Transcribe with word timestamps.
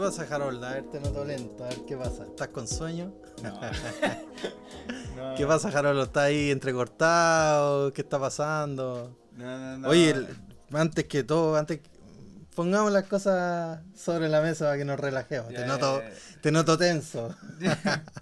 ¿Qué 0.00 0.06
pasa, 0.06 0.34
Harold? 0.34 0.64
A 0.64 0.72
ver, 0.72 0.84
te 0.84 0.98
noto 0.98 1.26
lento. 1.26 1.62
A 1.62 1.68
ver, 1.68 1.84
¿qué 1.86 1.94
pasa? 1.94 2.24
¿Estás 2.24 2.48
con 2.48 2.66
sueño? 2.66 3.12
No. 3.42 3.60
No. 5.14 5.34
¿Qué 5.36 5.44
pasa, 5.46 5.68
Harold? 5.68 6.00
¿Estás 6.04 6.22
ahí 6.24 6.50
entrecortado? 6.50 7.92
¿Qué 7.92 8.00
está 8.00 8.18
pasando? 8.18 9.14
No, 9.36 9.58
no, 9.58 9.78
no. 9.78 9.88
Oye, 9.88 10.10
el- 10.10 10.28
antes 10.72 11.04
que 11.04 11.22
todo, 11.22 11.56
antes 11.56 11.80
pongamos 12.54 12.90
las 12.90 13.04
cosas 13.04 13.80
sobre 13.94 14.30
la 14.30 14.40
mesa 14.40 14.64
para 14.66 14.78
que 14.78 14.86
nos 14.86 14.98
relajemos. 14.98 15.48
Te, 15.52 15.66
noto, 15.66 16.00
te 16.40 16.50
noto 16.50 16.78
tenso. 16.78 17.34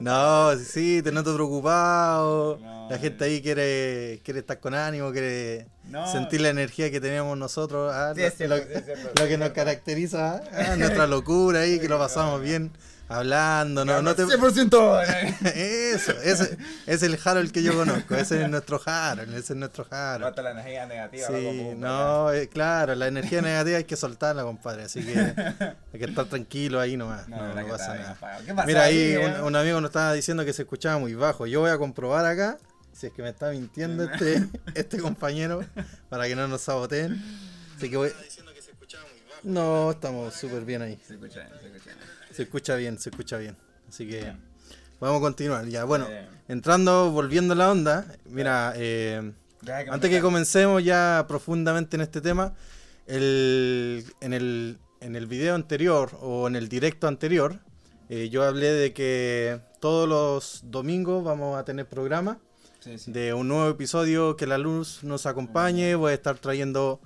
No, 0.00 0.56
sí, 0.58 1.02
te 1.02 1.12
noto 1.12 1.34
preocupado. 1.34 2.58
No, 2.60 2.88
la 2.90 2.98
gente 2.98 3.24
ahí 3.24 3.40
quiere, 3.42 4.20
quiere 4.24 4.40
estar 4.40 4.58
con 4.60 4.74
ánimo, 4.74 5.12
quiere 5.12 5.66
No. 5.88 6.10
sentir 6.10 6.40
la 6.40 6.48
energía 6.50 6.90
que 6.90 7.00
tenemos 7.00 7.36
nosotros. 7.36 7.92
ah, 7.94 8.12
Sí, 8.14 8.46
lo, 8.46 8.56
sí, 8.58 8.64
que 9.28 9.38
nos 9.38 9.50
caracteriza, 9.50 10.42
ah, 10.52 10.76
nuestra 10.78 11.06
locura 11.06 11.60
ahí, 11.60 11.78
que 11.78 11.88
lo 11.88 11.98
pasamos 11.98 12.40
bien 12.40 12.70
hablando. 13.12 13.84
No, 13.84 14.02
no 14.02 14.14
te... 14.14 14.24
100%. 14.24 15.42
Eso, 15.54 16.12
ese 16.22 16.56
es 16.86 17.02
el 17.02 17.18
Harold 17.22 17.52
que 17.52 17.62
yo 17.62 17.74
conozco. 17.74 18.14
Ese 18.14 18.42
es 18.42 18.48
nuestro 18.48 18.80
Harold, 18.84 19.34
ese 19.34 19.52
es 19.52 19.58
nuestro 19.58 19.86
Harold. 19.90 20.24
Basta 20.24 20.42
la 20.42 20.52
energía 20.52 20.86
negativa. 20.86 21.26
Sí, 21.28 21.74
no, 21.76 22.32
eh, 22.32 22.48
claro, 22.48 22.94
la 22.94 23.08
energía 23.08 23.42
negativa 23.42 23.78
hay 23.78 23.84
que 23.84 23.96
soltarla, 23.96 24.42
compadre. 24.42 24.84
Así 24.84 25.04
que 25.04 25.18
hay 25.18 25.98
que 25.98 26.04
estar 26.04 26.26
tranquilo 26.26 26.80
ahí 26.80 26.96
nomás. 26.96 27.28
No, 27.28 27.36
No, 27.36 27.54
no 27.54 27.68
pasa 27.68 27.94
nada. 27.94 28.10
apagado. 28.12 28.44
¿Qué 28.44 28.54
pasa 28.54 28.66
Mira, 28.66 28.82
ahí 28.84 29.14
ahí, 29.14 29.40
un, 29.42 29.56
amigo 29.56 29.80
nos 29.80 29.90
estaba 29.90 30.12
diciendo 30.12 30.44
que 30.44 30.52
se 30.52 30.62
escuchaba 30.62 30.98
muy 30.98 31.14
bajo. 31.14 31.46
Yo 31.46 31.60
voy 31.60 31.70
a 31.70 31.78
comprobar 31.78 32.24
acá 32.26 32.58
si 32.92 33.06
es 33.06 33.12
que 33.12 33.22
me 33.22 33.30
está 33.30 33.50
mintiendo 33.50 34.04
este, 34.04 34.46
este 34.74 34.98
compañero 34.98 35.64
para 36.08 36.26
que 36.28 36.36
no 36.36 36.48
nos 36.48 36.62
saboteen. 36.62 37.22
Así 37.76 37.90
que 37.90 37.96
voy. 37.96 38.12
No, 39.42 39.90
estamos 39.90 40.34
súper 40.34 40.64
bien 40.64 40.82
ahí. 40.82 41.00
Se 41.06 41.14
escucha 41.14 41.40
bien, 41.40 41.50
se 41.60 41.66
escucha 41.66 41.94
bien. 41.96 42.11
Se 42.32 42.42
escucha 42.44 42.76
bien, 42.76 42.98
se 42.98 43.10
escucha 43.10 43.36
bien. 43.38 43.56
Así 43.88 44.08
que 44.08 44.32
vamos 45.00 45.18
a 45.18 45.20
continuar. 45.20 45.66
Ya, 45.66 45.84
bueno, 45.84 46.06
Bien. 46.08 46.26
entrando, 46.48 47.10
volviendo 47.10 47.54
a 47.54 47.56
la 47.56 47.70
onda. 47.70 48.06
Mira, 48.26 48.72
eh, 48.76 49.32
antes 49.90 50.10
que 50.10 50.20
comencemos 50.20 50.82
ya 50.82 51.24
profundamente 51.28 51.96
en 51.96 52.00
este 52.02 52.20
tema, 52.20 52.54
el, 53.06 54.04
en, 54.20 54.32
el, 54.32 54.78
en 55.00 55.16
el 55.16 55.26
video 55.26 55.54
anterior 55.54 56.16
o 56.20 56.46
en 56.48 56.56
el 56.56 56.68
directo 56.68 57.06
anterior, 57.08 57.58
eh, 58.08 58.28
yo 58.30 58.42
hablé 58.44 58.72
de 58.72 58.92
que 58.92 59.60
todos 59.80 60.08
los 60.08 60.60
domingos 60.70 61.24
vamos 61.24 61.58
a 61.58 61.64
tener 61.64 61.86
programa 61.88 62.38
Sí, 62.80 62.98
sí. 62.98 63.12
de 63.12 63.32
un 63.32 63.46
nuevo 63.48 63.68
episodio 63.68 64.36
que 64.36 64.46
la 64.46 64.58
luz 64.58 65.04
nos 65.04 65.26
acompañe. 65.26 65.94
Voy 65.94 66.10
a 66.12 66.14
estar 66.14 66.38
trayendo 66.38 67.00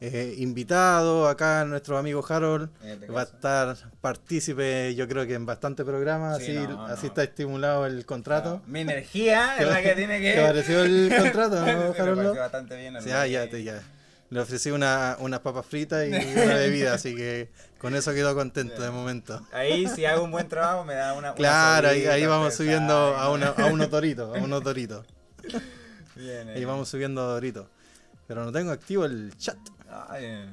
eh, 0.00 0.34
invitados 0.38 1.30
acá 1.30 1.64
nuestro 1.66 1.98
amigo 1.98 2.24
Harold. 2.26 2.70
Este 2.82 3.06
Va 3.08 3.20
a 3.20 3.24
estar 3.24 3.76
partícipe, 4.00 4.94
yo 4.94 5.06
creo 5.08 5.26
que 5.26 5.34
en 5.34 5.44
bastante 5.46 5.84
programas, 5.84 6.38
Sí, 6.38 6.56
así, 6.56 6.66
no, 6.68 6.84
así 6.86 7.02
no. 7.02 7.08
está 7.08 7.22
estimulado 7.22 7.86
el 7.86 8.06
contrato. 8.06 8.62
Mi 8.66 8.80
energía 8.80 9.56
es 9.58 9.66
la 9.68 9.82
que 9.82 9.94
tiene 9.94 10.20
que. 10.20 10.32
¿Te 10.32 10.42
pareció 10.42 10.82
el 10.82 11.12
contrato, 11.18 11.60
Me 11.64 11.74
pareció 11.74 12.02
Harold? 12.02 12.38
bastante 12.38 12.76
bien. 12.76 13.00
Sí, 13.02 13.10
ah, 13.10 13.26
ya, 13.26 13.48
te, 13.48 13.62
ya. 13.62 13.82
Le 14.30 14.38
ofrecí 14.40 14.70
una, 14.70 15.16
unas 15.18 15.40
papas 15.40 15.66
fritas 15.66 16.06
y 16.06 16.12
una 16.38 16.54
bebida, 16.54 16.94
así 16.94 17.14
que 17.16 17.50
con 17.78 17.94
eso 17.96 18.12
quedo 18.14 18.34
contento 18.34 18.80
de 18.80 18.90
momento. 18.90 19.44
Ahí, 19.52 19.88
si 19.88 20.04
hago 20.04 20.22
un 20.22 20.30
buen 20.30 20.48
trabajo, 20.48 20.84
me 20.84 20.94
da 20.94 21.12
una. 21.14 21.30
una 21.30 21.34
Claro, 21.34 21.88
ahí, 21.88 22.24
vamos 22.26 22.54
subiendo 22.54 22.94
a, 22.94 23.30
una, 23.32 23.48
a 23.48 23.66
unos 23.66 23.90
doritos, 23.90 24.34
a 24.36 24.40
unos 24.40 24.62
doritos. 24.62 25.04
Bien, 26.16 26.48
Ahí 26.50 26.62
eh. 26.62 26.66
vamos 26.66 26.88
subiendo 26.88 27.22
a 27.22 27.24
doritos. 27.32 27.66
Pero 28.26 28.44
no 28.44 28.52
tengo 28.52 28.70
activo 28.70 29.04
el 29.04 29.36
chat. 29.36 29.56
Ay, 30.08 30.24
eh. 30.24 30.46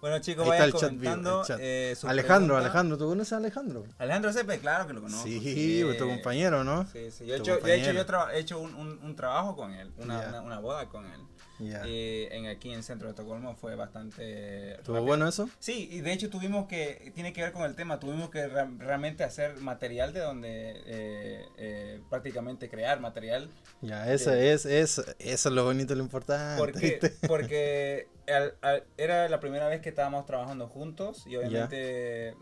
Bueno, 0.00 0.18
chicos, 0.18 0.46
vayan 0.46 0.66
vivo, 0.66 0.80
comentando. 0.80 1.44
chat. 1.46 1.58
eh, 1.62 1.94
su 1.96 2.06
Alejandro. 2.06 2.58
Alejandro, 2.58 2.98
¿tú 2.98 3.08
conoces 3.08 3.32
a 3.32 3.36
Alejandro? 3.38 3.84
Alejandro 3.96 4.32
Cepe, 4.34 4.58
claro 4.58 4.86
que 4.86 4.92
lo 4.92 5.00
conozco. 5.00 5.26
Sí, 5.26 5.80
pues 5.82 5.96
tu 5.96 6.06
compañero, 6.06 6.62
¿no? 6.62 6.86
Sí, 6.92 7.10
sí. 7.10 7.24
Yo 7.24 7.34
he 7.34 7.38
hecho, 7.38 7.52
de 7.52 7.74
hecho, 7.74 7.86
compañero. 7.94 8.04
yo 8.06 8.30
he 8.32 8.38
hecho 8.38 8.58
un, 8.60 8.74
un, 8.74 8.98
un 9.02 9.16
trabajo 9.16 9.56
con 9.56 9.72
él, 9.72 9.92
una, 9.96 10.20
una, 10.28 10.40
una 10.42 10.58
boda 10.58 10.86
con 10.90 11.06
él. 11.06 11.20
Ya. 11.60 11.82
Eh, 11.86 12.28
en 12.32 12.46
aquí 12.46 12.70
en 12.70 12.76
el 12.78 12.82
centro 12.82 13.06
de 13.08 13.12
Estocolmo 13.12 13.54
fue 13.54 13.76
bastante. 13.76 14.72
¿Estuvo 14.72 15.00
bueno 15.02 15.28
eso? 15.28 15.48
Sí, 15.60 15.88
y 15.90 16.00
de 16.00 16.12
hecho 16.12 16.28
tuvimos 16.30 16.66
que, 16.66 17.12
tiene 17.14 17.32
que 17.32 17.42
ver 17.42 17.52
con 17.52 17.62
el 17.62 17.74
tema, 17.76 18.00
tuvimos 18.00 18.30
que 18.30 18.46
realmente 18.46 19.22
hacer 19.24 19.56
material 19.58 20.12
de 20.12 20.20
donde 20.20 20.72
eh, 20.86 21.44
eh, 21.56 22.00
prácticamente 22.10 22.68
crear 22.68 23.00
material. 23.00 23.48
Ya, 23.82 24.12
ese 24.12 24.52
es, 24.52 24.66
es, 24.66 24.98
eso 25.18 25.48
es 25.48 25.54
lo 25.54 25.64
bonito 25.64 25.92
y 25.92 25.96
lo 25.96 26.02
importante. 26.02 26.58
Porque, 26.60 27.10
porque 27.28 28.08
al- 28.26 28.54
al- 28.62 28.84
era 28.96 29.28
la 29.28 29.38
primera 29.40 29.68
vez 29.68 29.80
que 29.80 29.90
estábamos 29.90 30.26
trabajando 30.26 30.66
juntos 30.68 31.24
y 31.26 31.36
obviamente 31.36 32.34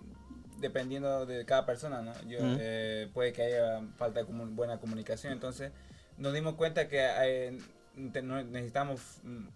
dependiendo 0.59 1.27
de 1.27 1.45
cada 1.45 1.67
persona, 1.67 2.03
¿no? 2.03 2.13
Yo, 2.29 2.39
Ujú. 2.39 2.57
eh, 2.59 3.09
puede 3.13 3.33
que 3.33 3.43
haya 3.43 3.83
falta 3.97 4.21
de 4.21 4.27
comu- 4.27 4.55
buena 4.55 4.79
comunicación, 4.79 5.33
entonces 5.33 5.73
nos 6.17 6.33
dimos 6.33 6.55
cuenta 6.55 6.89
que 6.89 6.99
eh, 7.01 7.59
no 7.95 8.43
necesitamos, 8.43 9.01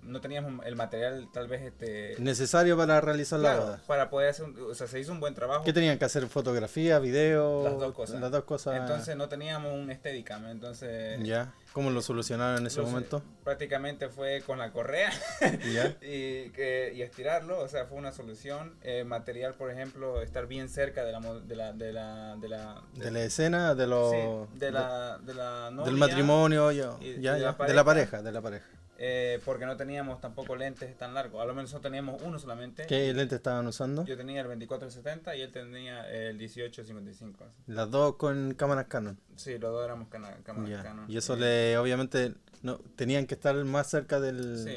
no 0.03 0.21
teníamos 0.21 0.65
el 0.67 0.77
material 0.77 1.29
tal 1.33 1.49
vez 1.49 1.63
este... 1.63 2.17
Necesario 2.19 2.77
para 2.77 3.01
realizar 3.01 3.41
la 3.41 3.57
boda. 3.59 3.83
para 3.87 4.11
poder 4.11 4.29
hacer, 4.31 4.45
un- 4.45 4.61
o 4.71 4.75
sea, 4.75 4.87
se 4.87 5.01
hizo 5.01 5.13
un 5.13 5.21
buen 5.21 5.35
trabajo. 5.35 5.65
¿Qué 5.65 5.73
tenían 5.73 5.99
que 5.99 6.05
hacer? 6.05 6.27
¿Fotografía, 6.27 6.99
video? 6.99 7.65
Las 7.65 7.79
dos 7.79 7.95
cosas. 7.95 8.21
Las 8.21 8.31
dos 8.31 8.45
cosas. 8.45 8.77
Entonces 8.81 9.17
no 9.17 9.29
teníamos 9.29 9.73
un 9.73 9.91
Steadicam, 9.93 10.47
entonces 10.49 11.19
ya. 11.23 11.55
¿Cómo 11.77 11.91
lo 11.91 12.01
solucionaron 12.01 12.61
en 12.61 12.67
ese 12.69 12.81
lo 12.81 12.87
momento? 12.87 13.23
prácticamente 13.45 14.09
fue 14.09 14.43
con 14.47 14.57
la 14.59 14.73
correa 14.73 15.11
y, 16.01 16.49
que, 16.49 16.91
y 16.95 17.03
estirarlo, 17.03 17.59
o 17.59 17.69
sea, 17.69 17.85
fue 17.85 17.99
una 17.99 18.13
solución. 18.13 18.79
Eh, 18.81 19.05
material, 19.05 19.53
por 19.53 19.71
ejemplo, 19.71 20.23
estar 20.23 20.47
bien 20.47 20.71
cerca 20.71 21.05
de 21.05 21.13
la 21.13 21.21
de 21.21 21.55
la 21.55 21.73
de 21.75 21.93
la 21.93 22.37
de 22.37 22.49
la, 22.49 22.83
De 22.95 23.11
la 23.11 23.23
escena, 23.23 23.75
de 23.75 23.85
sí, 23.85 24.59
de 24.59 24.71
la 24.71 25.19
de 25.19 25.35
la 25.35 25.65
del 25.67 25.75
novia, 25.77 25.93
matrimonio, 25.99 26.73
ya, 26.73 26.97
y- 26.99 27.21
ya, 27.21 27.37
y 27.37 27.43
ya, 27.43 27.55
la 27.59 27.67
de 27.67 27.75
la 27.75 27.85
pareja, 27.85 28.23
de 28.23 28.33
la 28.33 28.41
pareja. 28.41 28.67
Eh, 28.99 29.41
porque 29.45 29.67
no 29.67 29.77
teníamos 29.77 30.21
tampoco 30.21 30.57
lentes 30.57 30.97
tan 30.97 31.15
largos. 31.15 31.43
A 31.43 31.45
lo 31.47 31.55
menos 31.55 31.79
teníamos 31.81 32.21
uno 32.23 32.39
solamente. 32.39 32.87
¿Qué 32.87 33.13
lente 33.13 33.37
estaban 33.37 33.67
usando? 33.67 34.05
Yo 34.05 34.17
tenía 34.17 34.41
el 34.41 34.47
24-70 34.49 35.37
y 35.37 35.43
él 35.43 35.51
tenía 35.51 36.11
el 36.11 36.39
18-55. 36.39 37.35
Las 37.67 37.91
dos 37.91 38.17
con 38.17 38.55
cámaras 38.55 38.87
Canon. 38.87 39.19
Sí, 39.37 39.59
los 39.59 39.73
dos 39.73 39.85
éramos 39.85 40.09
cámaras. 40.09 40.39
Canon. 40.43 41.11
Y 41.11 41.17
eso 41.17 41.35
Eh, 41.35 41.39
le, 41.39 41.79
obviamente, 41.79 42.35
no, 42.63 42.79
tenían 42.97 43.27
que 43.27 43.35
estar 43.35 43.55
más 43.65 43.89
cerca 43.89 44.21
del, 44.21 44.59
Sí, 44.65 44.77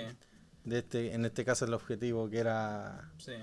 de 0.65 0.79
este, 0.79 1.13
en 1.13 1.25
este 1.25 1.45
caso 1.45 1.65
el 1.65 1.73
objetivo, 1.73 2.29
que 2.29 2.39
era 2.39 3.09
sí. 3.17 3.33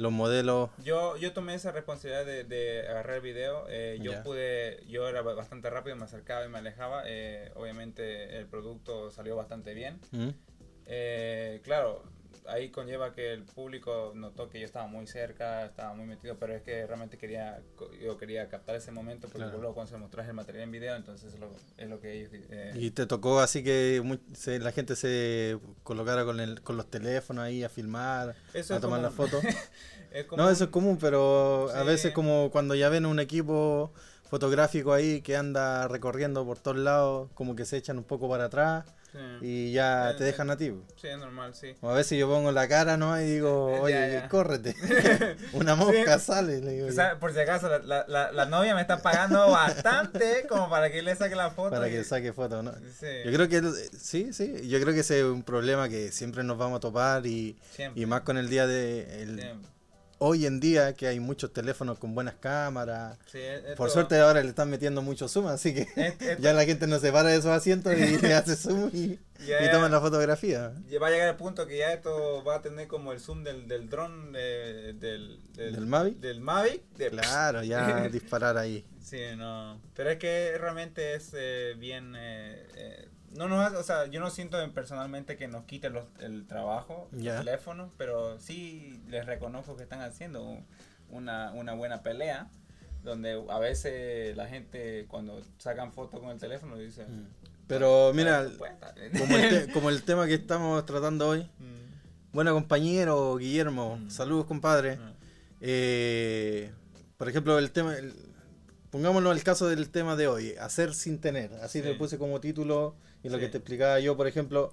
Los 0.00 0.12
modelos. 0.12 0.70
Yo, 0.78 1.16
yo 1.16 1.32
tomé 1.32 1.54
esa 1.54 1.72
responsabilidad 1.72 2.24
de, 2.26 2.44
de 2.44 2.88
agarrar 2.88 3.16
el 3.16 3.22
video. 3.22 3.66
eh, 3.68 3.98
yo 4.02 4.12
Ya. 4.12 4.22
pude, 4.22 4.82
yo 4.88 5.08
era 5.08 5.22
ba- 5.22 5.34
bastante 5.34 5.68
rápido, 5.70 5.96
me 5.96 6.04
acercaba 6.04 6.44
y 6.44 6.48
me 6.48 6.58
alejaba. 6.58 7.02
eh, 7.06 7.52
obviamente 7.54 8.36
el 8.38 8.46
producto 8.46 9.10
salió 9.10 9.36
bastante 9.36 9.74
bien. 9.74 10.00
¿Mm? 10.12 10.28
Eh, 10.86 11.60
claro, 11.64 12.02
ahí 12.50 12.70
conlleva 12.70 13.12
que 13.14 13.32
el 13.32 13.44
público 13.44 14.12
notó 14.14 14.48
que 14.50 14.60
yo 14.60 14.66
estaba 14.66 14.86
muy 14.86 15.06
cerca, 15.06 15.64
estaba 15.64 15.94
muy 15.94 16.06
metido, 16.06 16.36
pero 16.38 16.54
es 16.54 16.62
que 16.62 16.86
realmente 16.86 17.16
quería, 17.18 17.60
yo 18.02 18.16
quería 18.18 18.48
captar 18.48 18.76
ese 18.76 18.90
momento 18.92 19.28
porque 19.28 19.44
Claro. 19.44 19.58
luego 19.58 19.74
cuando 19.74 19.90
se 19.92 19.96
mostrás 19.98 20.26
el 20.28 20.34
material 20.34 20.64
en 20.64 20.70
video, 20.72 20.96
entonces 20.96 21.38
lo- 21.38 21.54
es 21.76 21.88
lo 21.88 22.00
que 22.00 22.12
ellos... 22.12 22.30
eh, 22.50 22.72
Y 22.76 22.90
te 22.90 23.06
tocó 23.06 23.40
así 23.40 23.62
que 23.64 24.00
mu- 24.04 24.18
se- 24.34 24.58
la 24.58 24.72
gente 24.72 24.96
se 24.96 25.58
colocara 25.82 26.24
con, 26.24 26.40
el, 26.40 26.60
con 26.62 26.76
los 26.76 26.90
teléfonos 26.90 27.44
ahí 27.44 27.62
a 27.64 27.68
filmar, 27.68 28.34
eso 28.54 28.74
a 28.74 28.80
tomar 28.80 29.00
las 29.00 29.14
fotos. 29.14 29.42
No, 30.36 30.50
eso 30.50 30.64
es 30.64 30.70
común, 30.70 30.98
pero 31.00 31.70
a 31.72 31.84
veces 31.84 32.12
como 32.12 32.50
cuando 32.50 32.74
ya 32.74 32.88
ven 32.88 33.06
un 33.06 33.20
equipo 33.20 33.92
fotográfico 34.30 34.92
ahí 34.92 35.20
que 35.22 35.36
anda 35.36 35.88
recorriendo 35.88 36.44
por 36.46 36.58
todos 36.58 36.76
lados, 36.78 37.28
como 37.34 37.56
que 37.56 37.64
se 37.64 37.76
echan 37.76 37.98
un 37.98 38.04
poco 38.04 38.28
para 38.28 38.44
atrás 38.44 38.84
sí. 39.12 39.18
y 39.42 39.72
ya 39.72 40.14
te 40.16 40.22
dejan 40.24 40.50
a 40.50 40.56
ti. 40.56 40.72
Sí, 41.00 41.08
es 41.08 41.18
normal, 41.18 41.52
sí. 41.54 41.74
O 41.80 41.90
a 41.90 41.94
veces 41.94 42.16
yo 42.18 42.28
pongo 42.28 42.52
la 42.52 42.68
cara, 42.68 42.96
¿no? 42.96 43.20
Y 43.20 43.24
digo, 43.24 43.66
oye, 43.82 44.12
ya. 44.12 44.28
córrete. 44.28 44.76
Una 45.52 45.74
mosca 45.74 46.18
sale. 46.20 46.60
Le 46.60 46.72
digo, 46.74 46.86
O 46.86 46.88
yo, 46.90 46.94
sea, 46.94 47.18
por 47.18 47.32
si 47.32 47.40
acaso, 47.40 47.68
la, 47.68 47.78
la, 47.80 48.04
la, 48.08 48.32
la 48.32 48.46
novia 48.46 48.74
me 48.76 48.82
está 48.82 49.02
pagando 49.02 49.50
bastante 49.50 50.46
como 50.48 50.70
para 50.70 50.90
que 50.92 51.02
le 51.02 51.16
saque 51.16 51.34
la 51.34 51.50
foto. 51.50 51.70
para 51.70 51.88
y- 51.88 51.92
que 51.92 52.04
saque 52.04 52.32
fotos, 52.32 52.62
¿no? 52.62 52.72
Sí, 53.00 53.06
Yo 53.24 53.32
creo 53.32 53.48
que 53.48 53.62
sí, 53.98 54.32
sí, 54.32 54.68
yo 54.68 54.80
creo 54.80 54.94
que 54.94 55.00
ese 55.00 55.18
es 55.18 55.24
un 55.24 55.42
problema 55.42 55.88
que 55.88 56.12
siempre 56.12 56.44
nos 56.44 56.56
vamos 56.56 56.76
a 56.76 56.80
topar 56.80 57.26
y, 57.26 57.58
y 57.96 58.06
más 58.06 58.20
con 58.20 58.38
el 58.38 58.48
día 58.48 58.66
de 58.68 59.22
el-. 59.22 59.54
Hoy 60.22 60.44
en 60.46 60.60
día 60.60 60.92
que 60.92 61.06
hay 61.08 61.18
muchos 61.18 61.52
teléfonos 61.52 61.98
con 61.98 62.14
buenas 62.14 62.34
cámaras. 62.34 63.18
Sí, 63.26 63.38
es 63.38 63.74
Por 63.76 63.90
suerte 63.90 64.18
ahora 64.20 64.42
le 64.42 64.50
están 64.50 64.68
metiendo 64.70 65.00
mucho 65.02 65.28
zoom, 65.28 65.46
así 65.48 65.74
que 65.74 65.88
es- 65.96 66.14
ya 66.40 66.52
la 66.52 66.64
gente 66.64 66.86
no 66.86 66.98
se 66.98 67.10
para 67.10 67.30
de 67.30 67.36
esos 67.36 67.50
asientos 67.50 67.94
y 67.94 68.18
le 68.18 68.34
hace 68.34 68.54
zoom 68.54 68.90
y, 68.92 69.18
ya- 69.46 69.64
y 69.64 69.70
toman 69.70 69.90
la 69.90 70.00
fotografía. 70.00 70.72
va 71.02 71.06
a 71.06 71.10
llegar 71.10 71.28
el 71.30 71.36
punto 71.36 71.66
que 71.66 71.78
ya 71.78 71.92
esto 71.92 72.44
va 72.44 72.56
a 72.56 72.62
tener 72.62 72.86
como 72.86 73.12
el 73.12 73.20
zoom 73.20 73.42
del, 73.44 73.66
del 73.66 73.88
dron 73.88 74.32
de- 74.32 74.92
del, 74.94 75.40
¿Del 75.54 75.86
Mavic? 75.86 76.16
Del 76.18 76.40
Mavic. 76.40 76.82
de- 76.96 77.10
Claro, 77.10 77.62
ya 77.64 78.08
disparar 78.12 78.56
ahí. 78.58 78.84
Sí, 79.02 79.18
no. 79.36 79.80
Pero 79.94 80.10
es 80.10 80.18
que 80.18 80.54
realmente 80.58 81.14
es 81.14 81.30
eh, 81.34 81.74
bien. 81.78 82.14
eh, 82.16 82.66
eh, 82.76 83.08
no 83.34 83.48
nos 83.48 83.72
o 83.74 83.82
sea, 83.82 84.06
yo 84.06 84.20
no 84.20 84.30
siento 84.30 84.58
personalmente 84.72 85.36
que 85.36 85.46
nos 85.48 85.64
quite 85.64 85.90
los- 85.90 86.06
el 86.20 86.46
trabajo, 86.46 87.08
Ya. 87.12 87.38
el 87.38 87.44
teléfono, 87.44 87.90
pero 87.96 88.38
sí 88.40 89.00
les 89.08 89.24
reconozco 89.26 89.76
que 89.76 89.82
están 89.84 90.00
haciendo 90.00 90.42
un, 90.44 90.64
una, 91.10 91.52
una 91.52 91.74
buena 91.74 92.02
pelea 92.02 92.48
donde 93.02 93.42
a 93.48 93.58
veces 93.58 94.36
la 94.36 94.46
gente 94.46 95.06
cuando 95.08 95.40
sacan 95.58 95.92
fotos 95.92 96.20
con 96.20 96.30
el 96.30 96.38
teléfono 96.38 96.76
dicen... 96.76 97.22
Mm. 97.22 97.26
Pero 97.66 98.12
mira, 98.14 98.48
"Pues, 98.58 98.72
como 99.18 99.36
el, 99.36 99.48
te- 99.66 99.72
como 99.72 99.90
el 99.90 100.02
tema 100.02 100.26
que 100.26 100.34
estamos 100.34 100.84
tratando 100.86 101.28
hoy, 101.28 101.42
Mm, 101.58 102.32
bueno 102.32 102.52
compañero 102.52 103.36
Guillermo, 103.36 103.96
Mm. 103.96 104.10
saludos 104.10 104.44
compadre. 104.46 104.96
mm. 104.96 105.12
Eh, 105.62 106.72
por 107.16 107.28
ejemplo, 107.28 107.58
el 107.58 107.70
tema, 107.70 107.96
el- 107.96 108.12
pongámonos 108.90 109.36
el 109.36 109.44
caso 109.44 109.68
del 109.68 109.88
tema 109.90 110.16
de 110.16 110.26
hoy, 110.26 110.54
hacer 110.60 110.94
sin 110.94 111.20
tener. 111.20 111.52
Así 111.62 111.80
Sí. 111.80 111.84
le 111.86 111.94
puse 111.94 112.18
como 112.18 112.40
título 112.40 112.96
y 113.22 113.28
lo 113.28 113.36
Sí. 113.36 113.40
que 113.44 113.48
te 113.48 113.58
explicaba 113.58 114.00
yo, 114.00 114.16
por 114.16 114.26
ejemplo, 114.26 114.72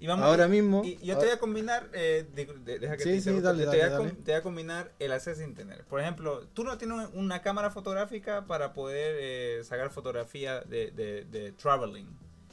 Y 0.00 0.06
vamos- 0.06 0.26
ahora 0.26 0.46
mismo. 0.46 0.82
Y 0.84 0.96
yo 1.04 1.18
te 1.18 1.24
voy 1.26 1.34
a 1.34 1.38
combinar, 1.38 1.88
eh, 1.92 2.24
de- 2.34 2.46
de- 2.46 2.78
deja 2.78 2.96
que 2.96 3.02
Sí, 3.02 3.08
te 3.10 3.20
sí, 3.20 3.30
interrumpa, 3.30 3.48
dale, 3.48 3.62
te, 3.64 3.68
voy 3.68 3.80
a 3.80 3.82
dale, 3.88 3.96
com- 3.96 4.06
dale. 4.08 4.18
te 4.22 4.30
voy 4.32 4.38
a 4.38 4.42
combinar 4.42 4.92
el 5.00 5.12
hacer 5.12 5.34
sin 5.36 5.54
tener. 5.54 5.84
Por 5.84 6.00
ejemplo, 6.00 6.46
tú 6.54 6.62
no 6.64 6.78
tienes 6.78 7.08
una 7.14 7.42
cámara 7.42 7.70
fotográfica 7.70 8.46
para 8.46 8.72
poder 8.72 9.16
eh, 9.18 9.64
sacar 9.64 9.90
fotografía 9.90 10.60
de, 10.60 10.90
de, 10.92 11.24
de 11.24 11.52
traveling. 11.52 12.06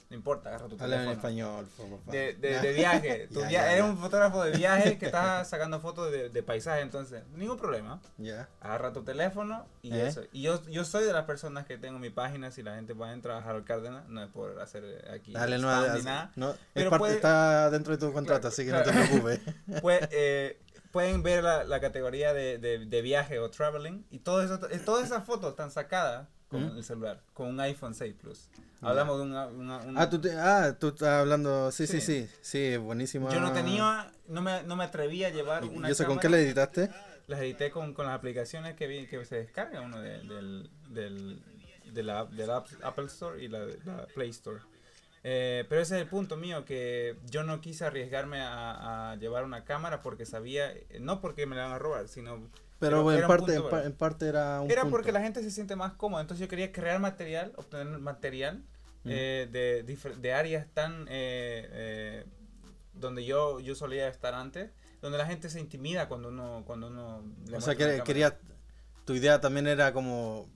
No 0.10 0.16
importa, 0.16 0.50
agarra 0.50 0.68
tu 0.68 0.76
Habla 0.76 0.86
en 0.86 0.90
teléfono. 1.02 1.12
español, 1.14 1.68
por. 1.76 2.12
De, 2.14 2.34
de, 2.36 2.60
de 2.62 2.74
viaje. 2.74 3.28
Tu 3.34 3.40
Ya, 3.42 3.50
ya, 3.50 3.66
eres 3.72 3.78
ya. 3.86 3.86
un 3.92 3.98
fotógrafo 3.98 4.44
de 4.44 4.52
viaje 4.52 4.98
que 5.00 5.08
estás 5.08 5.48
sacando 5.50 5.80
fotos 5.80 6.12
de, 6.12 6.30
de 6.30 6.44
paisaje, 6.44 6.82
entonces, 6.82 7.24
ningún 7.34 7.58
problema. 7.58 8.00
Ya. 8.18 8.48
Agarra 8.62 8.94
tu 8.94 9.04
teléfono 9.04 9.66
y 9.82 9.94
¿Eh? 9.96 10.08
eso. 10.08 10.22
Y 10.32 10.44
yo, 10.44 10.62
yo 10.70 10.86
soy 10.86 11.06
de 11.06 11.14
las 11.14 11.26
personas 11.26 11.66
que 11.66 11.78
tengo 11.80 11.98
mi 11.98 12.12
página, 12.12 12.52
si 12.52 12.62
la 12.62 12.76
gente 12.76 12.94
va 12.94 13.10
a 13.10 13.14
entrar 13.14 13.42
a 13.42 13.50
Harold 13.50 13.66
Cárdenas, 13.66 14.08
no 14.08 14.22
es 14.24 14.30
por 14.30 14.62
hacer 14.62 14.84
eh, 14.86 15.12
aquí 15.12 15.34
Dale, 15.34 15.58
no, 15.58 15.96
ni 15.96 16.04
nada. 16.04 16.32
no, 16.36 16.52
es 16.52 16.58
Pero 16.74 16.90
parte- 16.92 17.00
puede- 17.00 17.16
está 17.16 17.70
dentro 17.72 17.98
de 17.98 18.06
tu 18.06 18.14
contrato, 18.14 18.42
Claro, 18.42 18.54
así 18.54 18.64
que 18.64 18.70
claro. 18.70 18.86
no 18.86 18.92
te 18.92 19.08
preocupes. 19.08 19.40
Pues, 19.82 20.02
eh, 20.12 20.62
pueden 20.92 21.24
ver 21.24 21.44
la, 21.44 21.64
la 21.66 21.82
categoría 21.82 22.34
de, 22.34 22.58
de, 22.60 22.86
de 22.86 23.02
viaje 23.02 23.40
o 23.40 23.50
traveling 23.50 24.06
y 24.12 24.20
todo 24.20 24.42
eso, 24.44 24.60
todas 24.86 25.04
esas 25.06 25.26
fotos 25.26 25.50
están 25.50 25.70
sacadas 25.72 26.28
con 26.48 26.64
el 26.78 26.84
celular, 26.84 27.22
con 27.34 27.48
un 27.48 27.60
iPhone 27.60 27.94
6 27.96 28.14
Plus. 28.22 28.50
Hablamos 28.82 29.18
de 29.18 29.24
una, 29.24 29.48
una- 29.48 29.78
una- 29.80 30.02
Ah, 30.02 30.10
tú, 30.10 30.20
te- 30.22 30.34
ah, 30.38 30.78
tú 30.80 30.90
estás 30.90 31.10
hablando. 31.22 31.72
Sí, 31.72 31.88
sí, 31.88 32.00
Sí. 32.02 32.28
sí. 32.28 32.36
Sí, 32.42 32.78
buenísimo. 32.78 33.32
Yo 33.32 33.40
no 33.42 33.52
tenía, 33.52 34.12
no 34.28 34.42
me, 34.42 34.64
no 34.64 34.76
me 34.76 34.84
atrevía 34.84 35.28
a 35.28 35.32
llevar 35.32 35.64
¿Y 35.66 35.70
una 35.70 35.90
y 35.90 35.92
eso 35.92 36.04
con 36.06 36.18
cámara. 36.18 36.22
qué 36.22 36.30
le 36.30 36.44
editaste? 36.44 36.90
Las 37.28 37.40
edité 37.40 37.72
con, 37.72 37.94
con 37.94 38.06
las 38.06 38.16
aplicaciones 38.16 38.76
que, 38.76 38.86
vi, 38.88 39.08
que 39.08 39.26
se 39.26 39.38
descarga 39.38 39.82
uno 39.82 40.00
de, 40.00 40.20
del, 40.20 40.70
del, 40.90 41.42
de 41.92 42.04
la, 42.04 42.26
de 42.26 42.46
la 42.46 42.58
App- 42.58 42.84
Apple 42.84 43.06
Store 43.06 43.44
y 43.44 43.48
la, 43.48 43.66
la 43.86 44.06
Play 44.14 44.30
Store. 44.30 44.60
Eh, 45.24 45.66
pero 45.68 45.82
ese 45.82 45.96
es 45.96 46.02
el 46.04 46.08
punto 46.08 46.38
mío, 46.38 46.66
que 46.66 47.18
yo 47.32 47.44
no 47.44 47.60
quise 47.62 47.84
arriesgarme 47.86 48.42
a, 48.42 49.12
a 49.12 49.16
llevar 49.16 49.44
una 49.44 49.64
cámara 49.64 50.04
porque 50.04 50.24
sabía, 50.28 50.72
no 51.00 51.20
porque 51.20 51.48
me 51.48 51.56
la 51.56 51.64
van 51.64 51.72
a 51.74 51.80
robar, 51.80 52.08
sino... 52.08 52.48
Pero, 52.80 53.06
Pero 53.06 53.12
en, 53.22 53.28
parte, 53.28 53.60
punto, 53.60 53.84
en, 53.84 53.94
parte 53.94 54.28
era 54.28 54.62
un 54.62 54.70
Era 54.70 54.82
punto. 54.82 54.98
porque 54.98 55.12
la 55.12 55.22
gente 55.22 55.42
se 55.42 55.50
siente 55.52 55.76
más 55.76 55.94
cómoda, 55.94 56.22
entonces 56.22 56.42
yo 56.46 56.50
quería 56.50 56.72
crear 56.72 57.00
material, 57.00 57.54
obtener 57.56 57.88
material 58.00 58.64
Mm. 59.06 59.10
eh, 59.12 59.48
de, 59.52 60.16
de 60.20 60.34
áreas 60.34 60.66
tan... 60.74 61.04
eh, 61.10 61.70
eh, 61.72 62.26
donde 62.94 63.24
yo, 63.24 63.60
yo 63.60 63.76
solía 63.76 64.08
estar 64.08 64.34
antes, 64.34 64.72
donde 65.02 65.18
la 65.20 65.28
gente 65.28 65.50
se 65.50 65.60
intimida 65.60 66.08
cuando 66.08 66.30
uno... 66.30 66.64
Cuando 66.66 66.88
uno 66.88 67.22
le 67.48 67.58
O 67.58 67.62
sea, 67.62 67.76
que 67.76 68.02
quería. 68.04 68.38
Tu 69.06 69.14
idea 69.14 69.40
también 69.40 69.68
era 69.68 69.94
como 69.94 70.50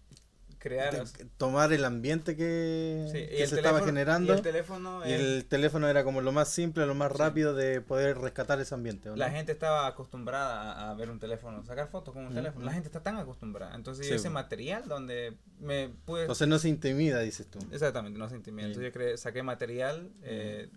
crear 0.59 0.93
de- 0.93 1.25
tomar 1.37 1.73
el 1.73 1.83
ambiente 1.85 2.35
que, 2.35 3.07
Sí, 3.11 3.35
que 3.35 3.47
se 3.47 3.55
estaba 3.55 3.81
generando. 3.81 4.33
Y 4.33 4.35
el 4.37 4.41
teléfono, 4.43 5.07
Y 5.07 5.11
el 5.13 5.45
teléfono 5.45 5.87
era 5.87 6.03
como 6.03 6.21
lo 6.21 6.31
más 6.31 6.49
simple, 6.49 6.85
lo 6.85 6.93
más 6.95 7.11
Sí. 7.13 7.17
rápido 7.17 7.55
de 7.55 7.81
poder 7.81 8.17
rescatar 8.19 8.59
ese 8.59 8.75
ambiente. 8.75 9.09
la 9.15 9.29
gente 9.31 9.51
estaba 9.53 9.87
acostumbrada 9.87 10.89
a, 10.89 10.93
ver 10.93 11.09
un 11.09 11.19
teléfono, 11.19 11.63
sacar 11.65 11.87
fotos 11.89 12.13
con 12.13 12.25
un 12.25 12.31
Mm, 12.33 12.35
teléfono. 12.35 12.65
La 12.65 12.73
gente 12.73 12.87
está 12.87 13.01
tan 13.01 13.15
acostumbrada. 13.17 13.73
Entonces 13.75 14.05
Sí, 14.05 14.13
ese 14.13 14.23
bueno. 14.29 14.33
material 14.35 14.87
donde 14.87 15.37
me 15.59 15.89
pude... 16.05 16.21
Entonces 16.21 16.47
no 16.47 16.59
se 16.59 16.69
intimida, 16.69 17.19
dices 17.21 17.47
tú. 17.47 17.59
exactamente, 17.71 18.19
no 18.19 18.29
se 18.29 18.35
intimida. 18.35 18.67
Entonces 18.67 18.93
yo 18.93 18.99
creé- 18.99 19.17
saqué 19.17 19.41
material 19.41 20.11
eh, 20.23 20.69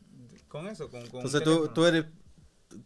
con 0.48 0.68
eso, 0.68 0.90
con, 0.90 1.00
con 1.08 1.20
un 1.20 1.26
Entonces 1.26 1.42
tú, 1.42 1.68
tú 1.68 1.84
eres, 1.86 2.04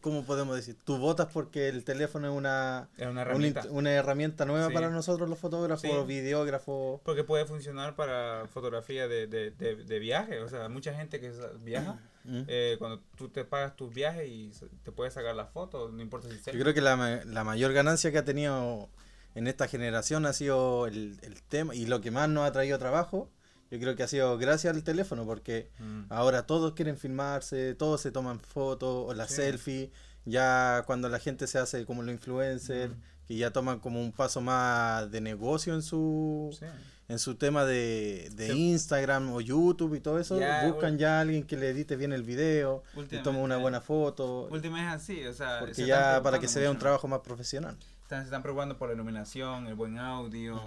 ¿cómo 0.00 0.24
podemos 0.24 0.54
decir? 0.56 0.76
Tú 0.84 0.98
votas 0.98 1.28
porque 1.32 1.68
el 1.68 1.84
teléfono 1.84 2.28
es 2.28 2.34
una, 2.36 2.88
Es 2.96 3.06
una 3.06 3.22
herramienta. 3.22 3.64
una 3.70 3.92
herramienta 3.92 4.44
nueva 4.44 4.68
Sí. 4.68 4.74
para 4.74 4.90
nosotros 4.90 5.28
los 5.28 5.38
fotógrafos, 5.38 5.82
Sí. 5.82 5.90
videógrafos. 6.06 7.00
Porque 7.04 7.24
puede 7.24 7.44
funcionar 7.46 7.96
para 7.96 8.46
fotografía 8.52 9.08
de, 9.08 9.26
de, 9.26 9.50
de, 9.50 9.76
de 9.76 9.98
viaje. 9.98 10.40
O 10.40 10.48
sea, 10.48 10.68
mucha 10.68 10.94
gente 10.94 11.20
que 11.20 11.32
viaja, 11.62 11.94
¿Mm? 12.24 12.42
eh, 12.48 12.76
cuando 12.78 13.00
tú 13.16 13.28
te 13.28 13.44
pagas 13.44 13.76
tus 13.76 13.92
viajes 13.94 14.28
y 14.28 14.50
te 14.82 14.92
puedes 14.92 15.14
sacar 15.14 15.34
las 15.34 15.50
fotos, 15.50 15.92
no 15.92 16.02
importa 16.02 16.28
si 16.28 16.36
Yo 16.52 16.60
creo 16.60 16.74
que 16.74 16.80
la, 16.80 17.22
la 17.24 17.44
mayor 17.44 17.72
ganancia 17.72 18.10
que 18.12 18.18
ha 18.18 18.24
tenido 18.24 18.88
en 19.34 19.46
esta 19.46 19.68
generación 19.68 20.24
ha 20.26 20.32
sido 20.32 20.86
el, 20.86 21.18
el 21.22 21.42
tema 21.42 21.74
y 21.74 21.86
lo 21.86 22.00
que 22.00 22.10
más 22.10 22.28
nos 22.28 22.48
ha 22.48 22.52
traído 22.52 22.78
trabajo. 22.78 23.30
Yo 23.70 23.78
creo 23.80 23.96
que 23.96 24.02
ha 24.02 24.08
sido 24.08 24.36
gracias 24.38 24.74
al 24.74 24.82
teléfono 24.84 25.24
porque 25.24 25.70
Mm. 25.80 26.04
ahora 26.10 26.46
todos 26.46 26.72
quieren 26.74 26.96
filmarse, 26.96 27.74
todos 27.74 28.00
se 28.00 28.10
toman 28.12 28.40
fotos 28.40 29.06
o 29.08 29.14
la 29.14 29.26
Sí. 29.28 29.34
selfie. 29.34 29.90
Ya 30.24 30.82
cuando 30.86 31.08
la 31.08 31.18
gente 31.18 31.46
se 31.46 31.58
hace 31.58 31.84
como 31.86 32.02
los 32.02 32.12
influencers, 32.12 32.92
Ujú. 32.92 33.00
que 33.28 33.36
ya 33.36 33.50
toman 33.52 33.78
como 33.80 34.00
un 34.00 34.12
paso 34.12 34.40
más 34.40 35.10
de 35.10 35.20
negocio 35.20 35.74
en 35.74 35.82
su 35.82 36.50
Sí. 36.58 36.66
en 37.08 37.20
su 37.20 37.36
tema 37.36 37.64
de, 37.64 38.28
de 38.34 38.48
Sí. 38.50 38.70
Instagram 38.70 39.32
o 39.32 39.40
YouTube 39.40 39.94
y 39.94 40.00
todo 40.00 40.18
eso, 40.18 40.40
Ya, 40.40 40.66
buscan 40.66 40.98
ya 40.98 41.18
a 41.18 41.20
alguien 41.20 41.44
que 41.44 41.56
le 41.56 41.68
edite 41.70 41.94
bien 41.94 42.12
el 42.12 42.24
video 42.24 42.82
y 43.12 43.18
tome 43.18 43.38
una 43.38 43.56
buena 43.58 43.80
foto. 43.80 44.48
Última 44.50 44.80
es 44.82 45.02
así, 45.02 45.24
o 45.24 45.32
sea, 45.32 45.60
se 45.60 45.66
Porque 45.66 45.86
ya 45.86 46.20
para 46.24 46.40
que 46.40 46.48
se 46.48 46.58
vea 46.58 46.68
un 46.70 46.78
trabajo 46.78 47.06
más 47.06 47.20
profesional. 47.20 47.76
Están, 48.02 48.20
se 48.22 48.24
están 48.24 48.42
preocupando 48.42 48.76
por 48.76 48.88
la 48.88 48.94
iluminación, 48.94 49.68
el 49.68 49.76
buen 49.76 49.98
audio. 49.98 50.60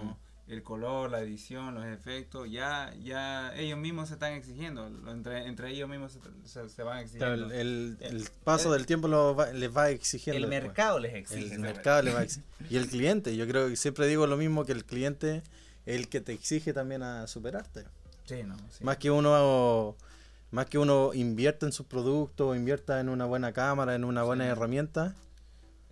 El 0.50 0.62
color, 0.62 1.10
la 1.10 1.20
edición, 1.20 1.74
los 1.74 1.84
efectos. 1.86 2.50
Ya, 2.50 2.92
ya 3.02 3.54
ellos 3.56 3.78
mismos 3.78 4.08
se 4.08 4.14
están 4.14 4.32
exigiendo. 4.34 4.86
Entre, 5.10 5.46
entre 5.46 5.70
ellos 5.70 5.88
mismos 5.88 6.12
se, 6.12 6.18
se- 6.48 6.68
se 6.68 6.82
van 6.82 7.06
Claro, 7.08 7.34
exigiendo. 7.34 7.54
el, 7.54 7.60
el- 7.60 7.96
El- 8.00 8.16
el 8.16 8.28
paso 8.44 8.72
el- 8.72 8.78
del 8.78 8.86
tiempo 8.86 9.08
lo 9.08 9.34
va- 9.34 9.52
les 9.52 9.74
va 9.76 9.90
exigiendo. 9.90 10.36
el 10.44 10.50
después. 10.50 10.62
mercado 10.68 10.98
les 10.98 11.14
exige. 11.14 11.40
El 11.42 11.48
¿sabes? 11.48 11.60
mercado 11.60 12.02
le 12.02 12.12
va 12.12 12.20
a 12.20 12.22
exigir. 12.24 12.44
Y 12.68 12.76
el 12.76 12.88
cliente, 12.88 13.36
yo 13.36 13.46
creo 13.46 13.68
que 13.68 13.76
siempre 13.76 14.06
digo 14.06 14.26
lo 14.26 14.36
mismo 14.36 14.64
que 14.64 14.72
el 14.72 14.84
cliente 14.84 15.42
es 15.86 15.96
el 15.96 16.08
que 16.08 16.20
te 16.20 16.32
exige 16.32 16.72
también 16.72 17.02
a 17.02 17.26
superarte. 17.26 17.84
Sí, 18.24 18.42
no, 18.44 18.56
sí. 18.70 18.84
Más 18.84 18.96
que 18.98 19.10
uno 19.10 19.96
más 20.52 20.66
que 20.66 20.78
uno 20.78 21.12
invierta 21.14 21.64
en 21.64 21.70
sus 21.72 21.86
productos, 21.86 22.56
invierta 22.56 22.98
en 22.98 23.08
una 23.08 23.24
buena 23.24 23.52
cámara, 23.52 23.94
en 23.94 24.04
una 24.04 24.24
buena 24.24 24.44
Sí. 24.44 24.50
herramienta. 24.50 25.14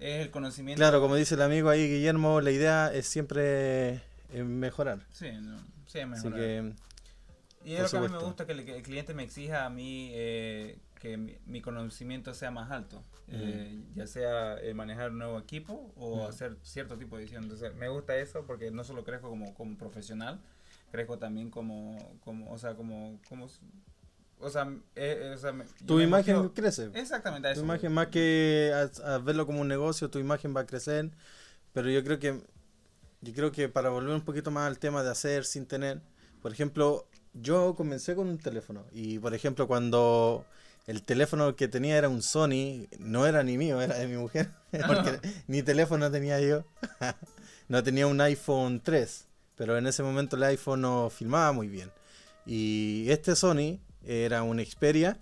Es 0.01 0.21
el 0.21 0.31
conocimiento. 0.31 0.79
Claro, 0.81 1.01
como 1.01 1.15
dice 1.17 1.35
el 1.37 1.43
amigo 1.43 1.69
ahí 1.71 1.89
Guillermo, 1.89 2.41
la 2.41 2.51
idea 2.51 2.93
es 2.93 3.07
siempre 3.07 4.01
mejorar. 4.45 5.01
Sí, 5.13 5.31
no, 5.41 5.59
sí, 5.87 5.99
es 5.99 6.13
Así 6.13 6.29
que 6.33 6.73
Y 7.65 7.75
es 7.75 7.83
lo 7.83 7.91
que 7.91 7.97
a 7.97 8.01
mí 8.01 8.09
me 8.09 8.19
gusta, 8.19 8.47
que 8.47 8.53
el, 8.53 8.65
que 8.65 8.77
el 8.77 8.83
cliente 8.83 9.15
me 9.15 9.23
exija 9.25 9.65
a 9.67 9.71
mí 9.71 10.11
eh, 10.13 10.79
que 11.01 11.17
mi, 11.17 11.37
mi 11.47 11.61
conocimiento 11.61 12.35
sea 12.35 12.51
más 12.51 12.71
alto. 12.71 13.03
Eh, 13.31 13.83
ya 13.95 14.07
sea 14.07 14.59
eh, 14.61 14.73
manejar 14.75 15.11
un 15.11 15.19
nuevo 15.19 15.39
equipo 15.39 15.93
o 15.97 16.19
Ujú. 16.21 16.29
hacer 16.29 16.57
cierto 16.63 16.97
tipo 16.97 17.17
de 17.17 17.25
edición. 17.25 17.43
Entonces, 17.45 17.75
me 17.75 17.89
gusta 17.89 18.17
eso 18.17 18.45
porque 18.47 18.71
no 18.71 18.85
solo 18.85 19.05
crezco 19.05 19.29
como, 19.29 19.55
como 19.55 19.77
profesional, 19.77 20.41
crezco 20.93 21.19
también 21.19 21.51
como, 21.51 22.19
como 22.25 22.51
o 22.51 22.57
sea, 22.59 22.75
como, 22.75 23.21
como, 23.29 23.49
o 24.41 24.51
sea, 24.51 24.63
eh, 24.97 25.19
eh, 25.25 25.33
o 25.35 25.39
sea, 25.39 25.53
me- 25.53 25.65
tu 25.87 26.01
imagen 26.01 26.37
motivo- 26.37 26.55
crece. 26.55 26.91
Exactamente, 26.95 27.49
a 27.49 27.53
Tu 27.53 27.59
eso 27.59 27.65
imagen 27.65 27.89
voy. 27.89 27.95
más 27.97 28.07
que 28.09 28.73
a, 29.05 29.15
a 29.15 29.19
verlo 29.19 29.45
como 29.47 29.61
un 29.61 29.69
negocio, 29.69 30.09
tu 30.11 30.19
imagen 30.19 30.55
va 30.57 30.61
a 30.63 30.67
crecer. 30.67 31.11
Pero 31.75 31.91
yo 31.91 32.03
creo 32.03 32.19
que 32.19 32.41
yo 33.21 33.33
creo 33.33 33.53
que 33.53 33.69
para 33.69 33.91
volver 33.91 34.15
un 34.15 34.23
poquito 34.23 34.51
más 34.51 34.67
al 34.67 34.79
tema 34.79 35.03
de 35.03 35.11
hacer 35.11 35.45
sin 35.45 35.67
tener, 35.67 36.01
por 36.43 36.53
ejemplo, 36.53 37.07
yo 37.35 37.75
comencé 37.75 38.15
con 38.15 38.29
un 38.29 38.39
teléfono 38.39 38.85
y 38.93 39.19
por 39.19 39.35
ejemplo 39.35 39.67
cuando 39.67 40.45
el 40.87 41.03
teléfono 41.03 41.55
que 41.55 41.69
tenía 41.69 41.99
era 41.99 42.09
un 42.09 42.23
Sony, 42.23 42.87
no 42.99 43.27
era 43.27 43.43
ni 43.43 43.59
mío, 43.59 43.81
era 43.81 43.99
de 43.99 44.07
mi 44.07 44.17
mujer, 44.17 44.51
porque 44.87 45.21
ni 45.47 45.63
teléfono 45.63 46.11
tenía 46.11 46.41
yo. 46.41 46.65
no 47.69 47.83
tenía 47.83 48.07
un 48.07 48.21
iPhone 48.21 48.81
3, 48.83 49.27
pero 49.57 49.77
en 49.77 49.87
ese 49.87 50.03
momento 50.03 50.37
el 50.37 50.45
iPhone 50.45 50.81
no 50.81 51.11
filmaba 51.11 51.53
muy 51.53 51.69
bien. 51.69 51.91
Y 52.47 53.11
este 53.11 53.37
Sony 53.37 53.79
era 54.07 54.43
un 54.43 54.65
Xperia 54.65 55.21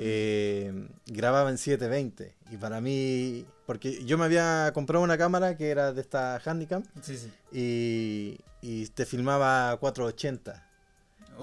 eh, 0.00 0.72
grababa 1.06 1.50
en 1.50 1.58
720 1.58 2.32
y 2.52 2.56
para 2.56 2.80
mí 2.80 3.44
porque 3.68 4.02
yo 4.04 4.16
me 4.16 4.24
había 4.24 4.70
comprado 4.72 5.04
una 5.04 5.18
cámara 5.18 5.56
que 5.58 5.68
era 5.68 5.92
de 5.92 6.00
esta 6.00 6.40
Handicam 6.44 6.82
Sí, 7.02 7.18
sí. 7.18 7.30
y, 7.52 8.40
y 8.62 8.86
te 8.88 9.04
filmaba 9.04 9.70
a 9.72 9.76
480 9.76 10.66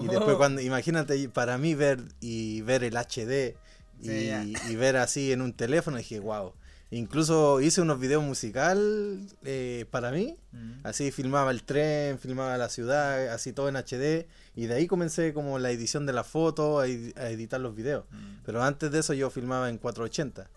y 0.00 0.08
después 0.08 0.34
Oh. 0.34 0.38
cuando 0.38 0.60
imagínate 0.60 1.28
para 1.30 1.56
mí 1.56 1.74
ver 1.74 2.00
y 2.20 2.60
ver 2.62 2.82
el 2.84 2.96
HD 2.96 3.54
y, 4.02 4.08
y 4.70 4.76
ver 4.76 4.96
así 4.96 5.30
en 5.32 5.40
un 5.40 5.52
teléfono 5.54 5.96
dije 5.98 6.18
wow 6.20 6.52
incluso 6.90 7.60
hice 7.60 7.80
unos 7.80 7.98
videos 8.00 8.22
musical 8.22 9.20
eh, 9.44 9.86
para 9.90 10.10
mí 10.10 10.36
Mm. 10.52 10.80
Así 10.84 11.10
filmaba 11.10 11.50
el 11.50 11.64
tren, 11.64 12.18
filmaba 12.18 12.56
la 12.56 12.70
ciudad, 12.70 13.28
así 13.28 13.52
todo 13.52 13.68
en 13.68 13.76
HD. 13.76 14.26
Y 14.54 14.64
de 14.64 14.74
ahí 14.74 14.86
comencé 14.86 15.34
como 15.34 15.58
la 15.58 15.70
edición 15.70 16.06
de 16.06 16.14
la 16.14 16.24
foto, 16.24 16.78
a, 16.80 16.86
edi- 16.86 17.12
a 17.18 17.28
editar 17.28 17.60
los 17.60 17.74
videos. 17.76 18.06
Mm. 18.10 18.36
Pero 18.46 18.62
antes 18.62 18.90
de 18.90 19.00
eso 19.00 19.12
yo 19.12 19.28
filmaba 19.28 19.68
en 19.68 19.76
480. 19.76 20.48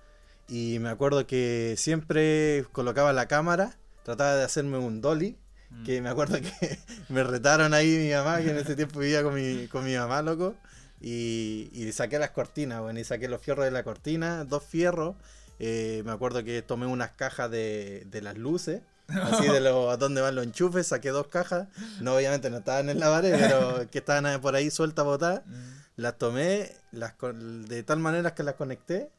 Y 0.49 0.79
me 0.79 0.89
acuerdo 0.89 1.25
que 1.27 1.75
siempre 1.77 2.65
colocaba 2.71 3.13
la 3.13 3.27
cámara 3.27 3.77
trataba 4.03 4.35
de 4.35 4.43
hacerme 4.43 4.77
un 4.77 5.01
dolly, 5.01 5.37
Mm. 5.71 5.83
que 5.85 6.01
me 6.01 6.09
acuerdo 6.09 6.39
que 6.41 6.79
me 7.09 7.23
retaron 7.23 7.75
ahí 7.75 7.95
mi 7.95 8.11
mamá, 8.11 8.41
que 8.41 8.49
en 8.49 8.57
ese 8.57 8.75
tiempo 8.75 8.99
vivía 8.99 9.21
con 9.21 9.35
mi, 9.35 9.67
con 9.67 9.85
mi 9.85 9.95
mamá, 9.95 10.23
loco, 10.23 10.55
y, 10.99 11.69
y 11.71 11.91
saqué 11.91 12.17
las 12.17 12.31
cortinas, 12.31 12.81
bueno, 12.81 12.99
y 12.99 13.03
saqué 13.03 13.27
los 13.27 13.39
fierros 13.39 13.65
de 13.65 13.71
la 13.71 13.83
cortina, 13.83 14.45
dos 14.45 14.63
fierros, 14.63 15.15
eh, 15.59 16.01
me 16.05 16.11
acuerdo 16.11 16.43
que 16.43 16.63
tomé 16.63 16.87
unas 16.87 17.11
cajas 17.11 17.51
de, 17.51 18.03
de 18.09 18.21
las 18.23 18.35
luces, 18.35 18.81
así 19.09 19.47
de 19.47 19.59
los, 19.61 19.93
a 19.93 19.97
dónde 19.97 20.21
van 20.21 20.33
los 20.33 20.43
enchufes, 20.43 20.87
saqué 20.87 21.09
dos 21.09 21.27
cajas, 21.27 21.67
no 22.01 22.15
obviamente 22.15 22.49
no 22.49 22.57
estaban 22.57 22.89
en 22.89 22.99
la 22.99 23.09
pared, 23.11 23.35
pero 23.39 23.87
que 23.91 23.99
estaban 23.99 24.41
por 24.41 24.55
ahí 24.55 24.71
sueltas 24.71 25.05
botadas, 25.05 25.43
Mm. 25.45 26.01
las 26.01 26.17
tomé 26.17 26.71
las 26.91 27.13
de 27.67 27.83
tal 27.83 27.99
manera 27.99 28.33
que 28.33 28.41
las 28.41 28.55
conecté 28.55 29.11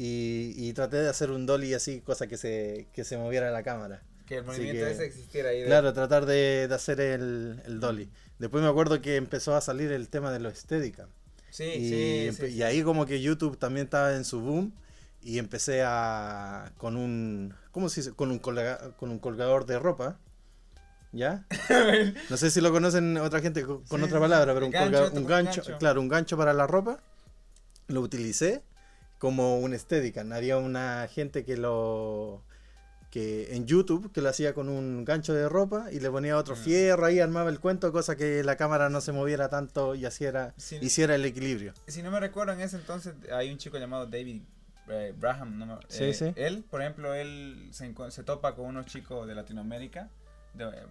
y, 0.00 0.54
y 0.56 0.72
traté 0.74 0.98
de 0.98 1.08
hacer 1.08 1.32
un 1.32 1.44
dolly 1.44 1.74
así, 1.74 2.00
cosa 2.00 2.28
que 2.28 2.36
se, 2.36 2.86
que 2.92 3.02
se 3.02 3.18
moviera 3.18 3.50
la 3.50 3.64
cámara. 3.64 4.00
Que 4.26 4.36
el 4.36 4.44
movimiento 4.44 4.84
que- 4.84 4.92
ese 4.92 5.04
existiera 5.06 5.48
ahí. 5.50 5.60
de- 5.60 5.66
Claro, 5.66 5.92
tratar 5.92 6.24
de, 6.24 6.68
de 6.68 6.74
hacer 6.74 7.00
el, 7.00 7.60
el 7.66 7.80
dolly. 7.80 8.08
Después 8.38 8.62
me 8.62 8.68
acuerdo 8.70 9.00
que 9.02 9.16
empezó 9.16 9.56
a 9.56 9.60
salir 9.60 9.90
el 9.90 10.08
tema 10.08 10.30
de 10.30 10.38
los 10.38 10.56
Steadicam. 10.56 11.08
Sí, 11.50 11.64
y, 11.64 11.88
sí, 12.30 12.36
sí, 12.46 12.54
y 12.54 12.62
ahí 12.62 12.82
como 12.82 13.06
que 13.06 13.20
YouTube 13.20 13.58
también 13.58 13.86
estaba 13.86 14.14
en 14.14 14.24
su 14.24 14.40
boom 14.40 14.72
y 15.20 15.38
empecé 15.38 15.82
a 15.84 16.70
con 16.76 16.96
un 16.96 17.52
¿cómo 17.72 17.88
se 17.88 18.02
dice? 18.02 18.12
con 18.14 18.30
un 18.30 18.38
colga- 18.40 18.94
con 18.96 19.10
un 19.10 19.18
colgador 19.18 19.66
de 19.66 19.78
ropa. 19.80 20.18
¿Ya? 21.10 21.46
No 22.30 22.36
sé 22.36 22.50
si 22.50 22.60
lo 22.60 22.70
conocen 22.70 23.16
otra 23.16 23.40
gente 23.40 23.64
co- 23.64 23.82
con 23.88 24.00
Sí, 24.00 24.06
otra 24.06 24.20
palabra, 24.20 24.52
pero 24.54 24.66
un, 24.66 24.72
gancho, 24.72 24.98
colga- 25.10 25.16
un 25.18 25.26
gancho, 25.26 25.62
gancho. 25.62 25.78
claro, 25.78 26.00
un 26.02 26.08
gancho 26.08 26.36
para 26.36 26.52
la 26.52 26.66
ropa. 26.66 27.00
Lo 27.88 28.02
utilicé 28.02 28.62
como 29.18 29.58
un 29.58 29.76
Steadicam. 29.78 30.32
Había 30.32 30.56
una 30.58 31.08
gente 31.08 31.44
que 31.44 31.56
lo 31.56 32.42
que 33.10 33.56
en 33.56 33.66
YouTube 33.66 34.12
que 34.12 34.20
lo 34.20 34.28
hacía 34.28 34.52
con 34.52 34.68
un 34.68 35.02
gancho 35.04 35.32
de 35.32 35.48
ropa 35.48 35.90
y 35.90 35.98
le 35.98 36.10
ponía 36.10 36.36
otro 36.36 36.54
Mm. 36.54 36.58
fierro 36.58 37.06
ahí, 37.06 37.20
armaba 37.20 37.48
el 37.48 37.58
cuento, 37.58 37.90
cosa 37.90 38.16
que 38.16 38.44
la 38.44 38.56
cámara 38.56 38.90
no 38.90 39.00
se 39.00 39.12
moviera 39.12 39.48
tanto 39.48 39.94
y 39.94 40.06
hiciera, 40.06 40.54
hiciera 40.82 41.14
el 41.14 41.24
equilibrio. 41.24 41.72
Si 41.86 42.02
no 42.02 42.10
me 42.10 42.20
recuerdo, 42.20 42.52
en 42.52 42.60
ese 42.60 42.76
entonces 42.76 43.14
hay 43.32 43.50
un 43.50 43.56
chico 43.56 43.78
llamado 43.78 44.04
David 44.06 44.42
eh, 44.90 45.14
Braham. 45.18 45.58
No 45.58 45.66
me- 45.66 45.74
Sí, 45.88 46.04
eh, 46.04 46.14
sí. 46.14 46.32
Él, 46.36 46.64
por 46.70 46.80
ejemplo, 46.82 47.14
él 47.14 47.68
se, 47.72 47.92
se 48.10 48.22
topa 48.24 48.54
con 48.54 48.66
unos 48.66 48.86
chicos 48.86 49.26
de 49.26 49.34
Latinoamérica 49.34 50.08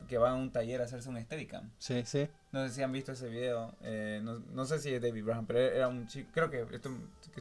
que 0.08 0.18
van 0.18 0.32
a 0.34 0.36
un 0.36 0.52
taller 0.52 0.82
a 0.82 0.86
hacerse 0.86 1.10
un 1.10 1.20
Steadicam. 1.22 1.70
Sí, 1.78 2.02
sí. 2.06 2.28
No 2.52 2.66
sé 2.68 2.74
si 2.74 2.82
han 2.84 2.92
visto 2.92 3.12
ese 3.12 3.28
video. 3.28 3.76
eh, 3.82 4.22
no, 4.24 4.40
no 4.54 4.66
sé 4.66 4.80
si 4.80 4.94
es 4.94 5.02
David 5.02 5.24
Braham, 5.26 5.46
pero 5.46 5.60
era 5.60 5.88
un 5.88 6.08
chico. 6.08 6.30
Creo 6.34 6.50
que, 6.50 6.66
esto- 6.74 6.90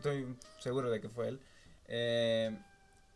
que 0.00 0.08
estoy 0.08 0.26
seguro 0.58 0.90
de 0.90 1.00
que 1.00 1.08
fue 1.08 1.28
él. 1.28 1.40
Eh, 1.88 2.56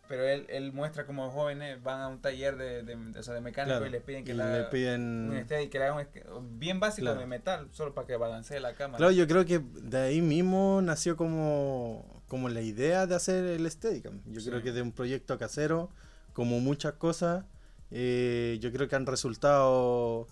pero 0.08 0.24
él, 0.24 0.46
él 0.48 0.72
muestra 0.72 1.06
como 1.06 1.30
jóvenes 1.30 1.80
van 1.82 2.00
a 2.00 2.08
un 2.08 2.20
taller 2.20 2.56
de, 2.56 2.82
de, 2.82 3.18
o 3.18 3.22
sea, 3.22 3.34
de 3.34 3.40
mecánico 3.40 3.76
Claro. 3.76 3.86
y 3.86 3.90
les 3.90 4.02
piden 4.02 4.24
que 4.24 4.32
Y 4.32 4.34
le 4.34 4.42
haga 4.42 4.70
piden- 4.70 5.30
un 5.30 5.44
Steady, 5.44 5.68
que 5.68 5.78
le 5.78 5.84
haga 5.84 5.94
un 5.94 6.00
esque- 6.00 6.24
bien 6.58 6.80
básico 6.80 7.04
Claro. 7.04 7.20
de 7.20 7.26
metal, 7.26 7.68
solo 7.72 7.94
para 7.94 8.06
que 8.08 8.16
balancee 8.16 8.58
la 8.60 8.74
cámara. 8.74 8.98
Claro, 8.98 9.12
yo 9.12 9.26
creo 9.28 9.44
que 9.44 9.60
de 9.60 9.98
ahí 9.98 10.20
mismo 10.20 10.80
nació 10.82 11.16
como, 11.16 12.22
como 12.26 12.48
la 12.48 12.60
idea 12.60 13.06
de 13.06 13.14
hacer 13.14 13.44
el 13.44 13.70
Steadicam. 13.70 14.20
Yo 14.26 14.40
Sí. 14.40 14.48
creo 14.50 14.62
que 14.62 14.72
de 14.72 14.82
un 14.82 14.90
proyecto 14.92 15.38
casero, 15.38 15.90
como 16.32 16.58
muchas 16.60 16.94
cosas, 16.94 17.44
eh, 17.92 18.58
yo 18.60 18.72
creo 18.72 18.88
que 18.88 18.96
han 18.96 19.06
resultado 19.06 20.26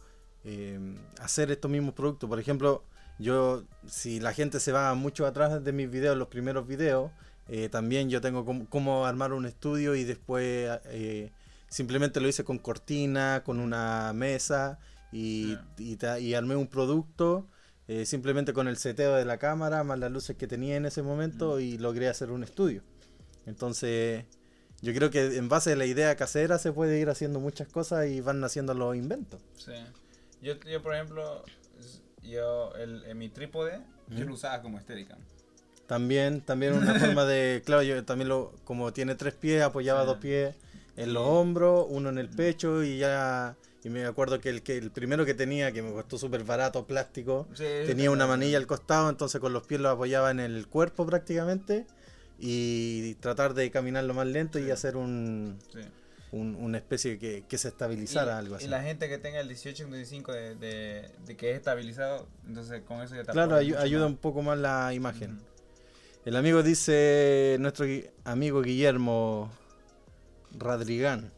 eh, 0.45 0.79
hacer 1.21 1.51
estos 1.51 1.71
mismos 1.71 1.95
productos. 1.95 2.29
Por 2.29 2.39
ejemplo, 2.41 2.85
yo, 3.19 3.65
si 3.87 4.21
la 4.21 4.33
gente 4.33 4.61
se 4.61 4.73
va 4.73 4.95
mucho 4.95 5.27
atrás 5.27 5.63
de 5.63 5.73
mis 5.73 5.91
videos, 5.91 6.17
los 6.17 6.29
primeros 6.29 6.67
videos, 6.67 7.11
eh, 7.49 7.69
también 7.69 8.11
yo 8.11 8.21
tengo 8.21 8.45
cómo 8.69 9.07
armar 9.07 9.33
un 9.33 9.47
estudio 9.47 9.95
y 9.95 10.05
después 10.05 10.79
eh, 10.87 11.33
simplemente 11.69 12.21
lo 12.21 12.29
hice 12.29 12.45
con 12.45 12.59
cortina, 12.59 13.43
con 13.45 13.59
una 13.59 14.13
mesa 14.13 14.79
y, 15.13 15.57
y, 15.79 16.35
armé 16.35 16.57
un 16.57 16.67
producto 16.67 17.47
eh, 17.89 18.05
simplemente 18.05 18.53
con 18.53 18.69
el 18.69 18.77
seteo 18.77 19.15
de 19.15 19.25
la 19.25 19.39
cámara, 19.39 19.83
más 19.83 19.99
las 19.99 20.13
luces 20.13 20.37
que 20.37 20.47
tenía 20.47 20.77
en 20.77 20.85
ese 20.85 21.03
momento 21.03 21.57
Mm. 21.57 21.61
y 21.61 21.79
logré 21.79 22.09
hacer 22.09 22.31
un 22.31 22.45
estudio. 22.45 22.83
Entonces, 23.47 24.27
yo 24.83 24.93
creo 24.93 25.11
que 25.11 25.37
en 25.39 25.49
base 25.49 25.73
a 25.73 25.77
la 25.77 25.87
idea 25.87 26.15
casera 26.17 26.59
se 26.59 26.71
puede 26.71 27.01
ir 27.01 27.09
haciendo 27.09 27.41
muchas 27.41 27.67
cosas 27.69 28.09
y 28.09 28.21
van 28.21 28.41
naciendo 28.41 28.75
los 28.75 28.95
inventos. 28.95 29.41
Sí. 29.57 29.73
Yo, 30.43 30.55
yo 30.71 30.83
por 30.83 30.95
ejemplo, 30.95 31.43
yo, 32.23 32.75
el, 32.77 33.05
en 33.05 33.19
mi 33.19 33.29
trípode, 33.29 33.81
yo 34.09 34.25
lo 34.25 34.35
usaba 34.35 34.63
como 34.63 34.81
Steadicam. 34.81 35.19
También, 35.87 36.43
también 36.43 36.75
una 36.75 36.95
forma 37.01 37.25
de, 37.25 37.63
claro, 37.65 37.83
yo 37.83 38.05
también 38.05 38.29
lo, 38.29 38.53
como 38.65 38.93
tiene 38.93 39.15
tres 39.15 39.35
pies, 39.35 39.63
apoyaba 39.63 40.01
Sí. 40.01 40.07
dos 40.07 40.17
pies 40.19 40.55
en 40.97 41.15
los 41.15 41.23
hombros, 41.25 41.87
uno 41.89 42.09
en 42.09 42.19
el 42.19 42.29
pecho 42.29 42.83
y 42.83 42.99
ya, 42.99 43.57
y 43.85 43.89
me 43.89 44.05
acuerdo 44.05 44.41
que 44.41 44.51
el, 44.51 44.63
que 44.63 44.77
el 44.77 44.91
primero 44.91 45.25
que 45.25 45.35
tenía, 45.35 45.73
que 45.73 45.81
me 45.81 45.93
costó 45.93 46.19
súper 46.19 46.45
barato, 46.45 46.85
plástico, 46.87 47.47
Sí, 47.55 47.65
tenía 47.87 48.11
una 48.11 48.27
manilla 48.27 48.59
al 48.59 48.67
costado, 48.67 49.09
entonces 49.09 49.41
con 49.41 49.53
los 49.53 49.63
pies 49.67 49.81
lo 49.81 49.89
apoyaba 49.91 50.31
en 50.31 50.41
el 50.41 50.67
cuerpo 50.67 51.07
prácticamente 51.07 51.87
y 52.39 53.15
tratar 53.17 53.55
de 53.55 53.71
caminar 53.71 54.05
lo 54.05 54.15
más 54.15 54.27
lento 54.27 54.59
y 54.59 54.71
hacer 54.71 54.97
un. 54.97 55.59
Un- 56.33 56.55
una 56.57 56.79
especie 56.79 57.19
que, 57.19 57.45
que 57.49 57.59
se 57.59 57.69
estabilizara, 57.69 58.35
y, 58.35 58.39
algo 58.39 58.55
así. 58.57 58.65
Y 58.67 58.69
la 58.69 58.83
gente 58.83 59.09
que 59.09 59.19
tenga 59.19 59.41
el 59.41 59.47
1855 59.47 60.33
de, 60.33 60.55
de, 60.57 61.11
de 61.27 61.37
que 61.37 61.51
es 61.53 61.57
estabilizado, 61.57 62.27
entonces 62.47 62.83
con 62.87 63.01
eso 63.03 63.15
ya 63.15 63.25
te 63.25 63.33
Claro, 63.33 63.57
ayuda 63.57 64.03
más. 64.03 64.11
un 64.11 64.17
poco 64.17 64.43
más 64.43 64.59
la 64.59 64.93
imagen. 64.95 65.41
El 66.25 66.37
amigo 66.37 66.63
dice, 66.63 67.57
nuestro 67.61 67.87
amigo 68.25 68.61
Guillermo 68.63 69.51
Radrigán. 70.57 71.31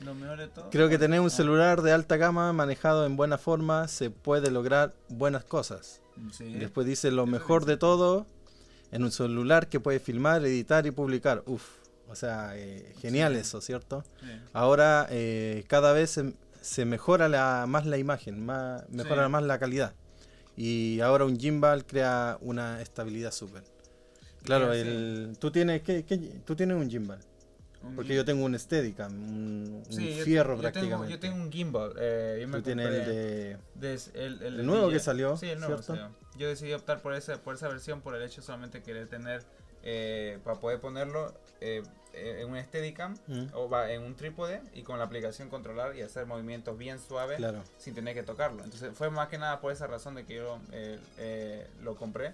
Lo 0.00 0.14
mejor 0.14 0.38
de 0.38 0.48
todo. 0.48 0.70
Creo 0.70 0.88
que 0.88 0.98
tener 0.98 1.20
un 1.20 1.30
celular 1.30 1.82
de 1.82 1.92
alta 1.92 2.16
gama 2.16 2.52
manejado 2.52 3.04
en 3.06 3.16
buena 3.16 3.36
forma 3.38 3.86
se 3.88 4.10
puede 4.10 4.50
lograr 4.50 4.94
buenas 5.08 5.44
cosas. 5.44 6.00
Sí. 6.32 6.44
Y 6.44 6.54
después 6.58 6.86
dice 6.86 7.10
lo 7.10 7.26
mejor 7.26 7.64
de 7.66 7.76
todo 7.76 8.26
en 8.92 9.04
un 9.04 9.12
celular 9.12 9.68
que 9.68 9.78
puede 9.78 10.00
filmar, 10.00 10.44
editar 10.44 10.86
y 10.86 10.90
publicar. 10.90 11.42
Uf, 11.46 11.62
o 12.10 12.14
sea, 12.16 12.52
eh, 12.56 12.92
genial 13.00 13.34
Sí. 13.34 13.40
eso, 13.40 13.60
¿cierto? 13.60 14.04
Sí. 14.20 14.26
Ahora 14.52 15.06
eh, 15.10 15.64
cada 15.68 15.92
vez 15.92 16.10
se, 16.10 16.34
se 16.60 16.84
mejora 16.84 17.28
la, 17.28 17.64
más 17.68 17.86
la 17.86 17.96
imagen, 17.98 18.44
más, 18.44 18.88
mejora 18.90 19.24
Sí. 19.26 19.30
más 19.32 19.42
la 19.44 19.58
calidad. 19.58 19.94
Y 20.56 21.00
ahora 21.00 21.24
un 21.24 21.38
gimbal 21.38 21.86
crea 21.86 22.36
una 22.40 22.82
estabilidad 22.82 23.30
súper. 23.32 23.62
Claro, 24.42 24.72
el, 24.72 25.36
tú 25.38 25.50
tienes 25.50 25.82
¿qué, 25.82 26.04
qué- 26.04 26.18
tú 26.44 26.56
tienes 26.56 26.76
un 26.76 26.90
gimbal, 26.90 27.20
Un 27.82 27.94
porque 27.94 28.14
yo 28.14 28.24
tengo 28.24 28.44
un 28.44 28.58
Steadicam, 28.58 29.12
un, 29.12 29.84
fierro 30.24 30.56
yo 30.56 30.60
prácticamente. 30.62 30.96
Tengo, 30.96 31.08
yo 31.08 31.20
tengo 31.20 31.36
un 31.36 31.52
gimbal. 31.52 31.92
Eh, 31.98 32.38
yo 32.40 32.48
me 32.48 32.56
tú 32.58 32.62
tienes 32.64 32.86
el 32.86 32.94
compré 32.96 33.14
de 33.14 33.56
des- 33.74 34.10
el, 34.14 34.42
el 34.42 34.60
el 34.60 34.66
nuevo 34.66 34.88
que 34.90 34.98
salió, 34.98 35.36
Sí, 35.36 35.46
el 35.46 35.60
nuevo 35.60 35.80
salió. 35.82 36.10
Yo 36.36 36.48
decidí 36.48 36.72
optar 36.72 37.00
por 37.02 37.14
esa, 37.14 37.36
por 37.42 37.54
esa 37.54 37.68
versión 37.68 38.00
por 38.00 38.14
el 38.16 38.22
hecho 38.22 38.40
solamente 38.42 38.78
de 38.78 38.84
querer 38.84 39.08
tener, 39.08 39.42
eh, 39.82 40.38
para 40.42 40.58
poder 40.58 40.80
ponerlo 40.80 41.34
eh, 41.60 41.82
en 42.14 42.50
un 42.50 42.62
Steadicam 42.62 43.16
Mm, 43.26 43.46
o 43.54 43.68
va 43.68 43.90
en 43.92 44.02
un 44.02 44.14
trípode 44.16 44.60
y 44.74 44.82
con 44.82 44.98
la 44.98 45.04
aplicación 45.04 45.48
controlar 45.48 45.94
y 45.96 46.02
hacer 46.02 46.26
movimientos 46.26 46.76
bien 46.76 46.98
suaves 46.98 47.36
claro. 47.38 47.62
sin 47.78 47.94
tener 47.94 48.14
que 48.14 48.22
tocarlo. 48.22 48.62
Entonces 48.64 48.90
fue 48.94 49.10
más 49.10 49.28
que 49.28 49.38
nada 49.38 49.60
por 49.60 49.72
esa 49.72 49.86
razón 49.86 50.14
de 50.14 50.24
que 50.24 50.36
yo 50.36 50.58
eh, 50.72 50.98
eh, 51.18 51.66
lo 51.82 51.96
compré, 51.96 52.32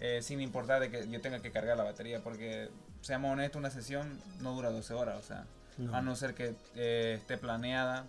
eh, 0.00 0.20
sin 0.22 0.40
importar 0.40 0.80
de 0.80 0.90
que 0.90 1.08
yo 1.08 1.20
tenga 1.20 1.40
que 1.40 1.50
cargar 1.50 1.76
la 1.76 1.84
batería, 1.84 2.20
porque 2.22 2.68
seamos 3.00 3.32
honestos, 3.32 3.58
una 3.58 3.70
sesión 3.70 4.18
no 4.40 4.54
dura 4.54 4.70
12 4.70 4.94
horas, 4.94 5.18
o 5.18 5.22
sea, 5.26 5.44
No. 5.78 5.94
a 5.94 6.02
no 6.02 6.16
ser 6.16 6.34
que 6.34 6.54
eh, 6.74 7.16
esté 7.20 7.36
planeada 7.38 8.06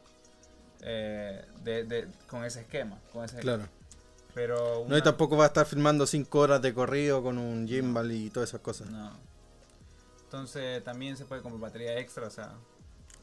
eh, 0.82 1.44
de, 1.64 1.84
de- 1.84 2.08
con 2.28 2.44
ese 2.46 2.62
esquema, 2.62 2.98
con 3.12 3.26
ese 3.26 3.38
Claro. 3.40 3.64
Pero 4.34 4.86
No, 4.88 4.98
y 4.98 5.02
tampoco 5.02 5.36
va 5.36 5.46
a 5.46 5.48
estar 5.48 5.66
filmando 5.66 6.06
5 6.08 6.40
horas 6.40 6.62
de 6.62 6.74
corrido 6.74 7.22
con 7.24 7.38
un 7.38 7.68
gimbal 7.68 8.12
y 8.12 8.30
todas 8.30 8.50
esas 8.50 8.62
cosas. 8.62 8.90
No. 8.90 9.12
Entonces 10.30 10.84
también 10.84 11.18
se 11.18 11.26
puede 11.26 11.42
comprar 11.42 11.60
batería 11.60 11.98
extra, 11.98 12.28
o 12.28 12.30
sea. 12.30 12.54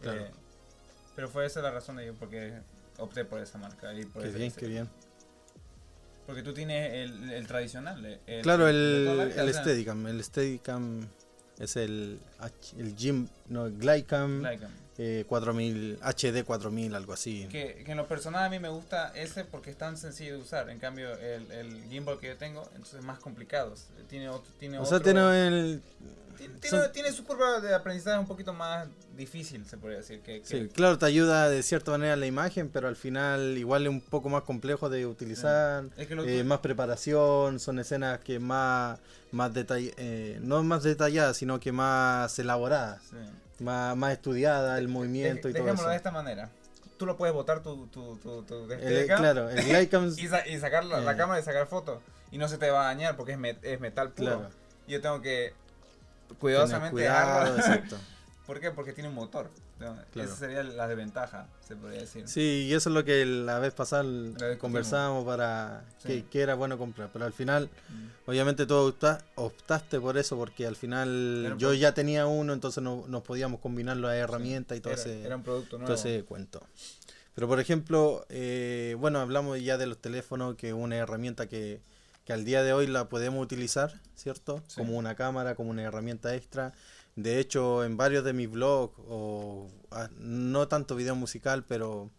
Claro. 0.00 0.22
eh, 0.22 0.30
pero 1.14 1.28
fue 1.28 1.46
esa 1.46 1.62
la 1.62 1.70
razón 1.70 1.94
de 1.96 2.06
yo 2.06 2.14
porque 2.14 2.52
opté 2.98 3.24
por 3.24 3.38
esa 3.38 3.58
marca. 3.58 3.94
Y 3.94 4.04
por 4.06 4.24
Qué 4.24 4.30
bien, 4.30 4.50
qué 4.50 4.66
bien. 4.66 4.88
Porque 6.26 6.42
tú 6.42 6.52
tienes 6.52 6.92
el, 6.94 7.30
el 7.30 7.46
tradicional. 7.46 8.04
el- 8.26 8.42
Claro, 8.42 8.66
el, 8.66 9.54
Steadicam. 9.54 10.04
El 10.08 10.24
Steadicam 10.24 11.06
es 11.60 11.76
el, 11.76 12.18
el 12.76 12.96
Gym, 12.96 13.28
no, 13.48 13.70
Glycam 13.70 14.42
like, 14.42 14.66
eh, 14.98 15.24
4000, 15.28 15.98
HD 16.02 16.44
4000, 16.44 16.94
algo 16.94 17.12
así. 17.12 17.46
que, 17.50 17.82
que 17.84 17.90
en 17.92 17.96
lo 17.98 18.06
personal 18.08 18.44
a 18.44 18.48
mí 18.48 18.58
me 18.58 18.68
gusta 18.70 19.12
ese 19.14 19.44
porque 19.44 19.70
es 19.70 19.76
tan 19.76 19.96
sencillo 19.96 20.36
de 20.36 20.42
usar. 20.42 20.70
En 20.70 20.78
cambio, 20.78 21.12
el, 21.18 21.50
el 21.52 21.82
gimbal 21.90 22.18
que 22.18 22.28
yo 22.28 22.36
tengo, 22.36 22.62
entonces 22.72 23.00
es 23.00 23.04
más 23.04 23.18
complicado. 23.18 23.74
Tiene 24.08 24.28
otro. 24.28 24.50
Tiene 24.58 24.78
O 24.78 24.86
sea, 24.86 24.98
otro- 24.98 25.04
tiene 25.12 25.48
el... 25.48 25.82
tiene, 26.38 26.54
son- 26.68 26.92
tiene- 26.92 27.12
su 27.12 27.24
curva 27.24 27.60
de 27.60 27.74
aprendizaje 27.74 28.18
un 28.18 28.26
poquito 28.26 28.52
más 28.52 28.88
difícil, 29.16 29.64
se 29.66 29.76
podría 29.78 29.98
decir. 29.98 30.20
Que, 30.20 30.40
que- 30.40 30.46
Sí, 30.46 30.68
claro, 30.72 30.96
te 30.98 31.06
ayuda 31.06 31.48
de 31.50 31.62
cierta 31.62 31.90
manera 31.92 32.16
la 32.16 32.26
imagen, 32.26 32.68
pero 32.70 32.88
al 32.88 32.96
final 32.96 33.56
igual 33.58 33.82
es 33.84 33.88
un 33.90 34.00
poco 34.00 34.28
más 34.30 34.42
complejo 34.44 34.88
de 34.88 35.06
utilizar. 35.06 35.84
Es 35.96 36.06
que 36.06 36.14
lo 36.14 36.24
eh, 36.24 36.42
más 36.44 36.60
preparación, 36.60 37.58
son 37.60 37.78
escenas 37.78 38.20
que 38.20 38.38
más, 38.38 38.98
más 39.32 39.52
detall- 39.52 39.92
eh, 39.98 40.38
no 40.42 40.62
más 40.62 40.82
detalladas, 40.82 41.36
sino 41.36 41.60
que 41.60 41.72
más 41.72 42.38
elaboradas. 42.38 43.02
sí. 43.10 43.16
Más, 43.60 43.96
más 43.96 44.12
estudiada, 44.12 44.78
el 44.78 44.88
movimiento 44.88 45.48
y 45.48 45.52
todo 45.54 45.68
eso. 45.72 45.88
de 45.88 45.96
esta 45.96 46.10
manera. 46.10 46.50
Tú 46.98 47.04
lo 47.06 47.16
puedes 47.16 47.34
botar 47.34 47.62
tu, 47.62 47.86
tu, 47.88 48.16
tu, 48.18 48.42
tu 48.42 48.72
El- 48.72 48.78
Steadicam 48.80 49.18
claro, 49.18 49.50
el 49.50 49.64
Glycam, 49.68 50.08
y, 50.16 50.28
sa- 50.28 50.46
y 50.46 50.58
sacar 50.58 50.84
la, 50.84 51.00
la 51.00 51.12
Eh. 51.12 51.16
cámara 51.16 51.40
y 51.40 51.42
sacar 51.42 51.66
fotos. 51.66 52.00
Y 52.30 52.38
no 52.38 52.48
se 52.48 52.58
te 52.58 52.70
va 52.70 52.82
a 52.82 52.86
dañar 52.86 53.16
porque 53.16 53.32
es, 53.32 53.38
met- 53.38 53.58
es 53.62 53.78
metal 53.80 54.10
puro. 54.12 54.38
claro, 54.38 54.50
Yo 54.88 55.00
tengo 55.00 55.20
que 55.20 55.52
cuidadosamente 56.38 56.92
cuidado, 56.92 57.40
dejarlo. 57.54 57.56
exacto. 57.58 57.96
¿Por 58.46 58.60
qué? 58.60 58.70
Porque 58.70 58.92
tiene 58.92 59.08
un 59.08 59.14
motor. 59.14 59.50
¿No? 59.78 59.96
Claro. 60.12 60.28
Esa 60.30 60.38
sería 60.38 60.62
la 60.62 60.88
desventaja, 60.88 61.46
se 61.66 61.76
podría 61.76 62.00
decir. 62.00 62.26
Sí, 62.28 62.66
y 62.68 62.72
eso 62.74 62.88
es 62.88 62.94
lo 62.94 63.04
que 63.04 63.24
la 63.26 63.58
vez 63.58 63.74
pasada 63.74 64.04
conversábamos 64.58 65.24
para 65.24 65.84
Sí. 65.98 66.08
que, 66.08 66.24
que 66.26 66.40
era 66.40 66.54
bueno 66.54 66.78
comprar, 66.78 67.10
pero 67.12 67.24
al 67.24 67.32
final 67.32 67.68
Mm. 67.88 68.06
Obviamente 68.28 68.66
tú 68.66 68.74
opta- 68.74 69.22
optaste 69.36 70.00
por 70.00 70.18
eso 70.18 70.36
porque 70.36 70.66
al 70.66 70.74
final 70.74 71.44
Era 71.46 71.56
yo 71.56 71.72
ya 71.74 71.94
tenía 71.94 72.26
uno, 72.26 72.52
entonces 72.52 72.82
no, 72.82 73.04
nos 73.06 73.22
podíamos 73.22 73.60
combinar 73.60 73.96
las 73.98 74.14
herramientas 74.14 74.76
y 74.76 74.80
todo 74.80 74.94
Era, 74.94 75.02
ese, 75.02 75.22
era 75.24 75.36
un 75.36 75.44
producto 75.44 75.78
nuevo. 75.78 75.94
todo 75.94 75.94
ese 76.04 76.24
cuento. 76.24 76.60
Pero 77.36 77.46
por 77.46 77.60
ejemplo, 77.60 78.26
eh, 78.28 78.96
bueno, 78.98 79.20
hablamos 79.20 79.60
ya 79.62 79.78
de 79.78 79.86
los 79.86 79.98
teléfonos, 79.98 80.56
que 80.56 80.68
es 80.68 80.74
una 80.74 80.96
herramienta 80.96 81.46
que, 81.48 81.80
que 82.24 82.32
al 82.32 82.44
día 82.44 82.64
de 82.64 82.72
hoy 82.72 82.88
la 82.88 83.08
podemos 83.08 83.40
utilizar, 83.44 84.00
¿cierto? 84.16 84.60
Sí. 84.66 84.74
Como 84.78 84.96
una 84.98 85.14
cámara, 85.14 85.54
como 85.54 85.70
una 85.70 85.82
herramienta 85.82 86.34
extra. 86.34 86.72
De 87.16 87.38
hecho, 87.40 87.82
en 87.84 87.96
varios 87.96 88.24
de 88.24 88.32
mis 88.34 88.50
blogs, 88.50 88.94
o 89.08 89.68
ah, 89.90 90.08
no 90.18 90.68
tanto 90.68 90.94
video 90.96 91.14
musical, 91.16 91.64
pero, 91.66 92.10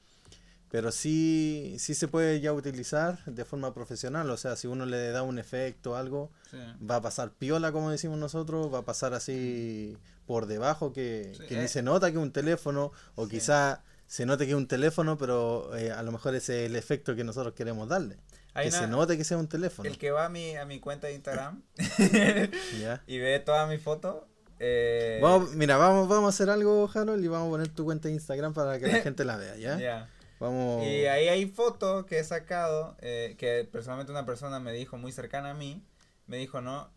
pero 0.69 0.91
sí, 0.91 1.75
sí 1.77 1.93
se 1.93 2.07
puede 2.07 2.41
ya 2.41 2.51
utilizar 2.51 3.23
de 3.25 3.45
forma 3.45 3.73
profesional. 3.75 4.29
O 4.31 4.37
sea, 4.37 4.55
si 4.55 4.65
uno 4.67 4.85
le 4.87 5.11
da 5.11 5.21
un 5.23 5.37
efecto 5.39 5.91
o 5.91 5.95
algo, 5.95 6.31
Sí. 6.49 6.57
va 6.83 6.95
a 6.97 7.01
pasar 7.01 7.31
piola, 7.31 7.71
como 7.71 7.91
decimos 7.91 8.17
nosotros, 8.17 8.73
va 8.73 8.79
a 8.79 8.85
pasar 8.85 9.13
así 9.13 9.97
por 10.25 10.45
debajo, 10.47 10.93
que, 10.93 11.31
Sí, 11.37 11.45
que 11.47 11.57
eh. 11.59 11.61
ni 11.61 11.67
se 11.67 11.83
nota 11.83 12.07
que 12.11 12.17
es 12.17 12.23
un 12.23 12.31
teléfono, 12.33 12.91
o 13.15 13.25
Sí. 13.25 13.31
quizá 13.31 13.83
se 14.07 14.25
note 14.25 14.45
que 14.45 14.51
es 14.51 14.57
un 14.57 14.67
teléfono, 14.67 15.17
pero 15.17 15.75
eh, 15.77 15.91
a 15.91 16.01
lo 16.01 16.11
mejor 16.11 16.33
ese 16.35 16.63
es 16.65 16.69
el 16.71 16.75
efecto 16.75 17.15
que 17.15 17.23
nosotros 17.23 17.53
queremos 17.53 17.87
darle. 17.89 18.17
Hay 18.53 18.69
que 18.69 18.75
una- 18.75 18.79
se 18.79 18.87
note 18.87 19.15
que 19.17 19.23
sea 19.23 19.37
un 19.37 19.47
teléfono. 19.47 19.87
El 19.87 19.97
que 19.99 20.09
va 20.11 20.25
a 20.25 20.29
mi, 20.29 20.55
a 20.55 20.65
mi 20.65 20.79
cuenta 20.79 21.05
de 21.07 21.13
Instagram 21.13 21.61
y 23.07 23.17
ve 23.19 23.39
todas 23.45 23.69
mis 23.69 23.81
fotos. 23.81 24.23
Eh, 24.59 25.19
Vamos, 25.21 25.51
mira, 25.53 25.77
vamos, 25.77 26.07
vamos 26.07 26.25
a 26.25 26.29
hacer 26.29 26.49
algo, 26.49 26.89
Harold, 26.93 27.23
y 27.23 27.27
vamos 27.27 27.47
a 27.47 27.51
poner 27.51 27.67
tu 27.69 27.85
cuenta 27.85 28.07
de 28.07 28.15
Instagram 28.15 28.53
para 28.53 28.79
que 28.79 28.87
la 28.87 28.99
gente 29.01 29.23
la 29.25 29.37
vea, 29.37 29.55
¿ya? 29.57 29.77
ya. 29.77 30.09
Vamos. 30.39 30.83
Y 30.85 31.05
ahí 31.07 31.27
hay 31.29 31.45
fotos 31.47 32.05
que 32.05 32.19
he 32.19 32.23
sacado 32.23 32.95
eh, 32.99 33.35
que 33.39 33.67
personalmente 33.71 34.11
una 34.11 34.25
persona 34.25 34.59
me 34.59 34.71
dijo 34.71 34.97
muy 34.97 35.11
cercana 35.11 35.51
a 35.51 35.53
mí. 35.53 35.83
Me 36.27 36.37
dijo, 36.37 36.61
no. 36.61 36.89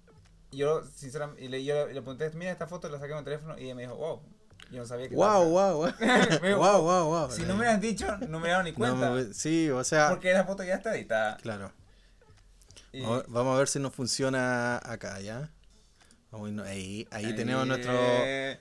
Yo, 0.53 0.83
sinceramente, 0.85 1.45
y 1.45 1.49
le, 1.49 1.65
yo 1.65 1.87
le 1.87 2.03
pregunté, 2.03 2.31
mira 2.35 2.51
esta 2.51 2.67
foto, 2.67 2.89
la 2.89 2.99
saqué 2.99 3.11
con 3.11 3.19
el 3.21 3.25
teléfono. 3.25 3.59
Y 3.59 3.65
ella 3.65 3.75
me 3.75 3.83
dijo, 3.83 3.95
wow. 3.97 4.21
Yo 4.71 4.79
no 4.81 4.87
sabía 4.87 5.09
que. 5.09 5.15
Wow, 5.17 5.45
wow, 5.49 5.77
wow. 5.77 5.87
Dijo, 6.43 6.59
wow, 6.59 6.83
wow, 6.83 7.05
wow. 7.07 7.31
Si 7.31 7.43
no 7.43 7.55
me 7.55 7.61
hubieran 7.61 7.81
dicho, 7.81 8.07
no 8.29 8.41
me 8.41 8.49
dieron 8.49 8.65
ni 8.65 8.73
No, 8.73 8.77
cuenta. 8.79 9.11
me- 9.11 9.33
sí, 9.33 9.71
o 9.71 9.85
sea, 9.85 10.09
porque 10.11 10.33
la 10.35 10.45
foto 10.45 10.63
ya 10.65 10.75
está 10.75 10.95
editada. 10.95 11.37
claro. 11.39 11.73
Y- 12.93 13.03
Vamos, 13.03 13.25
vamos 13.29 13.55
a 13.55 13.59
ver 13.59 13.69
si 13.69 13.79
nos 13.79 13.95
funciona 13.95 14.77
acá, 14.85 15.21
¿ya? 15.21 15.51
No, 16.33 16.63
ahí, 16.63 17.09
ahí 17.11 17.35
tenemos 17.35 17.67
nuestro, 17.67 17.99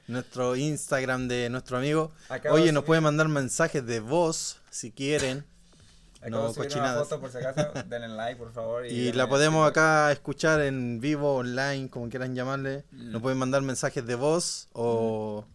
nuestro 0.07 0.55
Instagram 0.55 1.27
de 1.27 1.49
nuestro 1.49 1.77
amigo. 1.77 2.11
acabo 2.27 2.55
Oye, 2.55 2.71
nos 2.71 2.83
pueden 2.83 3.03
mandar 3.03 3.27
mensajes 3.27 3.85
de 3.85 3.99
voz 3.99 4.57
si 4.71 4.91
quieren. 4.91 5.45
acabo 6.21 6.47
no, 6.47 6.53
cochinadas. 6.53 7.07
foto 7.07 7.21
por 7.21 7.31
si 7.31 7.37
acaso. 7.37 7.71
Denle 7.87 8.07
like, 8.09 8.37
por 8.37 8.51
favor. 8.53 8.85
Y 8.87 9.11
la 9.13 9.29
podemos 9.29 9.67
tipo- 9.67 9.79
acá 9.79 10.11
escuchar 10.11 10.61
en 10.61 10.99
vivo, 10.99 11.35
online, 11.35 11.89
como 11.89 12.09
quieran 12.09 12.33
llamarle. 12.35 12.85
Mm. 12.91 13.11
Nos 13.11 13.21
pueden 13.21 13.37
mandar 13.37 13.61
mensajes 13.61 14.05
de 14.05 14.15
voz 14.15 14.67
o 14.73 15.45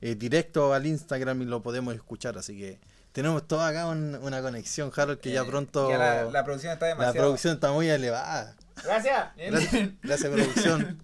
eh, 0.00 0.16
directo 0.16 0.74
al 0.74 0.84
Instagram 0.86 1.42
y 1.42 1.44
lo 1.44 1.62
podemos 1.62 1.94
escuchar. 1.94 2.36
Así 2.38 2.58
que 2.58 2.80
tenemos 3.12 3.46
todo 3.46 3.60
acá 3.62 3.86
un- 3.86 4.16
una 4.16 4.42
conexión, 4.42 4.90
Harold, 4.96 5.20
que 5.20 5.30
ya 5.30 5.42
Eh, 5.42 5.46
pronto 5.46 5.88
ya 5.88 5.96
la, 5.98 6.24
la 6.24 6.44
producción 6.44 6.72
está 6.72 6.86
la 6.86 6.90
demasiado. 6.94 7.18
producción 7.18 7.54
está 7.54 7.70
muy 7.70 7.88
elevada. 7.88 8.56
Gracias. 8.84 9.28
Gracias, 9.36 9.90
gracias 10.02 10.32
producción. 10.32 11.00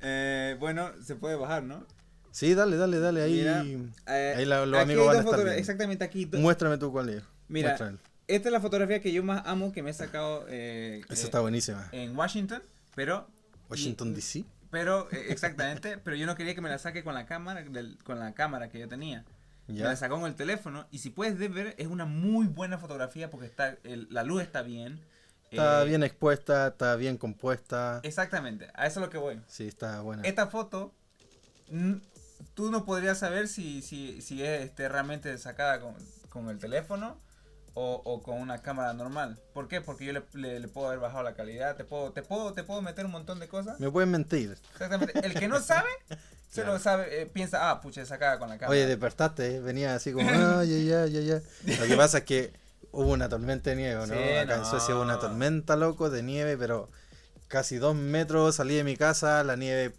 Eh, 0.00 0.56
bueno, 0.60 0.90
se 1.02 1.14
puede 1.16 1.36
bajar, 1.36 1.62
¿no? 1.62 1.84
Sí, 2.30 2.54
dale, 2.54 2.76
dale, 2.76 3.00
dale. 3.00 3.22
Ahí, 3.22 3.32
Mira, 3.34 3.64
Eh, 4.06 4.34
ahí 4.36 4.44
la- 4.44 4.64
los 4.66 4.80
amigos 4.80 5.06
van 5.06 5.16
a 5.16 5.20
estar. 5.20 5.48
Exactamente 5.48 6.04
aquí. 6.04 6.26
Muéstrame 6.34 6.78
tú 6.78 6.92
cuál 6.92 7.08
es. 7.08 7.22
Mira, 7.48 7.70
Muéstrame. 7.70 7.98
esta 8.26 8.48
es 8.48 8.52
la 8.52 8.60
fotografía 8.60 9.00
que 9.00 9.12
yo 9.12 9.22
más 9.22 9.42
amo 9.46 9.72
que 9.72 9.82
me 9.82 9.90
he 9.90 9.94
sacado 9.94 10.44
eh, 10.48 11.00
Esa 11.08 11.22
eh, 11.22 11.24
está 11.24 11.40
buenísima. 11.40 11.88
en 11.92 12.16
Washington, 12.16 12.62
pero... 12.94 13.28
Washington 13.70 14.14
DC. 14.14 14.44
Pero, 14.70 15.08
eh, 15.10 15.26
exactamente, 15.30 15.96
pero 16.04 16.14
yo 16.16 16.26
no 16.26 16.36
quería 16.36 16.54
que 16.54 16.60
me 16.60 16.68
la 16.68 16.78
saque 16.78 17.02
con 17.02 17.14
la 17.14 17.26
cámara, 17.26 17.62
del- 17.62 17.96
con 18.04 18.18
la 18.18 18.34
cámara 18.34 18.68
que 18.68 18.78
yo 18.78 18.88
tenía. 18.88 19.24
Me 19.66 19.74
Ya. 19.74 19.84
la 19.84 19.96
sacó 19.96 20.18
con 20.20 20.28
el 20.28 20.34
teléfono 20.34 20.86
y 20.90 20.98
si 20.98 21.10
puedes 21.10 21.38
ver, 21.38 21.74
es 21.78 21.86
una 21.88 22.04
muy 22.06 22.46
buena 22.46 22.78
fotografía 22.78 23.30
porque 23.30 23.46
está 23.46 23.76
el- 23.84 24.06
la 24.10 24.22
luz 24.22 24.42
está 24.42 24.62
bien. 24.62 25.00
Está 25.50 25.82
eh, 25.82 25.86
bien 25.86 26.02
expuesta, 26.02 26.68
está 26.68 26.96
bien 26.96 27.16
compuesta. 27.16 28.00
Exactamente, 28.02 28.68
a 28.74 28.86
eso 28.86 29.00
es 29.00 29.06
lo 29.06 29.10
que 29.10 29.18
voy. 29.18 29.40
Sí, 29.48 29.66
está 29.68 30.00
buena. 30.02 30.22
Esta 30.24 30.46
foto, 30.48 30.92
tú 32.54 32.70
no 32.70 32.84
podrías 32.84 33.18
saber 33.18 33.48
si, 33.48 33.82
si, 33.82 34.20
si 34.20 34.42
es 34.42 34.62
este, 34.62 34.88
realmente 34.88 35.36
sacada 35.38 35.80
con, 35.80 35.94
con 36.28 36.48
el 36.48 36.58
teléfono 36.58 37.18
o, 37.74 38.00
o 38.04 38.22
con 38.22 38.40
una 38.40 38.60
cámara 38.62 38.92
normal. 38.92 39.38
¿Por 39.54 39.68
qué? 39.68 39.80
Porque 39.80 40.04
yo 40.04 40.12
le, 40.12 40.22
le- 40.34 40.60
le 40.60 40.68
puedo 40.68 40.88
haber 40.88 40.98
bajado 41.00 41.22
la 41.22 41.34
calidad, 41.34 41.76
te 41.76 41.84
puedo, 41.84 42.12
te 42.12 42.22
puedo, 42.22 42.52
te 42.52 42.64
puedo 42.64 42.82
meter 42.82 43.04
un 43.06 43.12
montón 43.12 43.38
de 43.38 43.48
cosas. 43.48 43.78
Me 43.80 43.90
pueden 43.90 44.10
mentir. 44.10 44.58
Exactamente. 44.72 45.18
El 45.24 45.34
que 45.34 45.48
no 45.48 45.60
sabe, 45.62 45.88
se 46.48 46.62
Claro. 46.62 46.72
lo 46.74 46.78
sabe, 46.78 47.22
eh, 47.22 47.26
piensa, 47.26 47.70
ah, 47.70 47.80
pucha, 47.80 48.04
sacada 48.04 48.38
con 48.38 48.48
la 48.48 48.56
cámara. 48.58 48.72
Oye, 48.72 48.86
despertaste, 48.86 49.56
¿eh? 49.56 49.60
venía 49.60 49.94
así 49.94 50.12
como, 50.12 50.28
ay, 50.28 50.84
ya, 50.88 51.06
ya, 51.06 51.20
ya, 51.20 51.40
ya. 51.66 51.76
Lo 51.78 51.86
que 51.86 51.96
pasa 51.96 52.18
es 52.18 52.24
que 52.24 52.52
hubo 53.02 53.12
una 53.12 53.28
tormenta 53.28 53.70
de 53.70 53.76
nieve, 53.76 54.06
¿no? 54.06 54.06
Sí, 54.14 54.36
Acá 54.36 54.56
en. 54.56 54.64
Suecia 54.64 54.94
hubo 54.94 55.02
una 55.02 55.18
tormenta, 55.18 55.76
loco, 55.76 56.10
de 56.10 56.22
nieve, 56.22 56.56
pero 56.56 56.88
casi 57.48 57.76
dos 57.76 57.94
metros 57.94 58.56
salí 58.56 58.74
de 58.74 58.84
mi 58.84 58.96
casa, 58.96 59.42
la 59.44 59.56
nieve 59.56 59.92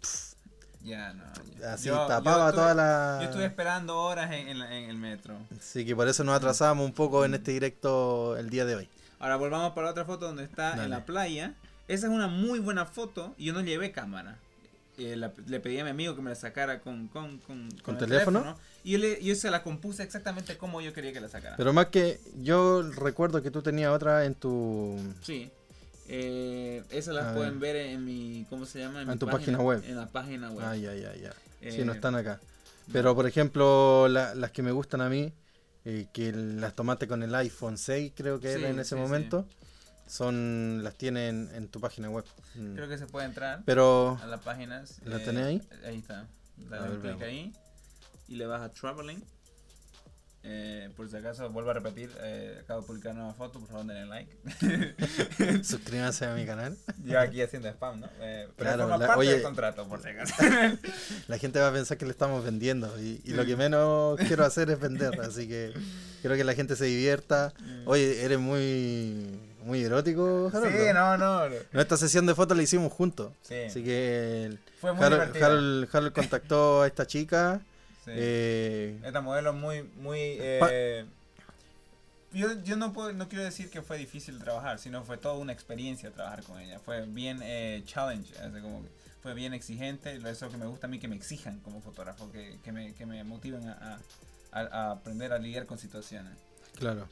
Ya, 0.82 1.12
no. 1.12 1.24
ya. 1.60 1.74
así 1.74 1.86
Yo- 1.88 2.06
tapaba 2.06 2.36
yo 2.38 2.48
estuve- 2.48 2.62
toda 2.62 2.74
la... 2.74 3.18
Yo 3.22 3.28
estuve 3.28 3.44
esperando 3.46 3.98
horas 4.02 4.30
en, 4.32 4.48
en 4.48 4.62
en 4.62 4.90
el 4.90 4.96
metro. 4.96 5.34
Así 5.58 5.84
que 5.84 5.94
por 5.96 6.08
eso 6.08 6.24
nos 6.24 6.36
atrasamos 6.36 6.84
un 6.84 6.92
poco 6.92 7.24
en 7.24 7.34
este 7.34 7.50
directo 7.52 8.36
el 8.36 8.48
día 8.50 8.64
de 8.64 8.76
hoy. 8.76 8.88
Ahora 9.18 9.36
volvamos 9.36 9.72
para 9.72 9.90
otra 9.90 10.04
foto 10.04 10.26
donde 10.26 10.44
está 10.44 10.70
Dale. 10.70 10.84
en 10.84 10.90
la 10.90 11.04
playa. 11.04 11.54
Esa 11.88 12.06
es 12.06 12.12
una 12.12 12.28
muy 12.28 12.60
buena 12.60 12.86
foto 12.86 13.34
y 13.36 13.46
yo 13.46 13.52
no 13.52 13.60
llevé 13.62 13.90
cámara. 13.92 14.36
Eh, 14.96 15.16
la- 15.16 15.32
le 15.46 15.60
pedí 15.60 15.78
a 15.80 15.84
mi 15.84 15.90
amigo 15.90 16.14
que 16.14 16.22
me 16.22 16.30
la 16.30 16.36
sacara 16.36 16.80
con, 16.80 17.08
con, 17.08 17.38
con, 17.38 17.68
¿Con 17.82 17.94
el 17.96 18.00
teléfono? 18.00 18.56
Y 18.82 18.92
yo, 18.92 18.98
le, 18.98 19.22
yo 19.22 19.34
se 19.34 19.50
la 19.50 19.62
compuse 19.62 20.02
exactamente 20.02 20.56
como 20.56 20.80
yo 20.80 20.92
quería 20.92 21.12
que 21.12 21.20
la 21.20 21.28
sacara. 21.28 21.56
Pero 21.56 21.72
más 21.72 21.86
que 21.86 22.18
yo 22.42 22.82
recuerdo 22.82 23.42
que 23.42 23.50
tú 23.50 23.62
tenías 23.62 23.90
otra 23.92 24.24
en 24.24 24.34
tu... 24.34 24.98
sí. 25.22 25.50
Eh, 26.12 26.82
esas 26.90 27.14
las 27.14 27.26
A 27.26 27.34
pueden 27.34 27.60
ver. 27.60 27.74
ver 27.76 27.86
en 27.86 28.04
mi. 28.04 28.44
¿Cómo 28.50 28.66
se 28.66 28.80
llama? 28.80 29.02
En 29.02 29.16
tu 29.16 29.28
página 29.28 29.58
web. 29.60 29.80
En 29.86 29.94
la 29.94 30.08
página 30.08 30.50
web. 30.50 30.66
Ah, 30.66 30.74
ya, 30.74 30.92
ya, 30.92 31.14
ya. 31.14 31.30
Sí, 31.60 31.82
Eh, 31.82 31.84
no 31.84 31.92
están 31.92 32.16
acá. 32.16 32.40
Pero 32.92 33.14
por 33.14 33.28
ejemplo, 33.28 34.08
la- 34.08 34.34
las 34.34 34.50
que 34.50 34.64
me 34.64 34.72
gustan 34.72 35.02
a 35.02 35.08
mí, 35.08 35.32
eh, 35.84 36.08
que 36.12 36.32
las 36.32 36.74
tomaste 36.74 37.06
con 37.06 37.22
el 37.22 37.32
iPhone 37.36 37.78
6 37.78 38.12
creo 38.16 38.40
que 38.40 38.52
Sí, 38.52 38.58
era 38.58 38.70
en 38.70 38.80
ese 38.80 38.88
sí, 38.88 38.94
sí. 38.96 39.00
momento, 39.00 39.46
son 40.08 40.82
las 40.82 40.96
tienen 40.96 41.48
en 41.54 41.68
tu 41.68 41.80
página 41.80 42.10
web. 42.10 42.24
Mm. 42.56 42.74
Creo 42.74 42.88
que 42.88 42.98
se 42.98 43.06
puede 43.06 43.26
entrar 43.26 43.62
Pero 43.64 44.18
a 44.20 44.26
las 44.26 44.40
páginas. 44.40 44.98
¿La 45.04 45.18
eh, 45.18 45.20
tenés 45.24 45.46
ahí? 45.46 45.62
Ahí 45.86 45.98
está. 45.98 46.26
Dale 46.56 46.98
clic 46.98 47.22
ahí. 47.22 47.52
Y 48.30 48.36
le 48.36 48.46
vas 48.46 48.62
a 48.62 48.70
Traveling. 48.70 49.22
Eh, 50.42 50.88
por 50.96 51.06
si 51.10 51.16
acaso, 51.16 51.50
vuelvo 51.50 51.68
a 51.68 51.74
repetir, 51.74 52.10
eh, 52.22 52.60
acabo 52.64 52.80
de 52.80 52.86
publicar 52.86 53.14
nueva 53.14 53.34
foto, 53.34 53.58
por 53.60 53.68
favor 53.68 53.84
denle 53.84 54.06
like. 54.06 55.62
suscríbanse 55.62 56.24
a 56.24 56.34
mi 56.34 56.46
canal. 56.46 56.78
Yo 57.04 57.20
aquí 57.20 57.42
haciendo 57.42 57.68
spam, 57.68 58.00
¿no? 58.00 58.06
Eh, 58.20 58.48
pero 58.56 58.70
Claro, 58.70 58.82
forma 58.84 58.96
la- 58.96 59.06
parte 59.06 59.20
oye. 59.20 59.32
del 59.32 59.42
contrato, 59.42 59.86
por 59.86 60.00
si 60.02 60.08
acaso. 60.08 60.32
La 61.28 61.36
gente 61.36 61.60
va 61.60 61.68
a 61.68 61.72
pensar 61.72 61.98
que 61.98 62.06
le 62.06 62.12
estamos 62.12 62.42
vendiendo 62.42 62.98
y, 62.98 63.20
y 63.22 63.32
lo 63.32 63.44
que 63.44 63.54
menos 63.54 64.18
quiero 64.28 64.44
hacer 64.46 64.70
es 64.70 64.80
vender, 64.80 65.20
así 65.20 65.46
que 65.46 65.74
quiero 66.22 66.36
que 66.36 66.44
la 66.44 66.54
gente 66.54 66.74
se 66.74 66.86
divierta. 66.86 67.52
Oye, 67.84 68.24
eres 68.24 68.38
muy 68.38 69.38
muy 69.62 69.84
erótico, 69.84 70.50
Harold. 70.54 70.72
sí, 70.74 70.92
no, 70.94 71.18
no. 71.18 71.42
Nuestra 71.72 71.98
sesión 71.98 72.24
de 72.24 72.34
fotos 72.34 72.56
la 72.56 72.62
hicimos 72.62 72.90
juntos. 72.94 73.30
Sí, 73.42 73.56
Así 73.66 73.84
que 73.84 74.56
fue 74.80 74.94
muy 74.94 75.04
Harold. 75.04 75.36
Harold- 75.36 75.88
Harold 75.92 76.12
contactó 76.14 76.80
a 76.80 76.86
esta 76.86 77.06
chica. 77.06 77.60
Sí. 78.04 78.10
eh, 78.14 79.00
Esta 79.04 79.20
modelo 79.20 79.52
muy, 79.52 79.82
muy... 79.82 80.18
eh, 80.18 81.04
yo, 82.32 82.52
yo 82.62 82.76
no, 82.76 82.92
puedo, 82.92 83.12
no 83.12 83.28
quiero 83.28 83.44
decir 83.44 83.70
que 83.70 83.82
fue 83.82 83.98
difícil 83.98 84.38
trabajar, 84.38 84.78
sino 84.78 85.04
fue 85.04 85.18
toda 85.18 85.34
una 85.34 85.52
experiencia 85.52 86.10
trabajar 86.12 86.42
con 86.44 86.60
ella. 86.60 86.78
Fue 86.78 87.04
bien 87.06 87.40
eh, 87.42 87.82
challenge, 87.84 88.32
como 88.62 88.82
que 88.82 88.88
fue 89.22 89.34
bien 89.34 89.52
exigente. 89.52 90.14
Eso 90.16 90.28
es 90.28 90.40
lo 90.42 90.50
que 90.50 90.56
me 90.56 90.66
gusta 90.66 90.86
a 90.86 90.90
mí, 90.90 90.98
que 90.98 91.08
me 91.08 91.16
exijan 91.16 91.58
como 91.60 91.80
fotógrafo, 91.82 92.30
que, 92.30 92.58
que, 92.62 92.72
me, 92.72 92.94
que 92.94 93.04
me 93.04 93.22
motiven 93.24 93.68
a, 93.68 93.98
a- 94.52 94.60
a 94.60 94.90
aprender 94.92 95.32
a 95.32 95.38
lidiar 95.38 95.66
con 95.66 95.78
situaciones. 95.78 96.32
claro. 96.78 97.08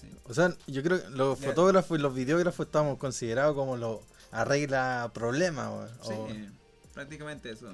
Sí. 0.00 0.08
O 0.24 0.34
sea, 0.34 0.52
yo 0.66 0.82
creo 0.82 1.00
que 1.00 1.10
los 1.10 1.38
fotógrafos 1.38 1.96
y 1.96 2.02
los 2.02 2.12
videógrafos 2.12 2.66
estamos 2.66 2.98
considerados 2.98 3.54
como 3.54 3.76
los 3.76 4.00
arregla 4.32 5.08
problemas. 5.14 5.68
o- 5.68 5.86
Sí, 6.08 6.12
o- 6.14 6.92
prácticamente 6.92 7.50
eso. 7.52 7.70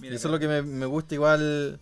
Eso 0.00 0.28
es 0.28 0.32
lo 0.32 0.38
que 0.38 0.48
me, 0.48 0.62
me 0.62 0.86
gusta 0.86 1.14
igual 1.14 1.78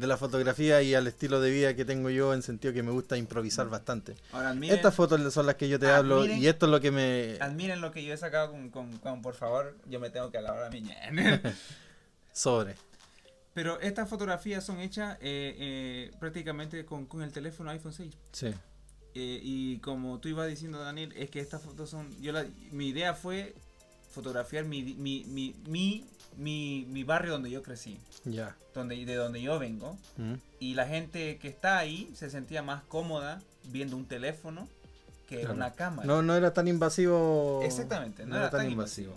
de 0.00 0.06
la 0.06 0.16
fotografía 0.16 0.82
y 0.82 0.94
al 0.94 1.06
estilo 1.06 1.40
de 1.40 1.50
vida 1.50 1.74
que 1.74 1.84
tengo 1.84 2.10
yo 2.10 2.34
en 2.34 2.42
sentido 2.42 2.72
que 2.74 2.82
me 2.82 2.90
gusta 2.90 3.16
improvisar 3.16 3.66
Mm. 3.66 3.70
bastante. 3.70 4.16
Ahora, 4.32 4.50
admiren, 4.50 4.76
Estas 4.76 4.94
fotos 4.94 5.32
son 5.34 5.46
las 5.46 5.54
que 5.56 5.68
yo 5.68 5.78
te 5.78 5.88
hablo 5.90 6.24
Admiren- 6.24 6.38
y 6.38 6.46
esto 6.48 6.66
es 6.66 6.72
lo 6.72 6.80
que 6.80 6.90
me... 6.90 7.36
admiren 7.40 7.80
lo 7.80 7.90
que 7.92 8.04
yo 8.04 8.12
he 8.14 8.16
sacado 8.16 8.50
con, 8.50 8.70
con, 8.70 8.96
con, 8.98 9.22
por 9.22 9.34
favor, 9.34 9.76
yo 9.86 10.00
me 10.00 10.10
tengo 10.10 10.30
que 10.30 10.38
alabar 10.38 10.64
a 10.64 10.70
mi 10.70 10.82
Sobre. 12.32 12.74
Pero 13.54 13.80
estas 13.80 14.08
fotografías 14.08 14.64
son 14.64 14.78
hechas 14.80 15.16
eh, 15.20 15.56
eh, 15.58 16.10
prácticamente 16.20 16.84
con, 16.84 17.06
con 17.06 17.22
el 17.22 17.32
teléfono 17.32 17.70
iPhone 17.70 17.92
6. 17.92 18.14
Sí. 18.32 18.46
Eh, 19.14 19.40
y 19.42 19.78
como 19.78 20.20
tú 20.20 20.28
ibas 20.28 20.46
diciendo, 20.48 20.78
Daniel, 20.78 21.12
es 21.16 21.30
que 21.30 21.40
estas 21.40 21.62
fotos 21.62 21.90
son. 21.90 22.08
yo 22.20 22.30
la, 22.32 22.46
Mi 22.70 22.88
idea 22.88 23.14
fue 23.14 23.54
fotografiar 24.12 24.64
mi, 24.64 24.82
mi, 24.82 25.24
mi, 25.24 25.56
mi, 25.66 26.04
mi, 26.38 26.86
mi 26.88 27.04
barrio 27.04 27.32
donde 27.32 27.50
yo 27.50 27.62
crecí, 27.62 27.98
Ya. 28.24 28.56
donde, 28.74 29.04
de 29.04 29.14
donde 29.14 29.42
yo 29.42 29.58
vengo. 29.58 29.98
Mm. 30.16 30.34
Y 30.60 30.74
la 30.74 30.86
gente 30.86 31.36
que 31.38 31.48
está 31.48 31.78
ahí 31.78 32.10
se 32.14 32.30
sentía 32.30 32.62
más 32.62 32.82
cómoda 32.84 33.42
viendo 33.64 33.96
un 33.96 34.06
teléfono 34.06 34.66
que 35.28 35.40
Claro. 35.40 35.54
una 35.54 35.72
cámara. 35.74 36.06
No, 36.06 36.22
no 36.22 36.34
era 36.34 36.54
tan 36.54 36.68
invasivo. 36.68 37.60
Exactamente, 37.62 38.24
no, 38.24 38.36
era, 38.36 38.48
tan 38.50 38.70
invasivo. 38.70 39.12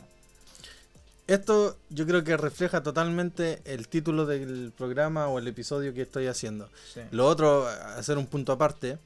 Esto 1.27 1.77
yo 1.89 2.05
creo 2.05 2.23
que 2.23 2.35
refleja 2.35 2.83
totalmente 2.83 3.61
el 3.63 3.87
título 3.87 4.25
del 4.25 4.73
programa 4.75 5.27
o 5.27 5.39
el 5.39 5.47
episodio 5.47 5.93
que 5.93 6.01
estoy 6.01 6.27
haciendo. 6.27 6.69
Sí. 6.93 7.01
Lo 7.11 7.27
otro, 7.27 7.67
hacer 7.67 8.17
un 8.17 8.25
punto 8.27 8.51
aparte, 8.51 8.97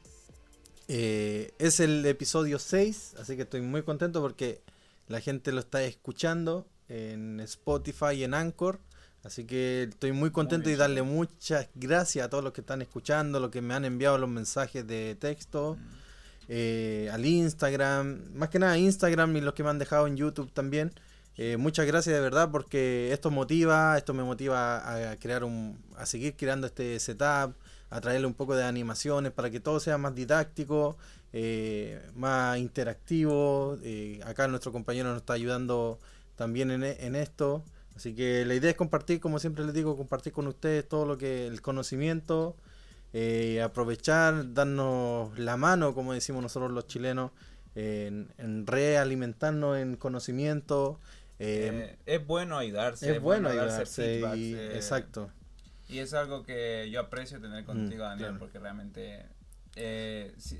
eh, 0.88 1.51
es 1.60 1.80
el 1.80 2.04
episodio 2.06 2.58
6, 2.58 3.15
así 3.19 3.36
que 3.36 3.43
estoy 3.43 3.62
muy 3.62 3.84
contento 3.84 4.21
porque 4.21 4.62
la 5.08 5.19
gente 5.21 5.51
lo 5.51 5.60
está 5.60 5.84
escuchando 5.84 6.65
en 6.89 7.39
Spotify 7.41 8.13
y 8.15 8.24
en 8.24 8.34
Anchor. 8.34 8.80
Así 9.24 9.45
que 9.45 9.84
estoy 9.89 10.12
muy 10.12 10.30
contento 10.30 10.69
y 10.69 10.76
darle 10.76 11.02
muchas 11.02 11.67
gracias 11.74 12.26
a 12.26 12.30
todos 12.30 12.43
los 12.43 12.54
que 12.54 12.62
están 12.62 12.82
escuchando, 12.84 13.39
los 13.39 13.50
que 13.50 13.60
me 13.62 13.74
han 13.74 13.84
enviado 13.84 14.19
los 14.19 14.30
mensajes 14.30 14.86
de 14.86 15.15
texto, 15.15 15.78
Mm. 15.80 15.88
eh, 16.48 17.10
al 17.12 17.26
Instagram, 17.26 18.21
más 18.36 18.50
que 18.50 18.60
nada 18.60 18.78
Instagram 18.78 19.36
y 19.36 19.41
los 19.41 19.56
que 19.56 19.63
me 19.63 19.69
han 19.71 19.80
dejado 19.80 20.06
en 20.06 20.15
YouTube 20.15 20.52
también. 20.52 20.91
Eh, 21.38 21.58
muchas 21.58 21.88
gracias 21.88 22.13
de 22.15 22.21
verdad 22.21 22.50
porque 22.52 23.12
esto 23.12 23.32
motiva, 23.32 23.98
esto 23.98 24.13
me 24.13 24.24
motiva 24.24 25.12
a 25.12 25.17
crear 25.17 25.43
un, 25.43 25.78
a 25.98 26.06
seguir 26.06 26.36
creando 26.38 26.67
este 26.67 27.00
setup, 27.00 27.56
a 27.89 28.02
traerle 28.02 28.28
un 28.28 28.36
poco 28.36 28.56
de 28.56 28.63
animaciones 28.63 29.32
para 29.32 29.50
que 29.50 29.60
todo 29.60 29.80
sea 29.80 29.98
más 29.98 30.13
didáctico, 30.13 30.98
eh, 31.34 32.00
más 32.15 32.60
interactivo. 32.60 33.80
Acá 34.24 34.48
nuestro 34.48 34.71
compañero 34.71 35.10
nos 35.10 35.17
está 35.17 35.34
ayudando 35.34 36.00
también 36.36 36.71
en, 36.71 36.84
e- 36.84 36.98
en 37.06 37.15
esto. 37.15 37.63
Así 37.95 38.13
que 38.13 38.43
la 38.45 38.56
idea 38.56 38.71
es 38.71 38.76
compartir, 38.76 39.19
como 39.19 39.39
siempre 39.39 39.63
les 39.63 39.74
digo, 39.74 39.95
compartir 39.95 40.34
con 40.34 40.48
ustedes 40.48 40.88
todo 40.88 41.06
lo 41.06 41.17
que 41.17 41.48
el 41.48 41.62
conocimiento, 41.62 42.58
eh, 43.13 43.62
aprovechar, 43.62 44.54
darnos 44.54 45.38
la 45.39 45.56
mano, 45.56 45.93
como 45.93 46.12
decimos 46.13 46.41
nosotros 46.43 46.71
los 46.71 46.88
chilenos, 46.88 47.32
en, 47.76 48.34
en 48.38 48.67
realimentarnos 48.67 49.78
en 49.78 49.95
conocimiento. 49.95 51.00
eh, 51.39 51.95
Eh, 52.06 52.17
es 52.17 52.26
bueno 52.28 52.58
ayudarse. 52.58 53.15
es 53.15 53.21
bueno 53.21 53.54
darse 53.54 54.04
ayudarse 54.15 54.38
y, 54.39 54.54
exacto. 54.76 55.30
Y 55.88 56.00
es 56.00 56.13
algo 56.13 56.43
que 56.43 56.89
yo 56.91 57.00
aprecio 57.00 57.39
tener 57.39 57.63
contigo, 57.63 58.04
Mm, 58.04 58.08
Daniel, 58.08 58.28
claro. 58.30 58.39
porque 58.39 58.60
realmente 58.60 59.26
sí, 60.38 60.60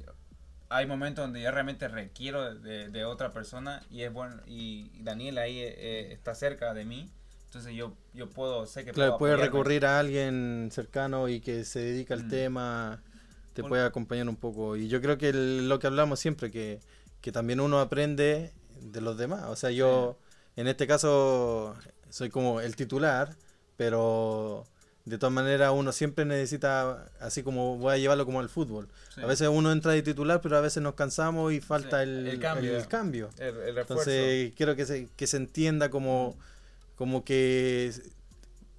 hay 0.70 0.86
momentos 0.88 1.24
donde 1.26 1.42
yo 1.42 1.52
realmente 1.52 1.88
requiero 1.88 2.56
de, 2.56 2.90
de 2.90 3.06
otra 3.06 3.32
persona 3.32 3.84
y 3.92 4.02
es 4.04 4.12
bueno 4.14 4.42
y 4.48 4.90
Daniel 5.04 5.38
ahí 5.38 5.60
eh, 5.60 6.12
está 6.14 6.36
cerca 6.36 6.74
de 6.74 6.86
mí, 6.86 7.10
entonces 7.46 7.74
yo 7.76 7.94
yo 8.14 8.30
puedo 8.30 8.66
sé 8.66 8.84
que 8.86 8.94
Claro, 8.94 9.12
puedo 9.12 9.16
puede 9.18 9.34
apoyarme. 9.34 9.46
recurrir 9.46 9.86
a 9.86 10.00
alguien 10.00 10.70
cercano 10.72 11.28
y 11.28 11.42
que 11.42 11.66
se 11.66 11.80
dedica 11.80 12.14
al 12.14 12.24
Mm. 12.24 12.30
tema, 12.30 13.04
te 13.54 13.62
Por- 13.62 13.70
puede 13.70 13.84
acompañar 13.84 14.30
un 14.30 14.38
poco. 14.38 14.76
Y 14.78 14.88
yo 14.88 15.02
creo 15.02 15.18
que 15.18 15.30
el- 15.30 15.68
lo 15.70 15.80
que 15.80 15.88
hablamos 15.88 16.20
siempre, 16.20 16.50
que, 16.52 16.80
que 17.22 17.32
también 17.32 17.60
uno 17.60 17.80
aprende 17.80 18.54
de 18.80 19.02
los 19.02 19.18
demás. 19.18 19.46
O 19.48 19.56
sea, 19.56 19.72
yo 19.72 20.18
en 20.56 20.68
este 20.68 20.88
caso 20.88 21.76
soy 22.10 22.30
como 22.30 22.62
el 22.62 22.76
titular, 22.76 23.36
pero 23.76 24.66
de 25.06 25.18
todas 25.20 25.32
maneras 25.34 25.72
uno 25.74 25.92
siempre 25.92 26.26
necesita, 26.26 27.10
así 27.20 27.44
como 27.44 27.78
voy 27.78 27.94
a 27.94 27.98
llevarlo 27.98 28.26
como 28.26 28.40
al 28.40 28.50
fútbol. 28.50 28.88
Sí. 29.14 29.22
A 29.22 29.26
veces 29.28 29.48
uno 29.48 29.72
entra 29.72 29.92
de 29.92 30.02
titular, 30.02 30.42
pero 30.42 30.58
a 30.58 30.62
veces 30.62 30.82
nos 30.82 30.96
cansamos 30.96 31.54
y 31.54 31.62
falta 31.62 32.04
Sí, 32.04 32.10
el, 32.10 32.28
el 32.28 32.40
cambio. 32.40 32.76
el 32.78 32.88
cambio. 32.88 33.30
el, 33.38 33.46
el 33.48 33.76
refuerzo. 33.76 34.10
Entonces 34.10 34.54
quiero 34.58 34.76
que 34.76 34.86
se, 34.86 35.08
que 35.16 35.28
se 35.28 35.38
entienda 35.38 35.90
como, 35.90 36.36
como 36.96 37.24
que 37.24 37.88
es 37.88 38.02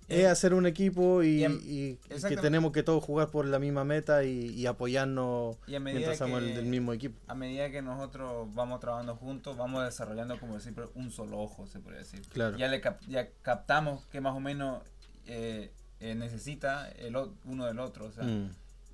Eh, 0.08 0.26
hacer 0.28 0.54
un 0.54 0.66
equipo 0.66 1.24
y, 1.24 1.44
y 1.44 1.98
que 2.28 2.36
tenemos 2.36 2.70
que 2.70 2.84
todos 2.84 3.02
jugar 3.02 3.28
por 3.30 3.44
la 3.44 3.58
misma 3.58 3.82
meta 3.84 4.22
y, 4.22 4.50
y 4.50 4.66
apoyarnos 4.66 5.56
y 5.66 5.76
mientras 5.80 6.18
somos 6.18 6.42
del 6.42 6.64
mismo 6.66 6.92
equipo. 6.92 7.18
a 7.26 7.34
medida 7.34 7.70
que 7.72 7.82
nosotros 7.82 8.46
vamos 8.54 8.78
trabajando 8.78 9.16
juntos, 9.16 9.56
vamos 9.56 9.84
desarrollando, 9.84 10.38
como 10.38 10.54
decir, 10.54 10.74
un 10.94 11.10
solo 11.10 11.38
ojo, 11.40 11.66
se 11.66 11.80
puede 11.80 11.98
decir. 11.98 12.22
Claro. 12.32 12.56
Ya, 12.56 12.68
le 12.68 12.80
cap- 12.80 13.00
ya 13.08 13.28
captamos 13.42 14.04
que 14.06 14.20
más 14.20 14.36
o 14.36 14.40
menos 14.40 14.80
eh, 15.26 15.72
eh, 16.00 16.14
necesita 16.14 16.88
el 16.90 17.16
o- 17.16 17.34
uno 17.44 17.66
del 17.66 17.78
otro, 17.78 18.06
o 18.06 18.12
sea, 18.12 18.24
Mm, 18.24 18.50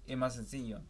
es 0.07 0.17
más 0.17 0.35
sencillo. 0.35 0.81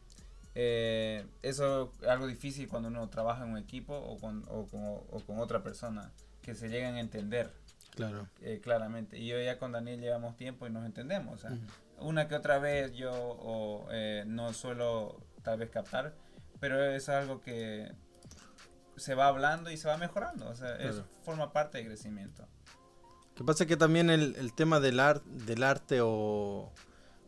Eh, 0.55 1.25
eso 1.43 1.95
es 2.03 2.09
algo 2.09 2.27
difícil 2.27 2.69
cuando 2.69 2.89
uno 2.89 3.09
trabaja 3.09 3.45
en 3.45 3.51
un 3.53 3.59
equipo 3.59 3.97
o 3.97 4.19
con, 4.19 4.45
o 4.49 4.67
con, 4.67 4.81
o 4.85 5.23
con 5.27 5.39
otra 5.39 5.63
persona, 5.63 6.11
que 6.43 6.55
se 6.55 6.69
llegan 6.69 6.97
a 6.97 7.01
entender 7.01 7.51
claro. 7.95 8.29
eh, 8.43 8.61
claramente. 8.63 9.19
Y 9.19 9.27
yo 9.29 9.41
ya 9.41 9.59
con 9.59 9.73
Daniel 9.73 10.01
llevamos 10.01 10.37
tiempo 10.37 10.67
y 10.67 10.71
nos 10.71 10.85
entendemos. 10.85 11.35
O 11.35 11.39
sea, 11.39 11.57
una 11.99 12.29
que 12.29 12.35
otra 12.35 12.59
vez 12.59 12.93
yo 12.95 13.13
o, 13.15 13.89
no 14.27 14.53
suelo 14.53 15.21
tal 15.43 15.59
vez 15.59 15.71
captar, 15.71 16.15
pero 16.61 16.83
es 16.85 17.09
algo 17.09 17.41
que 17.41 17.91
se 18.97 19.15
va 19.15 19.29
hablando 19.29 19.71
y 19.71 19.77
se 19.77 19.89
va 19.89 19.97
mejorando. 19.97 20.49
O 20.49 20.55
sea, 20.55 20.77
es, 20.77 21.01
forma 21.23 21.53
parte 21.53 21.79
del 21.79 21.87
crecimiento. 21.87 22.47
Lo 23.43 23.47
que 23.47 23.53
pasa 23.55 23.65
es 23.65 23.69
que 23.69 23.77
también 23.77 24.09
el, 24.09 24.37
el 24.37 24.53
tema 24.53 24.79
del, 24.79 25.03
del 25.47 25.63
arte 25.65 25.99
o, 26.01 26.71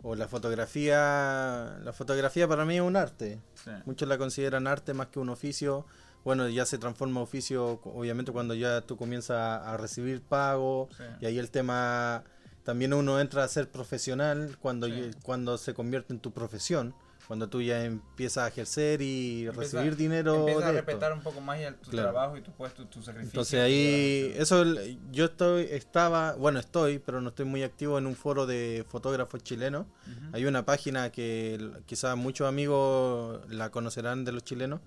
o 0.05 0.15
la 0.15 0.29
fotografía, 0.29 1.77
la 1.83 1.93
fotografía 1.93 2.47
para 2.47 2.65
mí 2.65 2.77
es 2.77 2.83
un 2.83 2.95
arte. 2.95 3.41
Sí. 3.55 3.71
Muchos 3.85 4.09
la 4.09 4.17
consideran 4.17 4.69
arte 4.69 4.95
más 4.95 5.09
que 5.09 5.19
un 5.19 5.29
oficio. 5.29 5.87
Bueno, 6.25 6.49
ya 6.49 6.67
se 6.67 6.79
transforma 6.79 7.21
oficio, 7.21 7.81
obviamente, 7.83 8.31
cuando 8.31 8.55
ya 8.55 8.81
tú 8.83 8.97
comienzas 8.97 9.37
a, 9.39 9.73
a 9.75 9.77
recibir 9.77 10.23
pago. 10.23 10.89
Sí. 10.97 11.03
Y 11.23 11.27
ahí 11.27 11.39
el 11.41 11.51
tema, 11.51 12.23
también 12.63 12.95
uno 12.95 13.19
entra 13.19 13.43
a 13.43 13.49
ser 13.49 13.69
profesional 13.69 14.57
cuando, 14.61 14.87
Sí. 14.87 15.11
cuando 15.25 15.59
se 15.59 15.75
convierte 15.75 16.13
en 16.13 16.21
tu 16.21 16.31
profesión. 16.33 16.95
Cuando 17.27 17.49
tú 17.49 17.63
ya 17.63 17.85
empiezas 17.85 18.45
a 18.45 18.49
ejercer 18.49 19.01
y 19.01 19.47
Empieza- 19.47 19.79
recibir 19.79 19.97
dinero 19.97 20.41
Empieza 20.41 20.61
de 20.61 20.67
a 20.67 20.73
respetar 20.73 21.13
un 21.13 21.23
poco 21.23 21.41
más 21.41 21.59
ya 21.59 21.73
tu 21.75 21.91
Claro. 21.91 22.11
trabajo 22.13 22.37
y 22.37 22.43
tu 22.43 22.53
puesto, 22.53 22.85
tu 22.87 23.01
sacrificio. 23.03 23.31
Entonces 23.31 23.61
ahí, 23.61 24.35
eso 24.37 24.63
yo 25.11 25.25
estoy, 25.25 25.69
estaba, 25.71 26.35
bueno 26.35 26.59
estoy, 26.59 26.99
pero 26.99 27.23
no 27.23 27.31
estoy 27.31 27.47
muy 27.47 27.63
activo 27.63 27.97
en 27.97 28.07
un 28.07 28.15
foro 28.15 28.45
de 28.47 28.85
fotógrafos 28.89 29.43
chilenos. 29.43 29.87
Hay 30.33 30.45
una 30.45 30.67
página 30.67 31.11
que 31.11 31.71
quizás 31.87 32.15
muchos 32.17 32.47
amigos 32.47 33.41
la 33.51 33.71
conocerán 33.71 34.25
de 34.27 34.33
los 34.33 34.45
chilenos. 34.45 34.81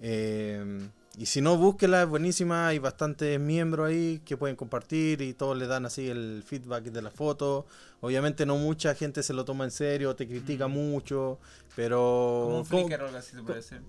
Eh, 0.00 0.88
y 1.18 1.26
si 1.26 1.40
no, 1.40 1.56
búsquela, 1.56 2.02
es 2.02 2.08
buenísima. 2.08 2.68
Hay 2.68 2.78
bastantes 2.78 3.38
miembros 3.38 3.88
ahí 3.88 4.20
que 4.24 4.36
pueden 4.36 4.56
compartir 4.56 5.20
y 5.22 5.32
todos 5.32 5.56
le 5.56 5.66
dan 5.66 5.86
así 5.86 6.08
el 6.08 6.42
feedback 6.44 6.84
de 6.84 7.02
la 7.02 7.10
foto. 7.10 7.66
Obviamente 8.00 8.44
no 8.46 8.56
mucha 8.56 8.94
gente 8.94 9.22
se 9.22 9.32
lo 9.32 9.44
toma 9.44 9.64
en 9.64 9.70
serio, 9.70 10.16
te 10.16 10.26
critica 10.26 10.66
Mm. 10.68 10.72
mucho, 10.72 11.38
pero 11.76 12.42
Como 12.46 12.58
un 12.58 12.64
¿cómo- 12.64 12.80
flicker 12.82 13.02
o 13.02 13.06
algo 13.06 13.18
así 13.18 13.36
puede 13.42 13.56
decir. 13.60 13.80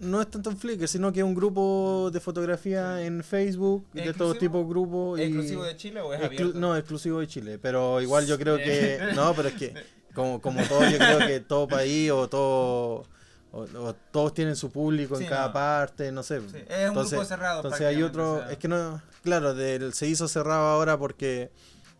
no 0.00 0.20
es 0.20 0.28
tanto 0.28 0.50
un 0.50 0.56
Flickr, 0.56 0.88
sino 0.88 1.12
que 1.12 1.20
es 1.20 1.24
un 1.24 1.34
grupo 1.36 2.10
de 2.12 2.18
fotografía 2.20 2.98
Sí. 2.98 3.06
en 3.06 3.22
Facebook, 3.22 3.86
de 3.92 4.12
todo 4.12 4.34
tipo 4.34 4.58
de 4.58 4.64
grupos. 4.64 5.18
¿Es 5.20 5.26
y- 5.26 5.28
exclusivo 5.28 5.62
de 5.64 5.76
Chile 5.76 6.00
o 6.00 6.12
es 6.12 6.20
exclu- 6.20 6.24
abierto? 6.26 6.58
No, 6.58 6.76
exclusivo 6.76 7.20
de 7.20 7.26
Chile, 7.28 7.58
pero 7.60 8.00
igual 8.02 8.26
yo 8.26 8.36
creo 8.36 8.56
que... 8.56 8.98
No, 9.14 9.32
pero 9.34 9.48
es 9.48 9.54
que 9.54 9.72
como, 10.12 10.40
como 10.42 10.62
todo, 10.64 10.80
yo 10.90 10.98
creo 10.98 11.18
que 11.20 11.40
todo 11.40 11.68
país 11.68 12.10
o 12.10 12.28
todo... 12.28 13.06
O, 13.54 13.62
o 13.78 13.94
todos 14.10 14.34
tienen 14.34 14.56
su 14.56 14.70
público 14.72 15.16
Sí, 15.16 15.24
en 15.24 15.30
cada 15.30 15.46
no. 15.48 15.52
parte, 15.52 16.10
no 16.10 16.22
sé. 16.24 16.40
Sí, 16.40 16.56
es 16.68 16.88
un 16.90 16.96
grupo 16.96 17.24
cerrado 17.24 17.58
Entonces 17.60 17.86
hay 17.86 18.02
otro... 18.02 18.34
o 18.34 18.38
sea. 18.40 18.50
Es 18.52 18.58
que 18.58 18.66
no... 18.68 19.00
Claro, 19.22 19.54
del, 19.54 19.94
se 19.94 20.06
hizo 20.08 20.26
cerrado 20.26 20.66
ahora 20.66 20.98
porque 20.98 21.50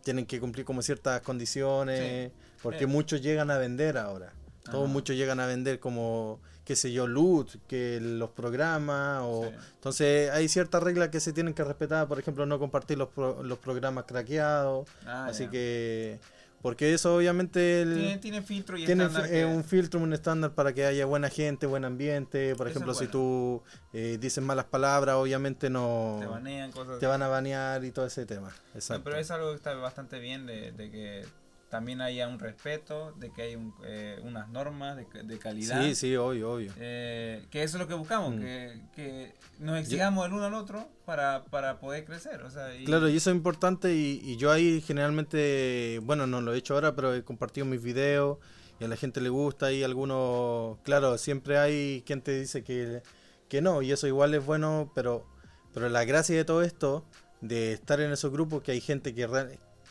tienen 0.03 0.25
que 0.25 0.39
cumplir 0.39 0.65
como 0.65 0.81
ciertas 0.81 1.21
condiciones, 1.21 2.31
porque 2.61 2.83
Eh. 2.83 2.87
muchos 2.87 3.21
llegan 3.21 3.49
a 3.51 3.57
vender 3.57 3.97
ahora. 3.97 4.33
Todos 4.65 4.83
Ajá. 4.85 4.93
muchos 4.93 5.15
llegan 5.15 5.39
a 5.39 5.45
vender 5.45 5.79
como, 5.79 6.39
qué 6.65 6.75
sé 6.75 6.91
yo, 6.91 7.07
loot, 7.07 7.51
que 7.67 7.99
los 8.01 8.31
programas, 8.31 9.21
o... 9.23 9.45
Sí. 9.45 9.55
Entonces 9.75 10.31
hay 10.31 10.49
ciertas 10.49 10.83
reglas 10.83 11.09
que 11.09 11.19
se 11.19 11.31
tienen 11.33 11.53
que 11.53 11.63
respetar, 11.63 12.07
por 12.07 12.19
ejemplo, 12.19 12.45
no 12.45 12.59
compartir 12.59 12.97
los, 12.97 13.09
pro- 13.09 13.43
los 13.43 13.57
programas 13.59 14.05
craqueados, 14.05 14.87
Ah, 15.05 15.27
así 15.29 15.47
que... 15.47 16.19
Porque 16.65 16.95
eso 16.95 17.15
obviamente 17.15 17.83
el- 17.83 17.93
Tiene, 17.93 18.17
tiene 18.17 18.41
filtro 18.41 18.75
y 18.75 18.85
tiene 18.85 19.03
estándar 19.05 19.29
eh, 19.29 19.41
que- 19.41 19.45
un 19.45 19.63
filtro, 19.63 19.99
un 19.99 20.13
estándar 20.13 20.55
para 20.55 20.73
que 20.73 20.83
haya 20.83 21.05
buena 21.05 21.29
gente, 21.29 21.67
buen 21.67 21.85
ambiente. 21.85 22.55
Por 22.55 22.67
Eso 22.67 22.79
ejemplo, 22.79 22.95
si 22.95 23.05
tú 23.05 23.61
eh, 23.93 24.17
dices 24.19 24.43
malas 24.43 24.65
palabras, 24.65 25.13
obviamente 25.17 25.69
no 25.69 26.17
te 26.19 26.25
banean 26.25 26.71
cosas 26.71 26.97
te 26.97 27.05
van 27.05 27.21
a 27.21 27.27
banear 27.27 27.83
y 27.85 27.91
todo 27.91 28.07
ese 28.07 28.25
tema. 28.25 28.47
No, 28.49 28.79
Exacto. 28.79 29.03
pero 29.03 29.17
es 29.17 29.29
algo 29.29 29.51
que 29.51 29.57
está 29.57 29.75
bastante 29.75 30.17
bien 30.17 30.47
de, 30.47 30.71
de 30.71 30.89
que 30.89 31.25
también 31.69 31.99
haya 32.01 32.27
un 32.27 32.39
respeto, 32.39 33.11
de 33.13 33.31
que 33.33 33.41
hay 33.41 33.55
un, 33.55 33.73
eh, 33.83 34.19
unas 34.23 34.47
normas 34.49 34.95
de, 34.95 35.05
de 35.23 35.37
calidad. 35.39 35.81
Sí, 35.83 35.95
sí, 35.95 36.15
obvio, 36.15 36.51
obvio. 36.53 36.71
Eh, 36.77 37.45
que 37.49 37.63
eso 37.63 37.77
es 37.77 37.81
lo 37.81 37.87
que 37.87 37.95
buscamos, 37.95 38.35
Mm. 38.35 38.39
que, 38.39 38.81
que 38.95 39.33
nos 39.59 39.77
exigamos 39.79 40.25
el 40.27 40.33
uno 40.33 40.45
al 40.45 40.53
otro 40.53 40.87
para, 41.05 41.43
para 41.45 41.79
poder 41.79 42.05
crecer. 42.05 42.43
O 42.43 42.51
sea, 42.51 42.73
y- 42.75 42.85
Claro, 42.85 43.09
y 43.09 43.17
eso 43.17 43.29
es 43.31 43.35
importante 43.35 43.93
y, 43.93 44.21
y 44.23 44.37
yo 44.37 44.51
ahí 44.51 44.81
generalmente, 44.81 45.99
bueno, 46.03 46.27
no 46.27 46.41
lo 46.41 46.53
he 46.53 46.57
hecho 46.57 46.75
ahora, 46.75 46.95
pero 46.95 47.13
he 47.13 47.23
compartido 47.23 47.65
mis 47.65 47.81
videos 47.81 48.37
y 48.79 48.83
a 48.83 48.87
la 48.87 48.95
gente 48.95 49.21
le 49.21 49.29
gusta 49.29 49.71
y 49.71 49.83
algunos, 49.83 50.77
claro, 50.83 51.17
siempre 51.17 51.57
hay 51.57 52.03
quien 52.05 52.21
te 52.21 52.39
dice 52.39 52.63
que, 52.63 53.01
que 53.49 53.61
no 53.61 53.81
y 53.81 53.91
eso 53.91 54.05
igual 54.07 54.33
es 54.33 54.45
bueno, 54.45 54.91
pero, 54.93 55.25
pero 55.73 55.89
la 55.89 56.03
gracia 56.05 56.35
de 56.35 56.45
todo 56.45 56.61
esto, 56.61 57.05
de 57.41 57.73
estar 57.73 57.99
en 58.01 58.11
esos 58.11 58.31
grupos, 58.31 58.61
que 58.63 58.71
hay 58.71 58.81
gente 58.81 59.13
que, 59.15 59.27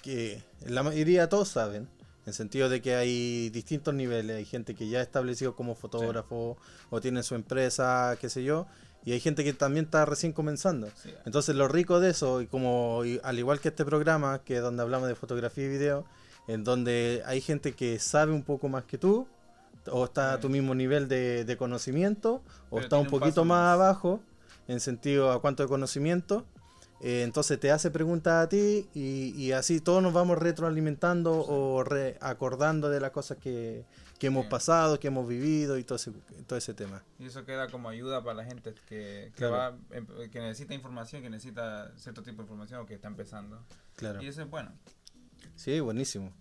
que 0.04 0.42
la 0.66 0.82
mayoría 0.82 1.30
todos 1.30 1.48
saben, 1.48 1.88
en 2.26 2.32
sentido 2.34 2.68
de 2.68 2.82
que 2.82 2.94
hay 2.94 3.48
distintos 3.48 3.94
niveles, 3.94 4.36
hay 4.36 4.44
gente 4.44 4.74
que 4.74 4.88
ya 4.88 4.98
ha 4.98 5.02
establecido 5.02 5.56
como 5.56 5.74
fotógrafo 5.74 6.58
o 6.90 7.00
tiene 7.00 7.22
su 7.22 7.34
empresa, 7.34 8.16
qué 8.20 8.28
sé 8.28 8.44
yo, 8.44 8.66
y 9.06 9.12
hay 9.12 9.20
gente 9.20 9.44
que 9.44 9.54
también 9.54 9.86
está 9.86 10.04
recién 10.04 10.32
comenzando. 10.32 10.88
sí, 11.02 11.14
Entonces 11.24 11.56
lo 11.56 11.68
rico 11.68 12.00
de 12.00 12.10
eso, 12.10 12.42
y 12.42 12.46
como 12.46 13.02
y 13.06 13.18
al 13.24 13.38
igual 13.38 13.60
que 13.60 13.68
este 13.68 13.84
programa, 13.86 14.42
que 14.44 14.56
es 14.56 14.62
donde 14.62 14.82
hablamos 14.82 15.08
de 15.08 15.14
fotografía 15.14 15.64
y 15.64 15.68
video, 15.68 16.04
en 16.48 16.64
donde 16.64 17.22
hay 17.24 17.40
gente 17.40 17.72
que 17.72 17.98
sabe 17.98 18.32
un 18.32 18.42
poco 18.42 18.68
más 18.68 18.84
que 18.84 18.98
tú, 18.98 19.26
o 19.90 20.04
está 20.04 20.34
a 20.34 20.40
tu 20.40 20.50
mismo 20.50 20.74
nivel 20.74 21.08
de, 21.08 21.46
de 21.46 21.56
conocimiento, 21.56 22.42
o 22.68 22.76
Pero 22.76 22.82
está 22.82 22.98
un 22.98 23.06
poquito 23.06 23.46
más, 23.46 23.58
más. 23.58 23.74
abajo, 23.74 24.20
en 24.68 24.80
sentido 24.80 25.32
a 25.32 25.40
cuánto 25.40 25.62
de 25.62 25.68
conocimiento. 25.70 26.44
Eh, 27.00 27.22
entonces 27.22 27.58
te 27.60 27.70
hace 27.70 27.90
preguntas 27.90 28.44
a 28.44 28.48
ti 28.48 28.88
y, 28.94 29.34
y 29.36 29.52
así 29.52 29.80
todos 29.80 30.02
nos 30.02 30.12
vamos 30.12 30.38
retroalimentando 30.38 31.32
o 31.46 31.82
re- 31.84 32.16
acordando 32.20 32.88
de 32.90 33.00
las 33.00 33.10
cosas 33.10 33.36
que, 33.38 33.84
que 34.18 34.28
hemos 34.28 34.44
Sí. 34.44 34.50
pasado, 34.50 34.98
que 35.00 35.08
hemos 35.08 35.26
vivido 35.28 35.76
y 35.78 35.84
todo 35.84 35.96
ese, 35.96 36.12
todo 36.46 36.56
ese 36.58 36.72
tema. 36.74 37.02
y 37.18 37.26
eso 37.26 37.44
queda 37.44 37.68
como 37.68 37.88
ayuda 37.88 38.22
para 38.22 38.34
la 38.36 38.44
gente 38.44 38.74
que, 38.88 39.30
que, 39.30 39.32
Claro. 39.36 39.54
va, 39.56 39.76
em- 39.96 40.06
que 40.30 40.40
necesita 40.40 40.72
información, 40.74 41.20
que 41.22 41.30
necesita 41.30 41.92
cierto 41.96 42.22
tipo 42.22 42.38
de 42.38 42.42
información 42.44 42.80
o 42.80 42.86
que 42.86 42.94
está 42.94 43.08
empezando. 43.08 43.60
Claro. 43.96 44.22
Y 44.22 44.28
eso 44.28 44.42
es 44.42 44.48
bueno. 44.50 44.72
Sí, 45.56 45.78
buenísimo. 45.80 46.32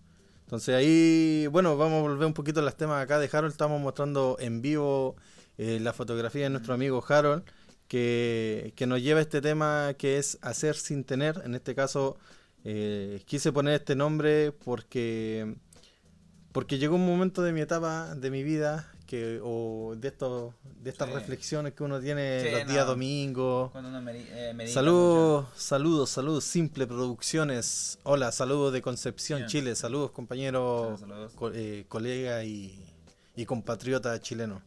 Entonces 0.46 0.76
ahí, 0.76 1.48
bueno, 1.52 1.78
vamos 1.78 2.00
a 2.00 2.02
volver 2.02 2.28
un 2.28 2.34
poquito 2.34 2.60
a 2.60 2.63
los 2.63 2.76
temas 2.76 3.02
acá 3.04 3.18
de 3.20 3.30
Harold. 3.32 3.52
Estamos 3.52 3.82
mostrando 3.82 4.38
en 4.39 4.62
vivo 4.62 5.16
eh, 5.58 5.80
la 5.82 5.94
fotografía 5.94 6.44
de 6.44 6.50
nuestro 6.52 6.74
amigo 6.74 7.04
Harold, 7.08 7.44
que, 7.88 8.74
que 8.76 8.88
nos 8.88 9.02
lleva 9.02 9.19
a 9.19 9.24
este 9.24 9.41
tema 9.41 9.93
que 9.98 10.17
es 10.17 10.38
hacer 10.41 10.76
sin 10.76 11.04
tener. 11.04 11.41
En 11.46 11.54
este 11.56 11.76
caso, 11.76 12.17
eh, 12.63 13.22
quise 13.26 13.52
poner 13.52 13.76
este 13.76 13.96
nombre 13.96 14.52
porque, 14.52 15.56
porque 16.52 16.78
llegó 16.78 16.96
un 16.96 17.06
momento 17.06 17.41
de 17.41 17.52
mi 17.54 17.62
etapa, 17.62 18.15
de 18.15 18.32
mi 18.32 18.43
vida, 18.43 18.89
que, 19.06 19.39
o 19.43 19.96
de, 19.98 20.08
estos, 20.08 20.54
de 20.82 20.89
estas 20.89 21.10
Sí. 21.10 21.13
reflexiones 21.13 21.74
que 21.74 21.84
uno 21.84 22.00
tiene 22.00 22.41
Sí, 22.41 22.52
los 22.52 22.67
días 22.67 22.88
domingos. 22.88 23.72
Eh, 23.76 24.67
Saludos, 24.74 25.48
saludos, 25.56 26.10
saludos, 26.10 26.43
Simple 26.46 26.88
Producciones. 26.88 28.00
Hola, 28.04 28.32
saludos 28.32 28.74
de 28.74 28.82
Concepción, 28.82 29.39
Bien. 29.39 29.50
Chile. 29.50 29.76
Saludos, 29.76 30.06
mucho. 30.06 30.13
compañero, 30.13 30.96
Saludos, 30.98 31.00
saludos. 31.02 31.32
co- 31.36 31.52
eh, 31.54 31.86
colega 31.89 32.43
y, 32.43 32.84
y 33.36 33.46
compatriota 33.46 34.19
chileno. 34.19 34.62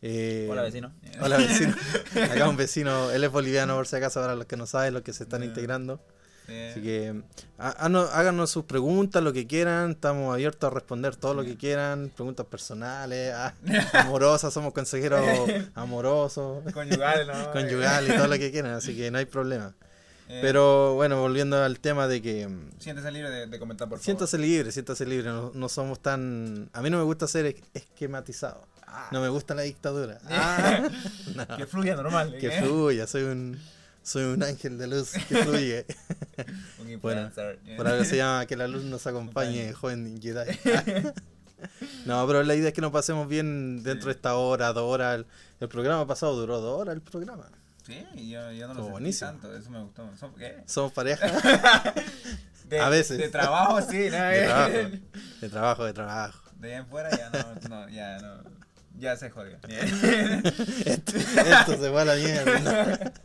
Eh, 0.00 0.46
Hola 0.50 0.62
vecino. 0.62 0.92
Hola, 1.20 1.36
vecino. 1.38 1.74
Acá 2.32 2.48
un 2.48 2.56
vecino, 2.56 3.10
él 3.10 3.24
es 3.24 3.30
boliviano, 3.32 3.74
por 3.76 3.86
si 3.86 3.96
acaso, 3.96 4.20
para 4.20 4.34
los 4.36 4.46
que 4.46 4.56
no 4.56 4.66
saben, 4.66 4.94
los 4.94 5.02
que 5.02 5.12
se 5.12 5.24
están 5.24 5.40
Ya. 5.40 5.46
integrando. 5.46 6.00
Sí. 6.46 6.54
Así 6.70 6.80
que 6.82 7.22
há- 7.58 7.70
háganos, 7.70 8.50
sus 8.50 8.64
preguntas, 8.64 9.22
lo 9.22 9.32
que 9.32 9.46
quieran. 9.46 9.90
Estamos 9.90 10.32
abiertos 10.32 10.70
a 10.70 10.74
responder 10.74 11.16
todo 11.16 11.34
lo 11.34 11.42
Sí. 11.42 11.50
que 11.50 11.56
quieran. 11.58 12.10
Preguntas 12.14 12.46
personales, 12.46 13.34
ah, 13.34 13.54
amorosas, 13.92 14.54
somos 14.54 14.72
consejeros 14.72 15.20
amorosos, 15.74 16.62
Conyugal, 16.72 17.26
¿no? 17.26 17.52
conyugal 17.52 18.08
y 18.08 18.16
todo 18.16 18.28
lo 18.28 18.38
que 18.38 18.50
quieran, 18.50 18.72
así 18.74 18.96
que 18.96 19.10
no 19.10 19.18
hay 19.18 19.26
problema. 19.26 19.74
Eh, 20.30 20.40
Pero 20.42 20.94
bueno, 20.94 21.20
volviendo 21.22 21.62
al 21.62 21.80
tema 21.80 22.06
de 22.06 22.20
que 22.22 22.46
mm, 22.46 22.70
Siéntese 22.78 23.10
libre 23.10 23.30
de, 23.30 23.46
de 23.46 23.58
comentar, 23.58 23.88
por 23.88 23.96
favor. 23.98 24.04
siéntase 24.04 24.36
libre, 24.38 24.70
siéntase 24.72 25.06
libre, 25.06 25.28
no, 25.30 25.50
no 25.54 25.68
somos 25.70 26.00
tan... 26.00 26.68
A 26.74 26.82
mí 26.82 26.90
no 26.90 26.98
me 26.98 27.04
gusta 27.04 27.26
ser 27.26 27.46
es- 27.46 27.56
esquematizado, 27.72 28.62
Ah, 28.90 29.08
no 29.12 29.20
me 29.20 29.28
gusta 29.28 29.54
la 29.54 29.62
dictadura. 29.62 30.18
Ah, 30.30 30.88
no, 31.34 31.56
Que 31.56 31.66
fluya 31.66 31.94
normal. 31.96 32.36
que 32.38 32.48
¿eh? 32.48 32.62
fluya, 32.62 33.06
soy 33.06 33.22
un, 33.24 33.60
soy 34.02 34.24
un 34.24 34.42
ángel 34.42 34.78
de 34.78 34.86
luz 34.86 35.12
que 35.28 35.36
fluye. 35.44 35.86
Un 36.78 37.00
Bueno, 37.00 37.22
influencer. 37.26 37.58
Por 37.76 37.86
algo 37.88 38.04
se 38.04 38.16
llama 38.16 38.46
que 38.46 38.56
la 38.56 38.66
luz 38.68 38.84
nos 38.84 39.06
acompañe, 39.06 39.72
joven 39.72 40.20
Jedi. 40.22 40.56
No, 42.06 42.24
pero 42.26 42.42
la 42.44 42.54
idea 42.54 42.68
es 42.68 42.74
que 42.74 42.80
nos 42.80 42.92
pasemos 42.92 43.26
bien 43.28 43.82
dentro 43.82 44.06
de 44.06 44.12
esta 44.12 44.36
hora, 44.36 44.72
dos 44.72 44.84
horas. 44.84 45.16
El, 45.16 45.26
el 45.60 45.68
programa 45.68 46.06
pasado 46.06 46.36
duró 46.36 46.60
dos 46.60 46.80
horas 46.80 46.94
el 46.94 47.02
programa. 47.02 47.46
Sí, 47.84 48.06
yo, 48.28 48.52
yo 48.52 48.68
no 48.68 48.74
lo 48.74 48.88
buenísimo. 48.90 49.30
tanto, 49.32 49.54
eso 49.56 49.70
me 49.70 49.82
gustó. 49.82 50.08
¿Son- 50.16 50.34
¿Qué? 50.34 50.62
Somos 50.66 50.92
pareja 50.92 51.26
De, 52.66 52.78
A 52.80 52.88
veces. 52.90 53.18
De 53.18 53.28
trabajo, 53.28 53.80
sí, 53.82 54.08
¿no? 54.10 54.22
de 54.24 54.44
trabajo, 54.46 54.78
de 55.40 55.48
trabajo, 55.50 55.84
de 55.84 55.92
trabajo. 55.94 56.50
De 56.56 56.68
ahí 56.74 56.78
en 56.80 56.86
fuera 56.86 57.10
ya 57.10 57.30
no, 57.30 57.68
no, 57.68 57.88
ya 57.88 58.18
no. 58.18 58.57
Ya 58.98 59.16
se 59.16 59.30
jodió. 59.30 59.56
Esto, 59.68 61.16
esto 61.16 61.72
se 61.72 61.90
fue 61.90 62.00
a 62.00 62.04
la 62.04 62.14
mierda. 62.16 63.12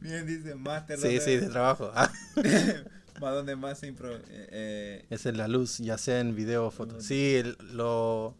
Bien, 0.00 0.26
dice 0.26 0.54
Master. 0.54 0.98
Sí, 0.98 1.20
sí, 1.20 1.36
de 1.36 1.48
trabajo. 1.48 1.90
Ah, 1.94 2.10
Más 3.20 3.32
donde 3.34 3.56
más 3.56 3.78
se 3.78 3.86
impro. 3.86 4.14
Eh, 4.14 4.20
eh, 4.28 5.06
esa 5.08 5.30
es 5.30 5.36
la 5.36 5.48
luz, 5.48 5.78
ya 5.78 5.96
sea 5.96 6.20
en 6.20 6.34
video 6.36 6.66
o 6.66 6.70
foto. 6.70 7.00
Sí, 7.00 7.36
el- 7.36 7.56
lo, 7.72 8.36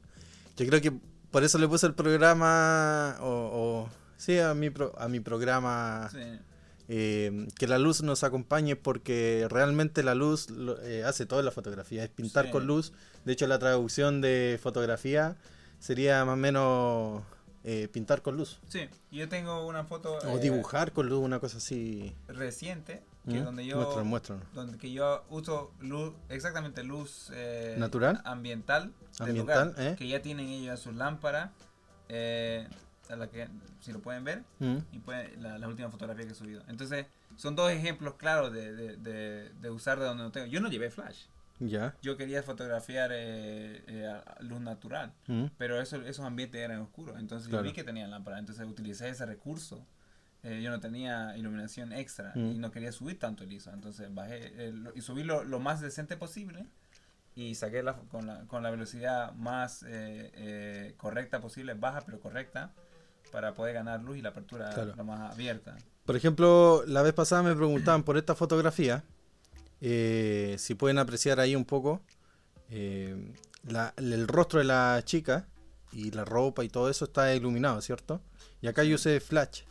yo 0.58 0.66
creo 0.66 0.80
que 0.82 0.92
por 1.30 1.44
eso 1.44 1.56
le 1.58 1.66
puse 1.66 1.86
el 1.86 1.94
programa, 1.94 3.16
o, 3.20 3.26
o- 3.26 3.90
sí, 4.18 4.38
a 4.38 4.52
mi, 4.52 4.68
pro- 4.68 4.94
a 4.98 5.08
mi 5.08 5.20
programa, 5.20 6.10
sí. 6.12 6.18
eh, 6.88 7.48
que 7.58 7.66
la 7.66 7.78
luz 7.78 8.02
nos 8.02 8.22
acompañe 8.22 8.76
porque 8.76 9.46
realmente 9.48 10.02
la 10.02 10.14
luz 10.14 10.50
lo- 10.50 10.78
eh, 10.82 11.04
hace 11.04 11.24
toda 11.24 11.42
la 11.42 11.52
fotografía, 11.52 12.04
es 12.04 12.10
pintar 12.10 12.44
Sí. 12.46 12.50
con 12.52 12.66
luz. 12.66 12.92
De 13.24 13.32
hecho, 13.32 13.46
la 13.46 13.58
traducción 13.58 14.20
de 14.20 14.60
fotografía 14.62 15.36
sería 15.78 16.24
más 16.24 16.34
o 16.34 16.36
menos 16.36 17.22
eh, 17.64 17.88
pintar 17.88 18.22
con 18.22 18.36
luz. 18.36 18.60
Sí, 18.68 18.88
yo 19.10 19.28
tengo 19.28 19.66
una 19.66 19.84
foto. 19.84 20.18
O 20.18 20.36
eh, 20.36 20.40
dibujar 20.40 20.92
con 20.92 21.08
luz, 21.08 21.20
una 21.20 21.40
cosa 21.40 21.58
así. 21.58 22.14
Reciente, 22.28 23.02
que 23.28 23.40
¿Mm? 23.40 23.44
donde 23.44 23.66
yo. 23.66 23.76
Muéstranos, 23.76 24.06
muéstranos. 24.06 24.44
donde 24.54 24.78
que 24.78 24.92
yo 24.92 25.24
uso 25.30 25.72
luz, 25.80 26.12
exactamente 26.28 26.82
luz 26.84 27.30
eh, 27.34 27.74
¿Natural? 27.78 28.20
ambiental, 28.24 28.92
Ambiental, 29.18 29.68
lugar, 29.70 29.84
¿eh? 29.84 29.94
que 29.98 30.06
ya 30.08 30.22
tienen 30.22 30.48
ellos 30.48 30.78
sus 30.80 30.94
lámparas, 30.94 31.50
a 33.08 33.16
la 33.16 33.28
que 33.28 33.48
si 33.80 33.92
lo 33.92 34.00
pueden 34.00 34.24
ver, 34.24 34.42
Mm. 34.58 34.76
y 34.92 34.98
pueden, 34.98 35.42
la, 35.42 35.58
la 35.58 35.68
última 35.68 35.90
fotografía 35.90 36.24
que 36.26 36.32
he 36.32 36.34
subido. 36.36 36.62
Entonces, 36.68 37.06
son 37.36 37.54
dos 37.54 37.70
ejemplos 37.70 38.14
claros 38.14 38.52
de, 38.52 38.72
de, 38.74 38.96
de, 38.96 39.50
de 39.50 39.70
usar 39.70 39.98
de 39.98 40.06
donde 40.06 40.22
no 40.24 40.30
tengo. 40.32 40.46
Yo 40.46 40.60
no 40.60 40.68
llevé 40.68 40.90
flash, 40.90 41.24
Ya. 41.58 41.94
yo 42.02 42.16
quería 42.16 42.42
fotografiar 42.42 43.10
eh, 43.12 43.82
eh, 43.86 44.20
luz 44.40 44.60
natural, 44.60 45.12
Mm. 45.26 45.46
pero 45.56 45.80
eso, 45.80 45.96
esos 46.02 46.24
ambientes 46.24 46.60
eran 46.60 46.80
oscuros, 46.80 47.18
entonces 47.18 47.48
Claro. 47.48 47.64
yo 47.64 47.70
vi 47.70 47.74
que 47.74 47.84
tenían 47.84 48.10
lámpara, 48.10 48.38
entonces 48.38 48.66
utilicé 48.66 49.08
ese 49.08 49.24
recurso. 49.26 49.86
Eh, 50.42 50.60
yo 50.62 50.70
no 50.70 50.78
tenía 50.80 51.36
iluminación 51.36 51.92
extra 51.92 52.32
Mm. 52.34 52.52
y 52.52 52.58
no 52.58 52.70
quería 52.70 52.92
subir 52.92 53.18
tanto 53.18 53.42
el 53.44 53.52
ISO, 53.52 53.70
entonces 53.72 54.14
bajé 54.14 54.52
eh, 54.68 54.72
lo- 54.72 54.92
y 54.94 55.00
subí 55.00 55.24
lo, 55.24 55.42
lo 55.44 55.58
más 55.58 55.80
decente 55.80 56.16
posible 56.16 56.66
y 57.34 57.54
saqué 57.54 57.82
la, 57.82 57.94
con, 57.94 58.26
la, 58.26 58.42
con 58.46 58.62
la 58.62 58.70
velocidad 58.70 59.32
más 59.34 59.82
eh, 59.82 60.30
eh, 60.34 60.94
correcta 60.96 61.40
posible, 61.40 61.74
baja 61.74 62.02
pero 62.06 62.20
correcta, 62.20 62.72
para 63.32 63.54
poder 63.54 63.74
ganar 63.74 64.02
luz 64.02 64.18
y 64.18 64.22
la 64.22 64.28
apertura 64.28 64.70
Claro. 64.72 64.94
lo 64.96 65.04
más 65.04 65.32
abierta. 65.32 65.76
Por 66.04 66.14
ejemplo, 66.16 66.84
la 66.86 67.02
vez 67.02 67.12
pasada 67.12 67.42
me 67.42 67.54
preguntaban 67.56 68.04
por 68.04 68.16
esta 68.16 68.34
fotografía, 68.36 69.02
eh, 69.80 70.56
si 70.58 70.74
pueden 70.74 70.98
apreciar 70.98 71.40
ahí 71.40 71.54
un 71.56 71.64
poco 71.64 72.02
eh, 72.70 73.32
la- 73.64 73.94
el 73.96 74.26
rostro 74.26 74.58
de 74.58 74.64
la 74.64 75.00
chica 75.04 75.46
y 75.92 76.10
la 76.10 76.24
ropa 76.24 76.64
y 76.64 76.68
todo 76.68 76.90
eso 76.90 77.04
está 77.04 77.32
iluminado, 77.34 77.80
¿cierto? 77.80 78.20
Y 78.60 78.66
acá 78.66 78.82
yo 78.84 78.96
usé 78.96 79.20
flash. 79.20 79.62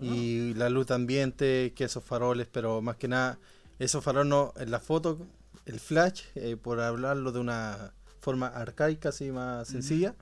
Y 0.00 0.54
la 0.54 0.68
luz 0.68 0.86
de 0.86 0.94
ambiente, 0.94 1.72
que 1.76 1.84
esos 1.84 2.02
faroles, 2.02 2.48
pero 2.50 2.80
más 2.80 2.96
que 2.96 3.08
nada, 3.08 3.38
esos 3.78 4.02
faroles 4.02 4.30
no, 4.30 4.52
en 4.56 4.70
la 4.70 4.80
foto, 4.80 5.26
el 5.66 5.78
flash, 5.80 6.22
eh, 6.34 6.56
por 6.56 6.80
hablarlo 6.80 7.30
de 7.32 7.40
una 7.40 7.92
forma 8.20 8.46
arcaica, 8.48 9.10
así 9.10 9.30
más 9.30 9.68
sencilla, 9.68 10.14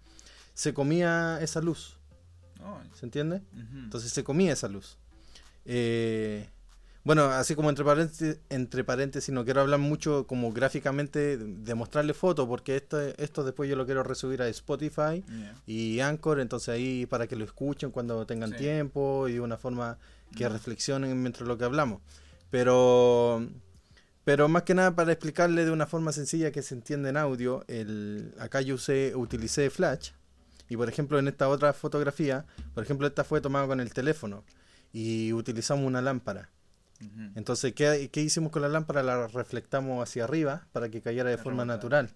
se 0.54 0.74
comía 0.74 1.38
esa 1.40 1.60
luz, 1.60 1.96
Oh, 2.62 2.78
¿se 2.94 3.06
entiende? 3.06 3.42
Entonces 3.84 4.12
se 4.12 4.22
comía 4.24 4.52
esa 4.52 4.68
luz. 4.68 4.98
Eh, 5.64 6.48
Bueno, 7.02 7.24
así 7.30 7.54
como 7.54 7.70
entre 7.70 7.82
paréntesis, 7.84 8.38
entre 8.50 8.84
paréntesis, 8.84 9.32
no 9.32 9.44
quiero 9.44 9.62
hablar 9.62 9.80
mucho 9.80 10.26
como 10.26 10.52
gráficamente 10.52 11.38
de 11.38 11.74
mostrarle 11.74 12.12
fotos, 12.12 12.46
porque 12.46 12.76
esto, 12.76 13.00
esto 13.00 13.42
después 13.42 13.70
yo 13.70 13.76
lo 13.76 13.86
quiero 13.86 14.02
resubir 14.02 14.42
a 14.42 14.48
Spotify 14.48 15.24
Yeah. 15.26 15.54
y 15.66 16.00
Anchor, 16.00 16.40
entonces 16.40 16.68
ahí 16.68 17.06
para 17.06 17.26
que 17.26 17.36
lo 17.36 17.44
escuchen 17.44 17.90
cuando 17.90 18.26
tengan 18.26 18.50
Sí. 18.50 18.58
tiempo 18.58 19.28
y 19.28 19.32
de 19.34 19.40
una 19.40 19.56
forma 19.56 19.96
que 20.36 20.46
Mm. 20.48 20.52
reflexionen 20.52 21.22
mientras 21.22 21.48
lo 21.48 21.56
que 21.56 21.64
hablamos. 21.64 22.02
Pero, 22.50 23.46
pero 24.24 24.48
más 24.48 24.64
que 24.64 24.74
nada 24.74 24.94
para 24.94 25.12
explicarle 25.12 25.64
de 25.64 25.70
una 25.70 25.86
forma 25.86 26.12
sencilla 26.12 26.50
que 26.52 26.60
se 26.62 26.74
entiende 26.74 27.08
en 27.08 27.16
audio, 27.16 27.64
el, 27.68 28.34
acá 28.38 28.60
yo 28.60 28.74
usé, 28.74 29.14
utilicé 29.16 29.70
Flash 29.70 30.10
y 30.68 30.76
por 30.76 30.88
ejemplo 30.90 31.18
en 31.18 31.28
esta 31.28 31.48
otra 31.48 31.72
fotografía, 31.72 32.44
por 32.74 32.84
ejemplo 32.84 33.06
esta 33.06 33.24
fue 33.24 33.40
tomada 33.40 33.66
con 33.66 33.80
el 33.80 33.94
teléfono 33.94 34.44
y 34.92 35.32
utilizamos 35.32 35.86
una 35.86 36.02
lámpara. 36.02 36.50
Entonces, 37.34 37.72
¿qué, 37.72 38.10
qué 38.12 38.20
hicimos 38.20 38.52
con 38.52 38.62
la 38.62 38.68
lámpara? 38.68 39.02
La 39.02 39.26
reflectamos 39.26 40.02
hacia 40.02 40.24
arriba 40.24 40.66
para 40.72 40.88
que 40.90 41.00
cayera 41.00 41.30
de 41.30 41.36
La 41.36 41.42
forma 41.42 41.62
rebota. 41.64 41.76
natural. 41.76 42.10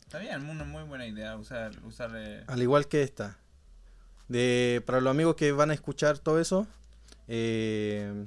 Está 0.00 0.18
bien, 0.18 0.48
una 0.48 0.64
muy 0.64 0.84
buena 0.84 1.06
idea 1.06 1.36
usar, 1.36 1.72
usar 1.84 2.10
eh, 2.14 2.44
Al 2.46 2.62
igual 2.62 2.86
que 2.86 3.02
esta. 3.02 3.38
De, 4.28 4.82
para 4.86 5.00
los 5.00 5.10
amigos 5.10 5.34
que 5.36 5.50
van 5.52 5.70
a 5.70 5.74
escuchar 5.74 6.18
todo 6.18 6.40
eso, 6.40 6.66
eh, 7.26 8.26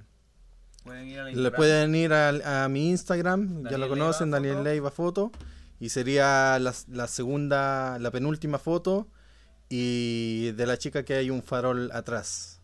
pueden 0.84 1.08
ir 1.08 1.20
a 1.20 1.24
la 1.26 1.32
le 1.32 1.52
pueden 1.52 1.96
ir 1.96 2.12
al- 2.14 2.42
a, 2.42 2.68
mi 2.70 2.90
Instagram, 2.90 3.68
ya 3.70 3.78
lo 3.78 3.88
conocen, 3.88 4.32
Leiva 4.32 4.38
Daniel 4.38 4.56
Foto. 4.58 4.64
Leiva 4.64 4.92
Foto, 4.92 5.32
y 5.80 5.90
sería 5.90 6.60
la, 6.60 6.74
la 6.90 7.08
segunda, 7.08 7.98
la 8.00 8.12
penúltima 8.12 8.60
foto, 8.60 9.08
y 9.70 10.52
de 10.52 10.66
la 10.66 10.78
chica 10.78 11.04
que 11.04 11.14
hay 11.16 11.30
un 11.30 11.44
farol 11.44 11.92
atrás, 11.94 12.60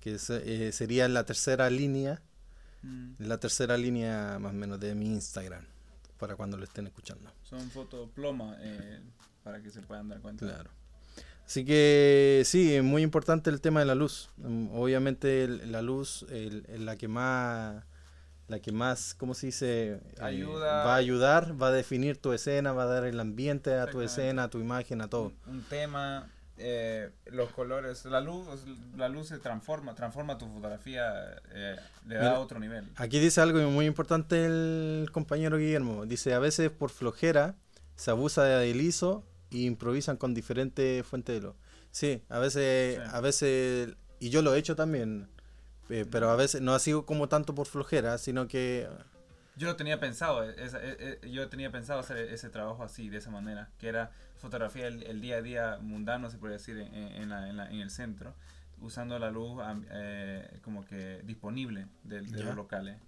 que 0.00 0.16
eh, 0.28 0.70
sería 0.72 1.08
la 1.08 1.24
tercera 1.24 1.68
línea, 1.70 2.22
Mm, 2.86 3.14
la 3.18 3.38
tercera 3.38 3.76
línea 3.76 4.38
más 4.38 4.52
o 4.52 4.54
menos 4.54 4.78
de 4.80 4.94
mi 4.94 5.06
Instagram, 5.06 5.64
para 6.18 6.36
cuando 6.36 6.56
lo 6.56 6.64
estén 6.64 6.86
escuchando. 6.86 7.30
son 7.42 7.70
fotos 7.70 8.08
ploma 8.14 8.56
eh, 8.60 9.00
para 9.42 9.60
que 9.62 9.70
se 9.70 9.82
puedan 9.82 10.08
dar 10.08 10.20
cuenta. 10.20 10.46
Claro. 10.46 10.70
Así 11.44 11.64
que 11.64 12.42
sí, 12.44 12.74
es 12.74 12.82
muy 12.82 13.02
importante 13.02 13.50
el 13.50 13.60
tema 13.60 13.80
de 13.80 13.86
la 13.86 13.94
luz. 13.94 14.30
Mm, 14.38 14.68
Obviamente 14.72 15.44
el- 15.44 15.70
la 15.70 15.80
luz 15.82 16.24
es 16.30 16.80
la 16.80 16.96
que 16.96 17.06
más, 17.08 17.84
la 18.48 18.58
que 18.60 18.72
más, 18.72 19.14
¿cómo 19.14 19.32
se 19.34 19.46
dice? 19.46 19.92
Eh, 19.94 20.00
Ayuda. 20.20 20.84
va 20.84 20.94
a 20.94 20.96
ayudar, 20.96 21.60
va 21.60 21.68
a 21.68 21.72
definir 21.72 22.16
tu 22.16 22.32
escena, 22.32 22.72
va 22.72 22.82
a 22.84 22.86
dar 22.86 23.04
el 23.04 23.18
ambiente 23.20 23.74
a 23.74 23.88
tu 23.90 24.00
escena, 24.02 24.44
a 24.44 24.50
tu 24.50 24.58
imagen, 24.58 25.00
a 25.02 25.08
todo. 25.08 25.32
Un, 25.46 25.54
un 25.56 25.62
tema, 25.62 26.28
eh, 26.58 27.10
los 27.26 27.50
colores, 27.50 28.04
la 28.06 28.20
luz, 28.20 28.46
la 28.96 29.08
luz 29.08 29.28
se 29.28 29.38
transforma, 29.38 29.94
transforma 29.94 30.38
tu 30.38 30.46
fotografía, 30.48 31.36
eh, 31.52 31.76
le 32.06 32.14
da 32.14 32.20
Mira. 32.22 32.40
otro 32.40 32.58
nivel. 32.58 32.88
Aquí 32.96 33.18
dice 33.18 33.40
algo 33.40 33.58
muy 33.70 33.86
importante 33.86 34.44
el 34.46 35.08
compañero 35.12 35.58
Guillermo. 35.58 36.06
Dice, 36.06 36.32
a 36.34 36.38
veces 36.38 36.70
por 36.70 36.90
flojera 36.90 37.56
se 37.94 38.10
abusa 38.10 38.44
del 38.44 38.80
ISO 38.80 39.24
e 39.50 39.58
improvisan 39.58 40.16
con 40.16 40.34
diferentes 40.34 41.04
fuentes 41.06 41.34
de 41.36 41.40
luz. 41.48 41.54
Sí, 41.90 42.22
a 42.28 42.38
veces, 42.38 42.96
Sí. 42.96 43.02
a 43.12 43.20
veces, 43.20 43.94
y 44.20 44.30
yo 44.30 44.42
lo 44.42 44.54
he 44.54 44.58
hecho 44.58 44.76
también, 44.76 45.28
eh, 45.88 46.04
pero 46.10 46.30
a 46.30 46.36
veces 46.36 46.60
no 46.60 46.74
ha 46.74 46.78
sido 46.78 47.06
como 47.06 47.28
tanto 47.28 47.54
por 47.54 47.66
flojera, 47.66 48.18
sino 48.18 48.48
que 48.48 48.88
Yo 49.58 49.66
lo 49.68 49.76
tenía 49.76 49.98
pensado, 49.98 50.42
esa- 50.42 50.80
yo 51.22 51.48
tenía 51.48 51.70
pensado 51.72 51.98
hacer 52.00 52.18
ese 52.18 52.50
trabajo 52.50 52.82
así, 52.82 53.08
de 53.08 53.16
esa 53.16 53.30
manera, 53.30 53.70
que 53.78 53.88
era 53.88 54.10
fotografía 54.38 54.86
el, 54.86 55.02
el 55.04 55.20
día 55.20 55.36
a 55.36 55.42
día 55.42 55.78
mundano, 55.80 56.30
se 56.30 56.38
podría 56.38 56.58
decir, 56.58 56.78
en, 56.78 56.92
en 56.94 57.28
la- 57.28 57.48
en 57.48 57.56
la- 57.56 57.70
en 57.70 57.80
el 57.80 57.90
centro, 57.90 58.34
usando 58.80 59.18
la 59.18 59.30
luz 59.30 59.60
eh, 59.90 60.58
como 60.62 60.84
que 60.84 61.22
disponible 61.24 61.86
de, 62.04 62.20
de 62.22 62.42
los 62.44 62.54
locales. 62.56 62.98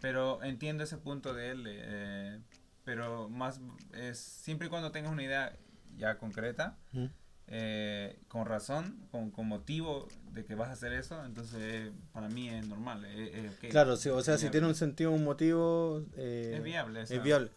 Pero 0.00 0.42
entiendo 0.42 0.84
ese 0.84 0.98
punto 0.98 1.32
de 1.32 1.50
él, 1.50 1.64
eh, 1.66 2.38
pero 2.84 3.28
más 3.30 3.60
es 3.94 4.18
siempre 4.18 4.66
y 4.66 4.70
cuando 4.70 4.90
tengas 4.92 5.12
una 5.12 5.22
idea 5.22 5.56
ya 5.96 6.18
concreta, 6.18 6.76
¿Mm? 6.92 7.06
eh, 7.46 8.18
con 8.28 8.46
razón, 8.46 9.06
con, 9.10 9.30
con 9.30 9.46
motivo 9.48 10.08
de 10.32 10.44
que 10.44 10.54
vas 10.54 10.68
a 10.68 10.72
hacer 10.72 10.92
eso, 10.92 11.24
entonces 11.24 11.58
eh, 11.62 11.92
para 12.12 12.28
mí 12.28 12.48
es 12.50 12.66
normal. 12.66 13.04
eh, 13.06 13.30
eh, 13.46 13.50
ok, 13.56 13.70
claro, 13.70 13.96
sí, 13.96 14.08
o 14.10 14.20
sea, 14.22 14.34
es 14.34 14.40
si 14.40 14.50
tiene 14.50 14.66
un 14.66 14.74
sentido, 14.74 15.10
un 15.10 15.24
motivo, 15.24 16.04
Es 16.16 16.62
viable. 16.62 17.00
o 17.00 17.02
es 17.02 17.22
viable. 17.22 17.50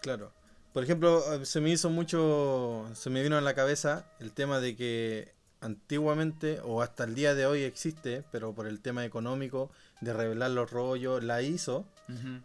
Claro. 0.00 0.32
Por 0.72 0.82
ejemplo, 0.82 1.22
eh, 1.34 1.44
se 1.44 1.60
me 1.60 1.70
hizo 1.70 1.90
mucho, 1.90 2.88
se 2.94 3.10
me 3.10 3.22
vino 3.22 3.36
a 3.36 3.40
la 3.40 3.54
cabeza 3.54 4.06
el 4.20 4.32
tema 4.32 4.60
de 4.60 4.74
que 4.74 5.32
antiguamente 5.60 6.60
o 6.64 6.82
hasta 6.82 7.04
el 7.04 7.14
día 7.14 7.34
de 7.34 7.46
hoy 7.46 7.62
existe, 7.62 8.24
pero 8.32 8.52
por 8.54 8.66
el 8.66 8.80
tema 8.80 9.04
económico 9.04 9.70
de 10.00 10.12
revelar 10.12 10.50
los 10.50 10.70
rollos, 10.70 11.22
la 11.22 11.42
ISO, 11.42 11.84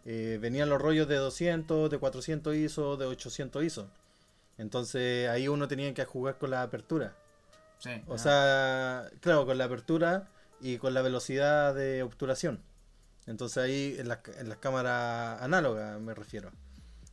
eh, 0.04 0.38
venían 0.40 0.68
los 0.68 0.80
rollos 0.80 1.08
de 1.08 1.16
200, 1.16 1.90
de 1.90 1.98
400 1.98 2.54
ISO, 2.54 2.96
de 2.96 3.06
800 3.06 3.64
ISO. 3.64 3.90
Entonces 4.56 5.28
ahí 5.28 5.48
uno 5.48 5.66
tenía 5.66 5.92
que 5.94 6.04
jugar 6.04 6.38
con 6.38 6.50
la 6.50 6.62
apertura. 6.62 7.14
Sí, 7.78 7.90
O 8.06 8.18
sea, 8.18 9.08
claro, 9.20 9.46
con 9.46 9.56
la 9.58 9.64
apertura 9.64 10.28
y 10.60 10.78
con 10.78 10.94
la 10.94 11.02
velocidad 11.02 11.74
de 11.74 12.02
obturación. 12.02 12.60
Entonces 13.26 13.58
ahí 13.58 13.96
en 13.98 14.08
las, 14.08 14.20
en 14.38 14.48
las 14.48 14.58
cámaras 14.58 15.40
análogas 15.42 16.00
me 16.00 16.14
refiero. 16.14 16.50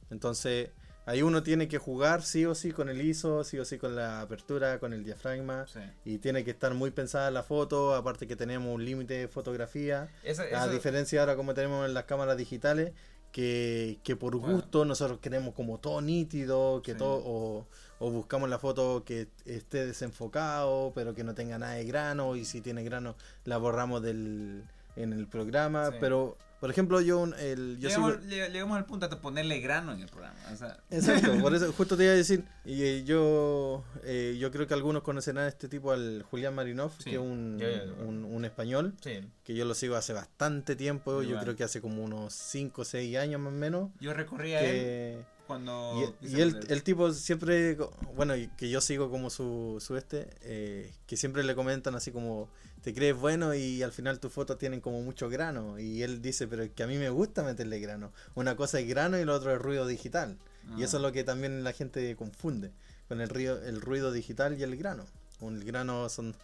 Entonces 0.10 0.69
ahí 1.06 1.22
uno 1.22 1.44
tiene 1.44 1.68
que 1.68 1.78
jugar 1.78 2.22
sí 2.24 2.46
o 2.46 2.56
sí 2.56 2.72
con 2.72 2.89
el 2.89 3.02
ISO, 3.02 3.44
sí 3.44 3.58
o 3.60 3.65
sí 3.65 3.78
con 3.78 3.96
la 3.96 4.22
apertura, 4.22 4.80
con 4.80 4.94
el 4.94 5.04
diafragma. 5.04 5.65
Sí. 5.68 5.80
Y 6.04 6.18
tiene 6.18 6.44
que 6.44 6.52
estar 6.52 6.74
muy 6.74 6.91
pensada 6.91 7.30
la 7.32 7.44
foto, 7.44 7.94
aparte 7.96 8.28
que 8.28 8.36
tenemos 8.36 8.74
un 8.74 8.84
límite 8.84 9.13
de 9.15 9.28
fotografía. 9.28 10.10
Esa- 10.24 10.44
A 10.62 10.68
diferencia 10.68 11.20
ahora 11.22 11.36
como 11.36 11.54
tenemos 11.54 11.86
en 11.88 11.94
las 11.94 12.06
cámaras 12.06 12.38
digitales, 12.38 12.91
que, 13.32 14.00
que 14.04 14.15
por 14.15 14.38
Bueno. 14.38 14.56
gusto 14.56 14.86
nosotros 14.86 15.20
queremos 15.20 15.54
como 15.54 15.78
todo 15.78 16.00
nítido, 16.02 16.82
que 16.82 16.94
Sí. 16.94 16.98
todo, 16.98 17.22
o, 17.26 17.68
o 18.00 18.10
buscamos 18.12 18.50
la 18.50 18.60
foto 18.60 19.04
que 19.06 19.28
esté 19.46 19.86
desenfocado, 19.86 20.94
pero 20.96 21.13
que 21.13 21.24
no 21.26 21.36
tenga 21.36 21.58
nada 21.60 21.74
de 21.74 21.84
grano, 21.86 22.36
y 22.38 22.46
si 22.46 22.62
tiene 22.62 22.84
grano 22.84 23.15
la 23.44 23.58
borramos 23.58 24.02
del, 24.02 24.63
en 24.96 25.12
el 25.13 25.28
programa. 25.28 25.89
Sí. 25.91 25.98
Pero, 26.00 26.38
por 26.65 26.71
ejemplo, 26.71 26.99
yo, 27.01 27.19
un- 27.19 27.36
el, 27.36 27.78
yo 27.80 27.89
llegamos, 27.89 28.13
sigo- 28.13 28.23
lleg- 28.28 28.51
llegamos 28.51 28.78
al 28.78 28.86
punto 28.86 29.08
de 29.08 29.15
ponerle 29.17 29.60
grano 29.60 29.93
en 29.93 30.01
el 30.01 30.08
programa. 30.10 30.36
o 30.51 30.56
sea, 30.56 30.80
Exacto, 30.89 31.38
por 31.41 31.54
eso 31.56 31.71
justo 31.73 31.95
te 31.95 32.06
iba 32.06 32.13
a 32.13 32.15
decir, 32.15 32.43
y 32.65 32.82
eh, 32.82 33.04
yo 33.06 33.84
eh, 34.04 34.36
yo 34.39 34.51
creo 34.51 34.65
que 34.67 34.73
algunos 34.73 35.04
conocerán 35.04 35.43
a 35.45 35.47
este 35.47 35.67
tipo, 35.69 35.91
al 35.91 36.23
Julián 36.23 36.56
Marinov, 36.56 36.91
Sí, 36.97 37.12
que 37.12 37.15
es 37.17 37.21
un, 37.21 37.62
un, 38.08 38.25
un 38.25 38.45
español, 38.45 38.95
sí. 39.01 39.19
que 39.43 39.54
yo 39.54 39.63
lo 39.65 39.75
sigo 39.75 39.95
hace 39.95 40.13
bastante 40.13 40.75
tiempo, 40.75 41.21
yo 41.21 41.39
creo 41.39 41.56
que 41.56 41.63
hace 41.63 41.82
como 41.82 42.04
unos 42.04 42.34
5 42.34 42.82
o 42.82 42.86
6 42.86 43.17
años 43.17 43.39
más 43.39 43.54
o 43.54 43.56
menos. 43.56 43.91
Yo 43.99 44.13
recorrí 44.13 44.54
a 44.54 44.62
él 44.62 45.23
cuando. 45.48 46.16
y 46.22 46.42
el, 46.42 46.58
el 46.70 46.84
tipo 46.84 47.12
siempre, 47.14 47.78
bueno, 48.16 48.34
que 48.58 48.70
yo 48.70 48.82
sigo 48.82 49.10
como 49.10 49.30
su, 49.30 49.78
su 49.86 49.96
este, 49.98 50.28
eh, 50.42 50.92
que 51.08 51.18
siempre 51.18 51.44
le 51.44 51.56
comentan 51.56 51.96
así 51.96 52.12
como, 52.12 52.50
te 52.82 52.94
crees 52.94 53.16
bueno 53.16 53.54
y 53.56 53.82
al 53.84 53.92
final 53.92 54.20
tus 54.20 54.32
fotos 54.32 54.58
tienen 54.58 54.82
como 54.82 55.02
mucho 55.02 55.30
grano. 55.30 55.80
Y 55.80 56.04
él 56.04 56.22
dice, 56.22 56.48
pero 56.48 56.64
es 56.64 56.72
que 56.72 56.84
a 56.84 56.88
mí 56.88 56.98
me 56.98 57.10
gusta 57.10 57.44
meterle 57.44 57.80
grano. 57.80 58.12
Una 58.36 58.56
cosa 58.56 58.80
es 58.80 58.88
grano 58.88 59.18
y 59.20 59.26
lo 59.26 59.34
otro 59.34 59.54
es 59.54 59.60
ruido 59.62 59.88
digital. 59.88 60.38
Y 60.78 60.84
eso 60.84 60.98
es 60.98 61.04
lo 61.04 61.12
que 61.12 61.24
también 61.24 61.64
la 61.64 61.74
gente 61.74 62.16
confunde 62.16 62.72
con 63.08 63.22
el, 63.22 63.30
río, 63.30 63.62
el 63.62 63.82
ruido 63.82 64.12
digital 64.12 64.58
y 64.60 64.64
el 64.64 64.76
grano. 64.78 65.06
El 65.42 65.64
grano 65.64 66.10
son, 66.10 66.36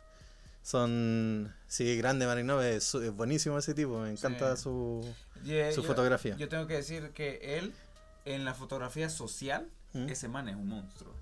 son 0.62 1.54
sí, 1.68 1.96
grande 1.98 2.26
Marinov, 2.28 2.62
es, 2.62 2.94
es 2.96 3.12
buenísimo 3.12 3.58
ese 3.58 3.74
tipo, 3.74 4.00
me 4.00 4.12
encanta 4.12 4.56
Sí. 4.56 4.64
su, 4.64 5.06
y- 5.44 5.74
su 5.74 5.82
yo- 5.82 5.88
fotografía. 5.88 6.36
Yo 6.38 6.48
tengo 6.50 6.68
que 6.68 6.76
decir 6.76 7.10
que 7.16 7.58
él, 7.58 7.74
en 8.25 8.45
la 8.45 8.53
fotografía 8.53 9.10
social, 9.10 9.69
¿Mm? 9.93 10.10
ese 10.10 10.27
man 10.27 10.47
es 10.49 10.55
un 10.55 10.67
monstruo. 10.67 11.13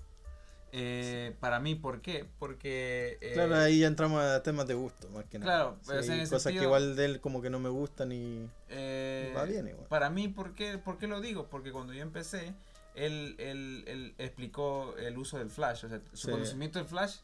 Eh, 0.72 1.34
Para 1.40 1.58
mí, 1.58 1.74
¿por 1.74 2.00
qué? 2.00 2.26
Porque. 2.38 3.18
eh, 3.20 3.32
Claro, 3.34 3.56
ahí 3.56 3.80
ya 3.80 3.88
entramos 3.88 4.22
a 4.22 4.40
temas 4.44 4.68
de 4.68 4.74
gusto, 4.74 5.08
más 5.10 5.24
que 5.24 5.38
nada. 5.40 5.50
Claro, 5.52 5.76
Sí, 5.80 5.86
pero, 5.88 6.00
o 6.00 6.02
sea, 6.04 6.12
hay 6.12 6.18
en 6.20 6.24
el 6.24 6.30
cosas 6.30 6.52
que 6.52 6.62
igual 6.62 6.94
de 6.96 7.04
él 7.06 7.20
como 7.20 7.42
que 7.42 7.50
no 7.50 7.58
me 7.58 7.68
gustan 7.70 8.12
y 8.12 8.48
eh, 8.68 9.32
va 9.36 9.44
bien 9.44 9.66
igual. 9.66 9.86
Para 9.88 10.10
mí, 10.10 10.28
¿por 10.28 10.54
qué, 10.54 10.78
¿por 10.78 10.96
qué 10.98 11.08
lo 11.08 11.20
digo? 11.20 11.48
Porque 11.48 11.72
cuando 11.72 11.92
yo 11.92 12.02
empecé, 12.02 12.54
él, 12.94 13.34
él, 13.38 13.82
él 13.88 14.14
explicó 14.18 14.94
el 14.98 15.18
uso 15.18 15.38
del 15.38 15.50
flash. 15.50 15.86
O 15.86 15.88
sea, 15.88 16.00
su 16.12 16.26
Sí. 16.26 16.30
conocimiento 16.30 16.78
del 16.78 16.86
flash 16.86 17.16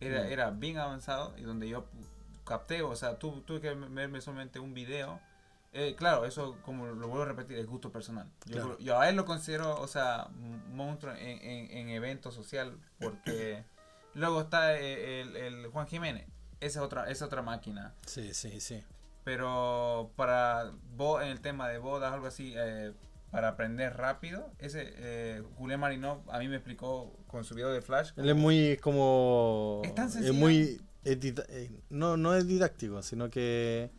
era, 0.00 0.24
Mm. 0.24 0.32
era 0.32 0.50
bien 0.50 0.78
avanzado 0.78 1.34
y 1.38 1.42
donde 1.42 1.68
yo 1.68 1.86
capté, 2.44 2.82
o 2.82 2.96
sea, 2.96 3.16
tu- 3.18 3.42
tuve 3.42 3.60
que 3.60 3.74
verme 3.74 4.20
solamente 4.20 4.58
un 4.58 4.74
video. 4.74 5.20
Eh, 5.72 5.94
claro, 5.96 6.24
eso, 6.24 6.56
como 6.62 6.86
lo 6.86 7.08
vuelvo 7.08 7.22
a 7.22 7.26
repetir, 7.26 7.58
es 7.58 7.66
gusto 7.66 7.92
personal. 7.92 8.26
Yo, 8.46 8.52
Claro. 8.54 8.78
yo 8.78 8.98
a 8.98 9.08
él 9.08 9.16
lo 9.16 9.24
considero, 9.24 9.78
o 9.80 9.86
sea, 9.86 10.28
monstruo 10.72 11.12
en, 11.14 11.38
en, 11.42 11.70
en 11.70 11.88
evento 11.90 12.32
social 12.32 12.78
porque 12.98 13.64
luego 14.14 14.40
está 14.40 14.76
eh, 14.78 15.20
el, 15.20 15.36
el 15.36 15.66
Juan 15.68 15.86
Jiménez. 15.86 16.26
Esa 16.60 16.80
es 16.80 16.84
otra, 16.84 17.02
esa 17.04 17.12
es 17.12 17.22
otra 17.22 17.42
máquina. 17.42 17.94
Sí, 18.06 18.32
sí, 18.34 18.60
sí. 18.60 18.82
Pero 19.24 20.10
para 20.16 20.72
bo- 20.96 21.20
en 21.20 21.28
el 21.28 21.40
tema 21.40 21.68
de 21.68 21.78
bodas, 21.78 22.12
algo 22.12 22.26
así, 22.26 22.54
eh, 22.56 22.92
para 23.30 23.48
aprender 23.48 23.94
rápido, 23.96 24.50
ese 24.58 24.90
eh, 24.96 25.42
Julián 25.58 25.80
Marinov 25.80 26.22
a 26.30 26.38
mí 26.38 26.48
me 26.48 26.56
explicó 26.56 27.14
con 27.26 27.44
su 27.44 27.54
video 27.54 27.70
de 27.70 27.82
Flash. 27.82 28.12
Él 28.16 28.30
es 28.30 28.36
muy 28.36 28.78
como... 28.82 29.82
Es 29.84 29.94
tan 29.94 30.06
es 30.06 30.12
sencillo. 30.14 30.32
muy... 30.34 30.80
es 31.04 31.18
eh, 31.22 31.70
no, 31.90 32.16
no 32.16 32.34
es 32.34 32.46
didáctico, 32.46 33.02
sino 33.02 33.28
que 33.28 33.90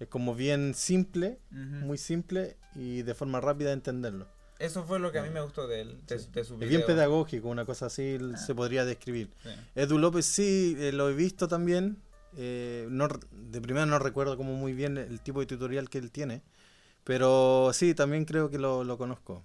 Es 0.00 0.08
como 0.08 0.34
bien 0.34 0.74
simple, 0.74 1.38
Ujú. 1.50 1.86
muy 1.86 1.98
simple 1.98 2.56
y 2.74 3.02
de 3.02 3.14
forma 3.14 3.40
rápida 3.40 3.68
de 3.68 3.74
entenderlo. 3.74 4.28
Eso 4.58 4.84
fue 4.84 4.98
lo 4.98 5.12
que 5.12 5.18
a 5.18 5.22
mí 5.22 5.30
me 5.30 5.40
gustó 5.40 5.68
de 5.68 5.80
él, 5.82 6.00
de, 6.06 6.18
Sí. 6.18 6.28
de 6.32 6.44
su 6.44 6.54
Es 6.54 6.60
video. 6.60 6.68
bien 6.78 6.86
pedagógico, 6.86 7.48
una 7.48 7.64
cosa 7.64 7.86
así 7.86 8.18
Ah. 8.20 8.36
se 8.36 8.54
podría 8.54 8.84
describir. 8.84 9.30
Sí. 9.42 9.50
Edu 9.76 9.98
López 9.98 10.26
sí, 10.26 10.76
eh, 10.78 10.92
lo 10.92 11.08
he 11.08 11.14
visto 11.14 11.48
también. 11.48 11.98
eh, 12.36 12.86
no, 12.90 13.08
de 13.32 13.60
primera 13.60 13.86
no 13.86 13.98
recuerdo 13.98 14.36
como 14.36 14.52
muy 14.54 14.72
bien 14.74 14.98
el 14.98 15.20
tipo 15.20 15.40
de 15.40 15.46
tutorial 15.46 15.88
que 15.88 15.98
él 15.98 16.10
tiene. 16.12 16.42
Pero 17.02 17.70
sí, 17.72 17.94
también 17.94 18.26
creo 18.26 18.50
que 18.50 18.58
lo, 18.58 18.84
lo 18.84 18.98
conozco. 18.98 19.42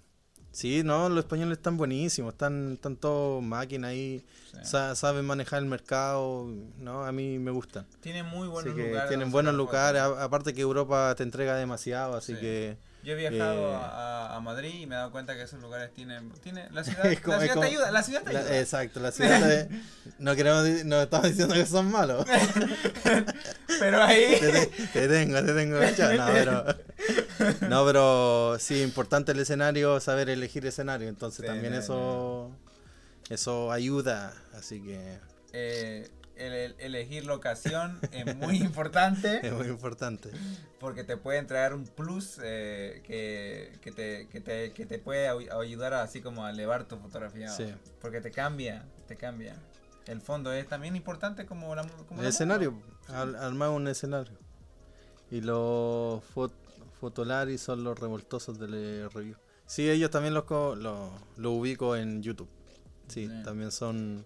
Sí, 0.54 0.82
no, 0.84 1.08
los 1.08 1.18
españoles 1.24 1.58
están 1.58 1.76
buenísimos, 1.76 2.32
están, 2.34 2.74
están 2.74 2.94
todos 2.96 3.42
máquinas 3.42 3.90
ahí, 3.90 4.24
Sí. 4.52 4.58
sa- 4.62 4.94
saben 4.94 5.24
manejar 5.24 5.58
el 5.58 5.66
mercado, 5.68 6.46
¿no? 6.78 7.04
A 7.04 7.10
mí 7.10 7.40
me 7.40 7.50
gustan. 7.50 7.84
Tiene 8.00 8.22
muy 8.22 8.42
Así 8.42 8.48
buenos 8.52 8.74
que 8.76 8.86
lugares. 8.88 9.08
tienen 9.08 9.30
buenos 9.32 9.54
lugares, 9.54 10.00
aparte 10.00 10.54
que 10.54 10.60
Europa 10.60 11.12
te 11.16 11.24
entrega 11.24 11.56
demasiado, 11.56 12.14
así 12.16 12.34
Sí. 12.34 12.40
que... 12.40 12.76
Yo 13.04 13.12
he 13.12 13.16
viajado 13.16 13.70
eh, 13.70 13.74
a, 13.76 14.34
a 14.36 14.40
Madrid 14.40 14.72
y 14.80 14.86
me 14.86 14.94
he 14.94 14.98
dado 14.98 15.12
cuenta 15.12 15.34
que 15.36 15.42
esos 15.42 15.60
lugares 15.60 15.92
tienen. 15.92 16.30
tiene, 16.42 16.68
la 16.70 16.82
ciudad, 16.84 17.06
Es 17.06 17.20
como- 17.20 17.36
la 17.36 17.40
ciudad 17.42 17.54
como- 17.54 17.66
te 17.66 17.70
ayuda, 17.72 17.90
la 17.90 18.02
ciudad 18.02 18.22
te 18.22 18.32
la- 18.32 18.40
ayuda. 18.40 18.58
exacto, 18.60 19.00
la 19.00 19.12
ciudad 19.12 19.40
de- 19.46 19.68
no 20.18 20.34
queremos, 20.34 20.64
no 20.86 21.02
estamos 21.02 21.28
diciendo 21.28 21.54
que 21.54 21.66
son 21.66 21.90
malos. 21.90 22.26
Pero 23.78 24.02
ahí. 24.02 24.36
te, 24.40 24.52
te- 24.66 24.86
te 24.86 25.08
tengo, 25.08 25.42
te 25.44 25.52
tengo. 25.54 25.78
No, 25.78 26.26
pero, 26.32 26.64
no, 27.68 27.84
pero 27.86 28.56
sí, 28.58 28.82
importante 28.82 29.32
el 29.32 29.40
escenario, 29.40 30.00
saber 30.00 30.28
elegir 30.30 30.64
escenario. 30.66 31.08
Entonces 31.08 31.40
Sí, 31.42 31.46
también 31.46 31.72
no, 31.74 31.78
eso, 31.80 32.50
eso 33.28 33.70
ayuda. 33.72 34.32
Así 34.56 34.82
que 34.82 35.18
eh, 35.52 36.08
el, 36.36 36.52
el- 36.52 36.74
elegir 36.78 37.26
locación 37.26 37.98
es 38.12 38.34
muy 38.36 38.56
importante 38.58 39.40
es 39.46 39.52
muy 39.52 39.66
importante. 39.68 40.30
porque 40.80 41.04
te 41.04 41.16
pueden 41.16 41.46
traer 41.46 41.74
un 41.74 41.84
plus 41.86 42.38
eh, 42.42 43.02
que, 43.04 43.78
que, 43.80 43.92
te, 43.92 44.28
que, 44.28 44.40
te, 44.40 44.72
que 44.72 44.86
te 44.86 44.98
puede 44.98 45.28
ay- 45.28 45.48
ayudar 45.50 45.94
a, 45.94 46.02
así 46.02 46.20
como 46.20 46.44
a 46.44 46.50
elevar 46.50 46.86
tu 46.88 46.96
fotografía. 46.98 47.48
Sí. 47.48 47.72
Porque 48.00 48.20
te 48.20 48.30
cambia, 48.30 48.84
te 49.06 49.16
cambia. 49.16 49.56
El 50.06 50.20
fondo 50.20 50.52
es 50.52 50.66
también 50.68 50.96
importante 50.96 51.46
como 51.46 51.74
la 51.74 51.82
como 51.86 52.20
El 52.20 52.24
la 52.24 52.28
escenario, 52.30 52.80
al- 53.08 53.36
armar 53.36 53.70
un 53.70 53.88
escenario. 53.88 54.36
Y 55.30 55.40
los 55.40 56.22
fot 56.24 56.52
Fotolari 57.00 57.58
son 57.58 57.84
los 57.84 57.98
revoltosos 57.98 58.58
del 58.58 59.10
review. 59.10 59.36
Sí, 59.66 59.88
ellos 59.90 60.10
también 60.10 60.32
los, 60.34 60.44
co- 60.44 60.74
los, 60.76 61.10
los 61.36 61.52
ubico 61.52 61.96
en 61.96 62.22
YouTube. 62.22 62.48
Sí, 63.08 63.26
Sí. 63.28 63.42
también 63.44 63.70
son. 63.72 64.24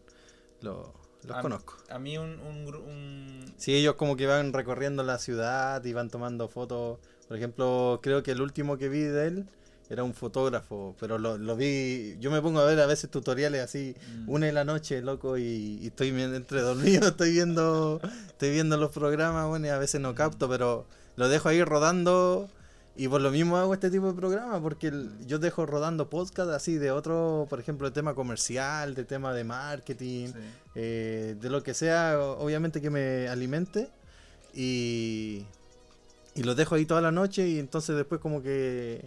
Los, 0.61 0.89
los 1.29 1.37
A- 1.37 1.41
conozco. 1.43 1.77
A 1.91 1.99
mí 1.99 2.19
un, 2.19 2.39
un, 2.41 2.75
un- 2.75 3.55
Sí, 3.57 3.75
ellos 3.77 3.95
como 3.95 4.17
que 4.17 4.27
van 4.27 4.53
recorriendo 4.53 5.03
la 5.03 5.19
ciudad 5.19 5.85
y 5.85 5.93
van 5.93 6.11
tomando 6.11 6.49
fotos. 6.49 6.99
Por 7.29 7.37
ejemplo, 7.37 8.01
creo 8.03 8.23
que 8.23 8.33
el 8.33 8.41
último 8.41 8.79
que 8.79 8.89
vi 8.89 9.01
de 9.01 9.27
él 9.27 9.47
era 9.91 10.03
un 10.05 10.13
fotógrafo, 10.15 10.95
pero 11.01 11.19
lo, 11.19 11.39
lo 11.39 11.57
vi. 11.57 12.17
Yo 12.21 12.31
me 12.31 12.43
pongo 12.43 12.61
a 12.61 12.65
ver 12.67 12.79
a 12.81 12.87
veces 12.87 13.11
tutoriales 13.11 13.63
así, 13.63 13.95
Mm. 14.27 14.29
una 14.31 14.47
de 14.47 14.53
la 14.53 14.65
noche, 14.65 15.01
loco, 15.01 15.39
y, 15.39 15.79
y 15.81 15.87
estoy 15.87 16.09
entre 16.09 16.61
dormido, 16.61 17.09
estoy 17.09 17.33
viendo, 17.33 18.01
estoy 18.27 18.51
viendo 18.51 18.77
los 18.77 18.91
programas, 18.93 19.47
bueno, 19.49 19.67
y 19.67 19.71
a 19.71 19.79
veces 19.79 20.01
no 20.01 20.15
capto, 20.15 20.49
pero 20.49 20.87
lo 21.17 21.29
dejo 21.29 21.49
ahí 21.49 21.63
rodando. 21.65 22.49
Y 22.99 23.07
por 23.09 23.21
lo 23.21 23.31
mismo 23.31 23.57
hago 23.57 23.73
este 23.73 23.91
tipo 23.91 24.09
de 24.09 24.13
programas, 24.15 24.61
porque 24.61 24.89
el- 24.89 25.11
yo 25.25 25.39
dejo 25.39 25.65
rodando 25.67 26.11
podcast 26.11 26.51
así 26.51 26.77
de 26.79 26.91
otro, 26.91 27.47
por 27.49 27.61
ejemplo, 27.61 27.89
de 27.89 27.95
tema 27.95 28.13
comercial, 28.15 28.95
de 28.97 29.05
tema 29.05 29.33
de 29.33 29.45
marketing, 29.45 30.27
sí. 30.29 30.33
eh, 30.75 31.37
de 31.41 31.49
lo 31.49 31.63
que 31.63 31.75
sea, 31.75 32.19
obviamente 32.21 32.81
que 32.83 32.91
me 32.91 33.29
alimente. 33.29 33.89
Y, 34.55 35.45
y 36.35 36.43
los 36.43 36.57
dejo 36.57 36.75
ahí 36.75 36.85
toda 36.87 37.01
la 37.01 37.13
noche 37.13 37.47
y 37.49 37.59
entonces 37.61 37.95
después 37.97 38.21
como 38.21 38.43
que 38.43 39.05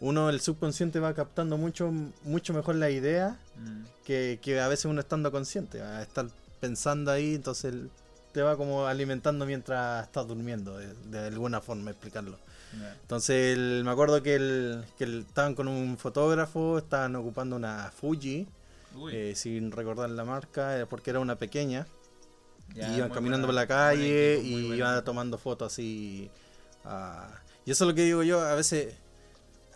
uno, 0.00 0.30
el 0.30 0.40
subconsciente 0.40 1.00
va 1.00 1.12
captando 1.14 1.56
mucho, 1.56 1.92
mucho 2.24 2.52
mejor 2.54 2.76
la 2.76 2.90
idea 2.90 3.36
Mm. 3.58 3.84
que, 4.06 4.38
que 4.40 4.60
a 4.60 4.66
veces 4.68 4.86
uno 4.86 5.00
estando 5.00 5.30
consciente, 5.30 5.82
a 5.82 6.00
estar 6.02 6.26
pensando 6.60 7.10
ahí, 7.10 7.34
entonces 7.34 7.74
te 8.32 8.40
va 8.40 8.56
como 8.56 8.86
alimentando 8.86 9.44
mientras 9.44 10.06
estás 10.06 10.26
durmiendo, 10.26 10.78
de, 10.78 10.94
de 11.10 11.18
alguna 11.26 11.60
forma 11.60 11.90
explicarlo. 11.90 12.38
Entonces 13.02 13.56
el- 13.56 13.82
me 13.84 13.90
acuerdo 13.90 14.22
que, 14.22 14.34
el, 14.34 14.84
que 14.98 15.04
el- 15.04 15.20
estaban 15.20 15.54
con 15.54 15.68
un 15.68 15.98
fotógrafo, 15.98 16.78
estaban 16.78 17.14
ocupando 17.16 17.56
una 17.56 17.90
Fuji, 17.94 18.46
eh, 19.12 19.34
sin 19.36 19.70
recordar 19.72 20.10
la 20.10 20.24
marca, 20.24 20.78
eh, 20.80 20.86
porque 20.86 21.10
era 21.10 21.20
una 21.20 21.36
pequeña. 21.36 21.86
y 22.74 22.78
iban 22.96 23.10
caminando 23.14 23.46
por 23.48 23.54
la 23.54 23.66
calle 23.66 24.34
equipo, 24.38 24.58
y 24.58 24.72
iban 24.78 25.04
tomando 25.04 25.36
fotos 25.38 25.72
así. 25.72 26.30
ah, 26.84 27.28
y 27.66 27.70
eso 27.70 27.84
es 27.84 27.88
lo 27.88 27.94
que 27.94 28.04
digo 28.04 28.22
yo, 28.22 28.40
a 28.40 28.54
veces 28.54 28.94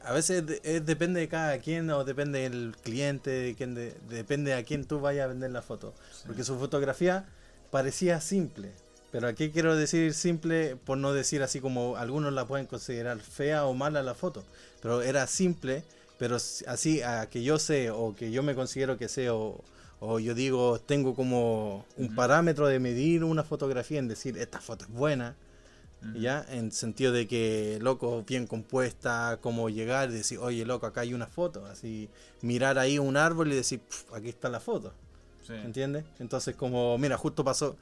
a 0.04 0.12
veces 0.12 0.44
es- 0.62 0.86
depende 0.86 1.18
de 1.20 1.28
cada 1.28 1.58
quien 1.58 1.90
o 1.90 2.04
depende 2.04 2.38
del 2.48 2.74
cliente, 2.82 3.28
de 3.30 3.54
quién 3.56 3.74
de- 3.74 3.94
depende 4.08 4.54
a 4.54 4.62
quién 4.64 4.84
tú 4.86 5.00
vayas 5.00 5.24
a 5.24 5.28
vender 5.28 5.50
la 5.50 5.62
foto. 5.62 5.94
Sí. 6.12 6.22
Porque 6.26 6.44
su 6.44 6.56
fotografía 6.58 7.26
parecía 7.70 8.20
simple. 8.20 8.70
Pero 9.12 9.28
aquí 9.28 9.50
quiero 9.50 9.76
decir 9.76 10.12
simple 10.14 10.76
por 10.76 10.98
no 10.98 11.12
decir 11.12 11.42
así 11.42 11.60
como 11.60 11.96
algunos 11.96 12.32
la 12.32 12.44
pueden 12.46 12.66
considerar 12.66 13.18
fea 13.20 13.64
o 13.66 13.74
mala 13.74 14.02
la 14.02 14.14
foto. 14.14 14.44
Pero 14.82 15.02
era 15.02 15.26
simple, 15.26 15.84
pero 16.18 16.36
así 16.36 17.02
a 17.02 17.26
que 17.28 17.42
yo 17.42 17.58
sé 17.58 17.90
o 17.90 18.14
que 18.14 18.30
yo 18.30 18.42
me 18.42 18.54
considero 18.54 18.98
que 18.98 19.08
sé 19.08 19.30
o, 19.30 19.60
o 20.00 20.18
yo 20.18 20.34
digo 20.34 20.80
tengo 20.80 21.14
como 21.14 21.86
un 21.96 22.06
Ujú. 22.06 22.14
parámetro 22.14 22.66
de 22.66 22.78
medir 22.80 23.24
una 23.24 23.42
fotografía 23.44 23.98
en 23.98 24.08
decir 24.08 24.36
esta 24.38 24.60
foto 24.60 24.84
es 24.84 24.90
buena. 24.90 25.36
Ujú. 26.02 26.18
¿Ya? 26.18 26.44
En 26.50 26.72
sentido 26.72 27.12
de 27.12 27.26
que, 27.26 27.78
loco, 27.80 28.22
bien 28.26 28.46
compuesta, 28.46 29.38
cómo 29.40 29.70
llegar 29.70 30.10
y 30.10 30.14
decir, 30.14 30.38
oye, 30.38 30.64
loco, 30.64 30.86
acá 30.86 31.02
hay 31.02 31.14
una 31.14 31.26
foto. 31.26 31.64
Así, 31.66 32.08
mirar 32.42 32.78
ahí 32.78 32.98
un 32.98 33.16
árbol 33.16 33.52
y 33.52 33.56
decir, 33.56 33.80
"Pf, 33.80 34.14
aquí 34.14 34.28
está 34.28 34.48
la 34.48 34.60
foto. 34.60 34.92
Sí. 35.46 35.54
¿Entiendes? 35.54 36.04
Entonces, 36.18 36.54
como, 36.56 36.98
mira, 36.98 37.16
justo 37.16 37.44
pasó. 37.44 37.76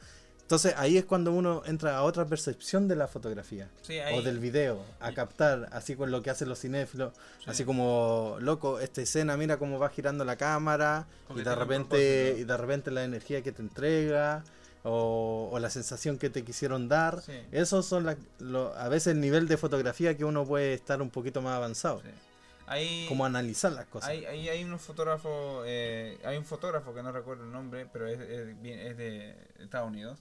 Entonces, 0.44 0.74
ahí 0.76 0.98
es 0.98 1.06
cuando 1.06 1.32
uno 1.32 1.62
entra 1.64 1.96
a 1.96 2.02
otra 2.02 2.26
percepción 2.26 2.86
de 2.86 2.96
la 2.96 3.08
fotografía 3.08 3.68
Sí, 3.80 3.98
ahí- 3.98 4.18
o 4.18 4.22
del 4.22 4.38
video, 4.38 4.78
a 5.00 5.12
captar, 5.12 5.68
así 5.72 5.96
con 5.96 6.10
lo 6.10 6.20
que 6.22 6.28
hacen 6.28 6.50
los 6.50 6.60
cinéfilos, 6.60 7.14
Sí. 7.38 7.44
así 7.50 7.64
como, 7.64 8.36
loco, 8.40 8.78
esta 8.78 9.00
escena, 9.00 9.38
mira 9.38 9.56
cómo 9.56 9.78
va 9.78 9.88
girando 9.88 10.22
la 10.24 10.36
cámara 10.36 11.06
y 11.34 11.40
de 11.40 11.54
repente 11.54 12.36
y 12.38 12.44
de 12.44 12.56
repente 12.58 12.90
la 12.90 13.04
energía 13.04 13.40
que 13.42 13.52
te 13.52 13.62
entrega 13.62 14.44
o, 14.82 15.48
o 15.50 15.58
la 15.58 15.70
sensación 15.70 16.18
que 16.18 16.28
te 16.28 16.44
quisieron 16.44 16.88
dar. 16.90 17.22
Sí. 17.22 17.32
Esos 17.50 17.86
son 17.86 18.04
la- 18.04 18.18
lo- 18.38 18.74
a 18.76 18.88
veces 18.90 19.14
el 19.14 19.20
nivel 19.22 19.48
de 19.48 19.56
fotografía 19.56 20.14
que 20.14 20.26
uno 20.26 20.44
puede 20.44 20.74
estar 20.74 21.00
un 21.00 21.08
poquito 21.08 21.40
más 21.40 21.56
avanzado. 21.56 22.02
Ahí, 22.66 23.06
como 23.08 23.24
analizar 23.24 23.72
las 23.72 23.86
cosas. 23.86 24.10
Hay, 24.10 24.24
hay, 24.26 24.48
hay 24.48 24.62
unos 24.64 24.82
fotógrafos, 24.82 25.64
eh, 25.66 26.18
hay 26.24 26.36
un 26.36 26.44
fotógrafo 26.44 26.94
que 26.94 27.02
no 27.02 27.12
recuerdo 27.12 27.44
el 27.44 27.50
nombre, 27.52 27.86
pero 27.90 28.06
es, 28.06 28.20
es, 28.20 28.60
bien- 28.62 28.78
es 28.78 28.96
de 28.98 29.34
Estados 29.58 29.88
Unidos. 29.88 30.18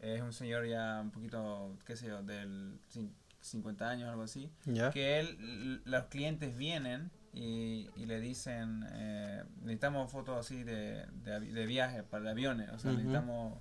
Es 0.00 0.20
un 0.22 0.32
señor 0.32 0.66
ya 0.66 1.00
un 1.02 1.10
poquito, 1.10 1.76
qué 1.84 1.96
sé 1.96 2.06
yo, 2.08 2.22
del 2.22 2.78
cin- 2.92 3.12
50 3.40 3.88
años, 3.88 4.08
algo 4.08 4.22
así. 4.22 4.50
Que 4.90 5.20
él, 5.20 5.80
los 5.84 6.04
clientes 6.06 6.56
vienen 6.56 7.10
y, 7.32 7.88
y 7.96 8.06
le 8.06 8.20
dicen, 8.20 8.84
eh, 8.92 9.44
necesitamos 9.60 10.10
fotos 10.10 10.36
así 10.38 10.62
de, 10.64 11.06
de, 11.24 11.40
de 11.40 11.66
viaje 11.66 12.02
para 12.02 12.30
aviones, 12.30 12.68
o 12.70 12.78
sea, 12.78 12.90
necesitamos, 12.96 13.58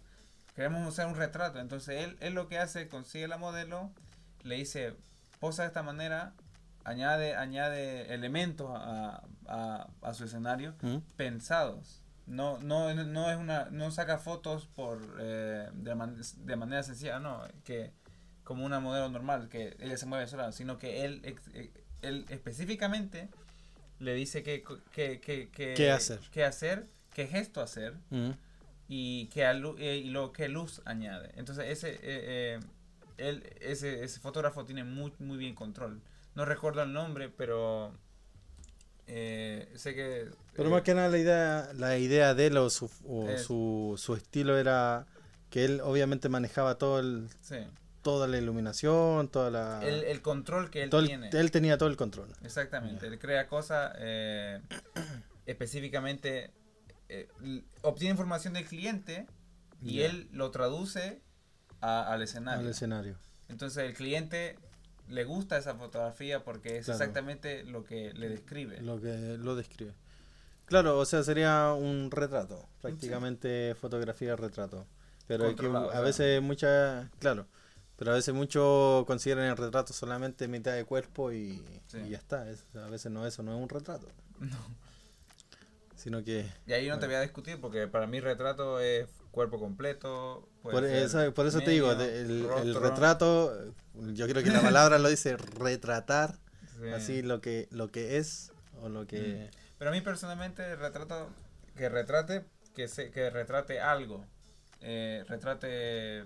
queremos 0.56 0.88
usar 0.88 1.08
un 1.08 1.16
retrato. 1.16 1.60
Entonces 1.60 2.04
él, 2.06 2.18
él 2.22 2.34
lo 2.34 2.48
que 2.48 2.58
hace, 2.58 2.88
consigue 2.88 3.28
la 3.28 3.38
modelo, 3.38 3.92
le 4.44 4.56
dice, 4.56 4.96
posa 5.40 5.62
de 5.64 5.68
esta 5.68 5.84
manera, 5.84 6.34
añade, 6.84 7.36
añade 7.36 8.14
elementos 8.14 8.70
a, 8.74 9.24
a, 9.48 9.88
a 10.02 10.14
su 10.14 10.24
escenario 10.26 10.76
pensados. 11.16 12.02
No, 12.28 12.60
no, 12.60 12.94
no 12.94 13.32
es 13.32 13.38
una, 13.38 13.70
no 13.72 13.90
saca 13.90 14.18
fotos 14.18 14.66
por 14.68 15.00
eh, 15.20 15.70
de, 15.74 15.96
man- 15.96 16.22
de 16.38 16.56
manera 16.58 16.84
sencilla, 16.84 17.20
no, 17.20 17.42
que 17.64 17.92
como 18.44 18.66
una 18.66 18.80
modelo 18.80 19.10
normal, 19.10 19.48
que 19.50 19.76
ella 19.80 19.98
se 19.98 20.06
mueve 20.06 20.28
sola, 20.28 20.52
sino 20.52 20.78
que 20.78 21.06
él, 21.06 21.22
ex- 21.24 21.48
eh, 21.54 21.72
él 22.02 22.26
específicamente 22.30 23.30
le 24.00 24.14
dice 24.14 24.44
que, 24.44 24.64
que, 24.92 25.20
que, 25.22 25.50
que- 25.50 25.74
¿Qué 25.74 25.90
hacer? 25.92 26.20
qué 26.32 26.44
hacer, 26.44 26.88
qué 27.14 27.28
gesto 27.28 27.62
hacer 27.62 27.96
¿Mm? 28.10 28.32
y 28.90 29.28
que 29.28 29.44
eh, 29.46 29.98
y 29.98 30.10
lo 30.10 30.32
que 30.34 30.50
luz 30.50 30.82
añade. 30.86 31.32
Entonces 31.36 31.66
ese 31.70 31.92
eh, 31.94 32.00
eh, 32.04 32.60
él, 33.18 33.44
ese, 33.62 34.04
ese 34.04 34.20
fotógrafo 34.20 34.66
tiene 34.66 34.84
muy 34.84 35.12
muy 35.20 35.38
bien 35.38 35.56
control. 35.56 36.02
No 36.36 36.46
recuerdo 36.46 36.84
el 36.84 36.94
nombre, 36.94 37.30
pero 37.30 37.94
eh, 39.08 39.72
sé 39.76 39.96
que 39.96 40.30
Pero 40.54 40.70
eh, 40.70 40.72
más 40.72 40.82
que 40.84 40.94
nada 40.94 41.10
la 41.10 41.18
idea, 41.18 41.70
la 41.76 41.98
idea 41.98 42.34
de 42.34 42.48
él 42.48 42.58
o, 42.58 42.70
su, 42.70 42.90
o 43.06 43.38
su, 43.38 43.96
su 43.98 44.14
estilo 44.16 44.58
era 44.58 45.06
que 45.50 45.66
él 45.66 45.82
obviamente 45.82 46.28
manejaba 46.30 46.78
todo 46.78 47.00
el, 47.00 47.30
sí, 47.42 47.58
toda 48.02 48.28
la 48.28 48.38
iluminación, 48.38 49.30
toda 49.30 49.50
la... 49.50 49.80
el, 49.84 50.04
el 50.04 50.22
control 50.22 50.70
que 50.70 50.84
él 50.84 50.90
todo 50.90 51.02
el- 51.02 51.08
tiene. 51.08 51.30
él 51.32 51.52
tenía 51.52 51.78
todo 51.78 51.90
el 51.90 51.98
control. 51.98 52.34
Exactamente, 52.44 53.06
Ya. 53.08 53.14
él 53.14 53.20
crea 53.20 53.48
cosas 53.48 53.94
eh, 54.00 54.60
específicamente, 55.46 56.52
obtiene 57.82 58.12
información 58.12 58.54
del 58.54 58.66
cliente 58.66 59.26
y 59.82 60.02
él 60.02 60.28
lo 60.32 60.52
traduce 60.52 61.22
a- 61.82 62.12
al 62.12 62.22
escenario. 62.22 62.62
Al 62.62 62.70
escenario. 62.72 63.18
Entonces 63.50 63.84
el 63.86 63.94
cliente 63.94 64.58
le 65.10 65.24
gusta 65.24 65.58
esa 65.58 65.76
fotografía 65.76 66.44
porque 66.44 66.78
es 66.78 66.86
Claro. 66.86 67.00
exactamente 67.00 67.64
lo 67.64 67.84
que 67.84 68.14
le 68.14 68.30
describe. 68.30 68.82
Lo 68.82 69.00
que 69.02 69.38
lo 69.38 69.56
describe. 69.56 69.94
Claro, 70.66 71.00
o 71.00 71.06
sea, 71.06 71.24
sería 71.24 71.74
un 71.74 72.12
retrato, 72.12 72.68
prácticamente 72.82 73.74
fotografía 73.76 74.36
retrato. 74.36 74.86
Pero 75.28 75.48
hay 75.48 75.56
que, 75.56 75.66
a 75.68 76.00
veces 76.02 76.42
muchas, 76.42 77.10
claro, 77.20 77.48
pero 77.98 78.12
a 78.12 78.16
veces 78.16 78.34
muchos 78.34 79.06
consideran 79.06 79.46
el 79.46 79.58
retrato 79.58 79.94
solamente 79.94 80.48
mitad 80.48 80.74
de 80.74 80.84
cuerpo 80.86 81.32
y, 81.32 81.64
Sí. 81.88 81.98
y 82.06 82.10
ya 82.10 82.18
está. 82.18 82.50
Es- 82.50 82.66
a 82.76 82.90
veces 82.90 83.12
no, 83.12 83.26
eso 83.26 83.44
no 83.44 83.56
es 83.56 83.62
un 83.62 83.70
retrato, 83.70 84.08
No. 84.40 84.58
sino 85.96 86.24
que 86.24 86.46
Y 86.66 86.74
ahí 86.74 86.88
no 86.88 87.00
te 87.00 87.08
voy 87.08 87.16
a 87.16 87.22
discutir 87.22 87.60
porque 87.60 87.88
para 87.88 88.08
mí 88.08 88.20
retrato 88.20 88.80
es 88.80 89.08
cuerpo 89.38 89.60
completo. 89.60 90.50
por 90.64 90.84
ser 90.84 90.96
eso, 90.96 91.34
por 91.36 91.46
eso 91.46 91.62
te 91.62 91.70
digo, 91.70 91.92
el, 91.92 92.74
retrato, 92.74 93.54
yo 93.94 94.28
creo 94.28 94.44
que 94.44 94.50
la 94.50 94.62
palabra 94.62 94.98
lo 94.98 95.10
dice 95.10 95.38
retratar, 95.38 96.40
sí. 96.80 96.90
así 96.90 97.22
lo 97.22 97.40
que 97.40 97.68
lo 97.70 97.92
que 97.92 98.18
es 98.18 98.52
o 98.82 98.90
lo 98.90 99.06
que 99.06 99.52
Pero 99.78 99.92
a 99.92 99.94
mí 99.94 100.02
personalmente 100.02 100.76
retrato 100.76 101.30
que 101.76 101.88
retrate 101.88 102.46
que 102.76 102.88
se, 102.88 103.12
que 103.12 103.30
retrate 103.30 103.80
algo, 103.80 104.26
eh, 104.82 105.24
retrate 105.28 106.26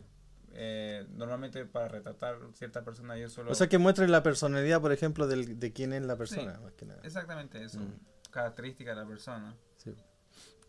eh, 0.53 1.05
normalmente 1.09 1.65
para 1.65 1.89
retratar 1.89 2.37
cierta 2.53 2.83
persona 2.83 3.17
yo 3.17 3.27
solo 3.29 3.51
o 3.51 3.55
sea 3.55 3.67
que 3.67 3.77
muestre 3.77 4.07
la 4.07 4.23
personalidad, 4.23 4.79
por 4.79 4.93
ejemplo, 4.93 5.27
del, 5.27 5.59
de 5.59 5.73
quién 5.73 5.91
es 5.91 6.03
la 6.03 6.15
persona, 6.15 6.59
más 6.63 6.73
que 6.75 6.85
nada. 6.85 7.01
exactamente 7.03 7.61
eso, 7.61 7.79
Mm. 7.79 8.31
característica 8.31 8.91
de 8.91 9.01
la 9.01 9.05
persona. 9.05 9.53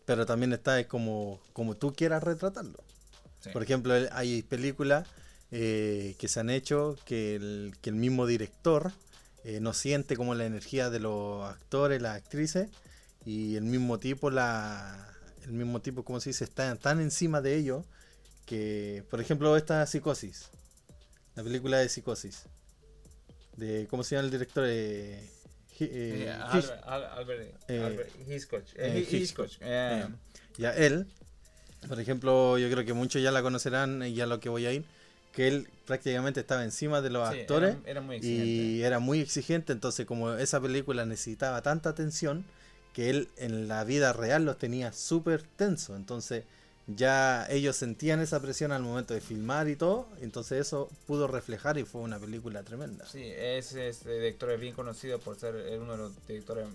Pero 0.05 0.25
también 0.25 0.53
está 0.53 0.79
es 0.79 0.87
como, 0.87 1.39
como 1.53 1.75
tú 1.75 1.93
quieras 1.93 2.23
retratarlo. 2.23 2.83
Sí. 3.39 3.49
Por 3.51 3.63
ejemplo, 3.63 3.93
hay 4.11 4.41
películas 4.43 5.07
eh, 5.51 6.15
que 6.17 6.27
se 6.27 6.39
han 6.39 6.49
hecho 6.49 6.97
que 7.05 7.35
el, 7.35 7.75
que 7.81 7.89
el 7.89 7.95
mismo 7.95 8.25
director 8.25 8.91
eh, 9.43 9.59
no 9.59 9.73
siente 9.73 10.15
como 10.15 10.35
la 10.35 10.45
energía 10.45 10.89
de 10.89 10.99
los 10.99 11.45
actores, 11.45 12.01
las 12.01 12.15
actrices, 12.15 12.69
y 13.25 13.55
el 13.55 13.63
mismo 13.63 13.99
tipo, 13.99 14.29
la, 14.29 15.13
el 15.43 15.51
mismo 15.51 15.81
tipo, 15.81 16.03
como 16.03 16.19
se 16.19 16.31
dice, 16.31 16.45
está 16.45 16.75
tan 16.75 16.99
encima 16.99 17.41
de 17.41 17.55
ellos 17.55 17.85
que, 18.45 19.03
por 19.09 19.21
ejemplo, 19.21 19.55
esta 19.55 19.85
Psicosis, 19.85 20.49
la 21.35 21.43
película 21.43 21.77
de 21.77 21.89
Psicosis, 21.89 22.43
de, 23.57 23.87
¿cómo 23.89 24.03
se 24.03 24.15
llama 24.15 24.25
el 24.25 24.31
director? 24.31 24.65
Eh, 24.67 25.29
eh, 25.91 26.25
Eh, 26.25 26.29
Albert, 26.29 26.83
Al- 26.85 27.05
Albert, 27.05 27.41
eh, 27.67 27.79
Albert 27.83 28.09
Hitchcock, 28.27 28.63
Hi- 28.77 29.07
Hitchcock. 29.11 29.49
Hitchcock, 29.49 30.11
Ya 30.57 30.71
él, 30.71 31.05
por 31.87 31.99
ejemplo, 31.99 32.57
yo 32.57 32.69
creo 32.69 32.85
que 32.85 32.93
muchos 32.93 33.21
ya 33.21 33.31
la 33.31 33.41
conocerán 33.41 34.03
y 34.03 34.13
ya 34.13 34.25
lo 34.25 34.39
que 34.39 34.49
voy 34.49 34.65
a 34.65 34.71
ir, 34.73 34.85
que 35.35 35.47
él 35.47 35.67
prácticamente 35.85 36.39
estaba 36.39 36.63
encima 36.63 37.01
de 37.01 37.09
los 37.09 37.27
sí, 37.27 37.39
actores 37.39 37.75
era, 37.83 37.91
era 37.91 38.01
muy 38.01 38.15
exigente. 38.17 38.61
y 38.61 38.81
era 38.83 38.99
muy 38.99 39.19
exigente, 39.19 39.73
entonces 39.73 40.05
como 40.05 40.33
esa 40.33 40.61
película 40.61 41.05
necesitaba 41.05 41.61
tanta 41.61 41.89
atención, 41.89 42.45
que 42.93 43.09
él 43.09 43.27
en 43.37 43.67
la 43.67 43.83
vida 43.83 44.13
real 44.13 44.45
los 44.45 44.57
tenía 44.59 44.93
súper 44.93 45.41
tenso, 45.41 45.95
entonces 45.95 46.43
ya 46.87 47.47
ellos 47.49 47.75
sentían 47.77 48.19
esa 48.19 48.41
presión 48.41 48.71
al 48.71 48.81
momento 48.83 49.13
de 49.13 49.21
filmar 49.21 49.69
y 49.69 49.75
todo, 49.75 50.07
entonces 50.21 50.59
eso 50.59 50.89
pudo 51.07 51.27
reflejar 51.27 51.77
y 51.77 51.83
fue 51.83 52.01
una 52.01 52.19
película 52.19 52.63
tremenda. 52.63 53.05
Sí, 53.07 53.23
ese, 53.23 53.89
ese 53.89 54.11
director 54.11 54.51
es 54.51 54.59
bien 54.59 54.73
conocido 54.75 55.19
por 55.19 55.37
ser 55.39 55.55
eh, 55.55 55.79
uno 55.79 55.93
de 55.93 55.97
los 55.97 56.27
directores 56.27 56.67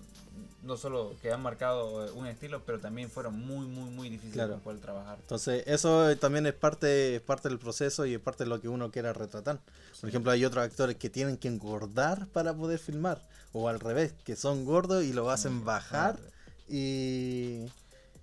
no 0.63 0.77
solo 0.77 1.13
que 1.21 1.31
han 1.31 1.41
marcado 1.41 2.05
eh, 2.05 2.11
un 2.11 2.27
estilo, 2.27 2.61
pero 2.65 2.79
también 2.79 3.09
fueron 3.09 3.39
muy, 3.39 3.65
muy, 3.65 3.89
muy 3.89 4.09
difíciles 4.09 4.33
Claro. 4.33 4.51
para 4.53 4.63
poder 4.63 4.79
trabajar. 4.81 5.17
Entonces, 5.21 5.63
eso 5.67 6.15
también 6.17 6.45
es 6.45 6.53
parte, 6.53 7.15
es 7.15 7.21
parte 7.21 7.49
del 7.49 7.59
proceso 7.59 8.05
y 8.05 8.13
es 8.15 8.19
parte 8.19 8.43
de 8.43 8.49
lo 8.49 8.59
que 8.61 8.67
uno 8.67 8.91
quiera 8.91 9.13
retratar. 9.13 9.59
Por 9.99 10.09
ejemplo, 10.09 10.31
hay 10.31 10.45
otros 10.45 10.63
actores 10.65 10.95
que 10.97 11.09
tienen 11.09 11.37
que 11.37 11.47
engordar 11.47 12.27
para 12.27 12.53
poder 12.53 12.79
filmar. 12.79 13.21
O 13.51 13.67
al 13.67 13.79
revés, 13.79 14.13
que 14.23 14.35
son 14.35 14.63
gordos 14.65 15.03
y 15.03 15.13
lo 15.13 15.29
hacen 15.31 15.65
bajar 15.65 16.19
y, 16.67 17.65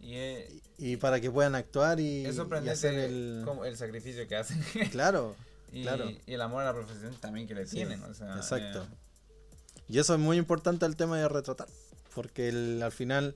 Y 0.06 0.14
eh, 0.14 0.60
y 0.78 0.96
para 0.98 1.20
que 1.20 1.30
puedan 1.30 1.54
actuar 1.54 1.98
y, 2.00 2.24
es 2.26 2.34
y 2.34 2.36
sorprendente 2.36 2.72
hacer 2.72 2.94
el... 2.94 3.42
como 3.44 3.64
el 3.64 3.76
sacrificio 3.76 4.28
que 4.28 4.36
hacen 4.36 4.62
Claro, 4.92 5.34
y, 5.72 5.82
claro. 5.82 6.08
y 6.10 6.32
el 6.34 6.40
amor 6.42 6.62
a 6.62 6.66
la 6.66 6.74
profesión 6.74 7.14
también 7.20 7.48
que 7.48 7.54
le 7.54 7.66
Sí, 7.66 7.76
tienen. 7.76 8.02
O 8.04 8.14
sea, 8.14 8.36
exacto. 8.36 8.82
eh, 8.84 9.82
Y 9.88 9.98
eso 9.98 10.14
es 10.14 10.20
muy 10.20 10.36
importante 10.36 10.86
el 10.86 10.94
tema 10.96 11.18
de 11.18 11.28
retratar. 11.28 11.66
Porque 12.14 12.48
el- 12.48 12.82
al 12.82 12.92
final, 12.92 13.34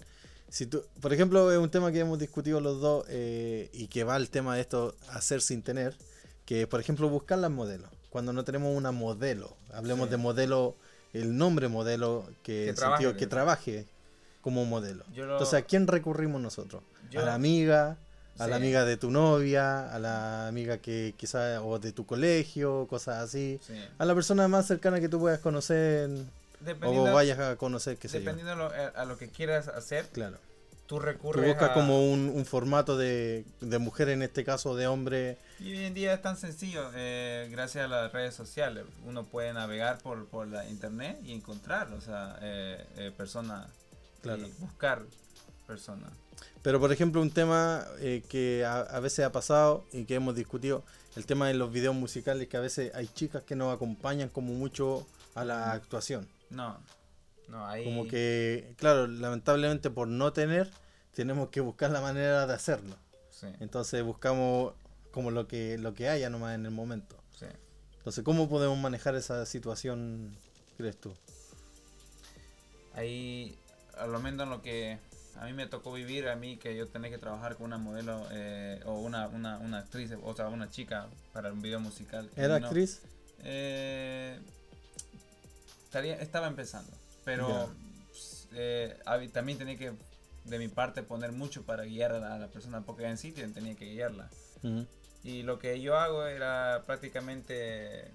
si 0.48 0.66
tú, 0.66 0.84
por 1.00 1.12
ejemplo, 1.12 1.50
es 1.52 1.58
un 1.58 1.70
tema 1.70 1.90
que 1.92 1.98
hemos 2.00 2.18
discutido 2.18 2.60
los 2.60 2.80
dos 2.80 3.04
eh, 3.08 3.68
y 3.72 3.88
que 3.88 4.04
va 4.04 4.16
el 4.16 4.30
tema 4.30 4.54
de 4.54 4.60
esto 4.60 4.94
hacer 5.08 5.40
sin 5.42 5.62
tener, 5.62 5.96
que 6.44 6.66
por 6.66 6.78
ejemplo 6.80 7.08
buscar 7.08 7.38
las 7.38 7.50
modelos. 7.50 7.90
Cuando 8.10 8.32
no 8.32 8.44
tenemos 8.44 8.76
una 8.76 8.92
modelo, 8.92 9.56
hablemos 9.72 10.06
Sí. 10.06 10.10
de 10.12 10.16
modelo, 10.18 10.76
el 11.12 11.36
nombre 11.36 11.68
modelo 11.68 12.26
que, 12.42 12.52
Que 12.64 12.68
en 12.70 12.74
trabaje, 12.76 13.02
sentido 13.02 13.12
que 13.14 13.18
que- 13.18 13.26
trabaje 13.26 13.86
como 14.40 14.64
modelo. 14.64 15.04
Yo 15.12 15.26
lo- 15.26 15.32
Entonces, 15.34 15.54
¿a 15.60 15.62
quién 15.62 15.86
recurrimos 15.86 16.40
nosotros? 16.40 16.82
Yo- 17.10 17.20
a 17.20 17.24
la 17.24 17.34
amiga, 17.34 17.96
a 18.38 18.46
la 18.46 18.56
amiga 18.56 18.84
de 18.86 18.96
tu 18.96 19.10
novia, 19.10 19.92
a 19.94 19.98
la 19.98 20.48
amiga 20.48 20.78
que 20.78 21.14
quizás, 21.16 21.60
o 21.62 21.78
de 21.78 21.92
tu 21.92 22.06
colegio, 22.06 22.86
cosas 22.88 23.22
así. 23.22 23.60
sí. 23.66 23.74
A 23.98 24.04
la 24.04 24.14
persona 24.14 24.48
más 24.48 24.66
cercana 24.66 24.98
que 25.00 25.08
tú 25.08 25.18
puedas 25.20 25.40
conocer 25.40 26.08
o 26.82 27.12
vayas 27.12 27.38
a 27.38 27.56
conocer, 27.56 27.96
qué 27.98 28.08
sé 28.08 28.18
yo. 28.18 28.20
dependiendo 28.20 28.54
lo- 28.56 28.66
a, 28.72 28.88
a 28.88 29.04
lo 29.04 29.18
que 29.18 29.28
quieras 29.28 29.68
hacer, 29.68 30.08
Claro. 30.08 30.38
tú 30.86 30.96
Tú 30.96 31.00
recurres 31.00 31.46
buscas 31.46 31.70
a- 31.70 31.74
como 31.74 32.10
un, 32.10 32.30
un 32.34 32.44
formato 32.46 32.96
de, 32.96 33.44
de 33.60 33.78
mujer, 33.78 34.08
en 34.08 34.22
este 34.22 34.42
caso 34.44 34.74
de 34.74 34.86
hombre. 34.86 35.36
Y 35.58 35.72
hoy 35.72 35.84
en 35.84 35.94
día 35.94 36.14
es 36.14 36.22
tan 36.22 36.36
sencillo, 36.38 36.90
eh, 36.94 37.46
gracias 37.50 37.84
a 37.84 37.88
las 37.88 38.10
redes 38.12 38.34
sociales. 38.34 38.84
Uno 39.04 39.24
puede 39.24 39.52
navegar 39.52 39.98
por, 39.98 40.26
por 40.28 40.48
la 40.48 40.66
internet 40.68 41.18
y 41.24 41.32
encontrar, 41.32 41.92
o 41.92 42.00
sea, 42.00 42.38
eh, 42.42 42.84
eh, 42.96 43.12
personas, 43.16 43.66
Claro. 44.22 44.46
y 44.46 44.50
buscar 44.60 45.02
personas. 45.66 46.10
Pero, 46.62 46.78
por 46.80 46.92
ejemplo, 46.92 47.20
un 47.22 47.30
tema 47.30 47.86
eh, 48.00 48.22
que 48.28 48.64
a, 48.64 48.80
a 48.80 49.00
veces 49.00 49.24
ha 49.24 49.32
pasado 49.32 49.84
y 49.92 50.04
que 50.04 50.14
hemos 50.14 50.34
discutido, 50.34 50.84
el 51.16 51.26
tema 51.26 51.48
de 51.48 51.54
los 51.54 51.72
videos 51.72 51.94
musicales, 51.94 52.48
que 52.48 52.56
a 52.56 52.60
veces 52.60 52.94
hay 52.94 53.08
chicas 53.08 53.42
que 53.42 53.56
nos 53.56 53.74
acompañan 53.74 54.28
como 54.28 54.52
mucho 54.52 55.06
a 55.34 55.44
la 55.44 55.72
actuación. 55.72 56.28
No, 56.50 56.78
no, 57.48 57.66
ahí... 57.66 57.84
Como 57.84 58.06
que, 58.06 58.74
claro, 58.76 59.06
lamentablemente 59.06 59.90
por 59.90 60.08
no 60.08 60.32
tener, 60.32 60.70
tenemos 61.14 61.48
que 61.48 61.60
buscar 61.60 61.90
la 61.90 62.00
manera 62.00 62.46
de 62.46 62.54
hacerlo. 62.54 62.96
Sí, 63.30 63.46
Entonces 63.60 64.02
buscamos 64.02 64.74
como 65.12 65.30
lo 65.30 65.48
que, 65.48 65.78
lo 65.78 65.94
que 65.94 66.08
haya 66.08 66.30
nomás 66.30 66.54
en 66.54 66.66
el 66.66 66.72
momento. 66.72 67.16
sí. 67.38 67.46
Entonces, 67.98 68.24
¿cómo 68.24 68.48
podemos 68.48 68.78
manejar 68.78 69.14
esa 69.14 69.44
situación, 69.44 70.34
crees 70.78 70.98
tú? 70.98 71.12
Ahí, 72.94 73.58
a 74.00 74.06
lo 74.06 74.18
menos 74.20 74.48
lo 74.48 74.62
que 74.62 74.98
a 75.36 75.46
mí 75.46 75.52
me 75.52 75.66
tocó 75.66 75.92
vivir, 75.92 76.28
a 76.28 76.36
mí 76.36 76.56
que 76.56 76.76
yo 76.76 76.86
tenía 76.88 77.10
que 77.10 77.18
trabajar 77.18 77.56
con 77.56 77.66
una 77.66 77.78
modelo 77.78 78.26
eh, 78.32 78.80
o 78.84 78.94
una, 79.00 79.28
una, 79.28 79.58
una 79.58 79.78
actriz, 79.78 80.10
o 80.22 80.34
sea, 80.34 80.48
una 80.48 80.70
chica 80.70 81.06
para 81.32 81.52
un 81.52 81.62
video 81.62 81.80
musical. 81.80 82.28
¿Era 82.36 82.58
no- 82.58 82.66
actriz? 82.66 83.00
Eh, 83.42 84.38
estaría- 85.84 86.16
estaba 86.20 86.46
empezando, 86.46 86.90
pero 87.24 87.70
eh, 88.52 88.98
también 89.32 89.58
tenía 89.58 89.76
que, 89.78 89.92
de 90.44 90.58
mi 90.58 90.68
parte, 90.68 91.02
poner 91.02 91.32
mucho 91.32 91.62
para 91.62 91.84
guiar 91.84 92.12
a 92.12 92.18
la, 92.18 92.34
a 92.34 92.38
la 92.38 92.48
persona, 92.48 92.80
porque 92.82 93.04
en 93.06 93.16
sí 93.18 93.32
tenía 93.32 93.76
que 93.76 93.86
guiarla. 93.86 94.28
Y 95.22 95.42
lo 95.42 95.58
que 95.58 95.80
yo 95.80 95.96
hago 95.98 96.26
era 96.26 96.82
prácticamente 96.86 98.10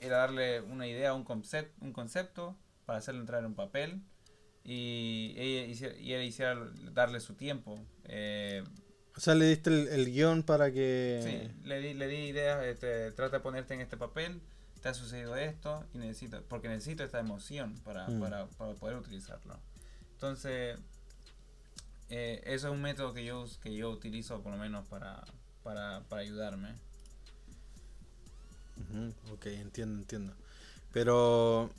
era 0.00 0.18
darle 0.18 0.60
una 0.60 0.86
idea, 0.86 1.14
un, 1.14 1.24
concept, 1.24 1.72
un 1.82 1.92
concepto 1.92 2.54
para 2.86 2.98
hacerle 2.98 3.20
entrar 3.20 3.40
en 3.40 3.46
un 3.46 3.54
papel 3.54 4.02
y 4.64 5.34
ella 5.36 5.66
hiciera, 5.66 5.96
y 5.98 6.12
él 6.12 6.22
hiciera 6.24 6.56
darle 6.92 7.20
su 7.20 7.34
tiempo. 7.34 7.78
Eh, 8.04 8.64
O 9.16 9.20
sea, 9.20 9.34
le 9.34 9.46
diste 9.46 9.70
el, 9.70 9.88
el 9.88 10.06
guion 10.12 10.42
para 10.42 10.72
que... 10.72 11.20
Sí, 11.22 11.66
le 11.68 11.80
di, 11.80 11.94
le 11.94 12.08
di 12.08 12.16
ideas, 12.16 12.64
este, 12.64 13.12
trata 13.12 13.36
de 13.38 13.42
ponerte 13.42 13.74
en 13.74 13.80
este 13.80 13.96
papel, 13.96 14.40
te 14.80 14.88
ha 14.88 14.94
sucedido 14.94 15.36
esto 15.36 15.84
y 15.94 15.98
necesito, 15.98 16.42
porque 16.48 16.68
necesito 16.68 17.04
esta 17.04 17.18
emoción 17.20 17.74
para, 17.84 18.08
Mm. 18.08 18.20
para, 18.20 18.46
para 18.46 18.74
poder 18.74 18.96
utilizarlo. 18.96 19.58
Entonces, 20.14 20.78
eh, 22.10 22.42
eso 22.46 22.68
es 22.68 22.72
un 22.74 22.82
método 22.82 23.12
que 23.14 23.24
yo, 23.24 23.46
que 23.62 23.74
yo 23.74 23.90
utilizo 23.90 24.42
por 24.42 24.52
lo 24.52 24.58
menos 24.58 24.86
para, 24.86 25.24
para, 25.62 26.00
para 26.08 26.22
ayudarme. 26.22 26.74
Ujú, 28.76 29.14
Ok, 29.34 29.46
entiendo, 29.46 29.98
entiendo. 30.00 30.32
Pero, 30.92 31.70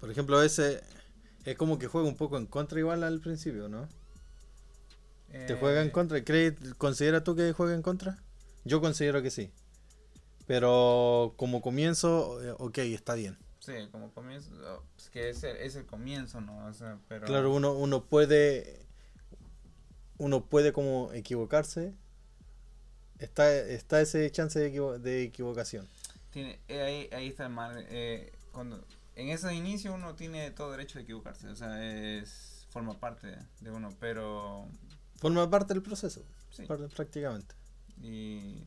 por 0.00 0.10
ejemplo, 0.10 0.42
ese 0.42 0.82
es 1.44 1.56
como 1.56 1.78
que 1.78 1.86
juega 1.86 2.08
un 2.08 2.16
poco 2.16 2.36
en 2.38 2.46
contra 2.46 2.78
igual 2.78 3.02
al 3.04 3.20
principio, 3.20 3.68
¿no? 3.68 3.88
¿Te 5.46 5.54
juega 5.54 5.82
en 5.82 5.88
Eh, 5.88 5.92
contra? 5.92 6.24
¿Crees, 6.24 6.54
¿Consideras 6.78 7.22
tú 7.24 7.36
que 7.36 7.52
juega 7.52 7.74
en 7.74 7.82
contra? 7.82 8.18
Yo 8.64 8.80
considero 8.80 9.22
que 9.22 9.30
sí. 9.30 9.50
Pero 10.46 11.34
como 11.36 11.60
comienzo, 11.60 12.42
eh, 12.42 12.54
ok, 12.58 12.78
está 12.78 13.14
bien. 13.14 13.36
Sí, 13.60 13.72
como 13.92 14.10
comienzo, 14.14 14.50
es 14.96 15.10
que 15.10 15.28
es 15.28 15.42
el, 15.44 15.56
es 15.58 15.76
el 15.76 15.84
comienzo, 15.84 16.40
¿no? 16.40 16.66
O 16.66 16.72
sea, 16.72 16.98
pero... 17.08 17.26
Claro, 17.26 17.52
uno, 17.52 17.72
uno 17.72 18.04
puede 18.04 18.86
uno 20.16 20.44
puede 20.46 20.72
como 20.72 21.12
equivocarse. 21.12 21.94
Está, 23.18 23.52
está 23.54 24.00
ese 24.00 24.30
chance 24.30 24.58
de, 24.58 24.72
equivo- 24.72 24.98
de 24.98 25.22
equivocación. 25.24 25.86
Tiene, 26.30 26.58
eh, 26.68 26.80
ahí, 26.80 27.08
ahí 27.12 27.28
está 27.28 27.46
el 27.46 27.52
mal. 27.52 27.84
Eh, 27.90 28.32
cuando, 28.52 28.82
en 29.20 29.28
ese 29.30 29.52
inicio 29.54 29.92
uno 29.94 30.14
tiene 30.14 30.50
todo 30.52 30.70
derecho 30.70 30.98
de 30.98 31.02
equivocarse, 31.02 31.48
o 31.48 31.56
sea, 31.56 31.84
es 31.84 32.66
forma 32.70 32.98
parte 33.00 33.36
de 33.60 33.70
uno, 33.70 33.90
pero... 33.98 34.68
Forma 35.16 35.50
parte 35.50 35.74
del 35.74 35.82
proceso, 35.82 36.22
Sí. 36.50 36.64
prácticamente. 36.94 37.54
Y 38.00 38.62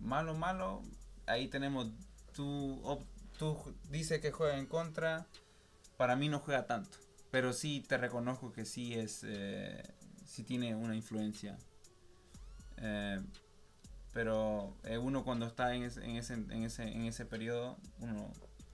malo, 0.00 0.34
malo, 0.34 0.82
ahí 1.26 1.46
tenemos, 1.48 1.88
tú, 2.34 2.80
op- 2.84 3.06
tú 3.38 3.56
dices 3.90 4.20
que 4.20 4.32
juega 4.32 4.58
en 4.58 4.66
contra, 4.66 5.26
para 5.96 6.16
mí 6.16 6.28
no 6.28 6.40
juega 6.40 6.66
tanto, 6.66 6.98
pero 7.30 7.52
sí 7.52 7.84
te 7.86 7.96
reconozco 7.98 8.52
que 8.52 8.64
sí 8.64 8.94
es, 8.94 9.20
eh, 9.24 9.82
sí 10.26 10.42
tiene 10.42 10.74
una 10.74 10.96
influencia. 10.96 11.56
Eh, 12.78 13.20
pero 14.12 14.76
eh, 14.82 14.98
uno 14.98 15.22
cuando 15.24 15.46
está 15.46 15.74
en 15.74 15.84
ese, 15.84 16.04
en, 16.04 16.16
ese, 16.16 16.34
en, 16.34 16.64
ese, 16.64 16.82
en 16.82 17.04
ese 17.04 17.24
periodo, 17.24 17.78
uno 18.00 18.32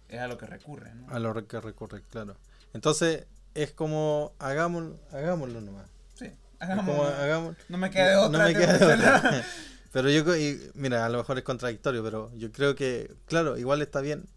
es 0.08 0.20
a 0.20 0.28
lo 0.28 0.38
que 0.38 0.46
recurre, 0.46 0.94
¿no? 0.94 1.08
A 1.10 1.18
lo 1.18 1.46
que 1.46 1.60
recurre, 1.60 2.02
claro. 2.10 2.36
Entonces, 2.74 3.26
es 3.54 3.72
como, 3.72 4.34
hagámoslo, 4.38 4.98
hagámoslo 5.12 5.60
nomás. 5.60 5.88
Sí, 6.14 6.30
como, 6.58 7.04
hagamos, 7.04 7.56
no 7.68 7.78
me 7.78 7.90
queda 7.90 8.10
de 8.10 8.16
otra. 8.16 8.38
No 8.38 8.44
me 8.46 8.54
queda 8.54 8.78
que 8.78 8.84
de 8.86 8.94
otra. 8.94 9.44
Pero 9.92 10.10
yo, 10.10 10.22
creo- 10.24 10.36
y, 10.36 10.70
mira, 10.74 11.06
a 11.06 11.08
lo 11.08 11.18
mejor 11.18 11.38
es 11.38 11.44
contradictorio, 11.44 12.02
pero 12.04 12.30
yo 12.34 12.52
creo 12.52 12.74
que, 12.74 13.10
claro, 13.24 13.56
igual 13.56 13.80
está 13.80 14.02
bien. 14.02 14.28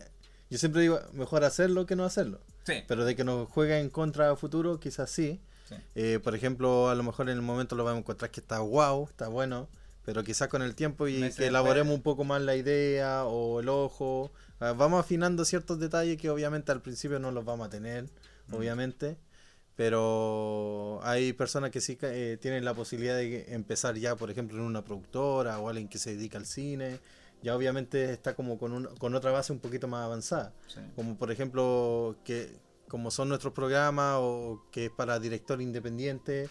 Yo 0.49 0.57
siempre 0.57 0.81
digo, 0.81 1.01
mejor 1.11 1.43
hacerlo 1.43 1.85
que 1.85 1.97
no 1.97 2.05
hacerlo. 2.05 2.39
Sí, 2.65 2.83
Pero 2.87 3.03
de 3.03 3.15
que 3.17 3.25
nos 3.25 3.49
juegue 3.49 3.77
en 3.79 3.89
contra 3.89 4.31
a 4.31 4.35
futuro, 4.37 4.79
quizás 4.79 5.09
sí. 5.11 5.41
sí. 5.67 5.75
Eh, 5.95 6.19
por 6.23 6.35
ejemplo, 6.35 6.89
a 6.89 6.95
lo 6.95 7.03
mejor 7.03 7.29
en 7.29 7.35
el 7.35 7.41
momento 7.41 7.75
lo 7.75 7.83
vamos 7.83 7.97
a 7.97 7.99
encontrar 7.99 8.31
que 8.31 8.39
está 8.39 8.59
wow, 8.59 9.03
está 9.09 9.27
bueno, 9.27 9.67
pero 10.05 10.23
quizás 10.23 10.47
con 10.47 10.61
el 10.61 10.75
tiempo 10.75 11.07
y 11.07 11.19
que 11.31 11.47
elaboremos 11.47 11.93
un 11.95 12.01
poco 12.01 12.23
más 12.23 12.41
la 12.41 12.55
idea 12.55 13.25
o 13.25 13.59
el 13.59 13.69
ojo, 13.69 14.31
ah, 14.59 14.73
vamos 14.73 14.99
afinando 14.99 15.45
ciertos 15.45 15.79
detalles 15.79 16.17
que 16.17 16.29
obviamente 16.29 16.71
al 16.71 16.81
principio 16.81 17.19
no 17.19 17.31
los 17.31 17.45
vamos 17.45 17.67
a 17.67 17.69
tener, 17.69 18.05
Mm. 18.47 18.55
obviamente, 18.55 19.17
pero 19.75 20.99
hay 21.03 21.33
personas 21.33 21.71
que 21.71 21.81
sí 21.81 21.97
eh, 22.01 22.37
tienen 22.41 22.65
la 22.65 22.73
posibilidad 22.73 23.15
de 23.15 23.53
empezar 23.53 23.95
ya, 23.97 24.15
por 24.15 24.29
ejemplo, 24.31 24.57
en 24.57 24.63
una 24.63 24.83
productora 24.83 25.59
o 25.59 25.69
alguien 25.69 25.87
que 25.87 25.97
se 25.97 26.15
dedica 26.15 26.37
al 26.37 26.45
cine, 26.45 26.99
ya 27.41 27.55
obviamente 27.55 28.11
está 28.11 28.35
como 28.35 28.57
con, 28.59 28.71
un- 28.73 28.85
con 28.97 29.15
otra 29.15 29.31
base 29.31 29.51
un 29.53 29.59
poquito 29.59 29.87
más 29.87 30.05
avanzada 30.05 30.53
sí. 30.67 30.79
como 30.95 31.17
por 31.17 31.31
ejemplo 31.31 32.15
que 32.23 32.59
como 32.87 33.09
son 33.09 33.29
nuestros 33.29 33.53
programas 33.53 34.17
o 34.19 34.63
que 34.71 34.85
es 34.85 34.91
para 34.91 35.19
director 35.19 35.59
independiente 35.59 36.49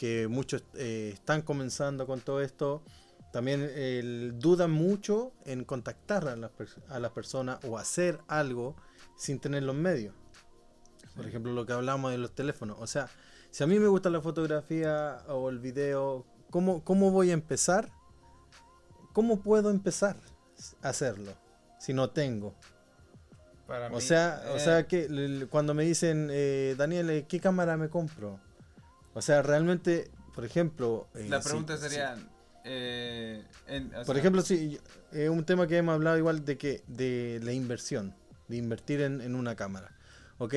que 0.00 0.28
muchos 0.28 0.64
eh, 0.76 1.10
están 1.12 1.42
comenzando 1.42 2.06
con 2.06 2.20
todo 2.22 2.40
esto 2.40 2.82
también 3.34 3.60
el- 3.74 4.32
dudan 4.38 4.70
mucho 4.70 5.32
en 5.44 5.62
contactar 5.64 6.26
a 6.26 6.36
las, 6.36 6.50
pers- 6.52 6.80
a 6.88 6.98
las 6.98 7.12
personas 7.12 7.58
o 7.68 7.76
hacer 7.76 8.18
algo 8.26 8.76
sin 9.18 9.38
tener 9.40 9.62
los 9.62 9.76
medios 9.76 10.14
por 11.14 11.26
ejemplo 11.26 11.52
lo 11.52 11.66
que 11.66 11.74
hablamos 11.74 12.12
de 12.12 12.16
los 12.18 12.34
teléfonos. 12.34 12.78
O 12.80 12.86
sea 12.86 13.10
si 13.50 13.62
a 13.62 13.66
mí 13.66 13.78
me 13.78 13.88
gusta 13.88 14.08
la 14.08 14.22
fotografía 14.22 15.22
o 15.28 15.50
el 15.50 15.58
video 15.58 16.24
cómo, 16.48 16.82
cómo 16.82 17.10
voy 17.10 17.28
a 17.30 17.34
empezar 17.34 17.90
cómo 19.12 19.40
puedo 19.42 19.68
empezar 19.68 20.16
a 20.82 20.88
hacerlo 20.88 21.32
si 21.78 21.92
no 21.92 22.08
tengo 22.08 22.54
Para 23.66 23.88
o 23.88 23.96
mí, 23.96 24.00
sea, 24.00 24.42
o 24.54 24.56
eh, 24.56 24.60
sea 24.60 24.86
que 24.86 25.46
cuando 25.50 25.74
me 25.74 25.84
dicen, 25.84 26.28
eh, 26.30 26.74
Daniel, 26.78 27.10
eh, 27.10 27.26
¿qué 27.28 27.38
cámara 27.38 27.76
me 27.76 27.90
compro? 27.90 28.40
O 29.14 29.22
sea, 29.22 29.42
realmente, 29.42 30.10
por 30.34 30.44
ejemplo... 30.44 31.08
eh, 31.14 31.26
La 31.28 31.40
pregunta 31.40 31.76
sería, 31.76 32.16
eh, 32.64 33.44
en- 33.66 33.90
por 33.90 34.04
sea, 34.04 34.16
ejemplo, 34.16 34.42
si 34.42 34.78
es 35.12 35.28
un 35.28 35.44
tema 35.44 35.66
que 35.66 35.76
hemos 35.78 35.94
hablado 35.94 36.16
igual 36.18 36.44
de 36.44 36.56
que 36.58 36.82
de 36.86 37.40
la 37.42 37.52
inversión, 37.52 38.14
de 38.48 38.56
invertir 38.56 39.00
en, 39.00 39.20
en 39.20 39.34
una 39.34 39.56
cámara. 39.56 39.96
Ok, 40.38 40.54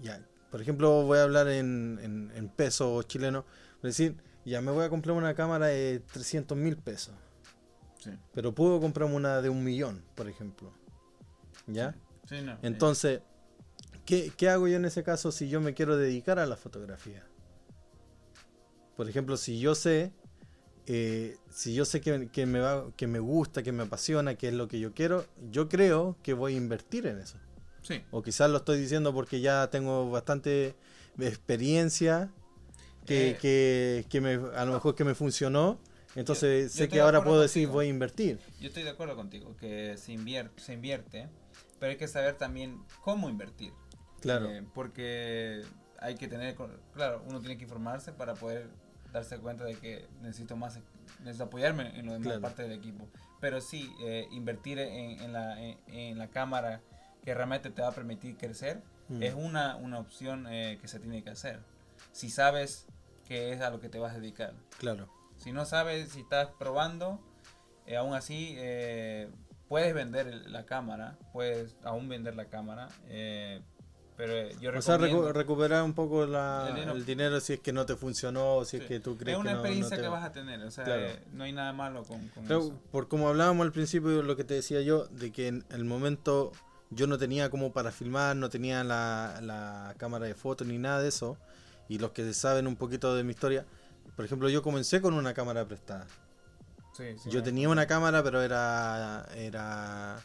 ya, 0.00 0.20
por 0.50 0.60
ejemplo, 0.60 1.02
voy 1.04 1.18
a 1.18 1.22
hablar 1.22 1.48
en, 1.48 1.98
en, 2.02 2.32
en 2.34 2.48
pesos 2.48 3.06
chilenos, 3.06 3.44
decir, 3.82 4.16
ya 4.44 4.60
me 4.60 4.72
voy 4.72 4.84
a 4.84 4.90
comprar 4.90 5.16
una 5.16 5.34
cámara 5.34 5.66
de 5.66 6.00
300 6.12 6.58
mil 6.58 6.76
pesos, 6.76 7.14
sí, 8.02 8.10
pero 8.34 8.52
puedo 8.52 8.80
comprarme 8.80 9.14
una 9.14 9.40
de 9.40 9.48
un 9.48 9.62
millón, 9.64 10.02
por 10.14 10.28
ejemplo. 10.28 10.72
¿Ya? 11.68 11.94
sí, 12.28 12.42
no, 12.42 12.52
sí. 12.54 12.58
Entonces, 12.62 13.20
¿qué, 14.04 14.32
qué 14.36 14.48
hago 14.48 14.66
yo 14.66 14.76
en 14.76 14.84
ese 14.84 15.04
caso 15.04 15.30
si 15.30 15.48
yo 15.48 15.60
me 15.60 15.74
quiero 15.74 15.96
dedicar 15.96 16.38
a 16.40 16.46
la 16.46 16.56
fotografía? 16.56 17.24
Por 18.96 19.08
ejemplo, 19.08 19.36
si 19.36 19.58
yo 19.58 19.74
sé, 19.74 20.12
eh, 20.86 21.36
si 21.50 21.74
yo 21.74 21.84
sé 21.84 22.00
que, 22.00 22.28
que 22.30 22.46
me 22.46 22.60
va, 22.60 22.90
que 22.96 23.06
me 23.06 23.18
gusta, 23.20 23.62
que 23.62 23.72
me 23.72 23.84
apasiona, 23.84 24.34
que 24.36 24.48
es 24.48 24.54
lo 24.54 24.68
que 24.68 24.80
yo 24.80 24.92
quiero, 24.94 25.26
yo 25.50 25.68
creo 25.68 26.16
que 26.22 26.34
voy 26.34 26.54
a 26.54 26.56
invertir 26.56 27.06
en 27.06 27.18
eso. 27.18 27.38
sí, 27.82 28.02
O 28.10 28.22
quizás 28.22 28.50
lo 28.50 28.58
estoy 28.58 28.78
diciendo 28.80 29.12
porque 29.14 29.40
ya 29.40 29.68
tengo 29.70 30.10
bastante 30.10 30.74
experiencia, 31.18 32.30
que, 33.06 33.30
Eh. 33.30 33.36
que, 33.36 34.06
que 34.08 34.20
me, 34.20 34.34
a 34.34 34.64
lo 34.64 34.74
mejor 34.74 34.94
que 34.94 35.04
me 35.04 35.14
funcionó. 35.14 35.80
Entonces 36.14 36.72
yo 36.74 36.76
sé 36.76 36.84
estoy 36.84 36.88
que 36.88 37.00
ahora 37.00 37.24
puedo 37.24 37.40
decir 37.40 37.68
contigo. 37.68 37.72
voy 37.72 37.86
a 37.86 37.88
invertir. 37.88 38.38
yo 38.60 38.68
estoy 38.68 38.82
de 38.82 38.90
acuerdo 38.90 39.16
contigo, 39.16 39.56
que 39.56 39.96
se 39.96 40.12
invierte, 40.12 40.62
se 40.62 40.74
invierte, 40.74 41.28
pero 41.78 41.90
hay 41.90 41.96
que 41.96 42.06
saber 42.08 42.36
también 42.36 42.84
cómo 43.00 43.28
invertir. 43.30 43.72
Claro. 44.20 44.46
Eh, 44.50 44.62
porque 44.74 45.62
hay 45.98 46.16
que 46.16 46.28
tener, 46.28 46.56
claro, 46.94 47.24
uno 47.26 47.40
tiene 47.40 47.56
que 47.56 47.64
informarse 47.64 48.12
para 48.12 48.34
poder 48.34 48.68
darse 49.12 49.38
cuenta 49.38 49.64
de 49.64 49.74
que 49.76 50.06
necesito 50.20 50.56
más, 50.56 50.78
necesito 51.20 51.44
apoyarme 51.44 51.98
en 51.98 52.06
lo 52.06 52.12
demás 52.12 52.26
Claro. 52.28 52.40
parte 52.42 52.62
del 52.62 52.72
equipo. 52.72 53.06
Pero 53.40 53.60
sí, 53.60 53.92
eh, 54.02 54.26
invertir 54.30 54.78
en, 54.78 55.20
en 55.20 55.32
la, 55.32 55.60
en, 55.60 55.78
en 55.88 56.18
la 56.18 56.28
cámara 56.28 56.80
que 57.24 57.34
realmente 57.34 57.70
te 57.70 57.82
va 57.82 57.88
a 57.88 57.92
permitir 57.92 58.36
crecer 58.36 58.82
Mm. 59.08 59.22
es 59.22 59.34
una, 59.34 59.74
una 59.76 59.98
opción 59.98 60.46
eh, 60.48 60.78
que 60.80 60.86
se 60.88 61.00
tiene 61.00 61.22
que 61.24 61.30
hacer. 61.30 61.60
Si 62.12 62.30
sabes 62.30 62.86
que 63.26 63.52
es 63.52 63.60
a 63.60 63.68
lo 63.70 63.80
que 63.80 63.88
te 63.88 63.98
vas 63.98 64.12
a 64.14 64.20
dedicar. 64.20 64.54
Claro. 64.78 65.08
Si 65.36 65.50
no 65.52 65.64
sabes, 65.64 66.10
si 66.10 66.20
estás 66.20 66.48
probando, 66.58 67.20
eh, 67.84 67.96
aún 67.96 68.14
así 68.14 68.56
puedes 69.68 69.92
vender 69.92 70.26
la 70.48 70.64
cámara, 70.66 71.18
puedes 71.32 71.76
aún 71.82 72.08
vender 72.08 72.36
la 72.36 72.44
cámara, 72.46 72.88
pero 74.16 74.32
eh, 74.32 74.54
yo 74.60 74.70
O 74.76 74.82
sea, 74.82 74.98
recu- 74.98 75.32
recuperar 75.32 75.82
un 75.82 75.94
poco 75.94 76.26
la- 76.26 76.68
El 76.70 76.88
el, 76.96 77.04
dinero. 77.06 77.40
si 77.40 77.54
es 77.54 77.60
que 77.60 77.72
no 77.72 77.86
te 77.86 77.96
funcionó 77.96 78.64
si 78.64 78.76
es 78.78 78.84
que 78.84 79.00
tú 79.00 79.16
crees 79.16 79.36
es 79.36 79.40
una 79.40 79.50
que 79.50 79.54
no- 79.56 79.62
no, 79.62 79.66
experiencia 79.66 79.96
te 79.96 80.02
que 80.02 80.08
va. 80.08 80.18
vas 80.20 80.24
a 80.28 80.32
tener, 80.32 80.62
o 80.62 80.70
sea, 80.70 80.84
Claro. 80.84 81.02
eh, 81.06 81.22
no 81.32 81.44
hay 81.44 81.52
nada 81.52 81.72
malo 81.72 82.04
con, 82.04 82.28
con 82.28 82.44
Pero, 82.44 82.60
eso. 82.60 82.80
por 82.90 83.08
como 83.08 83.28
hablábamos 83.28 83.64
al 83.64 83.72
principio, 83.72 84.22
lo 84.22 84.36
que 84.36 84.44
te 84.44 84.54
decía 84.54 84.80
yo, 84.82 85.06
de 85.06 85.32
que 85.32 85.48
en 85.48 85.64
el 85.70 85.84
momento 85.84 86.52
yo 86.90 87.06
no 87.06 87.16
tenía 87.18 87.48
como 87.50 87.72
para 87.72 87.90
filmar, 87.90 88.36
no 88.36 88.50
tenía 88.50 88.84
la, 88.84 89.38
la 89.42 89.94
cámara 89.96 90.26
de 90.26 90.34
fotos 90.34 90.66
ni 90.66 90.76
nada 90.78 91.00
de 91.00 91.08
eso. 91.08 91.38
Y 91.88 91.98
los 91.98 92.12
que 92.12 92.32
saben 92.34 92.66
un 92.66 92.76
poquito 92.76 93.14
de 93.16 93.24
mi 93.24 93.30
historia, 93.32 93.64
por 94.14 94.24
ejemplo, 94.24 94.48
yo 94.50 94.62
comencé 94.62 95.00
con 95.00 95.14
una 95.14 95.32
cámara 95.34 95.64
prestada. 95.66 96.06
Sí, 96.94 97.04
sí, 97.22 97.30
Yo 97.30 97.42
tenía 97.42 97.70
una 97.70 97.86
cámara, 97.86 98.22
pero 98.22 98.42
era 98.42 99.26
era 99.34 100.18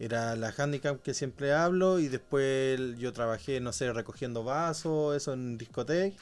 era 0.00 0.34
la 0.34 0.52
handicap 0.56 1.00
que 1.02 1.14
siempre 1.14 1.52
hablo 1.52 2.00
y 2.00 2.08
después 2.08 2.98
yo 2.98 3.12
trabajé, 3.12 3.60
no 3.60 3.72
sé, 3.72 3.92
recogiendo 3.92 4.42
vasos, 4.42 5.14
eso 5.14 5.34
en 5.34 5.58
discoteca 5.58 6.16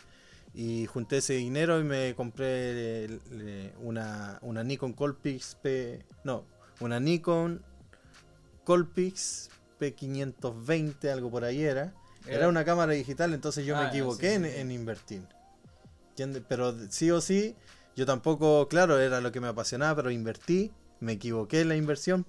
y 0.54 0.86
junté 0.86 1.18
ese 1.18 1.34
dinero 1.34 1.78
y 1.80 1.84
me 1.84 2.14
compré 2.16 3.04
eh, 3.04 3.18
le- 3.30 3.72
una, 3.80 4.38
una 4.42 4.64
Nikon 4.64 4.92
Colpix 4.92 5.54
P, 5.62 6.04
no, 6.24 6.44
una 6.80 6.98
Nikon 7.00 7.62
Colpix 8.64 9.48
P520, 9.80 11.10
algo 11.10 11.30
por 11.30 11.44
ahí 11.44 11.62
era. 11.62 11.92
Era 12.26 12.48
una 12.48 12.64
cámara 12.64 12.92
digital, 12.92 13.32
entonces 13.32 13.64
yo 13.64 13.74
Ah, 13.74 13.78
me 13.78 13.84
ya, 13.84 13.88
equivoqué 13.90 14.28
sí, 14.30 14.34
en, 14.34 14.44
sí, 14.44 14.50
sí. 14.52 14.58
en 14.58 14.70
invertir. 14.72 15.22
¿Entiendes? 16.10 16.42
Pero 16.48 16.74
sí 16.90 17.10
o 17.10 17.20
sí, 17.20 17.54
yo 17.96 18.04
tampoco, 18.04 18.68
claro, 18.68 18.98
era 18.98 19.20
lo 19.20 19.32
que 19.32 19.40
me 19.40 19.48
apasionaba, 19.48 19.94
pero 19.96 20.10
invertí, 20.10 20.72
me 21.00 21.12
equivoqué 21.12 21.60
en 21.62 21.68
la 21.68 21.76
inversión. 21.76 22.26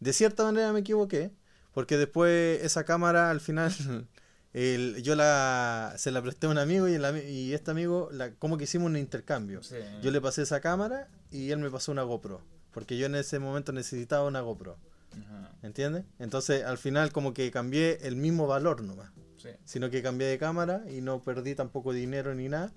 De 0.00 0.12
cierta 0.12 0.44
manera 0.44 0.72
me 0.72 0.80
equivoqué, 0.80 1.30
porque 1.72 1.96
después 1.96 2.62
esa 2.62 2.84
cámara 2.84 3.30
al 3.30 3.40
final, 3.40 3.72
el- 4.52 5.02
yo 5.02 5.14
la, 5.14 5.94
se 5.96 6.10
la 6.10 6.22
presté 6.22 6.46
a 6.46 6.50
un 6.50 6.58
amigo 6.58 6.88
y, 6.88 6.94
el 6.94 7.04
ami- 7.04 7.28
y 7.28 7.52
este 7.54 7.70
amigo, 7.70 8.08
la, 8.12 8.32
como 8.32 8.56
que 8.58 8.64
hicimos 8.64 8.86
un 8.90 8.96
intercambio. 8.96 9.62
Sí. 9.62 9.76
Yo 10.02 10.10
le 10.10 10.20
pasé 10.20 10.42
esa 10.42 10.60
cámara 10.60 11.08
y 11.30 11.50
él 11.50 11.58
me 11.58 11.70
pasó 11.70 11.92
una 11.92 12.02
GoPro, 12.02 12.40
porque 12.72 12.96
yo 12.98 13.06
en 13.06 13.14
ese 13.14 13.38
momento 13.38 13.72
necesitaba 13.72 14.26
una 14.26 14.40
GoPro. 14.40 14.76
Ajá, 15.18 15.50
¿Entiendes? 15.62 16.04
Entonces 16.18 16.64
al 16.64 16.76
final 16.78 17.10
como 17.12 17.32
que 17.32 17.50
cambié 17.50 17.98
el 18.02 18.16
mismo 18.16 18.46
valor 18.46 18.82
nomás 18.82 19.10
sí. 19.38 19.48
sino 19.64 19.88
que 19.88 20.02
cambié 20.02 20.26
de 20.26 20.36
cámara 20.36 20.82
y 20.90 21.00
no 21.00 21.22
perdí 21.24 21.54
tampoco 21.54 21.92
dinero 21.94 22.34
ni 22.34 22.48
nada. 22.50 22.72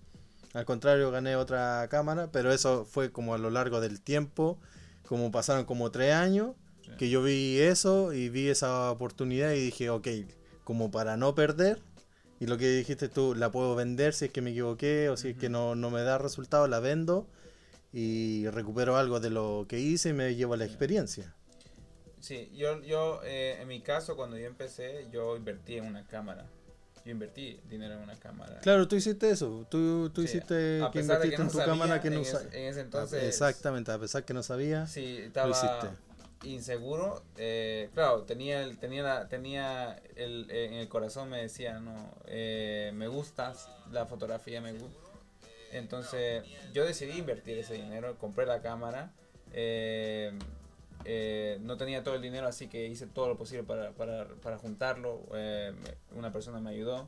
Al 0.53 0.63
contrario, 0.65 1.11
gané 1.11 1.36
otra 1.36 1.86
cámara, 1.89 2.30
pero 2.32 2.51
eso 2.53 2.86
fue 2.86 3.11
como 3.11 3.34
a 3.34 3.38
lo 3.38 3.49
largo 3.49 3.82
del 3.82 3.99
tiempo, 4.01 4.57
como 5.05 5.32
pasaron 5.32 5.65
como 5.65 5.91
tres 5.91 6.13
años, 6.13 6.55
Que 6.97 7.09
yo 7.09 7.21
vi 7.23 7.59
eso 7.59 8.13
y 8.13 8.29
vi 8.29 8.49
esa 8.49 8.91
oportunidad 8.91 9.51
y 9.53 9.59
dije, 9.65 9.89
ok, 9.89 10.07
como 10.63 10.91
para 10.91 11.17
no 11.17 11.35
perder, 11.35 11.79
y 12.39 12.45
lo 12.47 12.57
que 12.57 12.69
dijiste 12.69 13.09
tú, 13.09 13.35
la 13.35 13.51
puedo 13.51 13.75
vender 13.75 14.13
si 14.13 14.25
es 14.25 14.31
que 14.31 14.41
me 14.41 14.51
equivoqué 14.51 15.09
o 15.09 15.17
si 15.17 15.29
es 15.29 15.37
que 15.37 15.49
no, 15.49 15.75
no 15.75 15.89
me 15.89 16.01
da 16.03 16.17
resultado, 16.17 16.67
la 16.67 16.79
vendo 16.79 17.27
y 17.91 18.47
recupero 18.49 18.97
algo 18.97 19.19
de 19.19 19.29
lo 19.29 19.65
que 19.67 19.79
hice 19.79 20.09
y 20.09 20.13
me 20.13 20.35
llevo 20.35 20.55
la 20.55 20.65
Sí. 20.65 20.71
experiencia. 20.71 21.33
Sí, 22.19 22.51
yo, 22.53 22.81
yo 22.83 23.21
eh, 23.23 23.57
en 23.61 23.67
mi 23.67 23.81
caso, 23.81 24.15
cuando 24.15 24.37
yo 24.37 24.45
empecé, 24.45 25.07
yo 25.11 25.35
invertí 25.37 25.75
en 25.77 25.85
una 25.85 26.05
cámara. 26.05 26.45
Yo 27.05 27.11
invertí 27.11 27.59
dinero 27.69 27.93
en 27.95 28.01
una 28.01 28.15
cámara. 28.19 28.59
Claro, 28.59 28.87
tú 28.87 28.97
hiciste 28.97 29.29
eso. 29.31 29.65
Tú, 29.71 30.09
tú 30.09 30.21
Sí, 30.21 30.27
hiciste 30.27 30.83
a 30.83 30.91
que 30.91 30.99
invertiste 30.99 31.35
que 31.37 31.41
en 31.41 31.47
tu 31.47 31.57
sabía 31.57 31.65
cámara 31.73 32.01
que 32.01 32.09
no 32.09 32.23
sa- 32.25 32.41
en 32.51 32.65
ese 32.65 32.81
entonces- 32.81 33.23
Exactamente, 33.23 33.91
a 33.91 33.97
pesar 33.97 34.25
que 34.25 34.33
no 34.33 34.43
sabía. 34.43 34.85
Sí, 34.85 35.31
Lo 35.33 35.49
hiciste. 35.49 35.87
Inseguro. 36.43 37.21
Eh, 37.37 37.89
claro, 37.93 38.23
tenía 38.23 38.61
el, 38.63 38.77
tenía 38.77 39.03
la, 39.03 39.27
tenía 39.27 40.01
el, 40.15 40.49
en 40.51 40.73
el 40.75 40.87
corazón 40.87 41.29
me 41.29 41.41
decía, 41.41 41.79
no, 41.79 41.95
eh, 42.27 42.91
me 42.93 43.07
gustas 43.07 43.69
la 43.91 44.05
fotografía, 44.05 44.61
me 44.61 44.73
gusta. 44.73 44.97
Entonces 45.71 46.43
yo 46.73 46.85
decidí 46.85 47.19
invertir 47.19 47.57
ese 47.57 47.75
dinero, 47.75 48.17
compré 48.17 48.45
la 48.45 48.61
cámara. 48.61 49.11
eh, 49.53 50.31
eh, 51.05 51.57
no 51.61 51.77
tenía 51.77 52.03
todo 52.03 52.15
el 52.15 52.21
dinero, 52.21 52.45
así 52.47 52.67
que 52.67 52.87
hice 52.87 53.07
todo 53.07 53.29
lo 53.29 53.37
posible 53.37 53.63
para, 53.63 53.91
para, 53.91 54.27
para 54.43 54.57
juntarlo. 54.57 55.21
eh, 55.33 55.73
me- 55.83 56.17
una 56.19 56.31
persona 56.33 56.59
me 56.59 56.71
ayudó. 56.71 57.07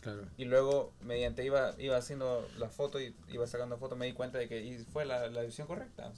Claro. 0.00 0.22
Y 0.36 0.44
luego, 0.44 0.92
mediante 1.00 1.44
iba, 1.44 1.74
iba 1.78 1.96
haciendo 1.96 2.46
la 2.58 2.68
foto 2.68 3.00
y 3.00 3.14
iba 3.28 3.46
sacando 3.46 3.78
fotos, 3.78 3.96
me 3.98 4.06
di 4.06 4.12
cuenta 4.12 4.38
de 4.38 4.48
que 4.48 4.60
y 4.60 4.78
fue 4.78 5.04
la, 5.04 5.28
la 5.28 5.42
decisión 5.42 5.66
correcta. 5.66 6.12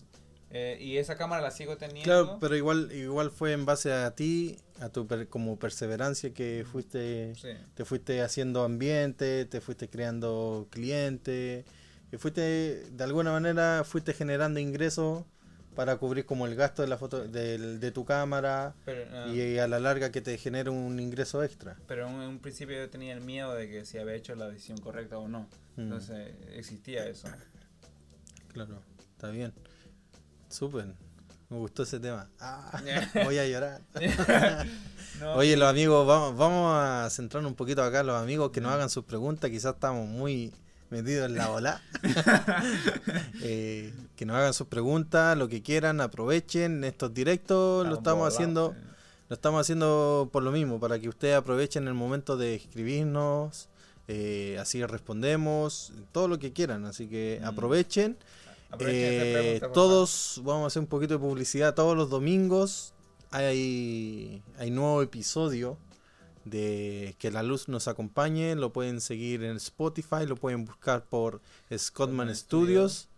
Eh, 0.56 0.78
y 0.80 0.98
esa 0.98 1.16
cámara 1.16 1.42
la 1.42 1.50
sigo 1.50 1.76
teniendo. 1.76 2.04
Claro, 2.04 2.38
pero 2.40 2.54
igual 2.56 2.92
igual 2.92 3.32
fue 3.32 3.52
en 3.52 3.66
base 3.66 3.92
a 3.92 4.14
ti, 4.14 4.56
a 4.78 4.88
tu 4.88 5.04
per- 5.04 5.26
como 5.28 5.58
perseverancia 5.58 6.32
que 6.32 6.64
fuiste 6.70 7.34
Sí. 7.34 7.48
te 7.74 7.84
fuiste 7.84 8.22
haciendo 8.22 8.62
ambiente, 8.62 9.46
te 9.46 9.60
fuiste 9.60 9.88
creando 9.88 10.68
clientes, 10.70 11.64
y 12.12 12.16
fuiste 12.18 12.84
de 12.88 13.02
alguna 13.04 13.32
manera 13.32 13.82
fuiste 13.84 14.12
generando 14.12 14.60
ingresos 14.60 15.24
para 15.74 15.96
cubrir 15.96 16.24
como 16.24 16.46
el 16.46 16.54
gasto 16.54 16.82
de 16.82 16.88
la 16.88 16.98
foto 16.98 17.26
del- 17.26 17.80
de 17.80 17.90
tu 17.90 18.04
cámara 18.04 18.76
Pero, 18.84 19.06
ah, 19.12 19.26
y 19.34 19.58
a 19.58 19.66
la 19.66 19.80
larga 19.80 20.12
que 20.12 20.20
te 20.20 20.38
genere 20.38 20.70
un 20.70 21.00
ingreso 21.00 21.42
extra. 21.42 21.76
pero 21.88 22.06
en 22.08 22.14
un 22.14 22.38
principio 22.38 22.76
yo 22.76 22.88
tenía 22.88 23.12
el 23.12 23.22
miedo 23.22 23.52
de 23.54 23.68
que 23.68 23.84
si 23.84 23.98
había 23.98 24.14
hecho 24.14 24.36
la 24.36 24.48
decisión 24.48 24.78
correcta 24.78 25.18
o 25.18 25.26
no. 25.26 25.48
Mm. 25.74 25.80
Entonces 25.80 26.32
existía 26.54 27.08
eso. 27.08 27.26
Claro, 28.52 28.80
está 29.16 29.30
bien. 29.30 29.52
Súper. 30.54 30.86
Me 31.50 31.58
gustó 31.58 31.82
ese 31.82 31.98
tema. 31.98 32.28
Ah, 32.40 32.80
voy 33.24 33.38
a 33.38 33.46
llorar. 33.46 33.80
No, 35.20 35.34
Oye, 35.34 35.56
los 35.56 35.70
amigos, 35.70 36.04
vamos, 36.08 36.36
vamos 36.36 36.72
a 36.76 37.08
centrarnos 37.08 37.50
un 37.52 37.54
poquito 37.54 37.84
acá, 37.84 38.02
los 38.02 38.20
amigos 38.20 38.50
que 38.50 38.60
nos 38.60 38.72
hagan 38.72 38.90
sus 38.90 39.04
preguntas, 39.04 39.48
quizás 39.48 39.74
estamos 39.74 40.08
muy 40.08 40.52
metidos 40.90 41.26
en 41.26 41.36
la 41.36 41.50
ola. 41.52 41.80
Eh, 43.42 43.92
que 44.16 44.26
nos 44.26 44.36
hagan 44.36 44.52
sus 44.54 44.66
preguntas, 44.66 45.36
lo 45.38 45.48
que 45.48 45.62
quieran, 45.62 46.00
aprovechen 46.00 46.82
estos 46.82 47.14
directos, 47.14 47.86
lo 47.86 47.94
estamos 47.94 48.26
haciendo, 48.26 48.74
lo 49.28 49.34
estamos 49.34 49.60
haciendo 49.60 50.28
por 50.32 50.42
lo 50.42 50.50
mismo, 50.50 50.80
para 50.80 50.98
que 50.98 51.08
ustedes 51.08 51.36
aprovechen 51.36 51.86
el 51.86 51.94
momento 51.94 52.36
de 52.36 52.56
escribirnos, 52.56 53.68
eh, 54.08 54.58
así 54.60 54.84
respondemos, 54.84 55.92
todo 56.10 56.26
lo 56.26 56.38
que 56.40 56.52
quieran, 56.52 56.86
así 56.86 57.06
que 57.06 57.38
Mm. 57.40 57.46
aprovechen. 57.46 58.16
Eh, 58.80 59.60
todos, 59.72 60.40
vamos 60.44 60.64
a 60.64 60.66
hacer 60.68 60.80
un 60.80 60.88
poquito 60.88 61.14
de 61.14 61.20
publicidad, 61.20 61.74
todos 61.74 61.96
los 61.96 62.10
domingos 62.10 62.94
hay, 63.34 64.42
hay 64.58 64.70
nuevo 64.70 65.02
episodio 65.02 65.76
de 66.44 67.16
Que 67.18 67.30
la 67.30 67.42
luz 67.42 67.68
nos 67.68 67.88
acompañe, 67.88 68.54
lo 68.54 68.72
pueden 68.72 69.00
seguir 69.00 69.42
en 69.42 69.56
Spotify, 69.56 70.26
lo 70.26 70.36
pueden 70.36 70.64
buscar 70.66 71.04
por 71.04 71.40
Scottman 71.76 72.34
Studios 72.34 73.08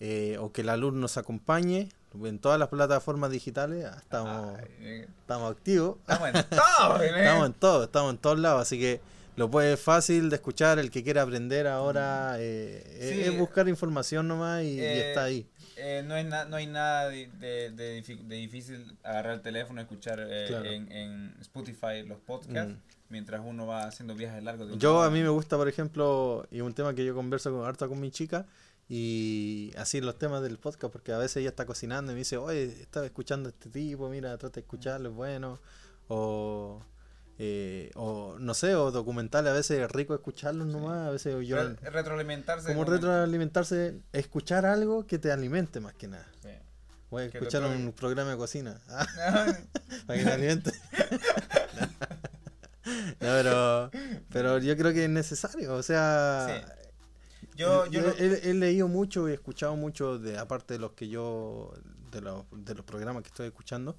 eh, 0.00 0.36
o 0.40 0.52
Que 0.52 0.64
la 0.64 0.76
luz 0.76 0.94
nos 0.94 1.16
acompañe. 1.16 1.90
En 2.24 2.38
todas 2.38 2.58
las 2.58 2.68
plataformas 2.68 3.30
digitales, 3.30 3.86
ah, 3.86 3.96
estamos, 3.98 4.58
Ay, 4.58 4.66
eh, 4.80 5.08
estamos 5.20 5.50
activos. 5.50 5.96
estamos 6.06 6.28
en 6.28 6.44
todo. 6.50 7.02
Estamos 7.02 7.46
en 7.46 7.52
todo, 7.54 7.84
estamos 7.84 8.10
en 8.12 8.18
todos 8.18 8.38
lados, 8.38 8.62
así 8.62 8.78
que 8.78 9.00
lo 9.42 9.50
puede 9.50 9.76
fácil 9.76 10.30
de 10.30 10.36
escuchar, 10.36 10.78
el 10.78 10.90
que 10.90 11.02
quiera 11.02 11.22
aprender 11.22 11.66
ahora 11.66 12.36
eh, 12.38 12.82
es- 13.00 13.10
Sí. 13.10 13.20
es 13.22 13.38
buscar 13.38 13.68
información 13.68 14.28
nomás 14.28 14.62
y, 14.62 14.74
y 14.76 14.80
Eh, 14.80 15.08
está 15.08 15.24
ahí. 15.24 15.46
Eh, 15.76 16.04
no, 16.06 16.16
es 16.16 16.24
no 16.26 16.56
hay 16.56 16.66
nada 16.68 17.08
de, 17.08 17.26
de, 17.40 17.70
de 17.72 18.00
difi- 18.02 18.22
de 18.22 18.36
difícil 18.36 18.96
agarrar 19.02 19.34
el 19.34 19.40
teléfono 19.42 19.80
y 19.80 19.82
escuchar 19.82 20.20
eh, 20.24 20.44
Claro. 20.46 20.64
en, 20.66 20.92
en 20.92 21.34
Spotify 21.40 22.02
los 22.06 22.18
podcasts 22.20 22.74
Mm. 22.74 22.78
mientras 23.08 23.40
uno 23.44 23.66
va 23.66 23.84
haciendo 23.88 24.14
viajes 24.14 24.42
largos. 24.44 24.68
de 24.70 24.78
Yo 24.78 25.02
a 25.02 25.10
mí 25.10 25.20
me 25.22 25.28
gusta, 25.28 25.56
por 25.56 25.68
ejemplo, 25.68 26.46
y 26.52 26.60
un 26.60 26.72
tema 26.72 26.94
que 26.94 27.04
yo 27.04 27.14
converso 27.14 27.50
con, 27.50 27.66
harto 27.66 27.88
con 27.88 27.98
mi 28.00 28.10
chica, 28.12 28.46
y 28.88 29.72
así 29.76 30.00
los 30.00 30.18
temas 30.18 30.42
del 30.42 30.58
podcast, 30.58 30.92
porque 30.92 31.12
a 31.12 31.18
veces 31.18 31.38
ella 31.38 31.48
está 31.48 31.66
cocinando 31.66 32.12
y 32.12 32.14
me 32.14 32.20
dice, 32.20 32.36
oye, 32.36 32.64
estaba 32.64 33.04
escuchando 33.06 33.48
a 33.48 33.52
este 33.52 33.70
tipo, 33.70 34.08
mira, 34.08 34.36
trata 34.38 34.54
de 34.56 34.60
escucharlo, 34.60 35.08
es 35.08 35.14
bueno, 35.14 35.58
o, 36.08 36.80
eh, 37.44 37.90
o 37.96 38.36
no 38.38 38.54
sé, 38.54 38.76
o 38.76 38.92
documentales, 38.92 39.50
a 39.50 39.54
veces 39.54 39.80
es 39.80 39.90
rico 39.90 40.14
escucharlos 40.14 40.68
nomás, 40.68 41.08
a 41.08 41.10
veces 41.10 41.44
yo... 41.44 41.56
Re- 41.56 41.74
retroalimentarse. 41.90 42.68
Como 42.68 42.84
retroalimentarse, 42.84 44.00
escuchar 44.12 44.64
algo 44.64 45.06
que 45.08 45.18
te 45.18 45.32
alimente 45.32 45.80
más 45.80 45.92
que 45.94 46.06
nada. 46.06 46.24
Sí. 46.40 46.50
Voy 47.10 47.24
a 47.24 47.30
Que 47.30 47.38
escuchar 47.38 47.64
un 47.64 47.92
programa 47.92 48.30
de 48.30 48.36
cocina. 48.36 48.80
Ah, 48.88 49.56
para 50.06 50.18
que 50.20 50.24
te 50.24 50.30
alimente. 50.32 50.70
no, 52.84 53.16
pero, 53.18 53.90
pero 54.30 54.58
yo 54.58 54.76
creo 54.76 54.92
que 54.92 55.04
es 55.04 55.10
necesario. 55.10 55.74
O 55.74 55.82
sea, 55.82 56.64
Yo, 57.56 57.86
yo 57.86 58.00
yo 58.00 58.00
lo- 58.08 58.14
he, 58.18 58.50
he 58.50 58.54
leído 58.54 58.88
mucho 58.88 59.28
y 59.28 59.32
he 59.32 59.34
escuchado 59.34 59.74
mucho, 59.76 60.18
de 60.18 60.38
aparte 60.38 60.74
de 60.74 60.80
los 60.80 60.92
que 60.92 61.08
yo, 61.08 61.72
de 62.12 62.20
los, 62.20 62.44
de 62.52 62.74
los 62.74 62.84
programas 62.84 63.22
que 63.24 63.28
estoy 63.28 63.46
escuchando, 63.48 63.96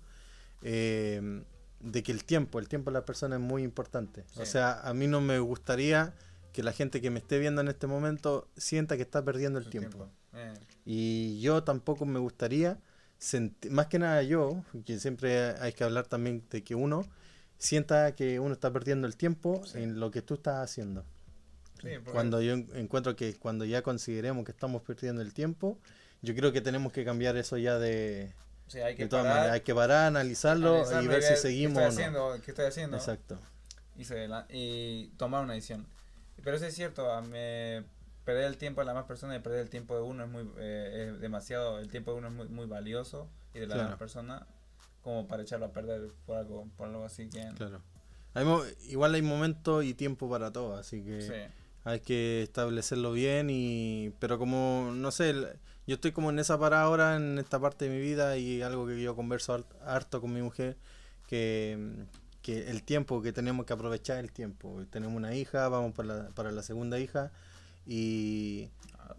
eh, 0.62 1.44
de 1.84 2.02
que 2.02 2.12
el 2.12 2.24
tiempo, 2.24 2.60
el 2.60 2.68
tiempo 2.68 2.90
de 2.92 2.96
las 2.96 3.04
personas 3.04 3.40
es 3.40 3.46
muy 3.46 3.62
importante. 3.64 4.24
O 4.38 4.46
sea, 4.46 4.80
a 4.82 4.94
mí 4.94 5.08
no 5.08 5.22
me 5.22 5.38
gustaría 5.40 6.14
que 6.54 6.64
la 6.64 6.72
gente 6.72 7.02
que 7.02 7.10
me 7.10 7.20
esté 7.20 7.40
viendo 7.40 7.62
en 7.62 7.68
este 7.68 7.88
momento 7.88 8.48
sienta 8.58 8.96
que 8.96 9.04
está 9.04 9.24
perdiendo 9.24 9.60
el 9.60 9.70
tiempo. 9.70 10.10
Eh, 10.34 10.54
Y 10.86 11.40
yo 11.42 11.64
tampoco 11.64 12.06
me 12.06 12.20
gustaría, 12.20 12.80
más 13.70 13.88
que 13.88 14.00
nada 14.00 14.22
yo, 14.24 14.64
que 14.86 15.00
siempre 15.00 15.52
hay 15.60 15.74
que 15.74 15.84
hablar 15.84 16.08
también 16.08 16.44
de 16.50 16.64
que 16.64 16.76
uno 16.76 17.06
sienta 17.58 18.14
que 18.16 18.40
uno 18.40 18.54
está 18.54 18.72
perdiendo 18.72 19.08
el 19.08 19.16
tiempo 19.16 19.62
Sí. 19.66 19.80
en 19.82 20.00
lo 20.00 20.12
que 20.12 20.22
tú 20.22 20.34
estás 20.36 20.58
haciendo. 20.64 21.06
sí, 21.82 21.90
Cuando 22.12 22.42
yo 22.42 22.54
en- 22.54 22.70
encuentro 22.76 23.16
que 23.16 23.36
cuando 23.36 23.66
ya 23.66 23.82
consideremos 23.82 24.46
que 24.46 24.52
estamos 24.52 24.82
perdiendo 24.84 25.22
el 25.22 25.34
tiempo, 25.34 25.78
yo 26.22 26.34
creo 26.36 26.52
que 26.54 26.62
tenemos 26.62 26.94
que 26.94 27.04
cambiar 27.04 27.36
eso 27.38 27.58
ya 27.58 27.78
de, 27.80 28.34
sí, 28.68 28.80
hay 28.80 28.96
que 28.96 29.04
de 29.04 29.10
todas 29.10 29.24
parar, 29.26 29.38
maneras. 29.38 29.54
Hay 29.56 29.62
que 29.62 29.76
parar, 29.76 30.06
analizarlo, 30.08 30.70
analizarlo 30.76 31.04
y 31.04 31.08
ver 31.08 31.22
si 31.24 31.30
qué 31.30 31.36
seguimos 31.38 31.78
estoy 31.84 31.84
o 31.84 31.86
no. 31.86 31.92
haciendo, 32.30 32.42
¿Qué 32.44 32.52
estoy 32.52 32.66
haciendo? 32.66 32.98
Exacto. 32.98 33.40
y, 33.98 34.06
se 34.06 34.28
la- 34.28 34.46
y 34.50 35.08
tomar 35.18 35.44
una 35.44 35.54
decisión. 35.54 35.86
Pero 36.44 36.58
eso 36.58 36.66
es 36.66 36.74
cierto, 36.76 37.12
a 37.12 37.22
me, 37.22 37.84
perder 38.26 38.46
el 38.46 38.58
tiempo 38.58 38.82
de 38.82 38.86
las 38.86 38.96
más 38.96 39.06
personas 39.06 39.38
y 39.38 39.40
perder 39.40 39.60
el 39.62 39.70
tiempo 39.70 39.96
de 39.96 40.02
uno 40.02 40.24
es 40.26 40.30
muy 40.30 40.50
eh, 40.58 41.12
es 41.14 41.20
demasiado, 41.22 41.80
el 41.80 41.90
tiempo 41.90 42.12
de 42.12 42.18
uno 42.18 42.28
es 42.30 42.34
muy, 42.34 42.48
muy 42.50 42.66
valioso 42.66 43.30
y 43.54 43.60
de 43.60 43.68
la 43.68 43.74
Claro. 43.76 43.84
demás 43.90 44.00
persona 44.00 44.48
como 45.04 45.28
para 45.28 45.44
echarlo 45.44 45.66
a 45.68 45.72
perder 45.74 46.10
por 46.26 46.38
algo, 46.38 46.68
por 46.78 46.88
algo 46.88 47.04
así 47.06 47.30
que... 47.30 47.46
Claro. 47.56 47.82
Hay 48.36 48.46
mo- 48.46 48.64
igual 48.90 49.14
hay 49.14 49.22
momento 49.22 49.84
y 49.84 49.94
tiempo 49.94 50.28
para 50.30 50.52
todo, 50.52 50.76
así 50.76 51.04
que 51.04 51.22
Sí, 51.22 51.54
hay 51.84 52.00
que 52.02 52.44
establecerlo 52.44 53.12
bien 53.12 53.50
y 53.50 54.12
pero 54.20 54.38
como 54.40 54.92
no 54.94 55.12
sé 55.12 55.34
yo 55.86 55.96
estoy 55.96 56.12
como 56.14 56.30
en 56.30 56.40
esa 56.40 56.58
parada 56.60 56.84
ahora 56.84 57.16
en 57.18 57.38
esta 57.40 57.60
parte 57.60 57.86
de 57.90 57.92
mi 57.96 58.02
vida 58.02 58.38
y 58.38 58.62
algo 58.62 58.88
que 58.88 59.02
yo 59.02 59.16
converso 59.16 59.54
hart- 59.54 59.76
harto 59.86 60.22
con 60.22 60.34
mi 60.34 60.42
mujer 60.42 60.78
que, 61.28 61.78
que 62.42 62.70
el 62.70 62.84
tiempo 62.84 63.22
que 63.22 63.34
tenemos 63.34 63.66
que 63.66 63.74
aprovechar 63.74 64.20
el 64.20 64.32
tiempo 64.32 64.82
tenemos 64.90 65.16
una 65.18 65.36
hija 65.36 65.68
vamos 65.70 65.94
para 65.94 66.08
la, 66.16 66.30
para 66.30 66.52
la 66.52 66.64
segunda 66.64 67.00
hija 67.00 67.32
y 67.86 68.70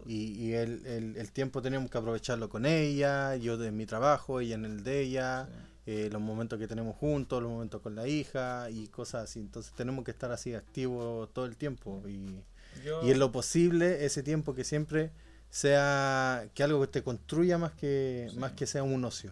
y, 0.05 0.31
y 0.33 0.53
el, 0.53 0.85
el, 0.85 1.17
el 1.17 1.31
tiempo 1.31 1.61
tenemos 1.61 1.89
que 1.89 1.97
aprovecharlo 1.97 2.49
con 2.49 2.65
ella 2.65 3.35
yo 3.35 3.57
de 3.57 3.71
mi 3.71 3.85
trabajo 3.85 4.39
ella 4.39 4.55
en 4.55 4.65
el 4.65 4.83
de 4.83 5.01
ella 5.01 5.47
sí. 5.47 5.51
eh, 5.85 6.09
los 6.11 6.21
momentos 6.21 6.59
que 6.59 6.67
tenemos 6.67 6.95
juntos, 6.95 7.41
los 7.41 7.51
momentos 7.51 7.81
con 7.81 7.95
la 7.95 8.07
hija 8.07 8.69
y 8.71 8.87
cosas 8.87 9.25
así. 9.25 9.39
Entonces 9.39 9.71
tenemos 9.73 10.03
que 10.03 10.11
estar 10.11 10.31
así 10.31 10.53
activos 10.55 11.31
todo 11.33 11.45
el 11.45 11.57
tiempo 11.57 12.01
y, 12.07 12.43
Yo, 12.83 13.03
y 13.03 13.11
en 13.11 13.19
lo 13.19 13.31
posible 13.31 14.05
ese 14.05 14.23
tiempo 14.23 14.53
que 14.55 14.63
siempre 14.63 15.11
sea 15.49 16.49
que 16.53 16.63
algo 16.63 16.81
que 16.81 16.87
te 16.87 17.03
construya 17.03 17.57
más 17.57 17.71
que 17.73 18.27
Sí. 18.29 18.37
más 18.37 18.51
que 18.53 18.65
sea 18.65 18.83
un 18.83 19.03
ocio. 19.05 19.31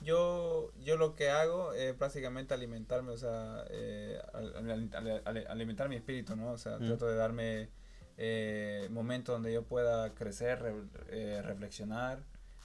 yo, 0.00 0.70
yo 0.84 0.96
lo 0.96 1.16
que 1.16 1.28
hago 1.28 1.72
es 1.72 1.98
básicamente 1.98 2.54
alimentarme, 2.54 3.10
o 3.10 3.16
sea, 3.18 3.64
eh, 3.70 4.16
al- 4.32 4.54
al- 4.70 4.90
al- 4.94 5.22
al- 5.24 5.46
alimentar 5.48 5.88
mi 5.88 5.96
espíritu, 5.96 6.36
¿no? 6.36 6.52
O 6.52 6.56
sea, 6.56 6.78
Mm. 6.78 6.86
trato 6.86 7.06
de 7.08 7.16
darme 7.16 7.68
eh, 8.20 8.88
momentos 8.90 9.34
donde 9.34 9.52
yo 9.52 9.62
pueda 9.64 10.12
crecer, 10.14 10.60
re- 10.60 10.74
eh, 11.10 11.40
reflexionar, 11.42 12.20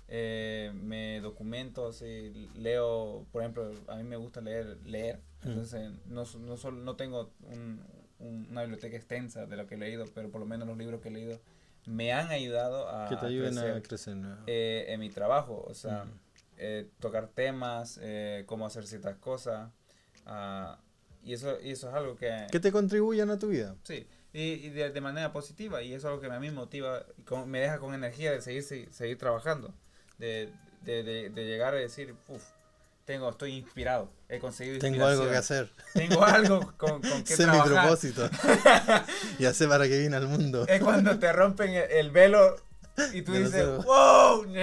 eh, 0.08 0.72
me 0.74 1.22
documento, 1.22 1.88
así, 1.90 2.50
leo, 2.56 3.26
por 3.32 3.42
ejemplo, 3.44 3.72
a 3.88 3.96
mí 3.98 4.04
me 4.04 4.16
gusta 4.16 4.42
leer, 4.42 4.78
leer, 4.86 5.18
Mm. 5.44 5.48
entonces 5.50 5.92
no, 6.08 6.24
no, 6.40 6.58
solo, 6.58 6.78
no 6.78 6.96
tengo 6.96 7.32
un- 7.52 7.82
un- 8.24 8.48
una 8.50 8.62
biblioteca 8.62 8.96
extensa 8.98 9.46
de 9.46 9.56
lo 9.58 9.68
que 9.68 9.76
he 9.76 9.78
leído, 9.78 10.06
pero 10.14 10.30
por 10.30 10.40
lo 10.42 10.48
menos 10.48 10.68
los 10.68 10.78
libros 10.78 11.02
que 11.02 11.10
he 11.10 11.12
leído 11.12 11.40
me 11.86 12.14
han 12.14 12.30
ayudado 12.32 12.88
a, 12.90 13.10
que 13.10 13.16
te 13.18 13.26
a 13.26 13.30
ayuden 13.30 13.54
crecer 13.56 13.76
a 13.76 13.82
crecer. 13.82 14.16
¿no? 14.16 14.38
eh, 14.48 14.86
en 14.90 15.00
mi 15.00 15.10
trabajo, 15.10 15.64
o 15.68 15.74
sea, 15.74 16.06
eh, 16.58 16.88
tocar 17.00 17.28
temas, 17.28 18.00
eh, 18.02 18.44
cómo 18.46 18.66
hacer 18.66 18.86
ciertas 18.88 19.18
cosas. 19.18 19.70
ah, 20.26 20.80
y, 21.26 21.34
eso, 21.34 21.58
y 21.62 21.72
eso 21.72 21.88
es 21.90 21.96
algo 21.96 22.16
que... 22.16 22.48
¿Qué 22.52 22.60
te 22.60 22.72
contribuyen 22.72 23.30
a 23.30 23.40
tu 23.40 23.48
vida? 23.48 23.76
Sí, 23.84 24.08
y, 24.34 24.42
y 24.42 24.70
de, 24.72 24.92
de 24.92 25.02
manera 25.02 25.32
positiva, 25.32 25.82
y 25.82 25.90
eso 25.94 26.00
es 26.08 26.12
algo 26.12 26.20
que 26.22 26.28
a 26.28 26.40
mí 26.40 26.48
me 26.48 26.54
motiva, 26.54 27.06
y 27.18 27.22
con- 27.22 27.50
me 27.50 27.60
deja 27.60 27.80
con 27.80 27.94
energía 27.94 28.32
de 28.32 28.42
seguir, 28.42 28.64
se- 28.64 28.92
seguir 28.92 29.18
trabajando, 29.18 29.74
de, 30.18 30.50
de, 30.84 31.04
de, 31.04 31.30
de 31.30 31.46
llegar 31.46 31.74
a 31.74 31.78
decir, 31.78 32.16
uff, 32.28 32.44
tengo, 33.06 33.30
estoy 33.30 33.54
inspirado, 33.58 34.10
he 34.30 34.40
conseguido 34.40 34.80
Tengo 34.80 35.06
algo 35.06 35.30
que 35.30 35.36
hacer. 35.36 35.70
Tengo 35.94 36.24
algo 36.24 36.74
con, 36.78 37.02
con 37.02 37.24
que 37.26 37.36
Sé 37.36 37.46
mi 37.46 37.52
trabajar. 37.54 37.82
propósito. 37.88 38.30
ya 39.40 39.54
sé 39.54 39.68
para 39.68 39.88
qué 39.88 40.00
vine 40.00 40.16
al 40.16 40.28
mundo. 40.28 40.66
Es 40.68 40.82
cuando 40.82 41.20
te 41.20 41.32
rompen 41.34 41.72
el, 41.72 41.92
el 41.92 42.12
velo 42.12 42.56
y 43.14 43.22
tú 43.24 43.34
dices, 43.34 43.66
wow, 43.86 44.46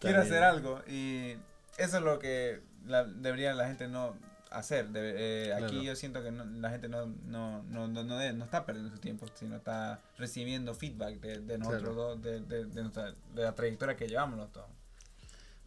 quiero 0.00 0.20
hacer 0.22 0.42
algo. 0.42 0.82
Y 0.88 1.36
eso 1.78 1.98
es 1.98 2.02
lo 2.02 2.18
que 2.18 2.60
la- 2.86 3.04
debería 3.04 3.54
la 3.54 3.66
gente 3.66 3.88
no 3.88 4.16
hacer. 4.50 4.88
Eh, 4.94 5.54
Aquí 5.62 5.84
yo 5.84 5.94
siento 5.96 6.22
que 6.22 6.30
no- 6.30 6.44
la 6.44 6.70
gente 6.70 6.88
no, 6.88 7.06
no, 7.06 7.62
no, 7.64 7.86
no, 7.88 8.02
no 8.04 8.18
de- 8.18 8.32
no 8.32 8.44
está 8.44 8.66
perdiendo 8.66 8.90
su 8.92 8.98
tiempo, 9.00 9.26
sino 9.34 9.56
está 9.56 10.00
recibiendo 10.18 10.74
feedback 10.74 11.20
de, 11.20 11.38
de 11.40 11.58
nosotros 11.58 11.82
Claro. 11.82 11.94
dos, 11.94 12.22
de, 12.22 12.40
de, 12.40 12.64
de 12.66 12.82
nuestra, 12.82 13.14
de 13.34 13.42
la 13.42 13.54
trayectoria 13.54 13.96
que 13.96 14.08
llevamos 14.08 14.38
los 14.38 14.52
dos. 14.52 14.64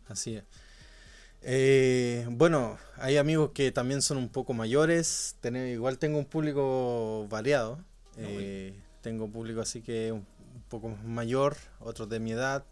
Así 0.07 0.36
es. 0.36 0.43
Eh, 1.47 2.25
bueno, 2.31 2.79
hay 2.97 3.17
amigos 3.17 3.51
que 3.53 3.71
también 3.71 4.01
son 4.01 4.17
un 4.17 4.29
poco 4.29 4.53
mayores. 4.53 5.35
Tener, 5.41 5.67
igual 5.67 5.99
tengo 5.99 6.17
un 6.17 6.25
público 6.25 7.27
variado. 7.29 7.79
Eh, 8.17 8.73
tengo 9.01 9.29
público 9.29 9.61
así 9.61 9.81
que 9.81 10.11
un, 10.11 10.25
un 10.55 10.63
poco 10.69 10.89
mayor, 11.05 11.55
otros 11.79 12.09
de 12.09 12.19
mi 12.19 12.31
edad. 12.31 12.63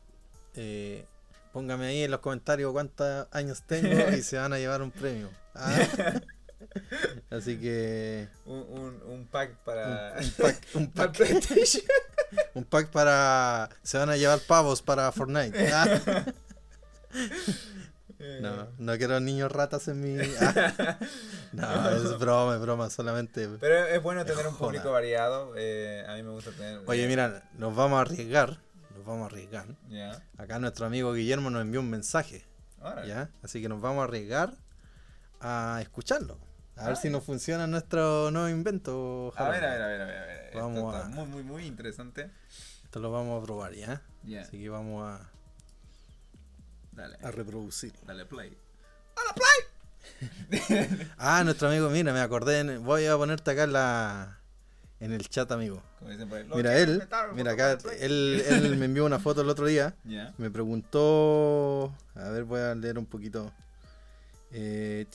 Eh, 0.55 1.05
póngame 1.51 1.85
ahí 1.85 2.01
en 2.01 2.09
los 2.09 2.21
comentarios 2.21 2.71
cuántos 2.71 3.27
años 3.31 3.61
tengo 3.67 4.09
y 4.17 4.23
se 4.23 4.37
van 4.37 4.53
a 4.53 4.57
llevar 4.57 4.81
un 4.81 4.89
premio. 4.89 5.29
Ah. 5.53 5.87
Así 7.29 7.57
que 7.57 8.29
Un, 8.45 8.59
un, 8.69 9.01
un 9.05 9.27
pack 9.27 9.57
para... 9.57 10.15
un 10.19 10.31
pack, 10.31 10.67
un 10.73 10.87
para 10.91 11.11
pack, 11.11 11.17
PlayStation. 11.17 11.83
un 12.55 12.63
pack 12.63 12.89
para... 12.89 13.69
Se 13.83 13.97
van 13.99 14.09
a 14.09 14.17
llevar 14.17 14.39
pavos 14.39 14.81
para 14.81 15.11
Fortnite. 15.11 15.71
Ah. 15.71 16.25
Eh, 18.25 18.39
No, 18.41 18.67
no 18.77 18.97
quiero 18.97 19.19
niños 19.19 19.51
ratas 19.51 19.87
en 19.89 19.99
mi... 20.01 20.17
Ah. 20.45 20.97
No, 21.51 21.89
es 21.91 22.17
broma, 22.19 22.55
es 22.55 22.61
broma, 22.61 22.89
solamente... 22.89 23.47
Pero 23.59 23.85
es 23.85 24.01
bueno 24.01 24.25
tener 24.25 24.47
un 24.47 24.53
Joda. 24.53 24.67
público 24.69 24.91
variado. 24.91 25.53
eh, 25.55 26.03
a 26.07 26.15
mí 26.15 26.23
me 26.23 26.31
gusta 26.31 26.51
tener. 26.51 26.81
Oye, 26.87 27.03
eh, 27.05 27.07
mira, 27.07 27.43
nos 27.57 27.75
vamos 27.75 27.97
a 27.99 28.01
arriesgar, 28.01 28.57
nos 28.95 29.05
vamos 29.05 29.23
a 29.23 29.25
arriesgar. 29.27 29.67
Acá 30.37 30.57
nuestro 30.59 30.85
amigo 30.87 31.13
Guillermo 31.13 31.49
nos 31.49 31.61
envió 31.61 31.81
un 31.81 31.89
mensaje. 31.89 32.45
¿ya? 33.05 33.29
Así 33.43 33.61
que 33.61 33.69
nos 33.69 33.81
vamos 33.81 34.01
a 34.01 34.05
arriesgar 34.05 34.55
a 35.41 35.79
escucharlo. 35.81 36.39
A 36.75 36.87
ver 36.87 36.97
si 36.97 37.09
nos 37.11 37.23
funciona 37.23 37.67
nuestro 37.67 38.31
nuevo 38.31 38.49
invento. 38.49 39.31
A 39.35 39.49
ver, 39.49 39.63
a 39.63 39.69
ver, 39.73 39.81
a 39.81 39.87
ver, 39.87 40.01
a 40.01 40.05
ver. 40.05 40.17
a 40.17 40.25
ver. 40.25 40.45
Esto 40.47 40.59
Vamos 40.59 40.95
está 40.95 41.05
a- 41.05 41.09
muy, 41.09 41.25
muy, 41.27 41.43
muy 41.43 41.65
interesante. 41.67 42.31
Esto 42.83 42.99
lo 42.99 43.11
vamos 43.11 43.39
a 43.41 43.45
probar, 43.45 43.73
¿ya? 43.73 44.01
Ya. 44.23 44.41
Así 44.41 44.57
que 44.59 44.69
vamos 44.69 45.03
a, 45.07 45.29
Dale. 46.95 47.17
a 47.21 47.31
reproducir. 47.31 47.93
Dale 48.05 48.25
play. 48.25 48.55
Ah, 51.17 51.43
nuestro 51.43 51.67
amigo, 51.69 51.89
mira, 51.89 52.13
me 52.13 52.19
acordé, 52.21 52.59
en- 52.59 52.83
voy 52.83 53.05
a 53.05 53.17
ponerte 53.17 53.51
acá 53.51 53.63
en 53.63 53.73
la... 53.73 54.39
En 54.99 55.11
el 55.11 55.27
chat, 55.27 55.51
amigo. 55.51 55.83
Como 55.99 56.11
dicen 56.11 56.29
por 56.29 56.37
ahí, 56.37 56.47
lo 56.47 56.55
Mira, 56.55 56.77
él, 56.77 57.03
mira 57.35 57.51
acá, 57.51 57.77
play. 57.77 57.97
él, 57.99 58.41
él 58.47 58.77
me 58.77 58.85
envió 58.85 59.05
una 59.05 59.19
foto 59.19 59.41
el 59.41 59.49
otro 59.49 59.65
día. 59.65 59.95
Ya. 60.05 60.33
Me 60.37 60.49
preguntó. 60.49 61.93
A 62.15 62.29
ver, 62.29 62.45
voy 62.45 62.61
a 62.61 62.73
leer 62.73 62.97
un 62.97 63.05
poquito. 63.05 63.51
Eh, 64.51 65.05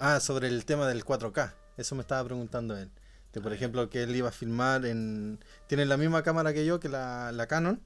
ah, 0.00 0.18
sobre 0.18 0.48
el 0.48 0.64
tema 0.64 0.88
del 0.88 1.04
4K. 1.04 1.52
Eso 1.76 1.94
me 1.94 2.00
estaba 2.00 2.24
preguntando 2.24 2.76
él. 2.76 2.90
Que 3.32 3.40
por 3.40 3.52
Ah, 3.52 3.54
ejemplo, 3.54 3.88
que 3.88 4.02
él 4.02 4.16
iba 4.16 4.30
a 4.30 4.32
filmar 4.32 4.84
en. 4.84 5.38
Tiene 5.68 5.86
la 5.86 5.96
misma 5.96 6.24
cámara 6.24 6.52
que 6.52 6.66
yo, 6.66 6.80
que 6.80 6.88
la, 6.88 7.30
la 7.30 7.46
Canon. 7.46 7.80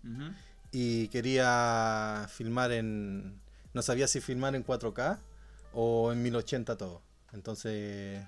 Y 0.77 1.07
quería 1.09 2.27
filmar 2.29 2.73
en. 2.73 3.41
No 3.75 3.81
sabía 3.83 4.09
si 4.09 4.21
filmar 4.21 4.57
en 4.57 4.65
4K 4.67 5.19
o 5.73 6.11
en 6.13 6.21
1080 6.23 6.77
todo. 6.77 7.01
Entonces. 7.33 8.21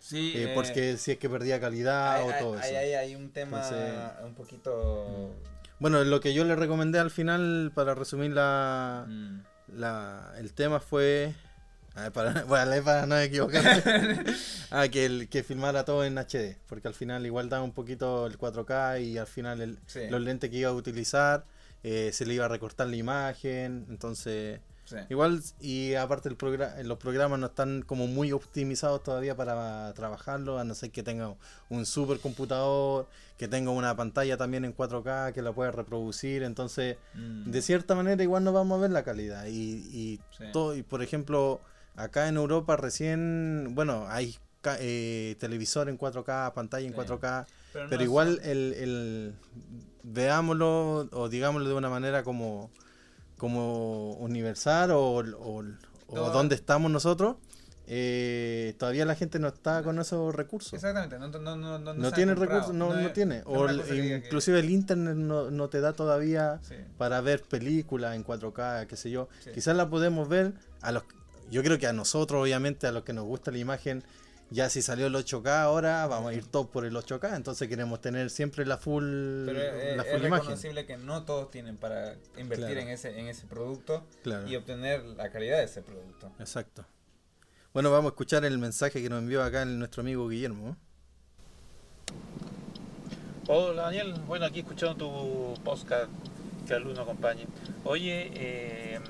Sí, 0.00 0.32
eh, 0.36 0.44
eh, 0.44 0.52
porque 0.54 0.98
si 0.98 1.12
es 1.12 1.18
que 1.18 1.30
perdía 1.30 1.58
calidad 1.60 2.16
hay, 2.16 2.24
o 2.24 2.30
hay- 2.30 2.38
todo 2.40 2.58
hay- 2.58 2.68
eso. 2.70 2.78
hay- 2.78 2.92
hay 2.92 3.14
un 3.16 3.30
tema 3.30 3.62
Entonces- 3.62 4.24
un 4.24 4.34
poquito. 4.34 5.30
Bueno, 5.78 6.04
lo 6.04 6.20
que 6.20 6.34
yo 6.34 6.44
le 6.44 6.54
recomendé 6.56 6.98
al 6.98 7.10
final, 7.10 7.72
para 7.74 7.94
resumir 7.94 8.32
la, 8.32 9.06
mm, 9.08 9.40
la, 9.78 10.34
el 10.36 10.52
tema 10.52 10.80
fue. 10.80 11.32
A 11.94 12.02
ver, 12.02 12.12
para, 12.12 12.32
leer 12.66 12.82
para 12.84 13.06
no 13.06 13.18
equivocarme. 13.18 13.82
ah, 14.70 14.88
que, 14.88 15.06
el, 15.06 15.28
que 15.30 15.42
filmara 15.42 15.86
todo 15.86 16.04
en 16.04 16.18
HD. 16.18 16.58
Porque 16.66 16.86
al 16.88 16.94
final 16.94 17.24
igual 17.24 17.48
daba 17.48 17.64
un 17.64 17.72
poquito 17.72 18.26
el 18.26 18.36
4K 18.36 19.00
y 19.00 19.16
al 19.16 19.26
final 19.26 19.62
el, 19.62 19.78
sí, 19.86 20.00
los 20.10 20.20
lentes 20.20 20.50
que 20.50 20.56
iba 20.58 20.68
a 20.70 20.74
utilizar 20.74 21.44
eh, 21.84 22.10
se 22.12 22.26
le 22.26 22.34
iba 22.34 22.46
a 22.46 22.48
recortar 22.48 22.88
la 22.88 22.96
imagen. 22.96 23.86
Entonces, 23.88 24.60
sí. 24.84 24.96
igual, 25.10 25.40
y 25.60 25.94
aparte 25.94 26.28
el 26.28 26.36
los 26.88 26.98
programas 26.98 27.38
no 27.38 27.46
están 27.46 27.82
como 27.82 28.06
muy 28.08 28.32
optimizados 28.32 29.02
todavía 29.02 29.36
para 29.36 29.92
trabajarlo, 29.94 30.58
a 30.58 30.64
no 30.64 30.74
ser 30.74 30.90
que 30.90 31.02
tenga 31.02 31.34
un 31.68 31.86
super 31.86 32.18
computador, 32.18 33.06
que 33.38 33.46
tenga 33.48 33.70
una 33.70 33.94
pantalla 33.96 34.36
también 34.36 34.64
en 34.64 34.74
4K, 34.74 35.32
que 35.32 35.42
la 35.42 35.52
pueda 35.52 35.70
reproducir. 35.70 36.42
Entonces, 36.42 36.96
Mm, 37.14 37.50
de 37.50 37.62
cierta 37.62 37.94
manera 37.94 38.22
igual 38.22 38.42
no 38.44 38.52
vamos 38.52 38.78
a 38.78 38.82
ver 38.82 38.90
la 38.90 39.04
calidad. 39.04 39.46
Y, 39.46 39.52
y, 39.92 40.20
sí. 40.36 40.44
todo, 40.52 40.74
y 40.74 40.82
por 40.82 41.02
ejemplo, 41.02 41.60
acá 41.96 42.28
en 42.28 42.36
Europa 42.36 42.76
recién, 42.76 43.72
bueno, 43.74 44.06
hay 44.08 44.36
eh, 44.80 45.36
televisor 45.38 45.90
en 45.90 45.98
4K, 45.98 46.54
pantalla 46.54 46.86
en 46.86 46.94
Sí. 46.94 46.98
4K, 46.98 47.46
Pero, 47.74 47.88
pero 47.90 47.98
no 47.98 48.02
igual 48.02 48.40
el, 48.44 48.72
el- 48.72 49.34
veámoslo 50.04 51.08
o 51.10 51.28
digámoslo 51.28 51.68
de 51.68 51.74
una 51.74 51.90
manera 51.90 52.22
como, 52.22 52.70
como 53.38 54.12
universal 54.14 54.92
o, 54.92 55.00
o, 55.18 55.58
o 55.58 55.62
No. 56.14 56.30
donde 56.30 56.54
estamos 56.54 56.90
nosotros, 56.90 57.36
eh, 57.86 58.74
todavía 58.78 59.04
la 59.04 59.14
gente 59.14 59.38
no 59.38 59.48
está 59.48 59.82
con 59.82 59.98
esos 59.98 60.34
recursos. 60.34 60.72
Exactamente, 60.72 61.18
no, 61.18 61.28
no, 61.28 61.56
no, 61.56 61.78
no, 61.78 61.94
no, 61.94 62.12
tiene 62.12 62.34
recursos, 62.34 62.72
no, 62.72 62.94
no 62.94 63.10
tiene. 63.12 63.42
O 63.44 63.66
que 63.66 64.22
inclusive 64.24 64.60
el 64.60 64.70
internet 64.70 65.16
no, 65.16 65.50
no 65.50 65.68
te 65.68 65.80
da 65.80 65.92
todavía 65.92 66.60
Sí, 66.62 66.76
para 66.96 67.20
ver 67.20 67.42
películas 67.42 68.14
en 68.16 68.24
4K, 68.24 68.86
qué 68.86 68.96
sé 68.96 69.10
yo. 69.10 69.28
Sí. 69.42 69.50
Quizás 69.52 69.76
la 69.76 69.88
podemos 69.90 70.28
ver 70.28 70.52
a 70.80 70.92
los 70.92 71.02
yo 71.50 71.62
creo 71.62 71.78
que 71.78 71.86
a 71.86 71.92
nosotros 71.92 72.40
obviamente 72.42 72.86
a 72.86 72.92
los 72.92 73.04
que 73.04 73.12
nos 73.12 73.24
gusta 73.26 73.50
la 73.50 73.58
imagen 73.58 74.02
ya 74.50 74.68
si 74.70 74.82
salió 74.82 75.06
el 75.06 75.14
8K 75.14 75.62
ahora 75.62 76.06
vamos 76.06 76.30
a 76.30 76.34
ir 76.34 76.46
todos 76.46 76.68
por 76.68 76.84
el 76.84 76.94
8K, 76.94 77.34
entonces 77.36 77.68
queremos 77.68 78.00
tener 78.00 78.30
siempre 78.30 78.64
la 78.66 78.78
full 78.78 79.46
pero 79.46 79.58
es, 79.60 79.96
la 79.96 80.02
es 80.02 80.10
full 80.12 80.26
imagen. 80.26 80.32
reconocible 80.44 80.86
que 80.86 80.96
no 80.96 81.24
todos 81.24 81.50
tienen 81.50 81.76
para 81.76 82.14
invertir 82.36 82.66
Claro. 82.66 82.80
en 82.80 82.88
ese 82.88 83.18
en 83.18 83.26
ese 83.28 83.46
producto 83.46 84.04
Claro. 84.22 84.46
y 84.48 84.54
obtener 84.56 85.02
la 85.04 85.30
calidad 85.30 85.58
de 85.58 85.64
ese 85.64 85.82
producto. 85.82 86.30
Exacto. 86.38 86.84
Bueno, 87.72 87.90
vamos 87.90 88.10
a 88.10 88.12
escuchar 88.12 88.44
el 88.44 88.58
mensaje 88.58 89.02
que 89.02 89.08
nos 89.10 89.18
envió 89.20 89.42
acá 89.42 89.62
el- 89.62 89.78
nuestro 89.78 90.02
amigo 90.02 90.28
Guillermo. 90.28 90.76
Hola 93.48 93.82
Daniel, 93.82 94.14
bueno 94.26 94.46
aquí 94.46 94.60
escuchando 94.60 94.94
tu 94.96 95.62
podcast, 95.62 96.08
que 96.66 96.74
alumno 96.74 97.02
acompañe. 97.02 97.46
Oye, 97.84 98.30
eh, 98.34 99.00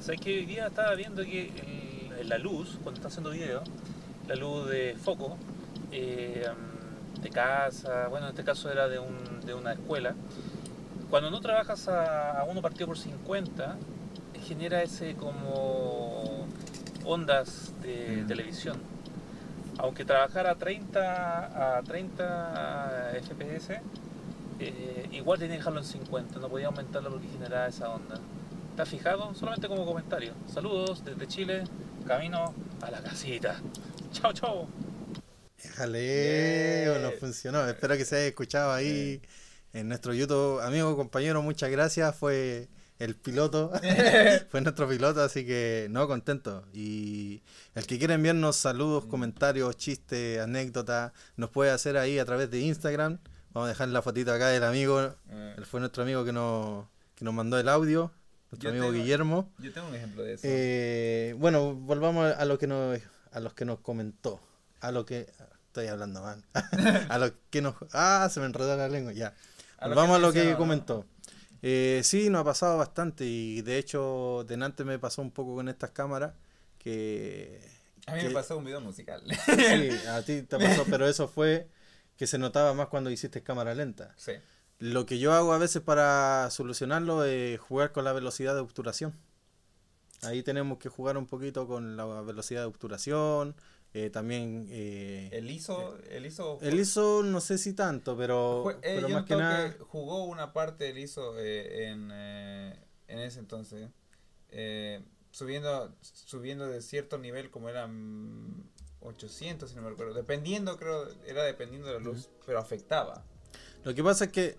¿sabes 0.00 0.20
que 0.20 0.38
hoy 0.38 0.46
día 0.46 0.66
estaba 0.68 0.94
viendo 0.94 1.22
que 1.22 1.50
el- 2.20 2.28
la 2.28 2.38
luz, 2.38 2.78
cuando 2.82 2.98
está 2.98 3.08
haciendo 3.08 3.30
video, 3.30 3.62
la 4.28 4.34
luz 4.36 4.68
de 4.68 4.96
foco, 5.02 5.36
eh, 5.92 6.46
de 7.22 7.30
casa, 7.30 8.08
bueno 8.08 8.26
en 8.26 8.30
este 8.30 8.44
caso 8.44 8.70
era 8.70 8.88
de, 8.88 8.98
un- 8.98 9.40
de 9.44 9.54
una 9.54 9.72
escuela, 9.72 10.14
cuando 11.10 11.30
no 11.30 11.40
trabajas 11.40 11.88
a, 11.88 12.40
a 12.40 12.44
uno 12.44 12.60
partido 12.62 12.88
por 12.88 12.98
50, 12.98 13.76
genera 14.46 14.82
ese 14.82 15.14
como 15.14 16.46
ondas 17.04 17.72
de 17.82 18.22
Mm. 18.24 18.26
televisión 18.26 18.96
aunque 19.78 20.04
trabajara 20.06 20.52
a 20.52 20.54
30 20.54 21.76
a 21.78 21.82
30 21.82 23.12
FPS, 23.22 23.80
eh, 24.58 25.06
igual 25.12 25.38
tenía 25.38 25.56
que 25.56 25.58
dejarlo 25.58 25.80
en 25.80 25.84
50, 25.86 26.38
no 26.38 26.48
podía 26.48 26.68
aumentarlo 26.68 27.10
porque 27.10 27.28
generaba 27.28 27.66
esa 27.66 27.90
onda. 27.90 28.18
¿Estás 28.70 28.88
fijado? 28.88 29.34
Solamente 29.34 29.68
como 29.68 29.84
comentario. 29.84 30.32
Saludos 30.46 31.04
desde 31.04 31.26
Chile, 31.26 31.64
camino 32.06 32.54
a 32.80 32.90
la 32.90 33.00
casita. 33.00 33.56
Chao, 34.12 34.32
chao. 34.32 34.68
Déjale, 35.62 36.84
Yeah. 36.84 36.98
no 37.00 37.10
funcionó. 37.12 37.66
Espero 37.68 37.96
que 37.96 38.04
se 38.04 38.16
haya 38.16 38.26
escuchado 38.28 38.72
ahí 38.72 39.20
en 39.72 39.88
nuestro 39.88 40.14
YouTube. 40.14 40.60
Amigo, 40.60 40.96
compañero, 40.96 41.42
muchas 41.42 41.70
gracias. 41.70 42.14
Fue 42.16 42.68
el 42.98 43.14
piloto, 43.16 43.72
fue 44.50 44.60
nuestro 44.60 44.88
piloto, 44.88 45.22
así 45.22 45.44
que 45.44 45.88
no, 45.90 46.06
contento. 46.08 46.64
Y 46.72 47.42
el 47.74 47.86
que 47.86 47.98
quiera 47.98 48.14
enviarnos 48.14 48.56
saludos, 48.56 49.04
Mm. 49.06 49.08
comentarios, 49.08 49.76
chistes, 49.76 50.40
anécdotas, 50.40 51.12
nos 51.36 51.50
puede 51.50 51.70
hacer 51.70 51.96
ahí 51.96 52.18
a 52.18 52.24
través 52.24 52.50
de 52.50 52.60
Instagram. 52.60 53.18
Vamos 53.52 53.66
a 53.66 53.70
dejar 53.70 53.88
la 53.88 54.02
fotito 54.02 54.32
acá 54.32 54.48
del 54.48 54.64
amigo. 54.64 55.14
Eh, 55.30 55.54
Él 55.56 55.64
fue 55.66 55.80
nuestro 55.80 56.02
amigo 56.02 56.24
que 56.24 56.32
nos, 56.32 56.86
que 57.14 57.24
nos 57.24 57.32
mandó 57.34 57.58
el 57.58 57.68
audio, 57.68 58.12
nuestro 58.50 58.68
Yo 58.70 58.76
amigo 58.76 58.86
tengo- 58.92 59.02
Guillermo. 59.02 59.52
Yo 59.58 59.72
tengo 59.72 59.88
un 59.88 59.94
ejemplo 59.94 60.22
de 60.22 60.34
eso. 60.34 60.42
Eh, 60.44 61.34
bueno, 61.38 61.74
volvamos 61.74 62.32
a 62.34 62.44
lo 62.44 62.58
que 62.58 62.66
nos, 62.66 62.98
a 63.36 63.40
los 63.40 63.52
que 63.52 63.66
nos 63.66 63.80
comentó, 63.80 64.40
a 64.80 64.90
lo 64.92 65.04
que 65.04 65.30
estoy 65.66 65.88
hablando 65.88 66.22
mal, 66.22 66.42
a 67.10 67.18
lo 67.18 67.30
que 67.50 67.60
nos, 67.60 67.74
ah, 67.92 68.28
se 68.30 68.40
me 68.40 68.46
enredó 68.46 68.74
la 68.76 68.88
lengua, 68.88 69.12
ya. 69.12 69.34
A 69.78 69.88
Volvamos 69.88 70.16
a 70.16 70.18
lo 70.20 70.32
que 70.32 70.54
comentó. 70.56 71.04
Eh, 71.60 72.00
sí, 72.02 72.30
nos 72.30 72.40
ha 72.40 72.44
pasado 72.44 72.78
bastante 72.78 73.24
y 73.26 73.60
de 73.60 73.76
hecho, 73.76 74.44
delante 74.48 74.84
me 74.84 74.98
pasó 74.98 75.20
un 75.20 75.30
poco 75.30 75.54
con 75.54 75.68
estas 75.68 75.90
cámaras 75.90 76.32
que 76.78 77.60
A 78.06 78.14
mí 78.14 78.20
que- 78.20 78.28
me 78.28 78.34
pasó 78.34 78.56
un 78.56 78.64
video 78.64 78.80
musical. 78.80 79.22
sí, 79.46 79.90
a 80.08 80.22
ti 80.22 80.42
te 80.42 80.58
pasó, 80.58 80.84
pero 80.88 81.06
eso 81.06 81.28
fue 81.28 81.68
que 82.16 82.26
se 82.26 82.38
notaba 82.38 82.72
más 82.72 82.86
cuando 82.88 83.10
hiciste 83.10 83.42
cámara 83.42 83.74
lenta. 83.74 84.14
sí. 84.16 84.32
Lo 84.78 85.06
que 85.06 85.18
yo 85.18 85.32
hago 85.32 85.54
a 85.54 85.58
veces 85.58 85.80
para 85.80 86.48
solucionarlo 86.50 87.24
es 87.24 87.58
jugar 87.58 87.92
con 87.92 88.04
la 88.04 88.12
velocidad 88.12 88.54
de 88.54 88.60
obturación. 88.60 89.14
Ahí 90.22 90.42
tenemos 90.42 90.78
que 90.78 90.88
jugar 90.88 91.16
un 91.16 91.26
poquito 91.26 91.66
con 91.66 91.96
la 91.96 92.04
velocidad 92.22 92.60
de 92.62 92.66
obturación. 92.66 93.54
eh, 93.94 94.10
también 94.10 94.66
eh, 94.68 95.28
El 95.32 95.50
ISO, 95.50 95.96
el 96.10 96.26
ISO. 96.26 96.58
el 96.60 96.78
ISO 96.78 97.22
no 97.22 97.40
sé 97.40 97.56
si 97.58 97.72
tanto, 97.72 98.16
pero, 98.16 98.64
Jue- 98.64 98.76
eh, 98.82 98.92
pero 98.96 99.08
yo 99.08 99.14
más 99.14 99.24
que 99.24 99.36
nada... 99.36 99.72
que 99.72 99.78
jugó 99.84 100.24
una 100.24 100.52
parte 100.52 100.84
del 100.84 100.98
ISO 100.98 101.38
eh, 101.38 101.88
en, 101.88 102.10
en 102.10 103.18
ese 103.18 103.38
entonces. 103.38 103.88
eh, 104.50 105.02
subiendo, 105.30 105.94
subiendo 106.00 106.66
de 106.66 106.80
cierto 106.82 107.18
nivel 107.18 107.50
como 107.50 107.68
eran 107.68 108.70
800, 109.00 109.70
si 109.70 109.76
no 109.76 109.82
me 109.82 109.90
recuerdo. 109.90 110.14
Dependiendo, 110.14 110.76
creo, 110.78 111.08
era 111.26 111.44
dependiendo 111.44 111.86
de 111.88 111.94
la 111.94 112.00
luz, 112.00 112.28
pero 112.44 112.58
afectaba. 112.58 113.22
Lo 113.84 113.94
que 113.94 114.02
pasa 114.02 114.24
es 114.26 114.32
que 114.32 114.56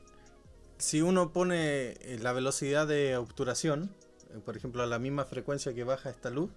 si 0.77 1.01
uno 1.01 1.33
pone 1.33 1.95
la 2.21 2.31
velocidad 2.33 2.87
de 2.87 3.17
obturación, 3.17 3.91
por 4.45 4.55
ejemplo, 4.57 4.83
a 4.83 4.85
la 4.87 4.99
misma 4.99 5.25
frecuencia 5.25 5.73
que 5.73 5.83
baja 5.83 6.09
esta 6.09 6.29
luz, 6.29 6.51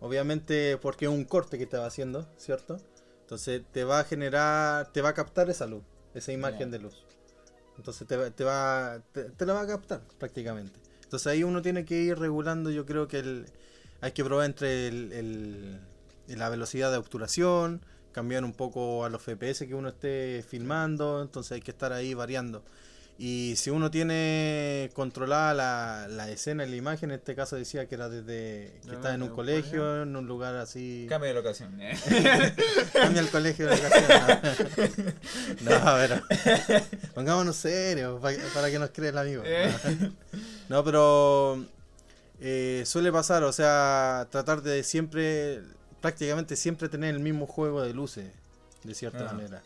obviamente 0.00 0.76
porque 0.78 1.06
es 1.06 1.10
un 1.10 1.24
corte 1.24 1.58
que 1.58 1.66
te 1.66 1.76
va 1.76 1.86
haciendo, 1.86 2.28
¿cierto? 2.36 2.78
Entonces 3.22 3.62
te 3.72 3.84
va 3.84 4.00
a 4.00 4.04
generar, 4.04 4.92
te 4.92 5.00
va 5.00 5.10
a 5.10 5.14
captar 5.14 5.48
esa 5.50 5.66
luz, 5.66 5.82
esa 6.14 6.32
imagen 6.32 6.70
Ya. 6.70 6.78
de 6.78 6.84
luz. 6.84 7.04
Entonces 7.76 8.06
te, 8.06 8.30
te 8.30 8.44
va, 8.44 9.00
te, 9.12 9.24
te 9.24 9.46
la 9.46 9.54
va 9.54 9.62
a 9.62 9.66
captar 9.66 10.02
prácticamente. 10.18 10.78
Entonces 11.02 11.26
ahí 11.26 11.42
uno 11.42 11.62
tiene 11.62 11.84
que 11.84 11.96
ir 12.00 12.18
regulando, 12.18 12.70
yo 12.70 12.86
creo 12.86 13.08
que 13.08 13.18
el, 13.20 13.46
hay 14.00 14.12
que 14.12 14.24
probar 14.24 14.46
entre 14.46 14.88
el, 14.88 15.12
el- 15.12 15.80
la 16.38 16.48
velocidad 16.48 16.90
de 16.90 16.96
obturación, 16.98 17.84
cambiar 18.12 18.44
un 18.44 18.52
poco 18.54 19.04
a 19.04 19.10
los 19.10 19.22
FPS 19.22 19.66
que 19.66 19.74
uno 19.74 19.88
esté 19.88 20.44
filmando, 20.48 21.20
entonces 21.20 21.52
hay 21.52 21.60
que 21.60 21.70
estar 21.72 21.92
ahí 21.92 22.14
variando. 22.14 22.64
Y 23.16 23.54
si 23.56 23.70
uno 23.70 23.92
tiene 23.92 24.90
controlada 24.92 25.54
la, 25.54 26.08
la 26.08 26.28
escena 26.30 26.64
y 26.66 26.70
la 26.70 26.74
imagen, 26.74 27.12
en 27.12 27.18
este 27.20 27.36
caso 27.36 27.54
decía 27.54 27.86
que 27.86 27.94
era 27.94 28.08
desde 28.08 28.72
que 28.82 28.88
No, 28.88 28.92
está 28.94 29.14
en 29.14 29.22
un 29.22 29.28
colegio, 29.28 29.70
colegio. 29.70 30.02
en 30.02 30.16
un 30.16 30.26
lugar 30.26 30.56
así. 30.56 31.06
Cambio 31.08 31.28
de 31.28 31.34
locación. 31.34 31.80
¿eh? 31.80 31.96
Cambia 32.92 33.20
el 33.20 33.28
colegio 33.30 33.68
de 33.68 33.76
vacaciones. 33.80 35.14
No, 35.62 35.70
a 35.76 35.94
ver. 35.94 36.22
Pongámonos 37.14 37.54
serios 37.54 38.20
pa- 38.20 38.32
para, 38.52 38.68
que 38.68 38.80
nos 38.80 38.90
crea 38.90 39.10
el 39.10 39.18
amigo. 39.18 39.42
Eh. 39.46 39.72
No, 40.68 40.82
pero 40.82 41.64
eh, 42.40 42.82
suele 42.86 43.12
pasar, 43.12 43.44
o 43.44 43.52
sea, 43.52 44.26
tratar 44.30 44.62
de 44.62 44.82
siempre, 44.82 45.60
prácticamente 46.00 46.56
siempre 46.56 46.88
tener 46.88 47.14
el 47.14 47.20
mismo 47.20 47.46
juego 47.46 47.82
de 47.82 47.92
luces, 47.94 48.26
de 48.82 48.94
cierta 48.94 49.28
Ah. 49.28 49.32
manera. 49.34 49.62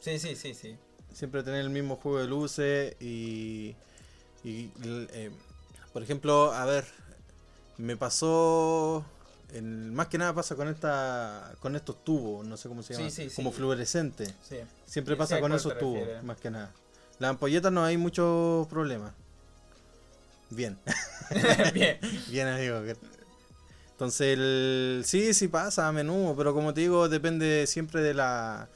Sí, 0.00 0.18
sí, 0.18 0.34
sí, 0.36 0.54
sí. 0.54 0.76
Siempre 1.14 1.42
tener 1.42 1.60
el 1.60 1.70
mismo 1.70 1.96
juego 1.96 2.18
de 2.20 2.26
luces 2.26 2.94
y, 3.00 3.74
y, 4.44 4.70
eh, 4.84 5.30
por 5.92 6.02
ejemplo, 6.02 6.52
a 6.52 6.64
ver, 6.64 6.84
me 7.78 7.96
pasó, 7.96 9.04
en- 9.52 9.92
más 9.94 10.06
que 10.08 10.18
nada 10.18 10.32
pasa 10.34 10.54
con 10.54 10.68
esta, 10.68 11.52
con 11.60 11.74
estos 11.76 12.02
tubos, 12.04 12.46
no 12.46 12.56
sé 12.56 12.68
cómo 12.68 12.82
se 12.82 12.94
Sí, 12.94 13.00
llama, 13.00 13.10
sí, 13.10 13.28
sí. 13.30 13.36
como 13.36 13.52
fluorescente. 13.52 14.32
Siempre 14.86 15.16
pasa 15.16 15.40
con 15.40 15.52
esos 15.52 15.76
tubos, 15.78 15.98
refieres. 16.00 16.22
más 16.24 16.38
que 16.38 16.50
nada. 16.50 16.72
Las 17.18 17.30
ampolletas 17.30 17.72
no 17.72 17.84
hay 17.84 17.96
muchos 17.96 18.66
problemas. 18.68 19.12
Bien, 20.50 20.78
Bien. 21.74 21.98
bien 22.28 22.48
amigo. 22.48 22.82
Entonces, 23.92 24.38
el, 24.38 25.02
sí, 25.04 25.34
sí 25.34 25.48
pasa 25.48 25.86
a 25.86 25.92
menudo, 25.92 26.34
pero 26.36 26.54
como 26.54 26.72
te 26.74 26.80
digo, 26.80 27.08
depende 27.08 27.66
siempre 27.66 28.00
de 28.02 28.14
la 28.14 28.68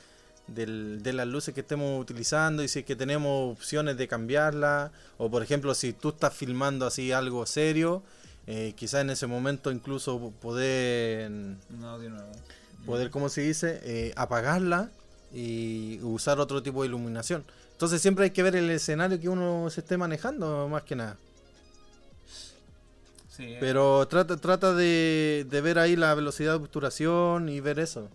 del- 0.46 1.02
de 1.02 1.12
las 1.12 1.26
luces 1.26 1.54
que 1.54 1.60
estemos 1.60 2.00
utilizando 2.00 2.62
y 2.62 2.68
si 2.68 2.80
es 2.80 2.84
que 2.84 2.96
tenemos 2.96 3.52
opciones 3.56 3.96
de 3.96 4.08
cambiarla 4.08 4.92
o 5.18 5.30
por 5.30 5.42
ejemplo 5.42 5.74
si 5.74 5.92
tú 5.92 6.10
estás 6.10 6.34
filmando 6.34 6.86
así 6.86 7.12
algo 7.12 7.46
serio 7.46 8.02
eh, 8.46 8.74
quizás 8.76 9.00
en 9.00 9.10
ese 9.10 9.26
momento 9.26 9.70
incluso 9.72 10.32
poder 10.42 11.30
No, 11.70 11.98
de 11.98 12.10
nuevo. 12.10 12.32
poder, 12.84 13.10
¿cómo 13.10 13.28
se 13.30 13.40
dice? 13.42 13.80
Eh, 13.84 14.12
apagarla 14.16 14.90
y 15.32 15.98
usar 16.02 16.38
otro 16.40 16.62
tipo 16.62 16.82
de 16.82 16.88
iluminación. 16.88 17.44
Entonces 17.72 18.00
siempre 18.02 18.24
hay 18.24 18.30
que 18.30 18.42
ver 18.42 18.54
el 18.56 18.70
escenario 18.70 19.18
que 19.18 19.28
uno 19.28 19.68
se 19.70 19.80
esté 19.80 19.96
manejando, 19.96 20.68
más 20.68 20.82
que 20.84 20.94
nada. 20.94 21.16
Sí, 23.28 23.44
eh. 23.44 23.56
Pero 23.60 24.06
trata, 24.08 24.36
trata 24.36 24.74
de, 24.74 25.46
de 25.48 25.60
ver 25.60 25.78
ahí 25.78 25.96
la 25.96 26.14
velocidad 26.14 26.52
de 26.52 26.56
obturación 26.64 27.48
y 27.48 27.60
ver 27.60 27.78
eso. 27.80 28.08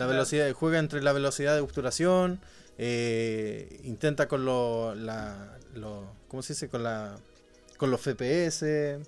La 0.00 0.06
velocidad, 0.06 0.52
juega 0.52 0.78
entre 0.78 1.02
la 1.02 1.12
velocidad 1.12 1.54
de 1.54 1.60
obturación, 1.60 2.40
eh, 2.78 3.80
intenta 3.84 4.26
con 4.28 4.44
lo, 4.44 4.94
la, 4.94 5.56
lo- 5.74 6.10
¿cómo 6.28 6.42
se 6.42 6.54
dice? 6.54 6.68
Con 6.68 6.82
la, 6.82 7.16
con 7.76 7.90
los 7.90 8.00
FPS, 8.00 8.98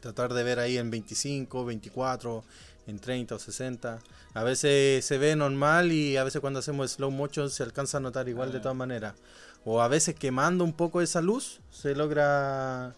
tratar 0.00 0.32
de 0.34 0.42
ver 0.42 0.58
ahí 0.58 0.78
en 0.78 0.90
25, 0.90 1.64
24, 1.64 2.44
en 2.86 2.98
30 2.98 3.34
o 3.34 3.38
60. 3.38 3.98
A 4.34 4.42
veces 4.44 5.04
se 5.04 5.18
ve 5.18 5.36
normal 5.36 5.92
y 5.92 6.16
a 6.16 6.24
veces 6.24 6.40
cuando 6.40 6.60
hacemos 6.60 6.92
slow 6.92 7.10
motion 7.10 7.50
se 7.50 7.62
alcanza 7.62 7.98
a 7.98 8.00
notar 8.00 8.28
igual 8.28 8.52
de 8.52 8.58
Ah. 8.58 8.62
todas 8.62 8.76
maneras. 8.76 9.14
O 9.64 9.82
a 9.82 9.88
veces 9.88 10.14
quemando 10.14 10.64
un 10.64 10.72
poco 10.72 11.02
esa 11.02 11.20
luz 11.20 11.60
se 11.70 11.94
logra, 11.94 12.94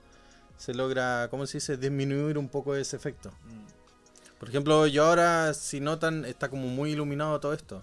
se 0.59 0.74
logra, 0.74 1.26
¿cómo 1.30 1.46
se 1.46 1.57
dice? 1.59 1.76
Disminuir 1.76 2.38
un 2.38 2.48
poco 2.48 2.76
ese 2.76 2.94
efecto. 2.96 3.30
Mm. 3.30 3.71
Por 4.43 4.49
ejemplo, 4.49 4.88
yo 4.88 5.05
ahora, 5.05 5.55
si 5.55 5.78
notan, 5.78 6.24
está 6.24 6.49
como 6.49 6.66
muy 6.66 6.90
iluminado 6.90 7.38
todo 7.38 7.53
esto. 7.53 7.80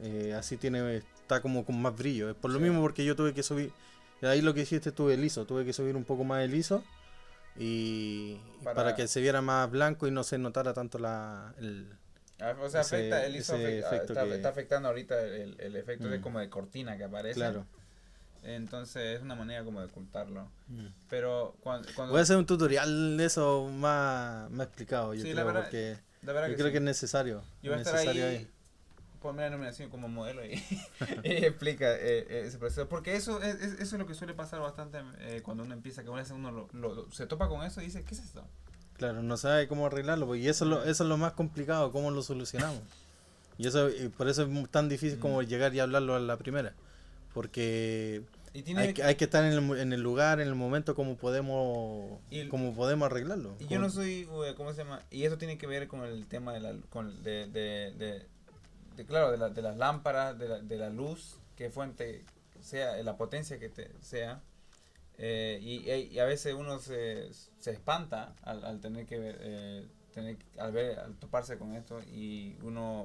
Eh, 0.00 0.32
así 0.38 0.56
tiene, 0.56 0.98
está 0.98 1.42
como 1.42 1.64
con 1.66 1.82
más 1.82 1.96
brillo. 1.96 2.30
Es 2.30 2.36
por 2.36 2.52
lo 2.52 2.58
Sí. 2.58 2.62
mismo 2.62 2.80
porque 2.80 3.04
yo 3.04 3.16
tuve 3.16 3.34
que 3.34 3.42
subir, 3.42 3.72
ahí 4.22 4.40
lo 4.40 4.54
que 4.54 4.60
hiciste 4.60 4.92
tuve 4.92 5.14
el 5.14 5.24
ISO, 5.24 5.46
tuve 5.46 5.64
que 5.64 5.72
subir 5.72 5.96
un 5.96 6.04
poco 6.04 6.22
más 6.22 6.44
el 6.44 6.54
ISO 6.54 6.84
y 7.56 8.36
para, 8.62 8.76
Para- 8.76 8.94
que 8.94 9.08
se 9.08 9.20
viera 9.20 9.42
más 9.42 9.68
blanco 9.68 10.06
y 10.06 10.12
no 10.12 10.22
se 10.22 10.38
notara 10.38 10.72
tanto 10.74 11.00
la... 11.00 11.54
El, 11.58 11.88
Ah, 12.40 12.54
O 12.62 12.68
sea, 12.70 12.82
ese- 12.82 12.94
afecta, 12.96 13.26
el 13.26 13.34
ISO 13.34 13.54
afecta- 13.56 13.88
efecto 13.88 14.12
está, 14.12 14.24
que- 14.26 14.34
está 14.36 14.48
afectando 14.50 14.88
ahorita 14.90 15.20
el, 15.22 15.56
el 15.60 15.74
efecto 15.74 16.08
de 16.08 16.20
Mm. 16.20 16.22
como 16.22 16.38
de 16.38 16.48
cortina 16.48 16.96
que 16.96 17.02
aparece. 17.02 17.34
claro. 17.34 17.66
Entonces 18.42 19.16
es 19.16 19.22
una 19.22 19.34
manera 19.34 19.64
como 19.64 19.80
de 19.80 19.86
ocultarlo. 19.86 20.48
Mm. 20.68 20.86
Pero 21.08 21.54
cuando... 21.60 21.88
cuando 21.94 22.12
Voy 22.12 22.20
a 22.20 22.22
hacer 22.22 22.36
un 22.36 22.46
tutorial 22.46 23.16
de 23.16 23.24
eso 23.24 23.68
más, 23.68 24.50
más 24.50 24.66
explicado, 24.66 25.14
yo 25.14 25.22
Sí, 25.22 25.28
la 25.28 25.34
creo, 25.42 25.46
verdad, 25.46 25.60
porque 25.62 25.98
la 26.22 26.32
verdad 26.32 26.48
yo 26.48 26.52
que 26.52 26.56
creo 26.56 26.66
sí. 26.68 26.72
que 26.72 26.78
es 26.78 26.84
necesario. 26.84 27.42
Yo 27.62 27.70
voy 27.70 27.78
a 27.78 27.82
es 27.82 27.86
estar 27.86 28.00
ahí, 28.00 28.06
necesario 28.08 28.48
ponme 29.20 29.42
la 29.42 29.50
nominación 29.50 29.90
como 29.90 30.08
modelo 30.08 30.42
y, 30.46 30.52
y 31.24 31.44
explica 31.44 31.92
eh, 31.94 32.26
eh, 32.30 32.44
ese 32.46 32.56
proceso. 32.58 32.88
Porque 32.88 33.16
eso 33.16 33.42
es, 33.42 33.56
es- 33.56 33.74
eso 33.74 33.82
es 33.82 33.92
lo 34.00 34.06
que 34.06 34.14
suele 34.14 34.32
pasar 34.32 34.60
bastante 34.60 34.98
eh, 35.18 35.42
cuando 35.42 35.62
uno 35.64 35.74
empieza, 35.74 36.02
que 36.02 36.08
a 36.08 36.14
veces 36.14 36.32
uno 36.32 36.50
lo, 36.50 36.68
lo- 36.72 37.10
se 37.12 37.26
topa 37.26 37.48
con 37.48 37.62
eso 37.62 37.82
y 37.82 37.84
dice, 37.86 38.02
¿qué 38.04 38.14
es 38.14 38.20
esto? 38.20 38.42
Claro, 38.96 39.22
no 39.22 39.36
sabe 39.36 39.68
cómo 39.68 39.86
arreglarlo, 39.86 40.26
pues, 40.26 40.40
y 40.42 40.48
eso 40.48 40.64
es 40.64 40.70
lo, 40.70 40.82
eso 40.84 41.04
es 41.04 41.08
lo 41.08 41.16
más 41.18 41.32
complicado, 41.32 41.92
cómo 41.92 42.10
lo 42.10 42.22
solucionamos. 42.22 42.80
Y 43.58 43.66
eso 43.66 43.90
y 43.90 44.08
por 44.08 44.26
eso 44.28 44.42
es 44.44 44.70
tan 44.70 44.88
difícil 44.88 45.18
como 45.18 45.42
Mm. 45.42 45.44
llegar 45.46 45.74
y 45.74 45.80
hablarlo 45.80 46.14
a 46.14 46.20
la 46.20 46.38
primera. 46.38 46.72
Porque 47.32 48.22
Y 48.52 48.62
tiene 48.62 48.80
hay 48.82 48.94
que, 48.94 49.02
hay 49.02 49.14
que 49.14 49.24
estar 49.24 49.44
en 49.44 49.52
el, 49.52 49.78
en 49.78 49.92
el 49.92 50.00
lugar, 50.00 50.40
en 50.40 50.48
el 50.48 50.54
momento 50.54 50.94
como 50.94 51.16
podemos 51.16 52.18
Y- 52.30 52.48
como 52.48 52.74
podemos 52.74 53.06
arreglarlo. 53.06 53.56
Y 53.60 53.66
yo 53.68 53.78
no 53.78 53.90
soy, 53.90 54.28
eh, 54.46 54.54
¿cómo 54.56 54.72
se 54.72 54.78
llama? 54.84 55.02
Y 55.10 55.24
eso 55.24 55.38
tiene 55.38 55.56
que 55.58 55.66
ver 55.66 55.86
con 55.88 56.04
el 56.04 56.26
tema 56.26 56.52
de 56.52 56.60
la, 56.60 56.74
con, 56.90 57.22
de, 57.22 57.46
de, 57.46 57.92
de, 57.96 58.26
de, 58.96 59.06
claro, 59.06 59.30
de, 59.30 59.38
la, 59.38 59.48
de 59.50 59.62
las 59.62 59.76
lámparas, 59.76 60.38
de 60.38 60.48
la, 60.48 60.58
de 60.60 60.76
la 60.76 60.90
luz, 60.90 61.36
que 61.56 61.70
fuente 61.70 62.24
sea, 62.60 62.96
la 63.02 63.16
potencia 63.16 63.58
que 63.58 63.68
te, 63.68 63.90
sea. 64.00 64.40
Eh, 65.22 65.58
y, 65.62 65.90
y 66.14 66.18
a 66.18 66.24
veces 66.24 66.54
uno 66.54 66.78
se, 66.78 67.28
se 67.58 67.70
espanta 67.70 68.34
al, 68.42 68.64
al 68.64 68.80
tener 68.80 69.06
que 69.06 69.18
ver, 69.18 69.36
eh, 69.40 69.86
tener, 70.14 70.38
al 70.58 70.72
ver, 70.72 70.98
al 70.98 71.14
toparse 71.16 71.58
con 71.58 71.74
esto 71.74 72.00
y 72.12 72.56
uno 72.62 73.04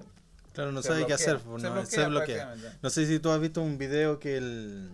Claro, 0.56 0.72
no 0.72 0.82
se 0.82 0.88
sabe 0.88 1.06
qué 1.06 1.14
hacer, 1.14 1.40
se 1.40 1.46
no, 1.46 1.74
bloquea 1.74 1.86
se 1.86 2.06
bloquea. 2.08 2.56
No 2.82 2.90
sé 2.90 3.06
si 3.06 3.20
tú 3.20 3.30
has 3.30 3.40
visto 3.40 3.62
un 3.62 3.78
video 3.78 4.20
que 4.20 4.38
el 4.38 4.90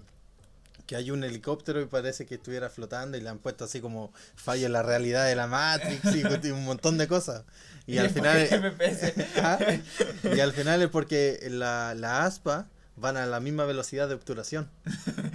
que 0.91 0.97
hay 0.97 1.09
un 1.09 1.23
helicóptero 1.23 1.79
y 1.79 1.85
parece 1.85 2.25
que 2.25 2.35
estuviera 2.35 2.69
flotando 2.69 3.17
y 3.17 3.21
le 3.21 3.29
han 3.29 3.37
puesto 3.37 3.63
así 3.63 3.79
como 3.79 4.11
falla 4.35 4.65
en 4.65 4.73
la 4.73 4.83
realidad 4.83 5.25
de 5.25 5.35
la 5.35 5.47
Matrix 5.47 6.03
y 6.13 6.51
un 6.51 6.65
montón 6.65 6.97
de 6.97 7.07
cosas. 7.07 7.45
Y 7.87 7.97
al 7.97 8.09
final. 8.09 8.73
Ah, 9.37 9.57
y 10.35 10.39
al 10.41 10.51
final 10.51 10.81
es 10.81 10.89
porque 10.89 11.39
la, 11.49 11.93
la 11.95 12.25
aspa 12.25 12.67
van 12.97 13.15
a 13.15 13.25
la 13.25 13.39
misma 13.39 13.63
velocidad 13.63 14.09
de 14.09 14.15
obturación. 14.15 14.69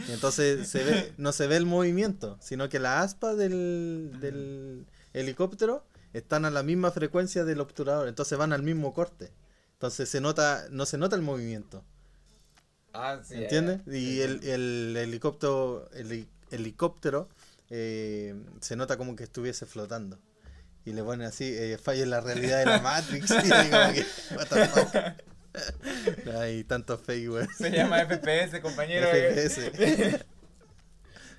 Y 0.09 0.12
entonces 0.12 0.68
se 0.68 0.85
ve, 0.85 1.12
no 1.16 1.33
se 1.33 1.47
ve 1.47 1.57
el 1.57 1.64
movimiento, 1.64 2.37
sino 2.41 2.68
que 2.68 2.79
las 2.79 3.07
aspas 3.07 3.39
del, 3.39 4.11
del 4.20 4.85
helicóptero 5.14 5.85
están 6.12 6.45
a 6.45 6.51
la 6.51 6.62
misma 6.62 6.91
frecuencia 6.91 7.45
del 7.45 7.61
obturador, 7.61 8.09
entonces 8.09 8.37
van 8.37 8.53
al 8.53 8.62
mismo 8.62 8.93
corte. 8.93 9.33
Entonces 9.77 10.09
se 10.09 10.20
nota, 10.20 10.66
no 10.70 10.87
se 10.87 10.99
nota 10.99 11.16
el 11.16 11.22
movimiento. 11.22 11.85
Ah, 12.93 13.20
sí. 13.22 13.35
¿Entiendes? 13.35 13.81
ya, 13.87 13.93
ya. 13.93 13.99
Y 13.99 14.20
el, 14.20 14.43
el 14.45 14.97
helicóptero, 14.97 15.91
el 15.93 16.11
heli- 16.11 16.29
helicóptero 16.51 17.29
eh, 17.70 18.35
se 18.61 18.77
nota 18.77 18.97
como 18.97 19.16
que 19.16 19.24
estuviese 19.24 19.66
flotando. 19.66 20.18
Y 20.85 20.93
le 20.93 21.03
ponen 21.03 21.27
así, 21.27 21.45
eh, 21.45 21.79
falla 21.79 22.05
en 22.05 22.11
la 22.11 22.20
realidad 22.20 22.61
de 22.61 22.66
la 22.66 22.79
Matrix. 22.81 23.31
y 23.45 23.70
como 23.70 23.93
que, 23.93 24.07
what 24.37 24.47
the 24.49 24.66
fuck. 24.66 24.95
Hay 26.41 26.64
tantos 26.64 27.01
fake. 27.01 27.49
Se 27.57 27.70
llama 27.70 27.99
FPS, 28.07 28.61
compañero. 28.61 29.09
FPS. 29.09 30.24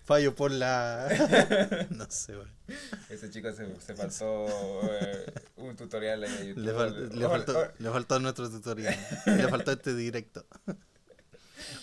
Fallo 0.07 0.33
por 0.33 0.51
la. 0.51 1.09
no 1.89 2.05
sé, 2.09 2.31
weón. 2.37 2.49
Ese 3.09 3.29
chico 3.29 3.51
se, 3.51 3.67
se 3.81 3.93
faltó 3.93 4.45
eh, 4.89 5.33
un 5.57 5.75
tutorial 5.75 6.23
ahí 6.23 6.31
de 6.31 6.47
YouTube. 6.47 6.63
Le, 6.63 6.73
fal- 6.73 7.09
le 7.11 7.25
O- 7.25 7.29
faltó, 7.29 7.71
le 7.77 7.89
faltó 7.91 8.19
nuestro 8.21 8.49
tutorial. 8.49 8.95
le 9.25 9.47
faltó 9.49 9.71
este 9.73 9.93
directo. 9.93 10.45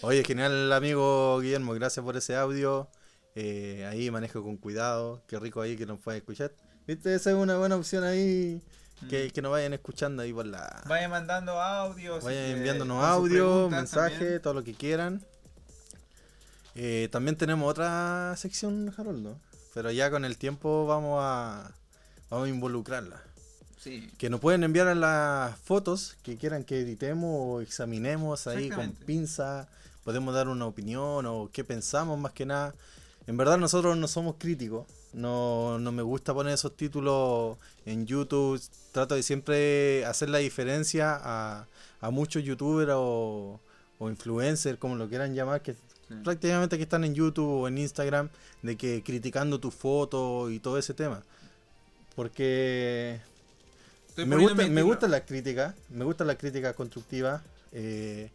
Oye, 0.00 0.24
genial 0.24 0.72
amigo 0.72 1.38
Guillermo, 1.40 1.74
gracias 1.74 2.02
por 2.02 2.16
ese 2.16 2.34
audio. 2.34 2.88
Eh, 3.34 3.86
ahí 3.90 4.10
manejo 4.10 4.42
con 4.42 4.56
cuidado. 4.56 5.22
Qué 5.26 5.38
rico 5.38 5.60
ahí 5.60 5.76
que 5.76 5.84
nos 5.84 5.98
pueden 6.00 6.18
escuchar. 6.22 6.52
¿Viste? 6.86 7.14
Esa 7.14 7.30
es 7.30 7.36
una 7.36 7.58
buena 7.58 7.76
opción 7.76 8.04
ahí. 8.04 8.62
Que, 9.10 9.30
que 9.32 9.42
nos 9.42 9.52
vayan 9.52 9.74
escuchando 9.74 10.22
ahí 10.22 10.32
por 10.32 10.46
la. 10.46 10.82
Vaya 10.86 11.10
mandando 11.10 11.60
audios. 11.60 12.24
Vayan 12.24 12.42
eh, 12.42 12.52
enviándonos 12.52 12.96
con 12.96 13.04
sus 13.06 13.14
audio, 13.14 13.44
preguntas 13.68 13.78
mensaje, 13.80 14.16
también. 14.18 14.40
todo 14.42 14.54
lo 14.54 14.64
que 14.64 14.72
quieran. 14.74 15.22
Eh, 16.74 17.08
también 17.10 17.36
tenemos 17.36 17.70
otra 17.70 18.34
sección, 18.36 18.92
Haroldo. 18.96 19.38
Pero 19.74 19.90
ya 19.90 20.10
con 20.10 20.24
el 20.24 20.38
tiempo 20.38 20.86
vamos 20.86 21.18
a, 21.22 21.72
vamos 22.30 22.46
a 22.46 22.48
involucrarla. 22.48 23.22
Sí. 23.78 24.08
Que 24.18 24.30
nos 24.30 24.40
pueden 24.40 24.64
enviar 24.64 24.96
las 24.96 25.58
fotos 25.58 26.16
que 26.22 26.36
quieran 26.36 26.64
que 26.64 26.80
editemos 26.80 27.30
o 27.32 27.60
examinemos 27.60 28.46
ahí 28.46 28.70
con 28.70 28.92
pinza. 28.92 29.68
Podemos 30.04 30.34
dar 30.34 30.48
una 30.48 30.66
opinión 30.66 31.26
o 31.26 31.50
qué 31.52 31.64
pensamos 31.64 32.18
más 32.18 32.32
que 32.32 32.46
nada. 32.46 32.74
En 33.26 33.36
verdad 33.36 33.58
nosotros 33.58 33.96
no 33.96 34.08
somos 34.08 34.36
críticos. 34.38 34.86
No, 35.12 35.78
no 35.78 35.92
me 35.92 36.02
gusta 36.02 36.34
poner 36.34 36.54
esos 36.54 36.76
títulos 36.76 37.58
en 37.84 38.06
YouTube. 38.06 38.60
Trato 38.92 39.14
de 39.14 39.22
siempre 39.22 40.04
hacer 40.06 40.28
la 40.28 40.38
diferencia 40.38 41.18
a, 41.22 41.66
a 42.00 42.10
muchos 42.10 42.42
youtubers 42.42 42.92
o, 42.94 43.60
o 43.98 44.08
influencers, 44.08 44.78
como 44.78 44.96
lo 44.96 45.08
quieran 45.08 45.34
llamar, 45.34 45.62
que 45.62 45.76
Sí. 46.08 46.14
prácticamente 46.22 46.76
que 46.76 46.82
están 46.82 47.04
en 47.04 47.14
YouTube 47.14 47.62
o 47.62 47.68
en 47.68 47.78
Instagram, 47.78 48.28
de 48.62 48.76
que 48.76 49.02
criticando 49.02 49.58
tu 49.60 49.70
foto 49.70 50.50
y 50.50 50.58
todo 50.58 50.78
ese 50.78 50.92
tema. 50.94 51.22
Porque 52.14 53.20
me 54.16 54.36
gusta, 54.36 54.66
me 54.68 54.82
gusta 54.82 55.08
la 55.08 55.24
crítica, 55.24 55.74
me 55.90 56.04
gusta 56.04 56.24
la 56.24 56.36
crítica 56.36 56.72
constructiva, 56.74 57.42
eh, 57.72 58.30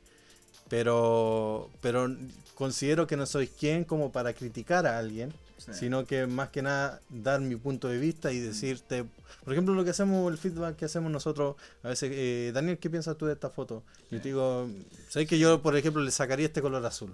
pero, 0.67 1.69
pero 1.81 2.13
considero 2.55 3.07
que 3.07 3.15
no 3.17 3.25
soy 3.25 3.47
quien 3.47 3.85
como 3.85 4.11
para 4.11 4.33
criticar 4.33 4.85
a 4.85 4.97
alguien, 4.97 5.33
Sí. 5.57 5.73
sino 5.73 6.05
que 6.05 6.25
más 6.25 6.49
que 6.49 6.61
nada 6.61 7.01
dar 7.09 7.41
mi 7.41 7.57
punto 7.57 7.89
de 7.89 7.97
vista 7.97 8.31
y 8.31 8.39
decirte, 8.39 9.03
por 9.43 9.51
ejemplo, 9.53 9.73
lo 9.75 9.83
que 9.83 9.89
hacemos, 9.89 10.31
el 10.31 10.37
feedback 10.37 10.77
que 10.77 10.85
hacemos 10.85 11.11
nosotros, 11.11 11.57
a 11.83 11.89
veces, 11.89 12.11
eh, 12.13 12.51
Daniel, 12.53 12.77
¿qué 12.77 12.89
piensas 12.89 13.17
tú 13.17 13.25
de 13.25 13.33
esta 13.33 13.49
foto? 13.49 13.83
Yo 14.09 14.17
Sí. 14.17 14.23
te 14.23 14.29
digo, 14.29 14.69
¿sabes 15.09 15.27
que 15.27 15.37
yo, 15.37 15.61
por 15.61 15.75
ejemplo, 15.75 16.01
le 16.01 16.11
sacaría 16.11 16.45
este 16.45 16.61
color 16.61 16.85
azul? 16.85 17.11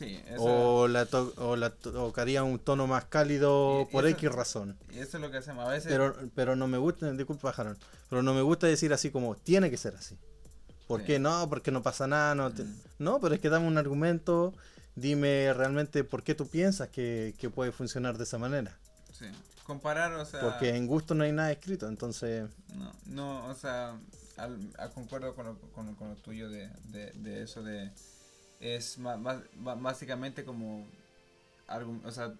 Sí, 0.00 0.18
eso, 0.28 0.42
O 0.44 0.88
la, 0.88 1.04
to- 1.04 1.34
o 1.36 1.56
la 1.56 1.68
tocaría 1.68 2.42
un 2.42 2.58
tono 2.58 2.86
más 2.86 3.04
cálido 3.04 3.82
Y- 3.82 3.92
por 3.92 4.06
eso- 4.06 4.16
X 4.16 4.32
razón. 4.32 4.78
eso 4.94 5.18
es 5.18 5.20
lo 5.22 5.30
que 5.30 5.36
hacemos. 5.36 5.66
A 5.66 5.68
veces. 5.68 5.92
Pero, 5.92 6.16
pero 6.34 6.56
no 6.56 6.66
me 6.68 6.78
gusta, 6.78 7.12
disculpa, 7.12 7.52
Jaron, 7.52 7.76
pero 8.08 8.22
no 8.22 8.32
me 8.32 8.40
gusta 8.40 8.66
decir 8.66 8.94
así 8.94 9.10
como, 9.10 9.34
tiene 9.36 9.70
que 9.70 9.76
ser 9.76 9.94
así. 9.96 10.16
¿Por 10.88 11.00
Sí. 11.00 11.06
qué 11.06 11.18
no? 11.18 11.46
Porque 11.50 11.70
no 11.70 11.82
pasa 11.82 12.06
nada. 12.06 12.34
No, 12.34 12.50
te- 12.50 12.64
Mm. 12.64 12.76
no, 12.98 13.20
pero 13.20 13.34
es 13.34 13.40
que 13.42 13.50
dame 13.50 13.66
un 13.68 13.76
argumento, 13.76 14.54
dime 14.94 15.52
realmente 15.52 16.02
por 16.02 16.22
qué 16.22 16.34
tú 16.34 16.48
piensas 16.48 16.88
que, 16.88 17.34
que 17.38 17.50
puede 17.50 17.70
funcionar 17.70 18.16
de 18.16 18.24
esa 18.24 18.38
manera. 18.38 18.78
sí. 19.12 19.26
Comparar, 19.64 20.12
o 20.14 20.24
sea. 20.24 20.40
Porque 20.40 20.70
en 20.74 20.88
gusto 20.88 21.14
no 21.14 21.22
hay 21.22 21.30
nada 21.30 21.52
escrito, 21.52 21.86
entonces... 21.86 22.48
No, 22.74 22.90
no, 23.06 23.46
o 23.46 23.54
sea, 23.54 23.96
al, 24.36 24.58
al- 24.78 24.90
concuerdo 24.92 25.36
con 25.36 25.46
lo, 25.46 25.58
con, 25.72 25.94
con 25.94 26.08
lo 26.08 26.16
tuyo 26.16 26.48
de, 26.48 26.68
de, 26.86 27.12
de 27.12 27.42
eso 27.44 27.62
de... 27.62 27.92
Es 28.60 28.98
básicamente 29.56 30.44
como... 30.44 30.86
algo- 31.66 32.00
o 32.04 32.10
sea, 32.10 32.34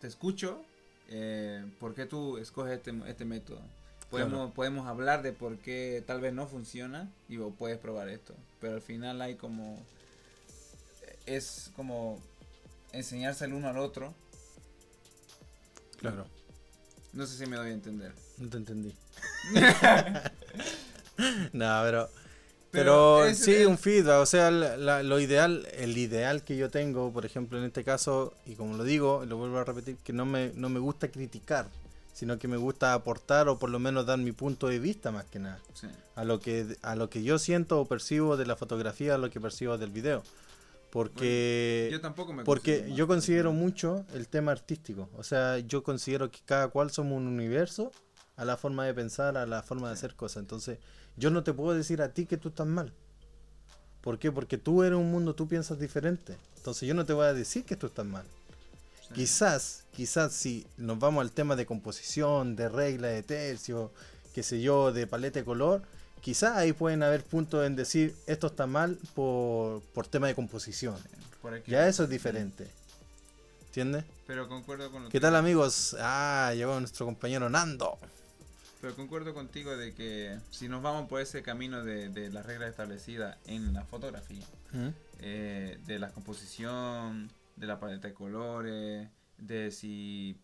te 0.00 0.06
escucho, 0.06 0.62
eh, 1.08 1.64
¿por 1.78 1.94
qué 1.94 2.06
tú 2.06 2.38
escoges 2.38 2.72
este, 2.78 2.92
este 3.06 3.24
método? 3.24 3.60
Podemos, 4.10 4.32
Claro. 4.34 4.54
podemos 4.54 4.86
hablar 4.86 5.22
de 5.22 5.32
por 5.32 5.58
qué 5.58 6.02
tal 6.06 6.20
vez 6.20 6.32
no 6.32 6.46
funciona 6.46 7.10
y 7.28 7.36
vos 7.38 7.52
puedes 7.58 7.76
probar 7.78 8.08
esto, 8.08 8.34
pero 8.60 8.74
al 8.74 8.82
final 8.82 9.20
hay 9.20 9.34
como... 9.36 9.82
Es 11.26 11.70
como 11.74 12.22
enseñarse 12.92 13.44
el 13.46 13.52
uno 13.52 13.68
al 13.68 13.78
otro. 13.78 14.14
Claro, 15.98 16.26
No 17.12 17.26
sé 17.26 17.36
si 17.36 17.46
me 17.50 17.56
doy 17.56 17.70
a 17.70 17.74
entender. 17.74 18.12
no 18.38 18.48
te 18.48 18.56
entendí. 18.58 18.94
no, 21.52 21.80
pero... 21.82 22.08
Pero 22.76 23.34
sí, 23.34 23.64
un 23.64 23.78
feedback, 23.78 24.20
o 24.20 24.26
sea, 24.26 24.50
la- 24.50 24.76
la- 24.76 25.02
lo 25.02 25.18
ideal, 25.20 25.66
el 25.74 25.96
ideal 25.98 26.42
que 26.42 26.56
yo 26.56 26.70
tengo, 26.70 27.12
por 27.12 27.24
ejemplo, 27.26 27.58
en 27.58 27.64
este 27.64 27.84
caso, 27.84 28.34
y 28.46 28.54
como 28.54 28.76
lo 28.76 28.84
digo, 28.84 29.24
lo 29.26 29.36
vuelvo 29.36 29.58
a 29.58 29.64
repetir, 29.64 29.96
que 30.04 30.12
no 30.12 30.24
me, 30.26 30.52
no 30.54 30.68
me 30.68 30.78
gusta 30.80 31.08
criticar, 31.08 31.66
sino 32.12 32.38
que 32.38 32.48
me 32.48 32.56
gusta 32.56 32.94
aportar 32.94 33.48
o 33.48 33.58
por 33.58 33.68
lo 33.70 33.78
menos 33.78 34.06
dar 34.06 34.18
mi 34.18 34.32
punto 34.32 34.68
de 34.68 34.78
vista 34.78 35.10
más 35.12 35.24
que 35.26 35.38
nada, 35.38 35.58
Sí. 35.74 35.86
a 36.14 36.24
lo 36.24 36.40
que, 36.40 36.76
a 36.82 36.96
lo 36.96 37.10
que 37.10 37.22
yo 37.22 37.38
siento 37.38 37.80
o 37.80 37.84
percibo 37.86 38.36
de 38.36 38.46
la 38.46 38.56
fotografía, 38.56 39.14
a 39.16 39.18
lo 39.18 39.28
que 39.30 39.40
percibo 39.40 39.76
del 39.76 39.90
video. 39.90 40.22
Porque, 40.90 41.88
Yo 41.92 42.00
tampoco 42.00 42.32
me 42.32 42.44
porque 42.44 42.90
yo 42.94 43.06
considero 43.06 43.52
mucho 43.52 44.04
el 44.14 44.28
tema 44.28 44.52
artístico, 44.52 45.10
o 45.18 45.22
sea, 45.24 45.58
yo 45.58 45.82
considero 45.82 46.30
que 46.30 46.38
cada 46.44 46.68
cual 46.68 46.90
somos 46.90 47.18
un 47.18 47.26
universo 47.26 47.92
a 48.36 48.44
la 48.44 48.56
forma 48.56 48.84
de 48.86 48.94
pensar, 48.94 49.36
a 49.36 49.46
la 49.46 49.62
forma 49.62 49.90
de 49.90 49.96
Sí. 49.96 49.98
hacer 50.00 50.14
cosas. 50.14 50.38
Entonces, 50.42 50.78
yo 51.16 51.30
no 51.30 51.42
te 51.44 51.52
puedo 51.52 51.74
decir 51.76 52.02
a 52.02 52.10
ti 52.12 52.26
que 52.26 52.36
tú 52.36 52.48
estás 52.50 52.66
mal. 52.66 52.92
¿Por 54.00 54.18
qué? 54.18 54.30
Porque 54.30 54.58
tú 54.58 54.82
eres 54.82 54.98
un 54.98 55.10
mundo, 55.10 55.34
tú 55.34 55.48
piensas 55.48 55.78
diferente. 55.80 56.36
Entonces 56.56 56.86
yo 56.88 56.94
no 56.94 57.04
te 57.04 57.12
voy 57.12 57.26
a 57.26 57.32
decir 57.34 57.64
que 57.64 57.76
tú 57.76 57.86
estás 57.88 58.06
mal. 58.06 58.24
Sí. 59.08 59.14
Quizás, 59.14 59.84
quizás 59.92 60.32
si 60.32 60.66
nos 60.76 60.98
vamos 60.98 61.22
al 61.22 61.32
tema 61.32 61.56
de 61.56 61.66
composición, 61.66 62.54
de 62.56 62.68
regla 62.68 63.08
de 63.08 63.22
tercio, 63.22 63.92
qué 64.34 64.42
sé 64.42 64.60
yo, 64.60 64.92
de 64.92 65.06
paleta 65.06 65.38
de 65.40 65.44
color, 65.44 65.82
quizás 66.20 66.56
ahí 66.56 66.72
pueden 66.72 67.02
haber 67.02 67.24
puntos 67.24 67.64
en 67.66 67.76
decir 67.76 68.14
esto 68.26 68.48
está 68.48 68.66
mal 68.66 68.98
por, 69.14 69.80
por 69.94 70.06
tema 70.06 70.26
de 70.28 70.34
composición. 70.34 70.96
Por. 71.42 71.62
Ya 71.64 71.88
eso 71.88 72.04
es 72.04 72.10
diferente. 72.10 72.66
¿Entiendes? 73.66 74.04
Pero 74.26 74.48
concuerdo 74.48 74.90
con 74.90 75.04
lo 75.04 75.08
¿Qué 75.08 75.18
que- 75.18 75.20
tal 75.20 75.36
amigos? 75.36 75.96
Ah, 76.00 76.52
llegó 76.54 76.78
nuestro 76.80 77.06
compañero 77.06 77.48
Nando. 77.50 77.98
Pero 78.80 78.94
concuerdo 78.94 79.34
contigo 79.34 79.76
de 79.76 79.94
que 79.94 80.38
si 80.50 80.68
nos 80.68 80.82
vamos 80.82 81.08
por 81.08 81.20
ese 81.20 81.42
camino 81.42 81.82
de, 81.82 82.08
de 82.08 82.30
las 82.30 82.46
reglas 82.46 82.70
establecidas 82.70 83.36
en 83.46 83.72
la 83.72 83.84
fotografía, 83.84 84.44
¿Mm? 84.72 84.88
eh, 85.20 85.78
de 85.86 85.98
la 85.98 86.10
composición, 86.10 87.30
de 87.56 87.66
la 87.66 87.80
paleta 87.80 88.08
de 88.08 88.14
colores, 88.14 89.08
de 89.38 89.70
si 89.70 90.36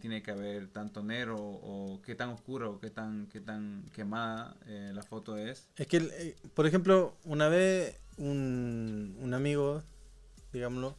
tiene 0.00 0.22
que 0.22 0.30
haber 0.30 0.68
tanto 0.68 1.02
negro 1.02 1.36
o 1.38 2.00
qué 2.04 2.14
tan 2.14 2.28
oscuro 2.28 2.72
o 2.72 2.78
qué 2.78 2.90
tan, 2.90 3.26
qué 3.28 3.40
tan 3.40 3.84
quemada 3.94 4.54
eh, 4.66 4.90
la 4.92 5.02
foto 5.02 5.38
es. 5.38 5.66
Es 5.76 5.86
que, 5.86 5.96
eh, 5.96 6.36
por 6.54 6.66
ejemplo, 6.66 7.16
una 7.24 7.48
vez 7.48 7.98
un, 8.18 9.16
un 9.18 9.32
amigo, 9.32 9.82
digámoslo, 10.52 10.96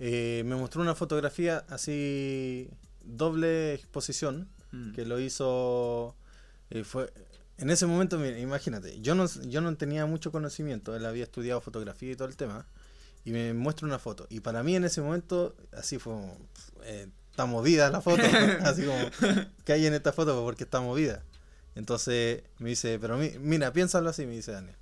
eh, 0.00 0.42
me 0.44 0.56
mostró 0.56 0.82
una 0.82 0.96
fotografía 0.96 1.64
así, 1.68 2.68
doble 3.04 3.74
exposición, 3.74 4.48
Mm. 4.72 4.92
que 4.92 5.04
lo 5.06 5.18
hizo, 5.20 6.14
eh, 6.70 6.84
fue, 6.84 7.12
en 7.58 7.70
ese 7.70 7.86
momento, 7.86 8.18
mira, 8.18 8.38
imagínate, 8.38 9.00
yo 9.00 9.14
no, 9.14 9.26
yo 9.26 9.60
no 9.60 9.76
tenía 9.76 10.06
mucho 10.06 10.30
conocimiento, 10.32 10.94
él 10.94 11.06
había 11.06 11.24
estudiado 11.24 11.60
fotografía 11.60 12.12
y 12.12 12.16
todo 12.16 12.28
el 12.28 12.36
tema, 12.36 12.66
y 13.24 13.32
me 13.32 13.52
muestra 13.54 13.86
una 13.86 13.98
foto, 13.98 14.26
y 14.30 14.40
para 14.40 14.62
mí 14.62 14.76
en 14.76 14.84
ese 14.84 15.00
momento, 15.00 15.56
así 15.72 15.98
fue, 15.98 16.14
eh, 16.84 17.08
está 17.30 17.46
movida 17.46 17.90
la 17.90 18.00
foto, 18.00 18.22
así 18.62 18.84
como, 18.84 18.98
¿qué 19.64 19.72
hay 19.72 19.86
en 19.86 19.94
esta 19.94 20.12
foto? 20.12 20.42
Porque 20.44 20.64
está 20.64 20.80
movida. 20.80 21.22
Entonces 21.74 22.42
me 22.58 22.70
dice, 22.70 22.98
pero 23.00 23.16
mi- 23.16 23.38
mira, 23.38 23.72
piénsalo 23.72 24.10
así, 24.10 24.26
me 24.26 24.32
dice 24.32 24.50
Daniel. 24.52 24.74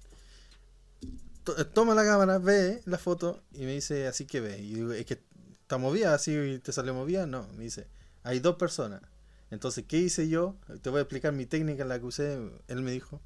To- 1.45 1.67
Toma 1.69 1.95
la 1.95 2.05
cámara, 2.05 2.39
ve 2.39 2.81
la 2.87 2.99
foto 2.99 3.43
y 3.53 3.61
me 3.67 3.73
dice, 3.73 4.07
así 4.07 4.27
que 4.27 4.41
ve. 4.41 4.59
Y 4.59 4.75
digo, 4.75 4.93
es 4.93 5.07
que 5.07 5.21
está 5.63 5.79
movida, 5.79 6.15
así 6.15 6.59
te 6.63 6.73
sale 6.73 6.93
movida. 6.93 7.27
No, 7.27 7.47
me 7.57 7.65
dice, 7.65 7.87
hay 8.23 8.41
dos 8.41 8.57
personas. 8.57 9.03
Entonces, 9.51 9.85
¿qué 9.87 9.99
hice 9.99 10.29
yo? 10.29 10.57
Te 10.83 10.91
voy 10.91 10.99
a 10.99 11.03
explicar 11.03 11.33
mi 11.33 11.47
técnica, 11.47 11.85
la 11.85 11.99
que 11.99 12.07
usé, 12.07 12.39
él 12.69 12.83
me 12.83 12.91
dijo. 12.91 13.21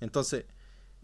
Entonces, 0.00 0.44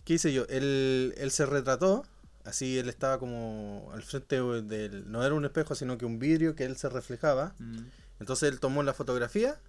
¿qué 0.05 0.15
hice 0.15 0.33
yo? 0.33 0.45
Él, 0.49 1.15
él 1.17 1.31
se 1.31 1.47
retrató 1.47 2.05
así 2.49 2.79
él 2.79 2.89
estaba 2.89 3.19
como 3.19 3.91
al 3.93 4.03
frente 4.03 4.41
del, 4.41 5.11
no 5.11 5.25
era 5.25 5.35
un 5.35 5.45
espejo, 5.45 5.75
sino 5.75 5.99
que 5.99 6.07
un 6.07 6.19
vidrio 6.19 6.55
que 6.55 6.65
él 6.65 6.77
se 6.77 6.89
reflejaba. 6.89 7.55
Mm. 7.59 7.81
Entonces 8.21 8.51
él 8.51 8.59
tomó 8.59 8.83
la 8.83 8.95
fotografía 8.95 9.61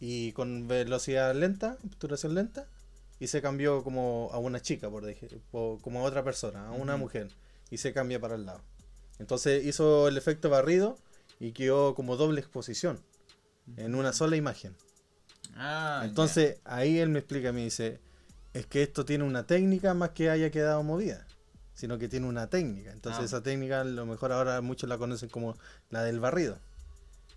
y 0.00 0.32
con 0.32 0.68
velocidad 0.68 1.34
lenta, 1.34 1.78
obturación 1.84 2.34
lenta, 2.34 2.66
y 3.20 3.28
se 3.28 3.40
cambió 3.40 3.82
como 3.82 4.28
a 4.32 4.38
una 4.38 4.60
chica, 4.60 4.90
por 4.90 5.04
po- 5.50 5.78
como 5.80 6.00
a 6.00 6.02
otra 6.02 6.22
persona, 6.22 6.68
a 6.68 6.72
una 6.72 6.96
mujer, 6.96 7.30
y 7.70 7.78
se 7.78 7.92
cambia 7.92 8.20
para 8.20 8.34
el 8.34 8.44
lado. 8.44 8.60
Entonces 9.18 9.64
hizo 9.64 10.08
el 10.08 10.18
efecto 10.18 10.50
barrido 10.50 10.98
y 11.40 11.52
quedó 11.52 11.94
como 11.94 12.16
doble 12.16 12.40
exposición 12.40 13.00
en 13.76 13.94
una 13.94 14.12
sola 14.12 14.36
imagen. 14.36 14.74
Ah. 15.56 16.02
Entonces 16.04 16.58
ahí 16.64 16.98
él 16.98 17.08
me 17.08 17.20
explica, 17.20 17.52
me 17.52 17.62
dice, 17.64 18.00
es 18.52 18.66
que 18.66 18.82
esto 18.82 19.04
tiene 19.04 19.24
una 19.24 19.46
técnica 19.46 19.94
más 19.94 20.10
que 20.10 20.30
haya 20.30 20.50
quedado 20.50 20.82
movida, 20.82 21.26
sino 21.74 21.98
que 21.98 22.08
tiene 22.08 22.26
una 22.26 22.48
técnica. 22.48 22.92
Entonces 22.92 23.22
Ah. 23.22 23.26
esa 23.26 23.42
técnica 23.42 23.80
a 23.80 23.84
lo 23.84 24.06
mejor 24.06 24.32
ahora 24.32 24.60
muchos 24.60 24.88
la 24.88 24.98
conocen 24.98 25.28
como 25.28 25.56
la 25.90 26.02
del 26.02 26.20
barrido, 26.20 26.58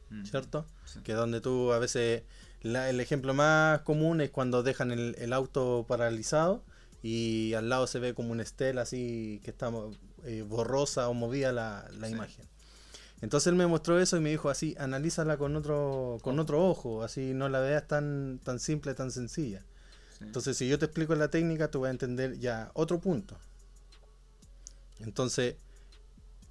Mm. 0.10 0.26
¿cierto? 0.26 0.66
Sí. 0.86 1.00
Que 1.02 1.14
donde 1.14 1.42
tú 1.42 1.74
a 1.74 1.80
veces, 1.80 2.24
la- 2.62 2.90
el 2.90 3.00
ejemplo 3.00 3.34
más 3.34 3.82
común 3.82 4.22
es 4.22 4.30
cuando 4.32 4.64
dejan 4.64 4.92
el, 4.92 5.16
el 5.20 5.34
auto 5.34 5.86
paralizado 5.88 6.64
y 7.04 7.54
al 7.54 7.70
lado 7.70 7.88
se 7.88 8.00
ve 8.00 8.14
como 8.14 8.32
una 8.32 8.44
estela 8.44 8.82
así 8.82 9.42
que 9.44 9.52
está 9.52 9.72
eh, 10.24 10.42
borrosa 10.42 11.08
o 11.10 11.14
movida 11.14 11.52
la, 11.52 11.88
la 12.00 12.08
Sí. 12.08 12.14
imagen. 12.14 12.46
Entonces 13.22 13.48
él 13.48 13.56
me 13.56 13.68
mostró 13.68 14.00
eso 14.00 14.18
y 14.18 14.20
me 14.20 14.30
dijo 14.30 14.50
así, 14.50 14.76
analízala 14.80 15.38
con 15.38 15.56
otro, 15.56 16.18
con 16.22 16.36
Ojo. 16.36 16.42
otro 16.44 16.70
ojo, 16.70 17.04
así 17.04 17.34
no 17.34 17.50
la 17.50 17.60
veas 17.60 17.88
tan, 17.88 18.40
tan 18.44 18.60
simple, 18.60 18.94
tan 18.94 19.12
sencilla. 19.12 19.64
Sí. 20.18 20.26
Entonces 20.26 20.58
si 20.58 20.68
yo 20.68 20.78
te 20.78 20.86
explico 20.86 21.16
la 21.16 21.30
técnica, 21.30 21.72
tú 21.72 21.82
vas 21.82 21.90
a 21.90 21.92
entender 21.92 22.38
ya 22.40 22.72
otro 22.74 23.00
punto. 23.00 23.38
Entonces, 25.00 25.56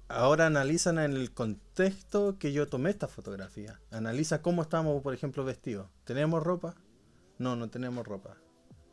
ahora 0.07 0.45
analizan 0.45 0.99
en 0.99 1.13
el 1.13 1.33
contexto 1.33 2.37
que 2.37 2.53
yo 2.53 2.67
tomé 2.67 2.89
esta 2.89 3.07
fotografía. 3.07 3.79
Analiza 3.91 4.41
cómo 4.41 4.61
estamos, 4.61 5.01
por 5.01 5.13
ejemplo, 5.13 5.43
vestidos. 5.43 5.89
¿Tenemos 6.05 6.43
ropa? 6.43 6.75
No, 7.37 7.55
no 7.55 7.69
tenemos 7.69 8.05
ropa. 8.05 8.37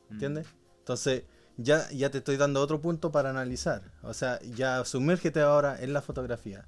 Mm. 0.09 0.12
¿Entiendes? 0.12 0.46
Entonces, 0.80 1.24
ya, 1.56 1.88
ya 1.90 2.10
te 2.10 2.18
estoy 2.18 2.36
dando 2.36 2.60
otro 2.60 2.80
punto 2.80 3.12
para 3.12 3.30
analizar. 3.30 3.92
O 4.02 4.12
sea, 4.12 4.40
ya 4.42 4.84
sumérgete 4.84 5.40
ahora 5.40 5.80
en 5.80 5.92
la 5.92 6.02
fotografía. 6.02 6.66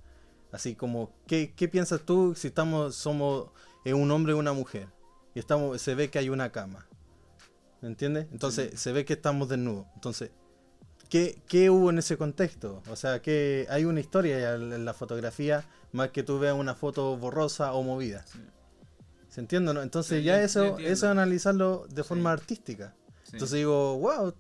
Así 0.57 0.75
como, 0.75 1.13
¿qué, 1.27 1.53
qué 1.55 1.69
piensas 1.69 2.01
tú 2.07 2.35
si 2.35 2.49
estamos, 2.49 2.95
somos 2.97 3.51
eh, 3.85 3.93
un 3.93 4.11
hombre 4.11 4.33
y 4.33 4.37
una 4.37 4.55
mujer? 4.55 4.89
Y 5.35 5.39
estamos, 5.39 5.81
se 5.83 5.95
ve 5.95 6.09
que 6.09 6.19
hay 6.19 6.31
una 6.31 6.51
cama. 6.51 6.87
¿Me 7.83 7.89
entiendes? 7.89 8.27
Entonces, 8.33 8.71
Sí. 8.71 8.77
se 8.79 8.93
ve 8.93 9.05
que 9.05 9.13
estamos 9.13 9.51
desnudos. 9.51 9.87
Entonces, 9.97 10.31
¿qué, 11.11 11.43
¿qué 11.47 11.69
hubo 11.69 11.91
en 11.91 11.99
ese 11.99 12.17
contexto? 12.17 12.83
O 12.91 12.97
sea, 12.97 13.21
que 13.21 13.67
hay 13.69 13.85
una 13.85 14.01
historia 14.01 14.55
en 14.55 14.85
la 14.87 14.95
fotografía 14.95 15.63
más 15.93 16.09
que 16.11 16.23
tú 16.23 16.39
veas 16.39 16.55
una 16.57 16.75
foto 16.75 17.17
borrosa 17.19 17.75
o 17.75 17.83
movida. 17.83 18.25
Sí. 18.27 18.39
¿Se 19.29 19.41
entiende? 19.43 19.75
no? 19.75 19.83
Entonces, 19.83 20.21
Sí, 20.21 20.25
ya 20.25 20.41
eso, 20.43 20.79
eso 20.79 20.89
es 20.89 21.03
analizarlo 21.05 21.87
de 21.91 22.03
Sí. 22.03 22.09
forma 22.09 22.33
artística. 22.33 22.95
Entonces 23.31 23.59
digo, 23.59 23.99
wow, 23.99 24.33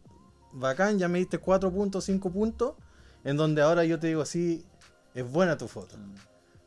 bacán, 0.55 0.98
ya 0.98 1.09
me 1.09 1.18
diste 1.18 1.36
4 1.36 1.70
puntos, 1.70 2.05
5 2.05 2.30
puntos, 2.30 2.72
en 3.22 3.36
donde 3.36 3.60
ahora 3.60 3.84
yo 3.84 3.98
te 4.01 4.06
digo, 4.06 4.24
sí, 4.24 4.64
es 5.16 5.30
buena 5.30 5.56
tu 5.59 5.66
foto. 5.68 5.97
Mm. 5.98 6.14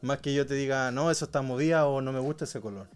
Más 0.02 0.20
que 0.20 0.34
yo 0.34 0.46
te 0.46 0.54
diga, 0.56 0.92
no, 0.92 1.12
eso 1.12 1.26
está 1.26 1.42
movida 1.42 1.86
o 1.88 2.02
no 2.02 2.12
me 2.12 2.20
gusta 2.20 2.46
ese 2.46 2.60
color. 2.62 2.88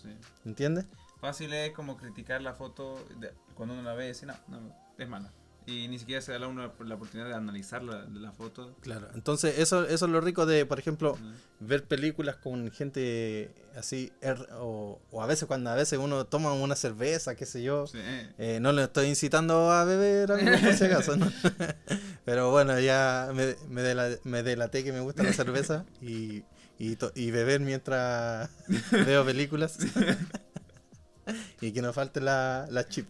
Sí. 0.00 0.08
¿Entiendes? 0.44 0.86
Fácil 1.20 1.52
es 1.52 1.72
como 1.72 1.96
criticar 1.96 2.40
la 2.42 2.54
foto 2.54 3.04
de- 3.20 3.32
cuando 3.54 3.74
uno 3.74 3.82
la 3.82 3.94
ve 3.94 4.04
y 4.06 4.08
decir, 4.08 4.26
no, 4.28 4.34
no, 4.48 4.74
es 4.98 5.08
mala. 5.08 5.32
Y 5.66 5.86
ni 5.88 5.98
siquiera 5.98 6.20
se 6.20 6.32
da 6.32 6.44
a 6.44 6.48
uno 6.48 6.72
la 6.84 6.94
oportunidad 6.94 7.28
de 7.28 7.34
analizar 7.34 7.82
la, 7.82 8.04
la 8.12 8.32
foto. 8.32 8.74
Claro. 8.80 9.08
Entonces, 9.14 9.58
eso, 9.58 9.84
eso 9.86 10.06
es 10.06 10.10
lo 10.10 10.20
rico 10.20 10.44
de, 10.46 10.66
por 10.66 10.78
ejemplo, 10.78 11.16
Mm. 11.16 11.66
ver 11.66 11.84
películas 11.84 12.36
con 12.36 12.70
gente 12.72 13.54
así, 13.76 14.12
er- 14.20 14.48
o, 14.54 15.00
o 15.10 15.22
a 15.22 15.26
veces 15.26 15.46
cuando 15.46 15.70
a 15.70 15.74
veces 15.74 15.98
uno 15.98 16.24
toma 16.26 16.52
una 16.52 16.74
cerveza, 16.74 17.34
qué 17.36 17.46
sé 17.46 17.62
yo. 17.62 17.86
Sí, 17.86 17.98
eh. 18.38 18.58
No 18.60 18.72
le 18.72 18.82
estoy 18.84 19.06
incitando 19.06 19.70
a 19.70 19.84
beber, 19.84 20.32
amigos, 20.32 20.60
por 20.60 20.74
si 20.74 20.84
acaso, 20.84 21.16
¿no? 21.16 21.30
Pero 22.24 22.50
bueno, 22.50 22.78
ya 22.80 23.30
me, 23.34 23.56
me, 23.68 23.82
dela- 23.82 24.18
me 24.24 24.42
delaté 24.42 24.82
que 24.84 24.92
me 24.92 25.00
gusta 25.00 25.22
la 25.22 25.32
cerveza 25.32 25.84
y, 26.00 26.42
y, 26.78 26.96
to- 26.96 27.12
y 27.14 27.30
beber 27.30 27.60
mientras 27.60 28.50
veo 28.90 29.24
películas. 29.24 29.78
y 31.60 31.70
que 31.72 31.82
no 31.82 31.92
falte 31.92 32.20
la, 32.20 32.66
la 32.70 32.88
chip 32.88 33.06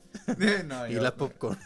No, 0.66 0.86
y 0.86 0.94
yo- 0.94 1.00
las 1.02 1.12
popcorn. 1.12 1.58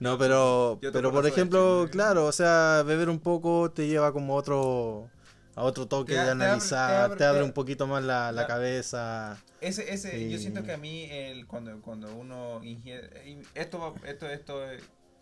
No, 0.00 0.18
pero, 0.18 0.78
pero 0.92 1.10
por 1.12 1.26
ejemplo, 1.26 1.88
claro, 1.90 2.26
o 2.26 2.32
sea, 2.32 2.82
beber 2.84 3.08
un 3.08 3.18
poco 3.20 3.70
te 3.70 3.86
lleva 3.86 4.12
como 4.12 4.34
otro 4.34 5.08
a 5.56 5.62
otro 5.62 5.86
toque 5.86 6.12
Te 6.12 6.18
de 6.18 6.20
te 6.22 6.26
abre- 6.26 6.38
te 6.38 6.44
analizar, 6.44 7.04
abre- 7.10 7.16
te 7.18 7.24
abre 7.24 7.42
un 7.44 7.52
poquito 7.52 7.86
más 7.86 8.02
la, 8.02 8.32
la 8.32 8.46
cabeza. 8.46 9.38
Ese, 9.60 9.92
ese, 9.94 10.30
yo 10.30 10.38
siento 10.38 10.62
que 10.64 10.72
a 10.72 10.76
mí, 10.76 11.08
el, 11.10 11.46
cuando, 11.46 11.80
cuando 11.80 12.14
uno 12.14 12.62
ingiere, 12.64 13.08
esto, 13.54 13.94
esto, 14.04 14.28
esto 14.28 14.60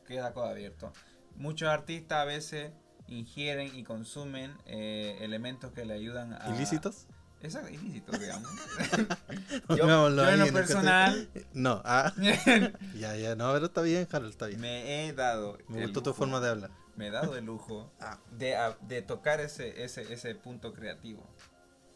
queda 0.07 0.33
todo 0.33 0.45
abierto. 0.45 0.93
Muchos 1.37 1.69
artistas 1.69 2.19
a 2.19 2.25
veces 2.25 2.73
ingieren 3.09 3.71
y 3.77 3.85
consumen 3.85 4.53
eh, 4.67 5.17
elementos 5.21 5.71
que 5.73 5.85
le 5.85 5.95
ayudan 5.95 6.33
a... 6.33 6.55
¿Ilícitos? 6.57 7.07
Exacto, 7.43 7.71
ilícitos, 7.71 8.21
digamos. 8.21 8.51
yo, 9.71 9.77
yo 9.77 10.09
en 10.09 10.19
ahí 10.21 10.39
lo 10.39 10.53
personal 10.53 11.29
No, 11.53 11.83
ah, 11.85 12.13
ya, 12.95 13.17
ya, 13.17 13.35
no, 13.35 13.53
pero 13.53 13.67
está 13.67 13.83
bien, 13.83 14.07
Harold, 14.11 14.31
está 14.31 14.47
bien. 14.47 14.61
me 14.61 15.07
he 15.09 15.13
dado... 15.13 15.59
Me 15.69 15.83
gustó 15.83 16.03
tu 16.03 16.15
forma 16.15 16.41
de 16.41 16.51
hablar. 16.51 16.71
Me 16.95 17.09
he 17.09 17.11
dado 17.11 17.37
el 17.37 17.45
lujo 17.45 17.93
Ah. 18.01 18.19
de, 18.31 18.57
de 18.83 19.03
tocar 19.03 19.41
ese, 19.41 19.83
ese, 19.83 20.13
ese 20.13 20.35
punto 20.35 20.73
creativo. 20.73 21.29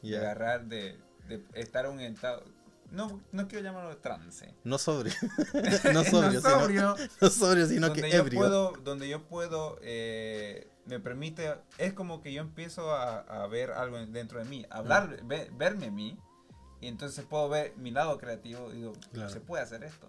De 0.02 0.16
agarrar, 0.18 0.66
de, 0.66 0.98
de 1.28 1.44
estar 1.54 1.86
estado... 1.86 2.44
No, 2.90 3.20
no 3.32 3.48
quiero 3.48 3.64
llamarlo 3.64 3.96
trance. 3.98 4.54
No 4.64 4.78
sobrio. 4.78 5.12
no 5.92 6.04
sobrio, 6.04 6.40
No 6.40 6.40
sino, 6.40 6.60
sobrio, 6.60 6.96
no 7.20 7.28
sobrio, 7.30 7.66
sino 7.66 7.92
que 7.92 8.00
donde 8.02 8.10
yo 8.16 8.18
ebrio. 8.22 8.40
puedo, 8.40 8.72
donde 8.84 9.08
yo 9.08 9.22
puedo, 9.24 9.78
eh, 9.82 10.68
me 10.86 11.00
permite, 11.00 11.54
es 11.78 11.92
como 11.94 12.22
que 12.22 12.32
yo 12.32 12.42
empiezo 12.42 12.92
a, 12.94 13.18
a 13.20 13.46
ver 13.48 13.72
algo 13.72 13.98
dentro 14.06 14.38
de 14.38 14.44
mí, 14.44 14.64
hablar, 14.70 15.22
Mm. 15.22 15.28
ve- 15.28 15.50
verme 15.56 15.86
a 15.86 15.90
mí, 15.90 16.16
y 16.80 16.86
entonces 16.88 17.24
puedo 17.24 17.48
ver 17.48 17.74
mi 17.76 17.90
lado 17.90 18.18
creativo 18.18 18.70
y 18.72 18.76
digo, 18.76 18.92
Claro. 19.12 19.30
se 19.30 19.40
puede 19.40 19.62
hacer 19.64 19.82
esto, 19.82 20.08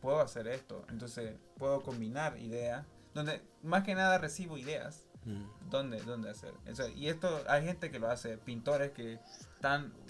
puedo 0.00 0.20
hacer 0.20 0.46
esto, 0.46 0.84
entonces 0.90 1.34
puedo 1.58 1.80
combinar 1.82 2.38
ideas, 2.38 2.86
donde 3.12 3.42
más 3.62 3.82
que 3.84 3.94
nada 3.94 4.18
recibo 4.18 4.56
ideas, 4.58 5.00
Mm, 5.26 5.70
dónde, 5.70 6.02
dónde 6.02 6.28
hacer. 6.28 6.52
O 6.70 6.74
sea, 6.74 6.86
y 6.90 7.08
esto 7.08 7.42
hay 7.48 7.64
gente 7.64 7.90
que 7.90 7.98
lo 7.98 8.10
hace, 8.10 8.36
pintores 8.36 8.92
que 8.92 9.18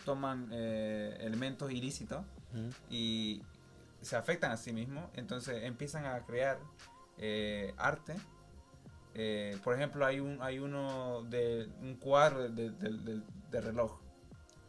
toman 0.05 0.49
eh, 0.53 1.17
elementos 1.21 1.71
ilícitos 1.73 2.25
y 2.91 3.43
se 4.01 4.17
afectan 4.17 4.53
a 4.53 4.57
sí 4.57 4.73
mismos, 4.73 5.09
entonces 5.15 5.65
empiezan 5.65 6.07
a 6.07 6.21
crear 6.25 6.59
eh, 7.19 7.73
arte. 7.77 8.17
Eh, 9.15 9.57
por 9.63 9.75
ejemplo, 9.75 10.05
hay 10.05 10.21
un 10.21 10.41
hay 10.43 10.59
uno 10.59 11.23
de 11.25 11.69
un 11.81 11.95
cuadro 11.97 12.49
de, 12.49 12.71
de- 12.71 12.91
de- 12.99 13.23
de 13.51 13.61
reloj. 13.61 13.99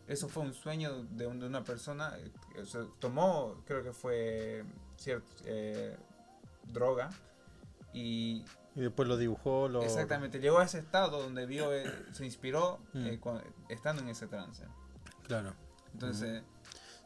Eso 0.07 0.28
fue 0.30 0.44
un 0.44 0.53
sueño 0.53 1.03
de, 1.03 1.26
un- 1.28 1.40
de 1.40 1.48
una 1.48 1.64
persona. 1.64 2.14
que 2.53 2.66
se 2.66 2.80
tomó, 2.99 3.62
creo 3.66 3.84
que 3.84 3.91
fue 3.91 4.64
cierto, 4.98 5.28
droga 6.72 7.10
y 7.94 8.44
Y 8.76 8.82
después 8.82 9.07
lo 9.07 9.18
dibujó, 9.18 9.68
lo... 9.68 9.82
exactamente 9.84 10.40
llegó 10.40 10.60
a 10.60 10.66
ese 10.66 10.80
estado 10.80 11.22
donde 11.22 11.45
vio, 11.45 11.74
eh, 11.74 11.86
se 12.12 12.26
inspiró 12.26 12.80
Mm. 12.94 13.06
eh, 13.07 13.20
estando 13.70 14.02
en 14.02 14.10
ese 14.10 14.28
trance. 14.28 14.64
Claro. 15.28 15.54
Entonces, 15.94 16.44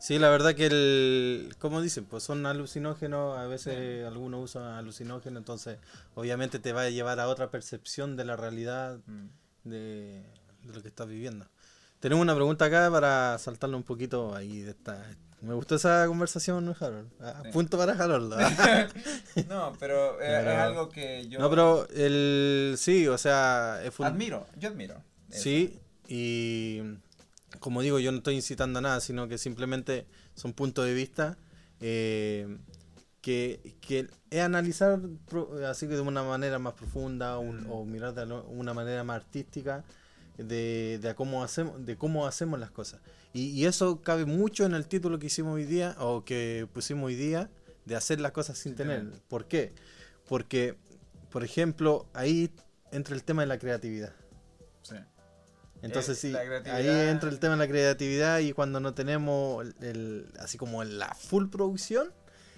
Sí, 0.02 0.18
la 0.18 0.30
verdad 0.30 0.56
que 0.56 0.68
el, 0.68 1.56
como 1.60 1.82
dicen, 1.82 2.06
pues 2.06 2.24
son 2.24 2.46
alucinógenos, 2.46 3.38
a 3.38 3.48
veces 3.48 4.06
algunos 4.08 4.46
usan 4.46 4.64
alucinógenos, 4.64 5.42
entonces 5.42 5.78
obviamente 6.16 6.58
te 6.58 6.72
va 6.72 6.84
a 6.84 6.90
llevar 6.90 7.20
a 7.20 7.28
otra 7.28 7.52
percepción 7.52 8.16
de 8.16 8.24
la 8.24 8.38
realidad 8.38 9.00
mm, 9.08 9.26
de, 9.66 10.24
de 10.64 10.74
lo 10.74 10.82
que 10.82 10.88
estás 10.88 11.06
viviendo. 11.06 11.48
Tenemos 12.00 12.24
una 12.24 12.34
pregunta 12.34 12.64
acá 12.64 12.90
para 12.90 13.38
saltarlo 13.40 13.76
un 13.76 13.84
poquito 13.84 14.34
ahí 14.34 14.62
de 14.62 14.72
esta. 14.72 15.06
Me 15.42 15.54
gustó 15.54 15.76
esa 15.76 16.06
conversación, 16.08 16.66
¿no, 16.66 16.74
Harold? 16.80 17.10
Ah, 17.20 17.42
Sí. 17.44 17.52
Punto 17.52 17.78
para 17.78 17.92
Harold. 17.92 18.34
no, 19.50 19.74
pero 19.82 20.14
eh, 20.14 20.18
Pero- 20.20 20.52
es 20.52 20.58
algo 20.60 20.90
que 20.90 21.28
yo 21.28 21.40
no, 21.40 21.50
pero 21.50 21.88
el 21.90 22.76
sí, 22.78 23.06
o 23.10 23.18
sea, 23.18 23.82
es 23.84 23.94
fun- 23.94 24.06
admiro, 24.06 24.48
yo 24.58 24.70
admiro. 24.70 25.04
eso. 25.30 25.44
Sí, 25.44 25.78
y 26.10 26.82
como 27.60 27.82
digo, 27.82 28.00
yo 28.00 28.12
no 28.12 28.18
estoy 28.20 28.36
incitando 28.36 28.80
a 28.80 28.82
nada, 28.82 29.00
sino 29.00 29.28
que 29.28 29.38
simplemente 29.38 30.06
son 30.36 30.54
puntos 30.54 30.86
de 30.86 30.94
vista 30.94 31.38
eh, 31.80 32.58
que, 33.22 33.76
que 33.82 34.08
es 34.30 34.42
analizar 34.42 35.00
así 35.68 35.88
que 35.88 35.96
de 35.96 36.02
una 36.02 36.24
manera 36.24 36.58
más 36.60 36.74
profunda 36.74 37.38
un- 37.38 37.66
Mm. 37.68 37.72
o 37.72 37.86
mirar 37.86 38.14
de 38.14 38.24
una 38.50 38.74
manera 38.74 39.04
más 39.04 39.18
artística 39.18 39.84
de, 40.38 41.00
de 41.02 41.10
a 41.10 41.16
cómo 41.16 41.44
hacemos 41.44 41.86
de 41.86 41.98
cómo 41.98 42.26
hacemos 42.28 42.60
las 42.60 42.72
cosas. 42.72 43.02
Y, 43.34 43.48
y 43.50 43.66
eso 43.66 44.02
cabe 44.02 44.26
mucho 44.26 44.66
en 44.66 44.74
el 44.74 44.86
título 44.88 45.20
que 45.20 45.28
hicimos 45.28 45.54
hoy 45.56 45.66
día 45.66 45.96
o 46.00 46.24
que 46.24 46.68
pusimos 46.74 47.08
hoy 47.08 47.16
día 47.16 47.50
de 47.86 47.96
hacer 47.96 48.20
las 48.22 48.32
cosas 48.32 48.58
sin 48.58 48.76
tener. 48.76 49.12
¿Por 49.28 49.48
qué? 49.48 49.74
Porque 50.28 50.76
por 51.30 51.44
ejemplo, 51.44 52.08
ahí 52.14 52.50
entra 52.92 53.16
el 53.16 53.24
tema 53.24 53.42
de 53.44 53.48
la 53.48 53.60
creatividad. 53.60 54.14
Entonces 55.82 56.18
Eh, 56.24 56.30
sí, 56.32 56.36
ahí 56.72 56.88
entra 57.10 57.30
el 57.30 57.40
tema 57.40 57.54
de 57.54 57.60
la 57.60 57.68
creatividad 57.68 58.40
y 58.40 58.52
cuando 58.54 58.80
no 58.80 58.94
tenemos 58.94 59.66
el, 59.66 59.76
el- 59.82 60.26
así 60.40 60.58
como 60.58 60.84
la 60.84 61.14
full 61.16 61.48
producción, 61.48 62.12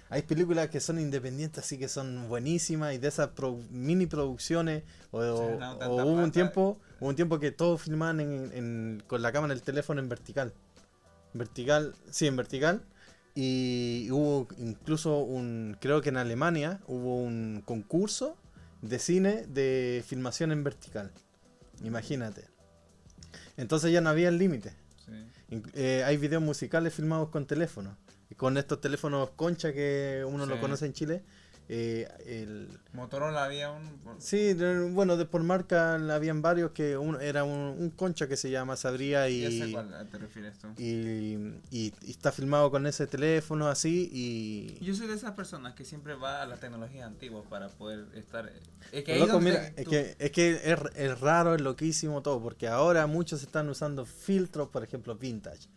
hay 0.09 0.23
películas 0.23 0.69
que 0.69 0.79
son 0.79 0.99
independientes 0.99 1.63
así 1.63 1.77
que 1.77 1.87
son 1.87 2.27
buenísimas 2.27 2.93
y 2.93 2.97
de 2.97 3.07
esas 3.07 3.29
pro- 3.29 3.59
mini 3.69 4.07
producciones 4.07 4.83
o, 5.11 5.21
Sí, 5.21 5.27
o- 5.29 5.59
no, 5.59 5.77
tanta 5.77 5.87
o 5.89 6.03
hubo 6.05 6.21
un 6.23 6.31
tiempo 6.31 6.79
hubo 6.99 7.09
un 7.09 7.15
tiempo 7.15 7.39
que 7.39 7.51
todos 7.51 7.81
filmaban 7.83 8.19
en- 8.19 8.51
en- 8.53 9.03
con 9.07 9.21
la 9.21 9.31
cámara 9.31 9.53
del 9.53 9.63
teléfono 9.63 10.01
en 10.01 10.09
vertical. 10.09 10.53
Vertical, 11.33 11.93
sí, 12.09 12.27
en 12.27 12.35
vertical. 12.35 12.83
Y 13.33 14.09
hubo 14.11 14.47
incluso 14.57 15.19
un, 15.19 15.77
creo 15.79 16.01
que 16.01 16.09
en 16.09 16.17
Alemania 16.17 16.81
hubo 16.87 17.15
un 17.21 17.61
concurso 17.65 18.35
de 18.81 18.99
cine 18.99 19.45
de 19.47 20.03
filmación 20.05 20.51
en 20.51 20.63
vertical. 20.65 21.11
Imagínate. 21.83 22.50
Entonces 23.57 23.91
ya 23.91 24.01
no 24.01 24.09
había 24.09 24.31
límite. 24.31 24.73
Sí. 25.05 25.11
Inc- 25.55 25.71
eh, 25.73 26.03
hay 26.05 26.17
videos 26.17 26.41
musicales 26.41 26.93
filmados 26.93 27.29
con 27.29 27.45
teléfono. 27.45 27.97
Y 28.29 28.35
con 28.35 28.57
estos 28.57 28.79
teléfonos 28.79 29.31
concha 29.31 29.73
que 29.73 30.23
uno 30.25 30.45
lo 30.45 30.55
Sí. 30.55 30.61
conoce 30.61 30.85
en 30.85 30.93
Chile. 30.93 31.23
Eh, 31.73 32.05
el, 32.25 32.67
Motorola 32.91 33.45
había 33.45 33.71
un. 33.71 33.97
sí, 34.19 34.53
de- 34.53 34.89
bueno, 34.91 35.15
de 35.15 35.25
por 35.25 35.41
marca 35.41 35.93
habían 36.13 36.41
varios 36.41 36.71
que 36.71 36.97
uno, 36.97 37.17
era 37.21 37.45
un, 37.45 37.51
un 37.79 37.89
concha 37.91 38.27
que 38.27 38.35
se 38.35 38.49
llama, 38.51 38.75
se 38.75 38.89
abría 38.89 39.29
Ya 39.29 39.49
sé 39.49 39.69
y, 39.69 39.71
cuál 39.71 40.09
te 40.11 40.17
refieres 40.17 40.57
tú. 40.59 40.67
y, 40.77 41.37
y- 41.71 41.93
y 42.01 42.11
está 42.11 42.33
filmado 42.33 42.69
con 42.71 42.85
ese 42.87 43.07
teléfono 43.07 43.69
así 43.69 44.09
y... 44.11 44.83
Yo 44.83 44.93
soy 44.93 45.07
de 45.07 45.13
esas 45.13 45.31
personas 45.31 45.73
que 45.73 45.85
siempre 45.85 46.13
va 46.15 46.41
a 46.41 46.45
las 46.45 46.59
tecnologías 46.59 47.07
antiguas 47.07 47.45
para 47.49 47.69
poder 47.69 48.05
estar. 48.15 48.51
Es 48.91 49.05
que 49.05 49.17
loco, 49.17 49.39
mira, 49.39 49.69
tú- 49.69 49.81
es 49.81 49.87
que, 49.87 50.15
es 50.19 50.31
que 50.31 50.51
es, 50.73 50.79
es 50.95 51.19
raro, 51.21 51.55
es 51.55 51.61
loquísimo 51.61 52.21
todo, 52.21 52.41
porque 52.41 52.67
ahora 52.67 53.07
muchos 53.07 53.43
están 53.43 53.69
usando 53.69 54.05
filtros, 54.05 54.67
por 54.67 54.83
ejemplo, 54.83 55.15
vintage. 55.15 55.69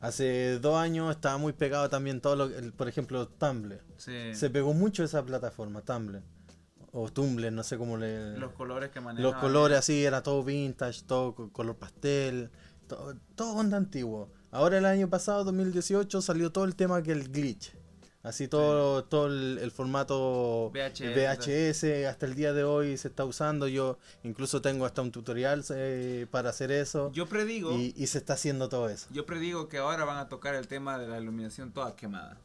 Hace 0.00 0.58
dos 0.60 0.76
años 0.78 1.10
estaba 1.14 1.36
muy 1.36 1.52
pegado 1.52 1.88
también 1.90 2.20
todo 2.20 2.34
lo 2.36 2.44
el- 2.46 2.72
por 2.72 2.88
ejemplo, 2.88 3.28
Tumblr. 3.28 3.80
Sí, 3.96 4.34
Se 4.34 4.48
pegó 4.50 4.72
mucho 4.72 5.04
esa 5.04 5.22
plataforma, 5.24 5.82
Tumblr. 5.82 6.22
O 6.92 7.10
Tumblr, 7.10 7.52
no 7.52 7.62
sé 7.62 7.76
cómo 7.78 7.96
le... 7.98 8.36
los 8.38 8.52
colores 8.52 8.90
que 8.90 9.00
manejan. 9.00 9.22
Los 9.22 9.40
colores 9.40 9.78
así, 9.78 10.04
era 10.04 10.22
todo 10.22 10.42
vintage, 10.42 11.02
todo 11.06 11.34
co- 11.34 11.52
color 11.52 11.76
pastel, 11.76 12.50
todo, 12.88 13.14
todo 13.36 13.52
onda 13.54 13.76
antiguo. 13.76 14.32
Ahora 14.50 14.78
el 14.78 14.86
año 14.86 15.08
pasado, 15.08 15.44
2018, 15.44 16.20
salió 16.22 16.50
todo 16.50 16.64
el 16.64 16.74
tema 16.74 17.02
que 17.02 17.12
el 17.12 17.28
glitch. 17.30 17.72
Así 18.22 18.48
todo, 18.48 19.04
todo 19.04 19.28
el, 19.28 19.58
el 19.62 19.70
formato 19.70 20.70
VHS. 20.74 21.14
VHS 21.14 21.84
hasta 22.06 22.26
el 22.26 22.34
día 22.34 22.52
de 22.52 22.64
hoy 22.64 22.98
se 22.98 23.08
está 23.08 23.24
usando. 23.24 23.66
Yo 23.66 23.98
incluso 24.24 24.60
tengo 24.60 24.84
hasta 24.84 25.00
un 25.00 25.10
tutorial 25.10 25.64
eh, 25.70 26.26
para 26.30 26.50
hacer 26.50 26.70
eso. 26.70 27.10
Yo 27.12 27.26
predigo. 27.26 27.72
y, 27.78 27.94
y 27.96 28.06
se 28.08 28.18
está 28.18 28.34
haciendo 28.34 28.68
todo 28.68 28.90
eso. 28.90 29.06
Yo 29.10 29.24
predigo 29.24 29.68
que 29.68 29.78
ahora 29.78 30.04
van 30.04 30.18
a 30.18 30.28
tocar 30.28 30.54
el 30.54 30.68
tema 30.68 30.98
de 30.98 31.08
la 31.08 31.18
iluminación 31.18 31.72
toda 31.72 31.96
quemada. 31.96 32.36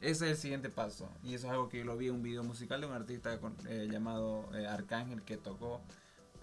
Ese 0.00 0.24
es 0.26 0.30
el 0.32 0.36
siguiente 0.36 0.68
paso. 0.68 1.08
Y 1.22 1.34
eso 1.34 1.46
es 1.46 1.52
algo 1.52 1.68
que 1.68 1.78
yo 1.78 1.84
lo 1.84 1.96
vi 1.96 2.08
en 2.08 2.14
un 2.14 2.22
video 2.22 2.42
musical 2.42 2.80
de 2.80 2.86
un 2.88 2.92
artista 2.94 3.38
con- 3.38 3.54
eh, 3.68 3.86
llamado 3.88 4.48
eh, 4.54 4.66
Arcángel 4.66 5.22
que 5.22 5.36
tocó. 5.36 5.80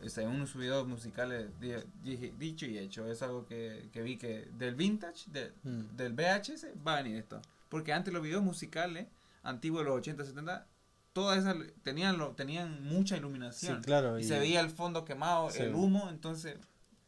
O 0.02 0.10
sea, 0.10 0.24
en 0.24 0.30
uno 0.30 0.42
de 0.42 0.48
sus 0.48 0.62
videos 0.62 0.88
musicales, 0.88 1.48
dije- 1.60 2.32
dicho 2.38 2.66
y 2.68 2.78
hecho, 2.78 3.12
es 3.12 3.22
algo 3.24 3.46
que, 3.48 3.90
que 3.92 4.02
vi 4.04 4.16
que 4.16 4.48
del 4.58 4.76
vintage, 4.76 5.30
de- 5.32 5.52
Mm. 5.64 5.98
del 5.98 6.14
VHS, 6.14 6.68
va 6.88 6.98
a 6.98 7.02
venir 7.02 7.18
esto. 7.18 7.42
Porque 7.70 7.94
antes 7.94 8.14
los 8.14 8.24
videos 8.24 8.44
musicales, 8.44 9.08
antiguos 9.44 9.82
de 9.84 9.90
los 9.90 9.98
80, 9.98 10.24
70, 10.26 10.68
todas 11.14 11.40
esas 11.40 11.56
tenían, 11.84 12.18
lo, 12.18 12.32
tenían 12.36 12.84
mucha 12.84 13.16
Sí, 13.16 13.20
iluminación. 13.20 13.82
claro. 13.84 14.20
y, 14.20 14.22
y 14.22 14.26
se 14.26 14.38
veía 14.40 14.60
el 14.60 14.70
fondo 14.70 15.04
quemado, 15.06 15.50
Sí. 15.50 15.64
el 15.64 15.74
humo, 15.76 16.10
entonces 16.10 16.58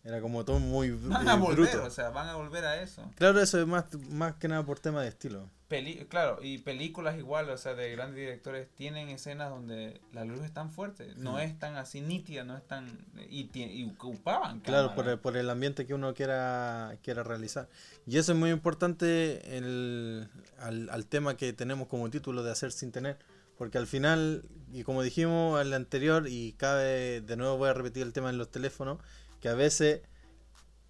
Era 0.04 0.22
como 0.22 0.46
todo 0.46 0.60
muy 0.60 0.92
van 0.92 1.28
eh, 1.28 1.32
a 1.32 1.36
volver, 1.36 1.70
bruto. 1.70 1.84
o 1.86 1.90
sea, 1.90 2.10
van 2.10 2.30
a 2.30 2.36
volver 2.36 2.64
a 2.66 2.82
eso. 2.82 3.04
Claro, 3.16 3.42
eso 3.42 3.60
es 3.60 3.68
más, 3.68 3.86
más 4.10 4.36
que 4.36 4.48
nada 4.48 4.64
por 4.66 4.80
tema 4.80 5.02
de 5.02 5.10
estilo. 5.10 5.50
Peli 5.68 6.06
claro, 6.10 6.40
y 6.42 6.58
películas 6.58 7.18
igual, 7.20 7.48
o 7.52 7.58
sea, 7.58 7.76
de 7.76 7.92
grandes 7.92 8.16
directores 8.16 8.68
tienen 8.76 9.10
escenas 9.10 9.52
donde 9.52 10.02
la 10.14 10.26
luz 10.26 10.40
es 10.44 10.52
tan 10.52 10.72
fuerte, 10.72 11.14
no 11.18 11.34
Mm. 11.34 11.40
es 11.42 11.60
tan 11.60 11.76
así 11.76 12.02
nítida, 12.02 12.44
no 12.44 12.58
es 12.58 12.66
tan... 12.66 12.88
Y, 13.30 13.52
y 13.56 13.88
ocupaban 13.92 14.62
Claro, 14.62 14.96
por 14.96 15.08
el, 15.08 15.20
por 15.20 15.38
el 15.38 15.48
ambiente 15.50 15.86
que 15.86 15.94
uno 15.94 16.14
quiera, 16.16 16.98
quiera 17.04 17.22
realizar. 17.24 17.68
Y 18.08 18.18
eso 18.18 18.32
es 18.32 18.38
muy 18.40 18.50
importante 18.50 19.58
el- 19.58 20.28
al, 20.60 20.90
al 20.90 21.06
tema 21.06 21.38
que 21.38 21.54
tenemos 21.54 21.88
como 21.88 22.10
título 22.10 22.42
de 22.42 22.52
hacer 22.52 22.72
sin 22.72 22.92
tener. 22.92 23.18
Porque 23.58 23.78
al 23.78 23.88
final, 23.88 24.46
y 24.72 24.84
como 24.84 25.04
dijimos 25.04 25.60
al 25.60 25.74
anterior, 25.74 26.28
y 26.30 26.54
cabe, 26.54 27.20
de 27.22 27.36
nuevo 27.36 27.58
voy 27.58 27.68
a 27.70 27.74
repetir 27.74 28.04
el 28.04 28.14
tema 28.14 28.30
en 28.30 28.38
los 28.38 28.50
teléfonos, 28.50 29.00
que 29.40 29.50
a 29.50 29.54
veces 29.56 30.02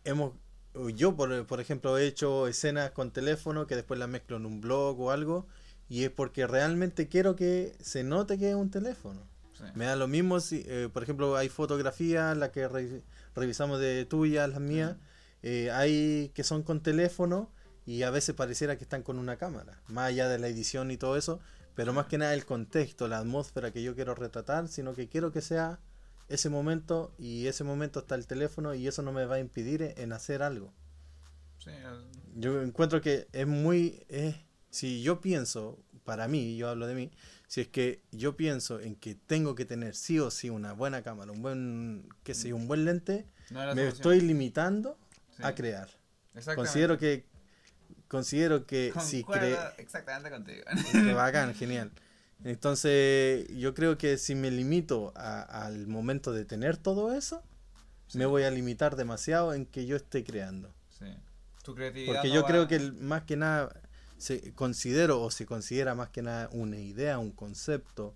hemos, 0.03 0.33
yo 0.95 1.15
por, 1.15 1.45
por 1.45 1.59
ejemplo 1.59 1.97
he 1.97 2.05
hecho 2.07 2.47
escenas 2.47 2.91
con 2.91 3.11
teléfono 3.11 3.67
que 3.67 3.75
después 3.75 3.99
las 3.99 4.09
mezclo 4.09 4.37
en 4.37 4.45
un 4.45 4.61
blog 4.61 4.99
o 4.99 5.11
algo, 5.11 5.47
y 5.87 6.03
es 6.03 6.11
porque 6.11 6.45
realmente 6.47 7.07
quiero 7.07 7.35
que 7.35 7.75
se 7.81 8.03
note 8.03 8.37
que 8.37 8.49
es 8.49 8.55
un 8.55 8.69
teléfono. 8.69 9.27
Sí. 9.53 9.63
Me 9.75 9.85
da 9.85 9.95
lo 9.95 10.07
mismo 10.07 10.39
si, 10.39 10.63
eh, 10.67 10.89
por 10.93 11.03
ejemplo, 11.03 11.35
hay 11.35 11.49
fotografías, 11.49 12.37
las 12.37 12.49
que 12.49 12.67
re- 12.67 13.03
revisamos 13.35 13.79
de 13.79 14.05
tuyas, 14.05 14.49
las 14.49 14.61
mías, 14.61 14.95
eh, 15.41 15.71
hay 15.71 16.31
que 16.33 16.43
son 16.43 16.63
con 16.63 16.81
teléfono 16.81 17.51
y 17.85 18.03
a 18.03 18.09
veces 18.11 18.35
pareciera 18.35 18.77
que 18.77 18.83
están 18.83 19.03
con 19.03 19.17
una 19.17 19.37
cámara, 19.37 19.81
más 19.87 20.09
allá 20.09 20.29
de 20.29 20.37
la 20.37 20.47
edición 20.47 20.91
y 20.91 20.97
todo 20.97 21.17
eso, 21.17 21.39
pero 21.75 21.91
más 21.91 22.05
que 22.05 22.17
nada 22.17 22.33
el 22.33 22.45
contexto, 22.45 23.07
la 23.07 23.19
atmósfera 23.19 23.71
que 23.71 23.81
yo 23.81 23.95
quiero 23.95 24.15
retratar, 24.15 24.67
sino 24.67 24.93
que 24.93 25.07
quiero 25.07 25.31
que 25.31 25.41
sea 25.41 25.79
ese 26.29 26.49
momento 26.49 27.13
y 27.17 27.47
ese 27.47 27.63
momento 27.63 27.99
está 27.99 28.15
el 28.15 28.27
teléfono 28.27 28.73
y 28.75 28.87
eso 28.87 29.01
no 29.01 29.11
me 29.11 29.25
va 29.25 29.35
a 29.35 29.39
impedir 29.39 29.93
en 29.97 30.13
hacer 30.13 30.41
algo. 30.43 30.73
Sí, 31.57 31.69
eh, 31.71 32.29
Yo 32.35 32.61
encuentro 32.61 33.01
que 33.01 33.27
es 33.33 33.47
muy... 33.47 34.03
es- 34.09 34.35
si 34.71 35.01
yo 35.01 35.19
pienso, 35.19 35.79
para 36.05 36.27
mí, 36.27 36.55
yo 36.55 36.69
hablo 36.69 36.85
de 36.85 36.93
mí, 36.93 37.11
si 37.47 37.61
es 37.61 37.67
que 37.67 38.03
yo 38.11 38.37
pienso 38.37 38.79
en 38.79 38.95
que 38.95 39.15
tengo 39.15 39.55
que 39.55 39.65
tener 39.65 39.95
sí 39.95 40.19
o 40.19 40.29
sí 40.29 40.51
una 40.51 40.73
buena 40.73 41.01
cámara, 41.01 41.31
un 41.31 41.41
buen, 41.41 42.07
qué 42.23 42.35
sé 42.35 42.53
un 42.53 42.67
buen 42.67 42.85
lente, 42.85 43.25
no 43.49 43.61
me 43.61 43.65
solución. 43.65 43.87
estoy 43.87 44.21
limitando 44.21 44.95
Sí, 45.35 45.43
a 45.43 45.55
crear. 45.55 45.89
exactamente. 46.35 46.55
Considero 46.55 46.97
que 46.99 47.25
considero 48.07 48.65
que 48.67 48.93
si 48.99 49.23
Concuerdo 49.23 49.47
exactamente 49.77 50.29
contigo. 50.29 50.63
que 51.03 51.13
bacán, 51.13 51.53
genial. 51.55 51.91
Entonces, 52.43 53.47
yo 53.55 53.73
creo 53.73 53.97
que 53.97 54.17
si 54.17 54.35
me 54.35 54.49
limito 54.51 55.11
a- 55.15 55.41
al 55.65 55.87
momento 55.87 56.31
de 56.31 56.45
tener 56.45 56.77
todo 56.77 57.13
eso, 57.13 57.43
Sí. 58.07 58.17
me 58.17 58.25
voy 58.25 58.43
a 58.43 58.51
limitar 58.51 58.95
demasiado 58.95 59.53
en 59.53 59.65
que 59.65 59.85
yo 59.85 59.95
esté 59.95 60.23
creando. 60.23 60.73
Sí. 60.97 61.05
Tu 61.63 61.75
creatividad 61.75 62.13
Porque 62.13 62.29
no 62.29 62.33
yo 62.35 62.41
va- 62.41 62.47
creo 62.47 62.67
que 62.67 62.75
el- 62.75 62.93
más 62.93 63.23
que 63.23 63.35
nada 63.37 63.69
se 64.17 64.53
considero 64.53 65.21
o 65.21 65.31
se 65.31 65.45
considera 65.45 65.95
más 65.95 66.09
que 66.09 66.21
nada 66.21 66.49
una 66.51 66.77
idea, 66.77 67.19
un 67.19 67.31
concepto 67.31 68.15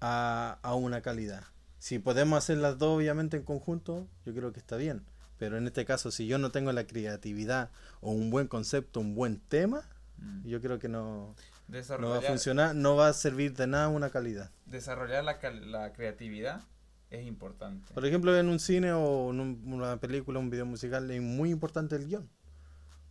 a, 0.00 0.58
a 0.62 0.74
una 0.74 1.00
calidad. 1.02 1.44
Si 1.78 1.98
podemos 1.98 2.38
hacer 2.38 2.58
las 2.58 2.78
dos 2.78 2.96
obviamente 2.96 3.36
en 3.36 3.42
conjunto, 3.44 4.08
yo 4.24 4.34
creo 4.34 4.52
que 4.52 4.60
está 4.60 4.76
bien. 4.76 5.04
Pero 5.38 5.58
en 5.58 5.66
este 5.66 5.84
caso, 5.84 6.10
si 6.12 6.26
yo 6.26 6.38
no 6.38 6.50
tengo 6.50 6.70
la 6.72 6.86
creatividad 6.86 7.70
o 8.00 8.12
un 8.12 8.30
buen 8.30 8.46
concepto, 8.46 9.00
un 9.00 9.14
buen 9.14 9.40
tema, 9.40 9.88
Mm. 10.18 10.46
yo 10.46 10.60
creo 10.60 10.78
que 10.78 10.88
no, 10.88 11.34
no 11.68 12.08
va 12.10 12.18
a 12.18 12.22
funcionar, 12.22 12.74
no 12.74 12.96
va 12.96 13.08
a 13.08 13.12
servir 13.12 13.54
de 13.54 13.66
nada 13.66 13.88
una 13.88 14.10
calidad. 14.10 14.50
desarrollar 14.66 15.24
la, 15.24 15.38
la 15.66 15.92
creatividad 15.92 16.62
es 17.10 17.26
importante. 17.26 17.92
Por 17.92 18.06
ejemplo, 18.06 18.36
en 18.36 18.48
un 18.48 18.58
cine 18.58 18.92
o 18.92 19.30
en 19.30 19.40
un- 19.40 19.62
una 19.72 19.98
película, 19.98 20.38
un 20.38 20.48
video 20.50 20.64
musical, 20.66 21.10
es 21.10 21.20
muy 21.20 21.50
importante 21.50 21.96
el 21.96 22.06
guion. 22.06 22.28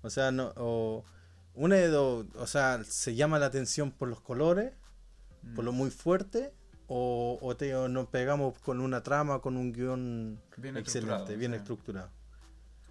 O 0.02 0.10
sea, 0.10 0.32
no, 0.32 0.54
o, 0.58 1.04
una 1.54 1.76
de 1.76 1.88
dos, 1.90 2.26
o 2.36 2.48
sea, 2.48 2.84
se 2.84 3.14
llama 3.14 3.38
la 3.38 3.46
atención 3.48 3.92
por 3.92 4.08
los 4.08 4.20
colores, 4.22 4.74
Mm. 5.44 5.56
por 5.56 5.66
lo 5.66 5.72
muy 5.72 5.92
fuerte, 5.92 6.54
o, 6.88 7.38
o, 7.42 7.56
te- 7.56 7.76
o 7.76 7.88
nos 7.88 8.08
pegamos 8.08 8.58
con 8.60 8.80
una 8.82 9.02
trama, 9.04 9.40
con 9.40 9.56
un 9.58 9.72
guion 9.72 10.42
Bien 10.58 10.78
excelente, 10.78 11.14
estructurado, 11.16 11.38
bien 11.40 11.52
sí. 11.52 11.58
estructurado. 11.58 12.10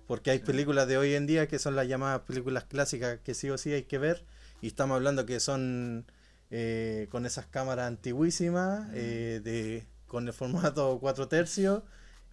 Porque 0.06 0.30
hay 0.30 0.38
Sí. 0.38 0.44
películas 0.44 0.88
de 0.88 0.96
hoy 0.98 1.14
en 1.14 1.26
día 1.26 1.46
que 1.48 1.58
son 1.58 1.74
las 1.76 1.86
llamadas 1.88 2.22
películas 2.22 2.64
clásicas 2.64 3.18
que 3.20 3.34
sí 3.34 3.50
o 3.50 3.58
sí 3.58 3.72
hay 3.72 3.84
que 3.84 3.98
ver, 3.98 4.24
y 4.60 4.68
estamos 4.68 4.96
hablando 4.96 5.26
que 5.26 5.40
son 5.40 6.04
eh, 6.50 7.06
con 7.10 7.26
esas 7.26 7.46
cámaras 7.46 7.86
antiguísimas, 7.88 8.88
Mm. 8.88 8.92
eh, 8.94 9.40
de, 9.42 9.86
con 10.06 10.26
el 10.26 10.32
formato 10.32 10.98
4 11.00 11.28
tercios, 11.28 11.82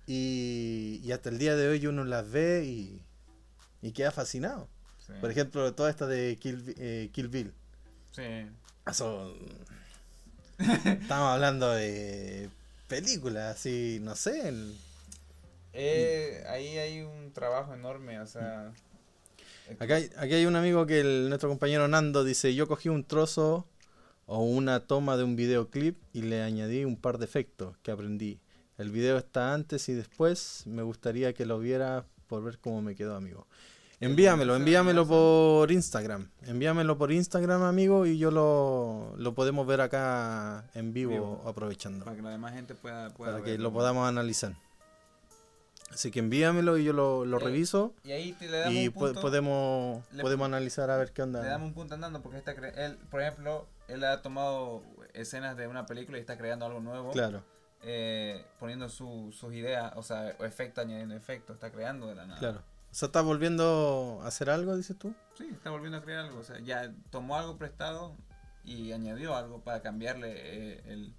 y, 0.07 1.01
y 1.03 1.11
hasta 1.11 1.29
el 1.29 1.37
día 1.37 1.55
de 1.55 1.67
hoy 1.67 1.85
uno 1.87 2.03
las 2.05 2.29
ve 2.31 2.63
y, 2.65 3.01
y 3.81 3.91
queda 3.91 4.11
fascinado. 4.11 4.67
Sí. 5.05 5.13
Por 5.21 5.29
ejemplo, 5.31 5.73
toda 5.73 5.89
esta 5.89 6.07
de 6.07 6.37
Kill, 6.39 6.73
eh, 6.77 7.09
Kill 7.13 7.27
Bill. 7.27 7.53
Sí. 8.11 8.23
Eso- 8.89 9.37
Estamos 10.59 11.33
hablando 11.33 11.71
de 11.71 12.49
películas, 12.87 13.55
así, 13.57 13.99
no 14.01 14.15
sé. 14.15 14.47
el- 14.49 14.75
Eh, 15.73 16.43
ahí 16.49 16.77
hay 16.79 17.01
un 17.01 17.31
trabajo 17.33 17.73
enorme, 17.75 18.19
o 18.19 18.25
sea... 18.25 18.71
hay, 19.79 20.09
aquí 20.17 20.33
hay 20.33 20.45
un 20.45 20.55
amigo 20.55 20.85
que 20.85 20.99
el- 20.99 21.29
nuestro 21.29 21.49
compañero 21.49 21.87
Nando 21.87 22.23
dice, 22.23 22.53
yo 22.55 22.67
cogí 22.67 22.89
un 22.89 23.03
trozo 23.03 23.67
o 24.25 24.43
una 24.43 24.81
toma 24.81 25.17
de 25.17 25.23
un 25.23 25.35
videoclip 25.35 25.97
y 26.13 26.21
le 26.23 26.41
añadí 26.43 26.83
un 26.85 26.97
par 26.97 27.17
de 27.17 27.25
efectos 27.25 27.77
que 27.81 27.91
aprendí. 27.91 28.39
El 28.77 28.91
video 28.91 29.17
está 29.17 29.53
antes 29.53 29.89
y 29.89 29.93
después. 29.93 30.63
Me 30.67 30.83
gustaría 30.83 31.33
que 31.33 31.45
lo 31.45 31.59
viera 31.59 32.05
por 32.27 32.43
ver 32.43 32.59
cómo 32.59 32.81
me 32.81 32.95
quedó, 32.95 33.15
amigo. 33.15 33.47
Envíamelo, 33.99 34.55
envíamelo 34.55 35.07
por 35.07 35.71
Instagram. 35.71 36.29
Envíamelo 36.45 36.99
por 36.99 37.11
Instagram, 37.11 37.63
amigo, 37.63 38.05
y 38.05 38.19
yo 38.19 38.29
lo, 38.29 39.15
lo 39.17 39.33
podemos 39.33 39.65
ver 39.65 39.81
acá 39.81 40.69
en 40.75 40.93
vivo, 40.93 41.11
Vivo. 41.13 41.43
aprovechando. 41.47 42.05
Para 42.05 42.15
que 42.15 42.21
la 42.21 42.29
demás 42.29 42.53
gente 42.53 42.75
pueda, 42.75 43.09
pueda 43.09 43.31
Para 43.31 43.43
que 43.43 43.57
lo 43.57 43.73
podamos 43.73 44.07
analizar. 44.07 44.53
Así 45.91 46.11
que 46.11 46.19
envíamelo 46.19 46.77
y 46.77 46.83
yo 46.83 46.93
lo, 46.93 47.25
lo 47.25 47.39
reviso. 47.39 47.93
Y 48.03 48.11
ahí 48.11 48.33
te 48.33 48.47
le 48.47 48.57
damos 48.59 48.73
Y 48.75 48.87
un 48.87 48.93
punto. 48.93 49.21
podemos, 49.21 50.03
le- 50.11 50.21
podemos 50.21 50.45
analizar 50.45 50.89
a 50.91 50.97
ver 50.97 51.11
qué 51.11 51.21
Le 51.21 51.27
onda. 51.27 51.43
damos 51.43 51.69
un 51.69 51.73
punto 51.73 51.95
andando 51.95 52.21
porque 52.21 52.37
está 52.37 52.55
cre- 52.55 52.73
él, 52.77 52.97
por 53.09 53.21
ejemplo, 53.21 53.65
él 53.87 54.03
ha 54.03 54.21
tomado 54.21 54.83
escenas 55.13 55.55
de 55.57 55.67
una 55.67 55.85
película 55.85 56.17
y 56.17 56.21
está 56.21 56.37
creando 56.37 56.65
algo 56.65 56.81
nuevo. 56.81 57.11
Claro, 57.11 57.43
eh, 57.83 58.45
poniendo 58.59 58.89
su- 58.89 59.31
sus 59.31 59.53
ideas, 59.53 59.93
o 59.95 60.03
sea, 60.03 60.29
efecto, 60.31 60.81
añadiendo 60.81 61.15
efectos, 61.15 61.55
está 61.55 61.71
creando 61.71 62.07
de 62.07 62.15
la 62.15 62.25
nada. 62.27 62.39
claro. 62.39 62.61
O 62.91 62.93
sea, 62.97 63.07
¿estás 63.07 63.23
volviendo 63.23 64.19
a 64.23 64.27
hacer 64.27 64.49
algo, 64.49 64.75
dices 64.75 64.97
tú? 64.97 65.13
Sí, 65.37 65.47
está 65.51 65.69
volviendo 65.69 65.97
a 65.97 66.01
crear 66.03 66.25
algo, 66.25 66.39
o 66.39 66.43
sea, 66.43 66.59
ya 66.59 66.91
tomó 67.11 67.35
algo 67.37 67.57
prestado 67.57 68.15
y 68.63 68.91
añadió 68.91 69.35
algo 69.35 69.61
para 69.61 69.81
cambiarle 69.81 70.31
eh, 70.35 70.81
el... 70.87 71.13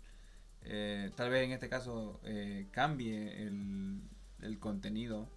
eh, 0.63 1.11
tal 1.15 1.31
vez 1.31 1.45
en 1.45 1.53
este 1.53 1.69
caso 1.69 2.19
eh, 2.25 2.67
cambie 2.73 3.43
el, 3.47 4.01
el 4.43 4.59
contenido, 4.59 5.29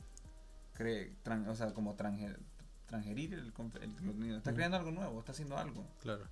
cree, 0.74 1.14
tran- 1.24 1.48
o 1.48 1.56
sea, 1.56 1.74
como 1.74 1.96
tranje- 1.96 2.38
transgerir 2.86 3.34
el, 3.34 3.40
el 3.46 3.54
contenido. 3.54 4.38
Está 4.38 4.54
creando 4.54 4.78
algo 4.78 4.92
nuevo, 4.92 5.20
está 5.20 5.32
haciendo 5.32 5.58
algo. 5.58 5.86
Claro. 6.02 6.26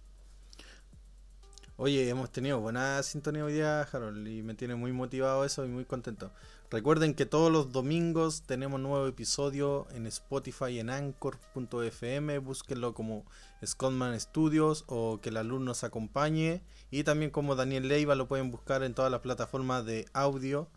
Oye, 1.77 2.09
hemos 2.09 2.29
tenido 2.29 2.59
buena 2.59 3.01
sintonía 3.03 3.45
hoy 3.45 3.53
día, 3.53 3.81
Harold, 3.83 4.27
y 4.27 4.41
me 4.43 4.53
tiene 4.53 4.75
muy 4.75 4.91
motivado 4.91 5.45
eso 5.45 5.63
y 5.65 5.69
muy 5.69 5.85
contento. 5.85 6.29
Recuerden 6.69 7.13
que 7.13 7.25
todos 7.25 7.49
los 7.49 7.71
domingos 7.71 8.43
tenemos 8.43 8.81
nuevo 8.81 9.07
episodio 9.07 9.87
en 9.91 10.05
Spotify, 10.05 10.79
en 10.79 10.89
Anchor.fm, 10.89 12.39
búsquenlo 12.39 12.93
como 12.93 13.25
Scottman 13.65 14.19
Studios 14.19 14.83
o 14.87 15.21
que 15.21 15.29
el 15.29 15.37
alumno 15.37 15.67
nos 15.67 15.85
acompañe. 15.85 16.61
Y 16.91 17.05
también 17.05 17.31
como 17.31 17.55
Daniel 17.55 17.87
Leiva 17.87 18.13
lo 18.15 18.27
pueden 18.27 18.51
buscar 18.51 18.83
en 18.83 18.93
todas 18.93 19.09
las 19.09 19.21
plataformas 19.21 19.85
de 19.85 20.05
audio, 20.11 20.67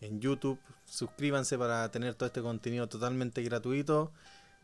en 0.00 0.20
YouTube. 0.20 0.60
Suscríbanse 0.92 1.56
para 1.56 1.90
tener 1.90 2.14
todo 2.14 2.26
este 2.26 2.42
contenido 2.42 2.86
totalmente 2.86 3.42
gratuito. 3.42 4.12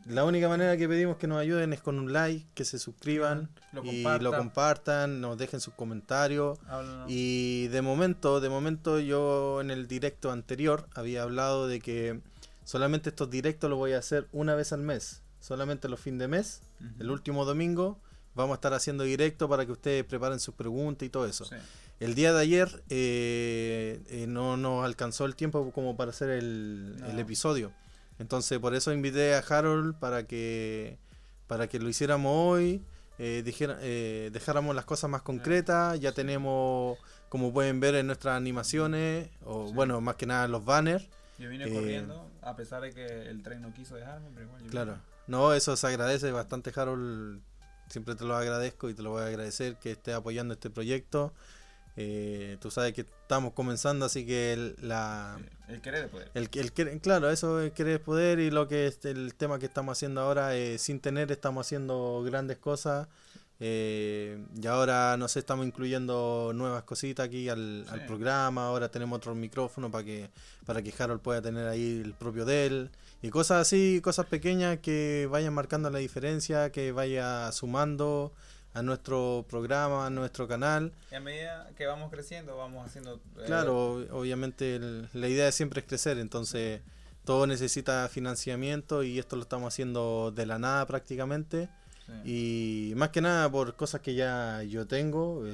La 0.05 0.27
única 0.27 0.47
manera 0.47 0.77
que 0.77 0.87
pedimos 0.87 1.17
que 1.17 1.27
nos 1.27 1.39
ayuden 1.39 1.73
es 1.73 1.81
con 1.81 1.99
un 1.99 2.13
like, 2.13 2.47
que 2.53 2.67
se 2.67 2.79
suscriban 2.79 3.49
Lo 3.73 3.83
y 3.83 4.03
lo 4.03 4.37
compartan, 4.37 5.23
nos 5.23 5.39
dejen 5.39 5.59
sus 5.61 5.73
comentarios. 5.73 6.59
Háblanos. 6.69 7.07
Y 7.11 7.69
de 7.69 7.81
momento, 7.81 8.43
de 8.43 8.51
momento 8.51 9.01
yo 9.01 9.63
en 9.63 9.71
el 9.71 9.89
directo 9.89 10.31
anterior 10.31 10.87
había 10.95 11.23
hablado 11.23 11.67
de 11.67 11.81
que 11.81 12.21
solamente 12.63 13.09
estos 13.09 13.31
directos 13.31 13.71
los 13.71 13.79
voy 13.79 13.95
a 13.95 13.99
hacer 13.99 14.29
una 14.31 14.55
vez 14.55 14.75
al 14.75 14.83
mes, 14.83 15.23
solamente 15.41 15.89
los 15.89 15.99
fines 15.99 16.21
de 16.21 16.29
mes, 16.29 16.61
el 16.99 17.11
último 17.11 17.47
domingo. 17.47 17.99
Vamos 18.35 18.53
a 18.53 18.57
estar 18.57 18.75
haciendo 18.75 19.05
directo 19.05 19.49
para 19.49 19.65
que 19.65 19.73
ustedes 19.73 20.05
preparen 20.05 20.41
sus 20.41 20.55
preguntas 20.55 21.07
y 21.07 21.09
todo 21.09 21.27
eso. 21.27 21.47
Sí. 21.47 21.57
El 22.01 22.15
día 22.15 22.33
de 22.33 22.41
ayer 22.41 22.83
eh, 22.91 24.01
eh, 24.09 24.27
no 24.29 24.57
nos 24.57 24.85
alcanzó 24.85 25.25
el 25.25 25.35
tiempo 25.35 25.73
como 25.73 25.97
para 25.97 26.11
hacer 26.11 26.31
el, 26.31 26.97
No. 27.01 27.07
el 27.09 27.19
episodio. 27.19 27.73
Entonces 28.19 28.59
por 28.59 28.75
eso 28.75 28.93
invité 28.93 29.35
a 29.35 29.39
Harold 29.39 29.95
para 29.99 30.25
que 30.27 30.99
para 31.47 31.67
que 31.67 31.79
lo 31.81 31.89
hiciéramos 31.89 32.31
hoy, 32.35 32.83
eh, 33.19 33.43
dijera- 33.45 33.79
eh, 33.81 34.29
dejáramos 34.33 34.77
las 34.77 34.85
cosas 34.85 35.09
más 35.09 35.23
concretas. 35.23 35.99
Ya 35.99 36.13
tenemos, 36.13 36.99
como 37.31 37.53
pueden 37.55 37.81
ver 37.81 37.95
en 37.95 38.07
nuestras 38.07 38.37
animaciones, 38.37 39.31
o 39.45 39.69
Sí. 39.69 39.73
bueno, 39.75 40.01
más 40.03 40.17
que 40.17 40.27
nada 40.27 40.47
los 40.47 40.65
banners. 40.65 41.07
Yo 41.39 41.49
vine 41.49 41.73
corriendo, 41.73 42.31
a 42.43 42.55
pesar 42.55 42.83
de 42.83 42.93
que 42.93 43.07
el 43.31 43.43
tren 43.43 43.63
no 43.63 43.73
quiso 43.73 43.95
dejarme, 43.97 44.29
pero 44.35 44.45
igual 44.47 44.63
yo 44.63 44.71
Claro. 44.71 44.93
vine. 44.93 45.05
No, 45.27 45.55
eso 45.55 45.75
se 45.77 45.87
agradece 45.87 46.31
bastante, 46.33 46.71
Harold. 46.77 47.41
Siempre 47.89 48.15
te 48.15 48.25
lo 48.25 48.37
agradezco 48.37 48.91
y 48.91 48.95
te 48.95 49.03
lo 49.03 49.11
voy 49.11 49.23
a 49.23 49.27
agradecer 49.27 49.77
que 49.77 49.93
estés 49.93 50.15
apoyando 50.15 50.53
este 50.53 50.69
proyecto. 50.69 51.33
Eh, 52.01 52.57
tú 52.61 52.71
sabes 52.71 52.93
que 52.93 53.01
estamos 53.01 53.55
comenzando, 53.55 54.07
así 54.07 54.25
que 54.25 54.53
el, 54.53 54.77
la, 54.83 55.37
Sí, 55.67 55.73
El 55.75 55.81
querer 55.81 56.03
de 56.03 56.09
poder. 56.09 56.31
el, 56.35 56.49
el 56.53 56.73
querer- 56.73 57.01
claro, 57.01 57.29
eso 57.31 57.61
es 57.61 57.73
querer 57.73 58.01
poder 58.01 58.39
y 58.39 58.51
lo 58.53 58.69
que 58.69 58.87
es 58.87 59.05
el 59.05 59.35
tema 59.35 59.59
que 59.59 59.67
estamos 59.67 59.99
haciendo 59.99 60.21
ahora, 60.21 60.55
eh, 60.57 60.79
sin 60.79 61.01
tener, 61.01 61.33
estamos 61.33 61.67
haciendo 61.67 62.23
grandes 62.25 62.59
cosas. 62.59 63.09
eh, 63.61 64.39
y 64.63 64.67
ahora 64.69 65.17
nos 65.17 65.37
estamos 65.37 65.67
incluyendo 65.67 66.53
nuevas 66.55 66.85
cositas 66.85 67.27
aquí 67.27 67.49
al, 67.49 67.85
al 67.89 68.07
programa. 68.07 68.69
Ahora 68.69 68.89
tenemos 68.89 69.17
otro 69.17 69.35
micrófono 69.35 69.91
para 69.91 70.05
que 70.05 70.31
para 70.65 70.81
que 70.83 70.95
Harold 70.97 71.21
pueda 71.21 71.43
tener 71.43 71.67
ahí 71.67 72.01
el 72.05 72.15
propio 72.15 72.45
de 72.45 72.67
él. 72.67 72.91
Y 73.21 73.31
cosas 73.31 73.63
así, 73.63 74.01
cosas 74.01 74.27
pequeñas 74.27 74.79
que 74.79 75.27
vayan 75.29 75.53
marcando 75.55 75.91
la 75.91 75.99
diferencia, 75.99 76.71
que 76.71 76.93
vaya 76.93 77.51
sumando 77.51 78.33
a 78.75 78.83
nuestro 78.83 79.45
programa, 79.49 80.07
a 80.07 80.11
nuestro 80.11 80.47
canal. 80.47 80.93
Y 81.11 81.15
a 81.15 81.21
medida 81.21 81.69
que 81.77 81.87
vamos 81.87 82.11
creciendo, 82.11 82.57
vamos 82.57 82.87
haciendo. 82.87 83.17
eh, 83.39 83.45
Claro, 83.47 83.99
ob- 84.01 84.11
obviamente 84.13 84.77
el- 84.77 85.09
la 85.15 85.29
idea 85.29 85.51
siempre 85.53 85.81
es 85.81 85.87
crecer, 85.87 86.19
entonces 86.19 86.81
todo 87.25 87.47
necesita 87.47 88.09
financiamiento 88.09 89.03
y 89.03 89.19
esto 89.19 89.37
lo 89.37 89.43
estamos 89.43 89.73
haciendo 89.75 90.33
de 90.35 90.47
la 90.47 90.59
nada 90.59 90.87
prácticamente. 90.87 91.69
sí. 92.07 92.91
Y 92.91 92.95
más 92.97 93.11
que 93.11 93.21
nada 93.21 93.51
por 93.51 93.75
cosas 93.77 94.01
que 94.01 94.15
ya 94.15 94.63
yo 94.63 94.87
tengo, 94.87 95.45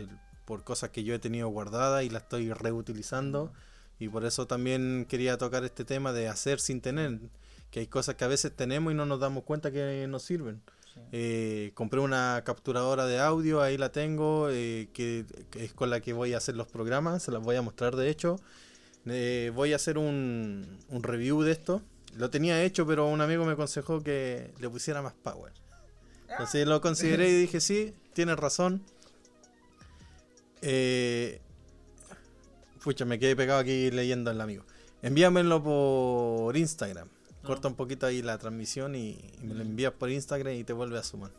por 0.44 0.62
cosas 0.62 0.90
que 0.90 1.02
yo 1.02 1.14
he 1.14 1.18
tenido 1.18 1.48
guardadas 1.48 2.04
y 2.04 2.10
las 2.10 2.22
estoy 2.24 2.52
reutilizando. 2.52 3.52
Y 3.98 4.08
por 4.08 4.24
eso 4.24 4.46
también 4.46 5.06
quería 5.08 5.38
tocar 5.38 5.64
este 5.64 5.84
tema 5.84 6.12
de 6.12 6.28
hacer 6.28 6.60
sin 6.60 6.80
tener, 6.80 7.18
que 7.70 7.80
hay 7.80 7.86
cosas 7.86 8.16
que 8.16 8.24
a 8.24 8.28
veces 8.28 8.52
tenemos 8.54 8.92
y 8.92 8.96
no 8.96 9.06
nos 9.06 9.18
damos 9.20 9.44
cuenta 9.44 9.70
que 9.70 10.06
nos 10.08 10.22
sirven. 10.22 10.60
Eh, 11.12 11.72
compré 11.74 12.00
una 12.00 12.42
capturadora 12.44 13.06
de 13.06 13.20
audio, 13.20 13.62
ahí 13.62 13.76
la 13.76 13.92
tengo, 13.92 14.48
eh, 14.50 14.88
que, 14.92 15.24
es 15.56 15.72
con 15.72 15.90
la 15.90 16.00
que 16.00 16.12
voy 16.12 16.34
a 16.34 16.38
hacer 16.38 16.56
los 16.56 16.66
programas, 16.66 17.22
se 17.22 17.30
las 17.30 17.42
voy 17.42 17.56
a 17.56 17.62
mostrar 17.62 17.96
de 17.96 18.10
hecho. 18.10 18.40
Eh, 19.06 19.52
voy 19.54 19.72
a 19.72 19.76
hacer 19.76 19.98
un, 19.98 20.78
review 20.90 21.42
de 21.42 21.52
esto. 21.52 21.82
Lo 22.16 22.30
tenía 22.30 22.62
hecho, 22.62 22.86
pero 22.86 23.06
un 23.06 23.20
amigo 23.20 23.44
me 23.44 23.52
aconsejó 23.52 24.02
que 24.02 24.52
le 24.60 24.68
pusiera 24.68 25.02
más 25.02 25.14
power. 25.14 25.52
Entonces 26.28 26.66
lo 26.66 26.80
consideré 26.80 27.28
y 27.28 27.34
dije, 27.34 27.60
sí, 27.60 27.94
tienes 28.12 28.36
razón. 28.36 28.82
Pucha, 32.82 33.04
me 33.04 33.18
quedé 33.18 33.36
pegado 33.36 33.60
aquí 33.60 33.90
leyendo 33.90 34.30
al 34.30 34.40
amigo. 34.40 34.64
Envíamelo 35.02 35.62
por 35.62 36.56
Instagram. 36.56 37.08
Corta 37.44 37.68
un 37.68 37.74
poquito 37.74 38.06
ahí 38.06 38.22
la 38.22 38.38
transmisión 38.38 38.94
y, 38.94 39.10
y 39.40 39.44
me 39.44 39.54
lo 39.54 39.62
envías 39.62 39.92
por 39.92 40.10
Instagram 40.10 40.54
y 40.54 40.64
te 40.64 40.72
vuelve 40.72 40.98
a 40.98 41.02
sumar. 41.02 41.30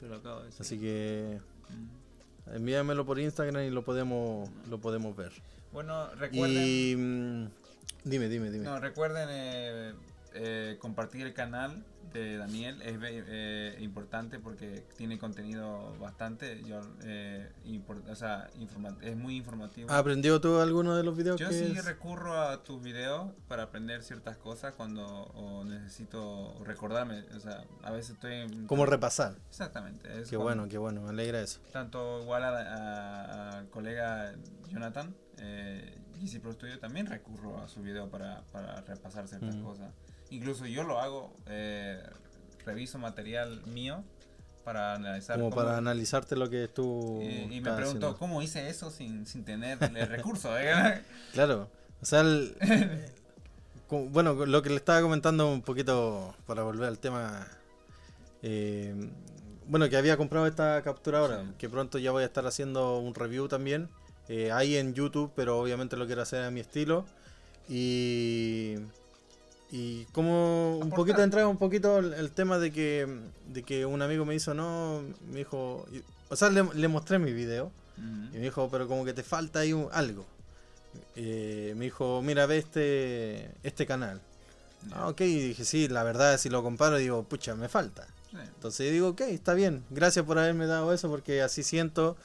Te 0.00 0.06
lo 0.08 0.16
acabo 0.16 0.40
de 0.40 0.46
decir. 0.46 0.60
Así 0.60 0.78
que 0.78 1.40
Mm. 1.70 2.54
envíamelo 2.56 3.06
por 3.06 3.18
Instagram 3.18 3.62
y 3.64 3.70
lo 3.70 3.82
podemos 3.82 4.48
lo 4.68 4.78
podemos 4.78 5.16
ver. 5.16 5.32
Bueno, 5.72 6.08
recuerden. 6.16 6.62
Y 6.66 6.94
mm, 6.96 7.48
dime, 8.04 8.28
dime, 8.28 8.50
dime. 8.50 8.64
No, 8.64 8.78
recuerden 8.80 9.28
eh, 9.30 9.94
eh, 10.34 10.76
compartir 10.80 11.26
el 11.26 11.34
canal 11.34 11.84
de 12.12 12.36
Daniel. 12.36 12.82
Es 12.82 12.96
eh, 13.00 13.76
importante 13.80 14.38
porque 14.38 14.84
tiene 14.98 15.18
contenido 15.18 15.96
bastante. 15.98 16.62
Yo, 16.64 16.80
eh, 17.04 17.50
o 18.08 18.14
sea, 18.14 18.50
es 19.00 19.16
muy 19.16 19.36
informativo. 19.36 19.90
¿Has 19.90 19.96
aprendido 19.98 20.40
tú 20.40 20.58
alguno 20.60 20.94
de 20.96 21.04
los 21.04 21.16
videos 21.16 21.40
Yo 21.40 21.48
que 21.48 21.54
sí 21.54 21.72
es? 21.76 21.84
recurro 21.84 22.38
a 22.40 22.62
tus 22.62 22.82
videos 22.82 23.30
para 23.48 23.62
aprender 23.64 24.02
ciertas 24.02 24.36
cosas 24.36 24.74
cuando 24.74 25.06
o 25.06 25.64
necesito 25.64 26.62
recordarme. 26.64 27.24
O 27.34 27.40
sea, 27.40 27.64
a 27.82 27.90
veces 27.90 28.10
estoy. 28.14 28.34
en- 28.34 28.66
Cómo 28.66 28.84
repasar. 28.84 29.36
Exactamente. 29.48 30.20
es 30.20 30.28
Qué 30.28 30.36
bueno, 30.36 30.68
qué 30.68 30.76
bueno, 30.78 31.00
me 31.02 31.10
alegra 31.10 31.40
eso. 31.40 31.60
Tanto 31.72 32.20
igual 32.22 32.44
al 32.44 33.68
colega 33.70 34.34
Jonathan, 34.68 35.14
eh, 35.38 35.98
GC 36.20 36.40
Pro 36.40 36.52
Studio, 36.52 36.78
también 36.78 37.06
recurro 37.06 37.58
a 37.62 37.68
su 37.68 37.80
video 37.82 38.08
para, 38.10 38.42
para 38.52 38.80
repasar 38.82 39.26
ciertas 39.28 39.56
Mm. 39.56 39.62
cosas. 39.64 39.92
Incluso 40.34 40.66
yo 40.66 40.82
lo 40.82 40.98
hago, 41.00 41.32
eh, 41.46 42.02
reviso 42.64 42.98
material 42.98 43.62
mío 43.66 44.02
para 44.64 44.94
analizar. 44.94 45.36
Como 45.38 45.50
cómo- 45.50 45.62
para 45.62 45.76
analizarte 45.76 46.36
lo 46.36 46.48
que 46.48 46.68
tú 46.68 47.20
y, 47.22 47.26
y 47.56 47.60
me 47.60 47.72
pregunto, 47.72 47.82
haciendo. 47.82 48.16
¿cómo 48.16 48.42
hice 48.42 48.68
eso 48.68 48.90
sin, 48.90 49.26
sin 49.26 49.44
tener 49.44 49.78
el 49.82 50.06
recurso? 50.08 50.56
eh? 50.58 51.02
Claro, 51.32 51.68
o 52.00 52.04
sea, 52.06 52.20
el- 52.20 52.54
bueno, 54.10 54.32
lo 54.46 54.62
que 54.62 54.70
le 54.70 54.76
estaba 54.76 55.00
comentando 55.02 55.52
un 55.52 55.62
poquito 55.62 56.34
para 56.46 56.62
volver 56.62 56.88
al 56.88 56.98
tema, 56.98 57.46
eh, 58.42 58.94
bueno, 59.66 59.88
que 59.88 59.96
había 59.96 60.16
comprado 60.16 60.46
esta 60.46 60.80
capturadora, 60.82 61.42
Sí. 61.42 61.50
que 61.58 61.68
pronto 61.68 61.98
ya 61.98 62.10
voy 62.10 62.22
a 62.22 62.26
estar 62.26 62.46
haciendo 62.46 62.98
un 62.98 63.14
review 63.14 63.48
también, 63.48 63.88
eh, 64.28 64.50
ahí 64.52 64.76
en 64.76 64.94
YouTube, 64.94 65.30
pero 65.36 65.58
obviamente 65.58 65.96
lo 65.96 66.06
quiero 66.06 66.22
hacer 66.22 66.42
a 66.42 66.50
mi 66.50 66.60
estilo. 66.60 67.04
Y, 67.68 68.76
y 69.72 70.04
como 70.12 70.76
un 70.78 70.90
poquito 70.90 71.22
entraba 71.24 71.48
un 71.48 71.56
poquito 71.56 71.98
el, 71.98 72.12
el 72.12 72.30
tema 72.30 72.58
de 72.58 72.70
que, 72.70 73.08
de 73.48 73.62
que 73.62 73.86
un 73.86 74.02
amigo 74.02 74.24
me 74.26 74.34
hizo, 74.34 74.52
no, 74.54 75.02
me 75.30 75.38
dijo, 75.38 75.86
y- 75.92 76.02
o 76.28 76.36
sea, 76.36 76.50
le, 76.50 76.62
le 76.74 76.88
mostré 76.88 77.18
mi 77.18 77.32
video 77.32 77.72
y 78.34 78.36
me 78.36 78.44
dijo, 78.44 78.68
pero 78.70 78.86
como 78.86 79.04
que 79.04 79.12
te 79.14 79.22
falta 79.22 79.60
ahí 79.60 79.72
un- 79.72 79.88
algo. 79.92 80.26
Eh, 81.16 81.74
me 81.76 81.84
dijo, 81.86 82.20
mira, 82.22 82.46
ve 82.46 82.58
este, 82.58 83.50
este 83.62 83.86
canal. 83.86 84.20
Ah, 84.92 85.08
ok, 85.08 85.20
y 85.22 85.48
dije, 85.48 85.64
sí, 85.64 85.88
la 85.88 86.02
verdad, 86.02 86.38
si 86.38 86.48
lo 86.50 86.62
comparo, 86.62 86.96
digo, 86.96 87.22
pucha, 87.24 87.54
me 87.54 87.68
falta. 87.68 88.06
Entonces 88.54 88.90
digo, 88.92 89.08
ok, 89.08 89.20
está 89.22 89.54
bien, 89.54 89.84
gracias 89.90 90.24
por 90.24 90.38
haberme 90.38 90.66
dado 90.66 90.92
eso, 90.92 91.08
porque 91.10 91.42
así 91.42 91.62
siento 91.62 92.16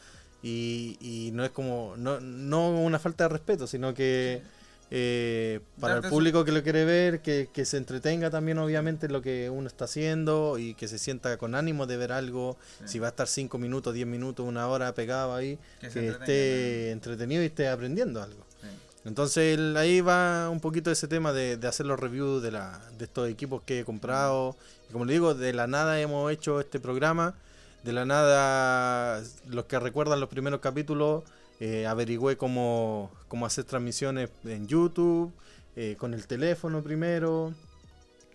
y, 0.42 0.98
y 1.02 1.32
no 1.34 1.44
es 1.44 1.52
como, 1.52 1.96
no, 1.98 2.20
no 2.22 2.70
una 2.70 2.98
falta 3.00 3.26
de 3.26 3.30
respeto, 3.30 3.68
sino 3.68 3.94
que 3.94 4.42
eh, 4.90 5.60
para 5.80 5.96
Darte 5.96 6.08
el 6.08 6.12
su- 6.12 6.16
público 6.16 6.46
que 6.46 6.52
lo 6.52 6.64
quiere 6.64 6.86
ver, 6.86 7.22
que, 7.22 7.50
que 7.52 7.66
se 7.66 7.78
entretenga 7.78 8.30
también 8.30 8.58
obviamente 8.58 9.08
en 9.08 9.14
lo 9.14 9.22
que 9.22 9.50
uno 9.50 9.68
está 9.68 9.86
haciendo 9.86 10.58
y 10.58 10.76
que 10.76 10.88
se 10.88 10.98
sienta 10.98 11.38
con 11.38 11.56
ánimo 11.56 11.86
de 11.88 11.98
ver 11.98 12.12
algo, 12.14 12.58
Sí. 12.80 12.84
si 12.88 13.00
va 13.00 13.08
a 13.08 13.10
estar 13.10 13.28
5 13.28 13.58
minutos, 13.58 13.94
10 13.94 14.08
minutos, 14.08 14.46
una 14.46 14.68
hora 14.68 14.94
pegado 14.94 15.36
ahí, 15.36 15.60
Que 15.82 16.08
esté 16.10 16.92
entretenido 16.92 17.44
y 17.44 17.48
esté 17.48 17.68
aprendiendo 17.68 18.22
algo. 18.24 18.46
Sí. 18.62 18.68
Entonces 19.06 19.58
el- 19.58 19.76
ahí 19.78 20.02
va 20.02 20.50
un 20.50 20.60
poquito 20.62 20.90
ese 20.92 21.08
tema 21.08 21.34
de, 21.34 21.58
de 21.58 21.68
hacer 21.68 21.86
los 21.86 22.00
reviews 22.00 22.42
de, 22.42 22.52
la, 22.52 22.82
de 22.98 23.06
estos 23.06 23.30
equipos 23.30 23.62
que 23.64 23.82
he 23.82 23.86
comprado. 23.86 24.56
Y 24.90 24.94
como 24.94 25.06
le 25.06 25.14
digo, 25.14 25.34
de 25.36 25.52
la 25.54 25.68
nada 25.68 26.00
hemos 26.00 26.32
hecho 26.32 26.60
este 26.62 26.80
programa. 26.80 27.36
De 27.84 27.94
la 27.94 28.04
nada, 28.06 29.24
los 29.48 29.66
que 29.66 29.80
recuerdan 29.80 30.20
los 30.20 30.28
primeros 30.30 30.60
capítulos, 30.60 31.24
eh, 31.60 31.88
averigüé 31.88 32.38
cómo, 32.38 33.12
cómo 33.28 33.46
hacer 33.46 33.64
transmisiones 33.64 34.30
en 34.46 34.68
YouTube, 34.68 35.32
eh, 35.76 35.96
con 35.98 36.14
el 36.14 36.28
teléfono 36.28 36.82
primero. 36.84 37.54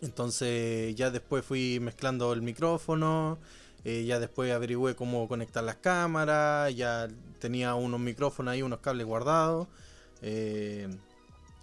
Entonces 0.01 0.94
ya 0.97 1.11
después 1.11 1.44
fui 1.44 1.78
mezclando 1.81 2.32
el 2.32 2.43
micrófono. 2.43 3.39
eh, 3.85 4.05
ya 4.05 4.19
después 4.20 4.53
averigüé 4.53 4.94
cómo 4.94 5.28
conectar 5.28 5.62
las 5.65 5.77
cámaras. 5.77 6.74
Ya 6.74 7.09
tenía 7.39 7.74
unos 7.74 8.01
micrófonos 8.01 8.53
ahí, 8.53 8.62
unos 8.62 8.81
cables 8.81 9.07
guardados. 9.07 9.69
Eh, 10.23 10.89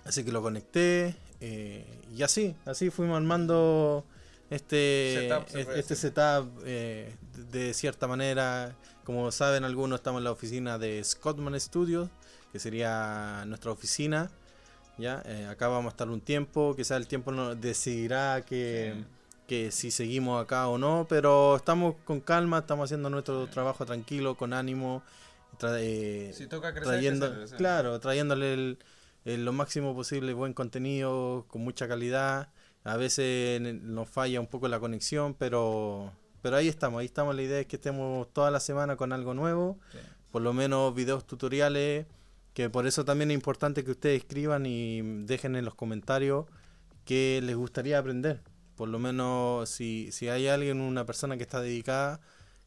así 0.06 0.24
que 0.24 0.32
lo 0.32 0.42
conecté. 0.42 1.16
y 1.42 2.22
así, 2.24 2.56
así 2.66 2.90
fuimos 2.90 3.18
armando 3.18 4.06
este 4.50 5.30
Setup, 5.30 5.58
este 5.58 5.74
decir. 5.76 5.98
setup 5.98 6.64
de 6.64 7.74
cierta 7.74 8.08
manera. 8.08 8.76
Como 9.10 9.32
saben 9.32 9.64
algunos, 9.64 10.02
estamos 10.02 10.20
en 10.20 10.26
la 10.26 10.32
oficina 10.32 10.78
de 10.78 11.04
Scottman 11.04 11.60
Studios, 11.60 12.10
que 12.52 12.60
sería 12.60 13.44
nuestra 13.48 13.72
oficina. 13.72 14.30
Ya, 15.00 15.24
Eh, 15.26 15.48
acá 15.50 15.68
vamos 15.68 15.86
a 15.86 15.94
estar 15.94 16.08
un 16.10 16.22
tiempo, 16.22 16.76
quizás 16.76 16.98
el 16.98 17.08
tiempo 17.08 17.32
nos 17.32 17.60
decidirá 17.60 18.46
que, 18.46 18.94
Sí. 18.96 19.06
que 19.48 19.72
si 19.72 19.90
seguimos 19.90 20.40
acá 20.40 20.68
o 20.68 20.78
no, 20.78 21.08
pero 21.10 21.56
estamos 21.56 21.96
con 22.06 22.20
calma, 22.22 22.60
estamos 22.60 22.86
haciendo 22.86 23.10
nuestro 23.10 23.48
trabajo 23.48 23.84
tranquilo, 23.84 24.36
con 24.38 24.54
ánimo, 24.54 25.02
tra- 25.58 25.80
eh, 25.82 26.32
Si 26.32 26.46
toca 26.46 26.72
crecer, 26.72 26.90
trayendo, 26.94 27.30
crecer, 27.32 27.48
sí. 27.50 27.56
claro, 27.56 28.00
trayéndole 28.00 28.54
el, 28.54 28.78
el- 29.26 29.44
lo 29.44 29.54
máximo 29.54 29.96
posible 29.96 30.34
buen 30.34 30.54
contenido, 30.54 31.46
con 31.48 31.64
mucha 31.64 31.88
calidad. 31.88 32.50
A 32.84 32.96
veces 32.96 33.60
nos 33.82 34.08
falla 34.08 34.40
un 34.40 34.46
poco 34.46 34.68
la 34.68 34.80
conexión, 34.80 35.34
pero, 35.34 36.14
pero 36.42 36.56
ahí 36.58 36.68
estamos, 36.68 37.00
ahí 37.00 37.06
estamos. 37.06 37.36
La 37.36 37.42
idea 37.42 37.60
es 37.60 37.66
que 37.68 37.76
estemos 37.78 38.32
toda 38.34 38.52
la 38.52 38.60
semana 38.60 38.96
con 38.96 39.12
algo 39.14 39.34
nuevo, 39.34 39.78
Sí. 39.92 39.98
por 40.32 40.42
lo 40.42 40.54
menos 40.54 40.94
videos 40.96 41.26
tutoriales, 41.26 42.06
que 42.54 42.70
por 42.70 42.88
eso 42.88 43.06
también 43.06 43.32
es 43.32 43.36
importante 43.36 43.84
que 43.84 43.92
ustedes 43.92 44.20
escriban 44.22 44.66
y 44.66 45.02
dejen 45.26 45.56
en 45.56 45.66
los 45.66 45.76
comentarios 45.76 46.46
qué 47.06 47.40
les 47.44 47.56
gustaría 47.56 47.98
aprender. 48.00 48.42
Por 48.76 48.90
lo 48.90 49.00
menos 49.00 49.70
si, 49.70 50.12
si 50.12 50.30
hay 50.30 50.48
alguien, 50.48 50.80
una 50.82 51.06
persona 51.06 51.38
que 51.38 51.44
está 51.44 51.62
dedicada, 51.62 52.20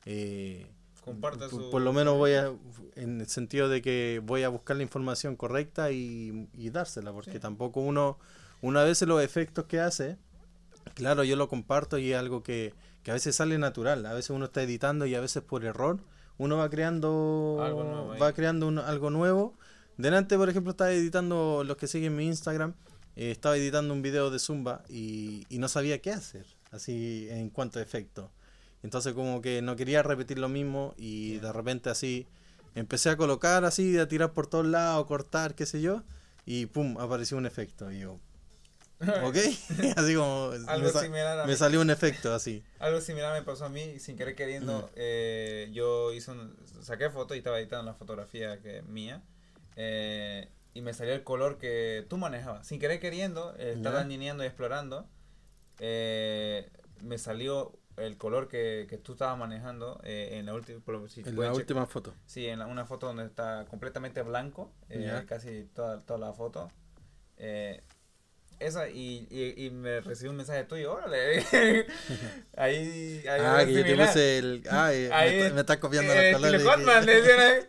eh, 0.04 0.66
Comparta 1.04 1.48
por, 1.48 1.64
su- 1.64 1.70
por 1.70 1.82
lo 1.82 1.92
menos 1.92 2.16
voy 2.16 2.32
a, 2.34 2.52
en 2.94 3.20
el 3.20 3.26
sentido 3.26 3.68
de 3.68 3.82
que 3.82 4.20
voy 4.24 4.44
a 4.44 4.48
buscar 4.48 4.76
la 4.76 4.82
información 4.84 5.34
correcta 5.36 5.90
y, 5.90 6.48
y 6.54 6.70
dársela, 6.70 7.12
porque 7.12 7.32
Sí. 7.32 7.38
tampoco 7.40 7.80
uno, 7.80 8.18
una 8.60 8.84
vez 8.84 9.02
los 9.02 9.20
efectos 9.22 9.64
que 9.64 9.80
hace, 9.80 10.16
claro, 10.94 11.24
yo 11.24 11.34
lo 11.36 11.48
comparto 11.48 11.98
y 11.98 12.12
es 12.12 12.18
algo 12.18 12.42
que, 12.44 12.72
que 13.02 13.10
a 13.10 13.14
veces 13.14 13.34
sale 13.36 13.58
natural, 13.58 14.04
a 14.06 14.12
veces 14.14 14.30
uno 14.30 14.46
está 14.46 14.62
editando 14.62 15.06
y 15.06 15.14
a 15.14 15.20
veces 15.20 15.42
por 15.42 15.64
error 15.64 15.98
uno 16.38 16.56
va 16.56 16.70
creando 16.70 17.58
Algo 17.62 17.84
nuevo 17.84 18.18
va 18.18 18.32
creando 18.32 18.66
un- 18.68 18.78
algo 18.78 19.10
nuevo. 19.10 19.54
Delante, 19.96 20.36
por 20.36 20.48
ejemplo, 20.48 20.70
estaba 20.70 20.90
editando, 20.92 21.62
los 21.64 21.76
que 21.76 21.86
siguen 21.86 22.16
mi 22.16 22.26
Instagram, 22.26 22.74
eh, 23.16 23.30
estaba 23.30 23.56
editando 23.56 23.92
un 23.92 24.02
video 24.02 24.30
de 24.30 24.38
Zumba 24.38 24.82
y, 24.88 25.44
y 25.50 25.58
no 25.58 25.68
sabía 25.68 26.00
qué 26.00 26.12
hacer, 26.12 26.46
así 26.70 27.26
en 27.30 27.50
cuanto 27.50 27.78
a 27.78 27.82
efectos. 27.82 28.30
Entonces 28.82 29.12
como 29.12 29.42
que 29.42 29.62
no 29.62 29.76
quería 29.76 30.02
repetir 30.02 30.38
lo 30.38 30.48
mismo 30.48 30.94
y 30.96 31.36
de 31.38 31.52
repente 31.52 31.90
así 31.90 32.26
empecé 32.74 33.10
a 33.10 33.16
colocar 33.16 33.64
así, 33.64 33.98
a 33.98 34.08
tirar 34.08 34.32
por 34.32 34.46
todos 34.46 34.66
lados, 34.66 35.06
cortar, 35.06 35.54
qué 35.54 35.66
sé 35.66 35.80
yo, 35.82 36.02
y 36.46 36.66
pum, 36.66 36.96
apareció 36.98 37.36
un 37.36 37.46
efecto. 37.46 37.92
Y 37.92 38.00
yo, 38.00 38.18
¿ok? 39.24 39.36
así 39.96 40.14
como 40.14 40.50
Algo 40.66 40.92
me, 40.92 41.00
similar 41.00 41.40
a 41.40 41.46
me 41.46 41.56
salió 41.56 41.80
un 41.80 41.90
efecto 41.90 42.32
así. 42.34 42.62
Algo 42.78 43.00
similar 43.00 43.32
me 43.38 43.44
pasó 43.44 43.64
a 43.64 43.68
mí, 43.68 43.98
sin 43.98 44.16
querer 44.16 44.34
queriendo. 44.34 44.90
eh, 44.96 45.68
yo 45.72 46.12
hice 46.12 46.30
un- 46.30 46.56
saqué 46.82 47.10
fotos 47.10 47.36
y 47.36 47.38
estaba 47.38 47.58
editando 47.58 47.84
la 47.90 47.94
fotografía 47.94 48.60
que 48.60 48.82
mía. 48.82 49.22
eh, 49.76 50.48
y 50.74 50.80
me 50.80 50.94
salió 50.94 51.12
el 51.14 51.22
color 51.22 51.58
que 51.58 52.06
tú 52.08 52.16
manejabas. 52.16 52.66
Sin 52.66 52.78
querer 52.80 52.98
queriendo, 53.00 53.54
eh, 53.58 53.72
estaba 53.74 54.04
niñando 54.04 54.42
y 54.42 54.46
explorando. 54.46 55.06
eh, 55.80 56.70
me 57.00 57.18
salió 57.18 57.78
el 57.96 58.16
color 58.16 58.48
que, 58.48 58.86
que 58.88 58.96
tú 58.98 59.12
estabas 59.12 59.36
manejando 59.38 60.00
eh, 60.04 60.38
en 60.38 60.46
la 60.46 60.54
última. 60.54 60.80
si 61.08 61.20
En 61.20 61.36
la 61.36 61.52
última 61.52 61.86
foto. 61.86 62.14
Sí, 62.26 62.46
en 62.46 62.60
la- 62.60 62.66
una 62.66 62.86
foto 62.86 63.06
donde 63.06 63.24
está 63.26 63.66
completamente 63.68 64.22
blanco, 64.22 64.72
eh, 64.88 65.24
casi 65.26 65.64
toda, 65.74 66.00
toda 66.00 66.18
la 66.18 66.32
foto. 66.32 66.70
Eh, 67.36 67.82
esa, 68.66 68.88
y, 68.88 69.26
y, 69.30 69.66
y 69.66 69.70
me 69.70 70.00
recibí 70.00 70.28
un 70.30 70.36
mensaje 70.36 70.64
tuyo, 70.64 70.92
órale. 70.94 71.44
ahí, 72.56 73.22
ahí 73.26 73.26
Ah, 73.26 73.62
era 73.62 73.66
que 73.66 73.72
yo 73.72 73.78
te 73.82 73.84
similar. 73.86 74.06
puse 74.08 74.38
el... 74.38 74.62
Ah, 74.70 74.92
eh, 74.94 75.10
Ahí, 75.12 75.52
me, 75.52 75.60
está- 75.60 75.74
me 75.74 75.80
copiando 75.80 76.12
eh, 76.12 76.32
los 76.32 76.40
colores. 76.40 76.64
Batman, 76.64 77.08
ahí. 77.08 77.60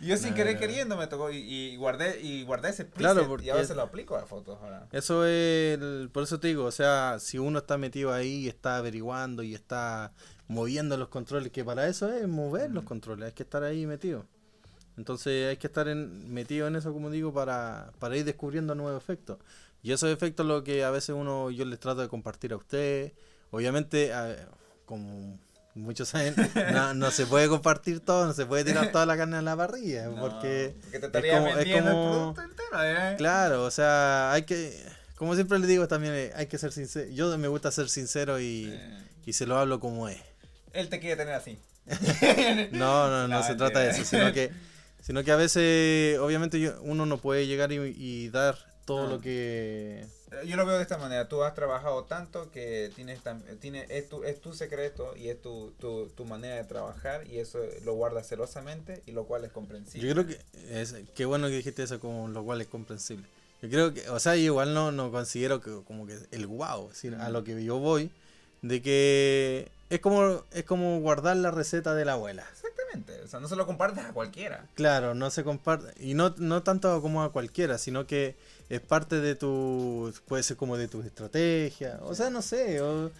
Y 0.00 0.06
yo 0.06 0.16
sin 0.16 0.30
No, 0.30 0.36
querer 0.36 0.54
no. 0.54 0.60
queriendo 0.60 0.96
me 0.96 1.06
tocó 1.06 1.30
y, 1.30 1.36
y 1.38 1.76
guardé 1.76 2.20
y 2.20 2.42
guardé 2.44 2.70
ese 2.70 2.86
Claro, 2.88 3.38
y 3.42 3.50
ahora 3.50 3.64
se 3.64 3.74
lo 3.74 3.82
aplico 3.82 4.16
a 4.16 4.26
fotos 4.26 4.58
ahora. 4.62 4.86
Eso 4.92 5.24
es, 5.26 5.78
el- 5.78 6.10
por 6.12 6.22
eso 6.24 6.40
te 6.40 6.48
digo, 6.48 6.64
o 6.64 6.72
sea, 6.72 7.16
si 7.20 7.38
uno 7.38 7.58
está 7.58 7.78
metido 7.78 8.12
ahí 8.12 8.44
y 8.44 8.48
está 8.48 8.76
averiguando 8.78 9.42
y 9.42 9.54
está 9.54 10.12
moviendo 10.48 10.96
los 10.96 11.08
controles, 11.08 11.52
que 11.52 11.64
para 11.64 11.86
eso 11.86 12.12
es 12.12 12.26
mover 12.26 12.70
los 12.70 12.84
controles, 12.84 13.26
hay 13.26 13.32
que 13.32 13.42
estar 13.42 13.62
ahí 13.62 13.86
metido. 13.86 14.26
Entonces 14.96 15.48
hay 15.48 15.56
que 15.56 15.66
estar 15.66 15.88
en, 15.88 16.30
metido 16.32 16.66
en 16.66 16.76
eso, 16.76 16.92
como 16.92 17.08
digo, 17.10 17.32
para, 17.32 17.92
para 17.98 18.16
ir 18.16 18.24
descubriendo 18.24 18.74
nuevos 18.74 19.02
efectos. 19.02 19.38
Y 19.82 19.92
esos 19.92 20.10
efectos 20.12 20.44
lo 20.46 20.62
que 20.64 20.84
a 20.84 20.90
veces 20.90 21.14
uno, 21.16 21.50
yo 21.50 21.64
les 21.64 21.80
trato 21.80 22.00
de 22.02 22.08
compartir 22.08 22.52
a 22.52 22.56
ustedes. 22.56 23.12
Obviamente, 23.50 24.12
a- 24.12 24.36
como 24.84 25.38
muchos 25.74 26.08
saben, 26.08 26.34
no, 26.74 26.94
no 26.94 27.10
se 27.10 27.26
puede 27.26 27.48
compartir 27.48 28.00
todo, 28.00 28.26
no 28.26 28.32
se 28.34 28.44
puede 28.44 28.64
tirar 28.64 28.90
toda 28.92 29.06
la 29.06 29.16
carne 29.16 29.36
a 29.38 29.42
la 29.42 29.56
parrilla, 29.56 30.06
No, 30.08 30.20
porque... 30.20 30.74
te 30.90 30.98
estaría 30.98 31.38
como- 31.38 31.48
es 31.48 31.54
como- 31.54 31.76
el 31.76 31.82
producto 31.82 32.42
entero. 32.42 32.82
¿eh? 32.84 33.14
Claro, 33.16 33.64
o 33.64 33.70
sea, 33.70 34.32
hay 34.32 34.42
que, 34.42 34.76
como 35.16 35.34
siempre 35.34 35.58
les 35.58 35.68
digo 35.68 35.88
también, 35.88 36.12
eh, 36.14 36.32
hay 36.34 36.46
que 36.46 36.58
ser 36.58 36.72
sincero. 36.72 37.08
Yo 37.12 37.36
me 37.38 37.48
gusta 37.48 37.70
ser 37.70 37.88
sincero 37.88 38.38
y, 38.40 38.68
Eh, 38.72 38.98
y 39.26 39.32
se 39.32 39.46
lo 39.46 39.56
hablo 39.58 39.80
como 39.80 40.08
es. 40.08 40.18
él 40.72 40.88
te 40.88 40.98
quiere 41.00 41.16
tener 41.16 41.34
así. 41.34 41.58
No, 42.72 43.08
no, 43.08 43.28
no, 43.28 43.28
No, 43.28 43.42
se 43.42 43.54
trata 43.54 43.80
de 43.80 43.90
eso, 43.90 44.04
sino 44.04 44.32
que, 44.32 44.50
sino 45.02 45.24
que 45.24 45.32
a 45.32 45.36
veces, 45.36 46.18
obviamente, 46.18 46.60
yo- 46.60 46.80
uno 46.82 47.06
no 47.06 47.18
puede 47.18 47.46
llegar 47.46 47.72
y, 47.72 47.76
y 47.96 48.28
dar 48.28 48.58
todo 48.96 49.04
No. 49.06 49.10
lo 49.16 49.20
que... 49.20 50.00
Eh, 50.32 50.46
Yo 50.46 50.56
lo 50.56 50.66
veo 50.66 50.76
de 50.76 50.82
esta 50.82 50.98
manera, 50.98 51.28
tú 51.28 51.42
has 51.42 51.54
trabajado 51.54 52.04
tanto 52.04 52.50
que 52.50 52.90
tienes, 52.94 53.22
tam- 53.22 53.42
tiene, 53.58 53.86
es, 53.88 54.08
tu, 54.08 54.22
es 54.24 54.40
tu 54.40 54.52
secreto 54.54 55.16
y 55.16 55.28
es 55.28 55.40
tu, 55.40 55.72
tu, 55.78 56.08
tu 56.08 56.24
manera 56.24 56.56
de 56.56 56.64
trabajar 56.64 57.26
y 57.26 57.38
eso 57.38 57.58
lo 57.84 57.94
guardas 57.94 58.26
celosamente 58.28 59.02
y 59.06 59.12
lo 59.12 59.24
cual 59.24 59.44
es 59.44 59.52
comprensible. 59.52 60.06
Yo 60.08 60.14
creo 60.14 60.26
que 60.26 60.80
es 60.80 60.94
qué 61.14 61.24
bueno 61.24 61.48
que 61.48 61.54
dijiste 61.54 61.82
eso, 61.82 61.98
como 62.00 62.28
lo 62.28 62.44
cual 62.44 62.60
es 62.60 62.66
comprensible. 62.68 63.26
Yo 63.62 63.68
creo 63.68 63.92
que, 63.94 64.08
o 64.08 64.18
sea, 64.18 64.34
yo 64.36 64.42
igual 64.42 64.72
no, 64.74 64.90
no 64.92 65.10
considero 65.12 65.60
que 65.60 65.70
como 65.86 66.06
que 66.06 66.16
el 66.30 66.46
wow, 66.46 66.84
es 66.86 66.94
decir, 66.94 67.14
a 67.14 67.28
Mm. 67.28 67.32
lo 67.32 67.44
que 67.44 67.62
yo 67.64 67.78
voy, 67.78 68.10
de 68.62 68.80
que 68.82 69.68
es 69.90 70.00
como, 70.00 70.44
es 70.52 70.64
como 70.64 71.00
guardar 71.00 71.36
la 71.36 71.50
receta 71.50 71.94
de 71.94 72.04
la 72.04 72.12
abuela. 72.14 72.46
Exactamente, 72.92 73.24
o 73.24 73.28
sea, 73.28 73.40
no 73.40 73.48
se 73.48 73.56
lo 73.56 73.66
compartes 73.66 74.04
a 74.04 74.12
cualquiera. 74.12 74.66
Claro, 74.74 75.14
no 75.14 75.30
se 75.30 75.44
comparte. 75.44 75.92
Y 76.04 76.14
no, 76.14 76.34
no 76.38 76.62
tanto 76.62 77.00
como 77.02 77.22
a 77.22 77.32
cualquiera, 77.32 77.78
sino 77.78 78.06
que 78.06 78.36
es 78.68 78.80
parte 78.80 79.20
de 79.20 79.34
tu. 79.34 80.12
Puede 80.26 80.42
ser 80.42 80.56
como 80.56 80.76
de 80.76 80.88
tu 80.88 81.00
estrategia. 81.02 81.98
O 82.02 82.14
sea, 82.14 82.30
no 82.30 82.42
sé. 82.42 82.80
o- 82.80 83.10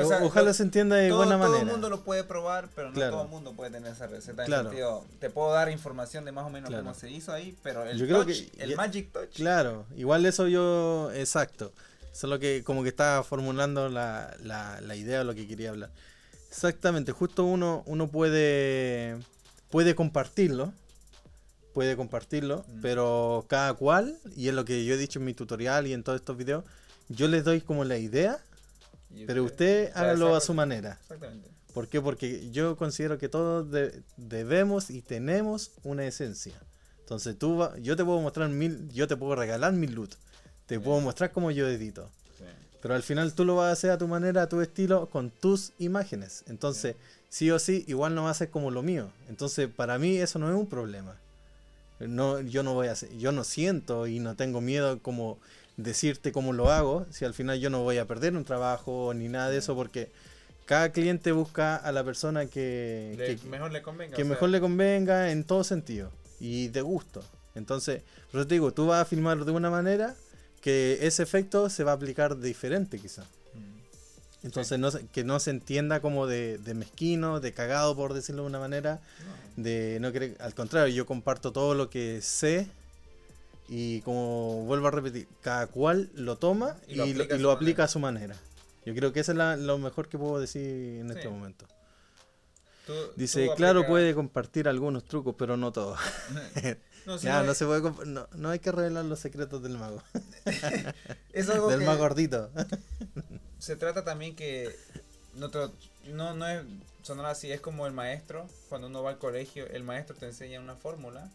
O 0.00 0.04
sea, 0.06 0.22
ojalá 0.22 0.48
lo- 0.48 0.54
se 0.54 0.62
entienda 0.62 0.94
de 0.94 1.08
todo, 1.08 1.18
buena 1.18 1.36
todo 1.38 1.48
manera. 1.48 1.62
el 1.66 1.72
mundo 1.72 1.90
lo 1.90 2.04
puede 2.04 2.22
probar, 2.22 2.68
pero 2.76 2.88
no 2.88 2.94
Claro. 2.94 3.12
todo 3.14 3.22
el 3.24 3.28
mundo 3.30 3.52
puede 3.54 3.72
tener 3.72 3.92
esa 3.92 4.06
receta. 4.06 4.42
En 4.42 4.46
Claro. 4.46 4.68
sentido, 4.68 5.04
te 5.18 5.28
puedo 5.28 5.52
dar 5.52 5.68
información 5.70 6.24
de 6.24 6.30
más 6.30 6.46
o 6.46 6.50
menos 6.50 6.68
Claro. 6.68 6.84
cómo 6.84 6.94
se 6.94 7.10
hizo 7.10 7.32
ahí, 7.32 7.56
pero 7.64 7.82
el 7.84 7.98
Yo 7.98 8.06
creo 8.06 8.24
touch, 8.24 8.28
que 8.52 8.62
el 8.62 8.70
ya- 8.70 8.76
magic 8.76 9.10
touch, 9.12 9.34
Claro, 9.34 9.86
igual 9.96 10.24
eso 10.24 10.46
yo. 10.46 11.10
Exacto. 11.14 11.72
Eso 12.12 12.26
es 12.26 12.30
lo 12.30 12.38
que, 12.38 12.62
como 12.64 12.82
que 12.84 12.88
estaba 12.90 13.22
formulando 13.24 13.88
la, 13.88 14.36
la, 14.42 14.80
la 14.80 14.94
idea 14.96 15.18
de 15.18 15.24
lo 15.24 15.34
que 15.34 15.46
quería 15.48 15.70
hablar. 15.70 15.90
Exactamente, 16.50 17.12
justo 17.12 17.44
uno, 17.44 17.82
uno 17.86 18.08
puede, 18.08 19.16
puede 19.70 19.94
compartirlo, 19.94 20.72
puede 21.74 21.96
compartirlo, 21.96 22.64
Mm. 22.68 22.80
pero 22.80 23.44
cada 23.48 23.74
cual, 23.74 24.18
y 24.34 24.48
es 24.48 24.54
lo 24.54 24.64
que 24.64 24.84
yo 24.84 24.94
he 24.94 24.96
dicho 24.96 25.18
en 25.18 25.26
mi 25.26 25.34
tutorial 25.34 25.86
y 25.86 25.92
en 25.92 26.02
todos 26.02 26.20
estos 26.20 26.36
videos, 26.36 26.64
yo 27.08 27.28
les 27.28 27.44
doy 27.44 27.60
como 27.60 27.84
la 27.84 27.98
idea, 27.98 28.38
pero 29.26 29.44
usted 29.44 29.90
hágalo 29.94 30.34
a 30.36 30.40
su 30.40 30.54
manera. 30.54 30.98
Exactamente. 31.02 31.50
¿Por 31.74 31.86
qué? 31.88 32.00
Porque 32.00 32.50
yo 32.50 32.76
considero 32.76 33.18
que 33.18 33.28
todos 33.28 33.70
de- 33.70 34.02
debemos 34.16 34.90
y 34.90 35.02
tenemos 35.02 35.70
una 35.84 36.06
esencia. 36.06 36.54
Entonces 37.00 37.38
tú, 37.38 37.58
va- 37.58 37.78
yo 37.78 37.94
te 37.96 38.04
puedo 38.04 38.20
mostrar 38.20 38.48
mil, 38.48 38.88
yo 38.90 39.06
te 39.06 39.16
puedo 39.16 39.34
regalar 39.36 39.72
mil 39.74 39.94
loot, 39.94 40.14
te 40.66 40.80
puedo 40.80 41.00
mostrar 41.00 41.30
cómo 41.32 41.50
yo 41.50 41.68
edito. 41.68 42.10
Pero 42.80 42.94
al 42.94 43.02
final 43.02 43.34
tú 43.34 43.44
lo 43.44 43.56
vas 43.56 43.68
a 43.70 43.72
hacer 43.72 43.90
a 43.90 43.98
tu 43.98 44.06
manera, 44.08 44.42
a 44.42 44.48
tu 44.48 44.60
estilo, 44.60 45.08
con 45.10 45.30
tus 45.30 45.72
imágenes. 45.78 46.44
Entonces, 46.46 46.94
sí 47.28 47.50
o 47.50 47.58
sí, 47.58 47.84
igual 47.88 48.14
no 48.14 48.24
va 48.24 48.30
a 48.30 48.34
ser 48.34 48.50
como 48.50 48.70
lo 48.70 48.82
mío. 48.82 49.10
Entonces, 49.28 49.68
para 49.68 49.98
mí 49.98 50.16
eso 50.16 50.38
no 50.38 50.48
es 50.48 50.54
un 50.54 50.68
problema. 50.68 51.16
No, 52.00 52.40
yo 52.40 52.62
no 52.62 52.74
voy 52.74 52.86
a 52.86 52.92
hacer, 52.92 53.10
yo 53.18 53.32
no 53.32 53.42
siento 53.42 54.06
y 54.06 54.20
no 54.20 54.36
tengo 54.36 54.60
miedo 54.60 55.00
como 55.00 55.38
decirte 55.76 56.30
cómo 56.30 56.52
lo 56.52 56.70
hago, 56.70 57.06
si 57.10 57.24
al 57.24 57.34
final 57.34 57.58
yo 57.58 57.70
no 57.70 57.82
voy 57.82 57.98
a 57.98 58.06
perder 58.06 58.36
un 58.36 58.44
trabajo 58.44 59.12
ni 59.14 59.28
nada 59.28 59.50
de 59.50 59.58
eso, 59.58 59.74
porque 59.74 60.10
cada 60.64 60.90
cliente 60.92 61.32
busca 61.32 61.74
a 61.76 61.90
la 61.90 62.04
persona 62.04 62.46
que, 62.46 63.14
Le- 63.18 63.36
que- 63.36 63.46
mejor 63.48 63.72
le 63.72 63.82
convenga. 63.82 64.16
que 64.16 64.22
sea, 64.22 64.30
mejor 64.30 64.50
le 64.50 64.60
convenga 64.60 65.32
en 65.32 65.42
todo 65.42 65.64
sentido 65.64 66.12
y 66.38 66.68
de 66.68 66.82
gusto. 66.82 67.24
Entonces, 67.56 68.02
eso 68.32 68.46
te 68.46 68.54
digo, 68.54 68.72
tú 68.72 68.86
vas 68.86 69.02
a 69.02 69.04
filmarlo 69.04 69.44
de 69.44 69.50
una 69.52 69.70
manera 69.70 70.14
que 70.60 70.98
ese 71.02 71.22
efecto 71.22 71.68
se 71.70 71.84
va 71.84 71.92
a 71.92 71.94
aplicar 71.94 72.38
diferente 72.38 72.98
quizás. 72.98 73.26
mm, 73.54 74.46
Entonces, 74.46 74.78
no 74.78 74.90
se- 74.90 75.06
que 75.06 75.24
no 75.24 75.38
se 75.40 75.50
entienda 75.50 76.00
como 76.00 76.26
de, 76.26 76.58
de 76.58 76.74
mezquino, 76.74 77.40
de 77.40 77.52
cagado, 77.52 77.94
por 77.96 78.14
decirlo 78.14 78.42
de 78.42 78.48
una 78.48 78.58
manera. 78.58 79.00
no. 79.56 79.62
De 79.62 79.98
no 80.00 80.12
querer, 80.12 80.36
al 80.40 80.54
contrario, 80.54 80.94
yo 80.94 81.04
comparto 81.06 81.50
todo 81.52 81.74
lo 81.74 81.90
que 81.90 82.20
sé. 82.22 82.68
Y 83.68 84.00
como 84.02 84.64
vuelvo 84.64 84.86
a 84.88 84.90
repetir, 84.92 85.26
cada 85.42 85.66
cual 85.66 86.08
lo 86.14 86.36
toma 86.36 86.76
Y 86.88 86.92
y 86.92 86.94
lo 86.96 87.02
aplica 87.04 87.34
a 87.34 87.36
y 87.36 87.38
su 87.40 87.42
lo 87.42 87.50
aplica 87.50 87.72
manera. 87.78 87.84
a 87.84 87.88
su 87.88 87.98
manera. 87.98 88.36
Yo 88.86 88.94
creo 88.94 89.12
que 89.12 89.20
eso 89.20 89.32
es 89.32 89.38
la- 89.38 89.56
lo 89.56 89.76
mejor 89.78 90.08
que 90.08 90.16
puedo 90.16 90.40
decir 90.40 90.62
en 91.00 91.08
Sí. 91.08 91.14
este 91.16 91.28
momento. 91.28 91.66
Tú- 92.86 92.94
Dice, 93.16 93.46
tú 93.48 93.54
claro, 93.56 93.80
aplica- 93.80 93.90
puede 93.90 94.14
compartir 94.14 94.68
algunos 94.68 95.04
trucos, 95.04 95.34
pero 95.36 95.56
no 95.58 95.72
todos. 95.72 95.98
no, 97.06 97.18
se 97.54 97.66
puede 97.66 98.06
no, 98.06 98.28
no 98.34 98.50
hay 98.50 98.58
que 98.58 98.72
revelar 98.72 99.04
los 99.04 99.18
secretos 99.18 99.62
del 99.62 99.78
mago. 99.78 100.02
es 101.32 101.48
algo 101.48 101.68
del 101.68 101.80
que 101.80 101.86
más 101.86 101.98
gordito. 101.98 102.50
se 103.58 103.76
trata 103.76 104.04
también 104.04 104.36
que 104.36 104.74
no, 105.34 105.50
te- 105.50 105.70
no, 106.12 106.34
no 106.34 106.48
es 106.48 106.62
sonar 107.02 107.26
así, 107.26 107.50
es 107.50 107.60
como 107.60 107.86
el 107.86 107.92
maestro, 107.92 108.46
cuando 108.68 108.88
uno 108.88 109.02
va 109.02 109.10
al 109.10 109.18
colegio, 109.18 109.66
el 109.68 109.82
maestro 109.84 110.14
te 110.16 110.26
enseña 110.26 110.60
una 110.60 110.74
fórmula, 110.76 111.30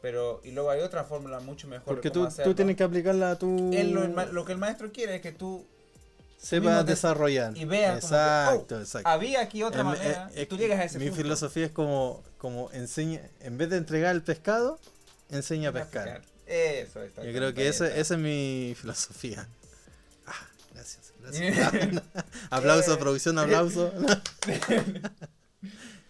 pero 0.00 0.40
y 0.44 0.52
luego 0.52 0.70
hay 0.70 0.80
otra 0.80 1.04
fórmula 1.04 1.40
mucho 1.40 1.66
mejor. 1.66 1.86
Porque 1.86 2.10
tú, 2.10 2.28
tú 2.44 2.54
tienes 2.54 2.76
que 2.76 2.84
aplicarla 2.84 3.32
a 3.32 3.38
tu... 3.38 3.70
Él 3.72 3.90
lo, 3.92 4.44
que 4.44 4.52
el 4.52 4.58
maestro 4.58 4.92
quiere 4.92 5.16
es 5.16 5.22
que 5.22 5.32
tú 5.32 5.66
sepas 6.36 6.62
mismo 6.66 6.76
des- 6.78 6.86
desarrollar. 6.86 7.56
y 7.56 7.66
que, 7.66 7.86
Exacto, 7.86 8.76
oh, 8.76 8.80
exacto. 8.80 9.08
había 9.08 9.40
aquí 9.40 9.62
otra 9.64 9.82
manera, 9.82 10.30
eh, 10.34 10.46
tú 10.46 10.54
eh, 10.54 10.58
llegas 10.58 10.78
a 10.78 10.84
ese 10.84 10.98
Mi 10.98 11.06
punto. 11.06 11.22
filosofía 11.22 11.66
es 11.66 11.72
como, 11.72 12.22
como 12.38 12.70
enseña, 12.70 13.22
en 13.40 13.58
vez 13.58 13.70
de 13.70 13.78
entregar 13.78 14.14
el 14.14 14.22
pescado, 14.22 14.78
enseña 15.30 15.70
a 15.70 15.72
pescar. 15.72 16.22
Eso 16.46 17.02
está. 17.02 17.24
Yo 17.24 17.32
creo 17.32 17.52
que 17.54 17.68
está. 17.68 17.86
esa 17.94 18.14
es 18.14 18.20
mi 18.20 18.74
filosofía. 18.80 19.46
Ah, 20.26 20.46
gracias, 20.74 21.12
gracias. 21.20 22.02
aplauso, 22.50 22.94
Eh. 22.94 22.96
producción, 22.98 23.38
aplauso. 23.38 23.92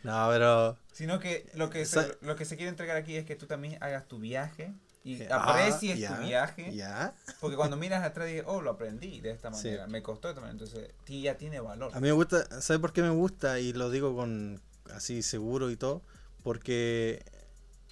no, 0.03 0.29
pero... 0.31 0.79
Sino 0.93 1.21
que 1.21 1.49
lo 1.55 1.71
que, 1.71 1.85
se, 1.87 2.17
lo 2.23 2.35
que 2.37 2.45
se 2.45 2.57
quiere 2.57 2.71
entregar 2.71 2.97
aquí 2.97 3.17
es 3.17 3.25
que 3.25 3.37
tú 3.37 3.47
también 3.47 3.79
hagas 3.83 4.09
tu 4.09 4.19
viaje 4.19 4.73
y 5.05 5.23
Ah, 5.31 5.45
aprecies 5.45 6.09
tu 6.09 6.15
viaje. 6.25 6.75
Ya. 6.75 7.15
Porque 7.41 7.57
cuando 7.57 7.77
miras 7.77 8.03
atrás 8.05 8.27
dices, 8.27 8.43
oh, 8.47 8.61
lo 8.61 8.71
aprendí 8.73 9.21
de 9.21 9.31
esta 9.31 9.53
Sí. 9.55 9.67
manera, 9.69 9.87
me 9.87 10.03
costó 10.03 10.27
de 10.29 10.33
esta 10.33 10.41
manera. 10.41 10.61
Entonces, 10.65 10.91
ya 11.07 11.37
tiene 11.37 11.61
valor. 11.61 11.93
A 11.95 12.01
mí 12.01 12.09
me 12.09 12.13
gusta, 12.13 12.45
¿sabes 12.61 12.81
por 12.81 12.93
qué 12.93 13.03
me 13.03 13.11
gusta? 13.11 13.61
Y 13.61 13.73
lo 13.73 13.91
digo 13.91 14.15
con 14.17 14.61
así 14.93 15.23
seguro 15.23 15.71
y 15.71 15.77
todo. 15.77 16.03
Porque 16.43 17.25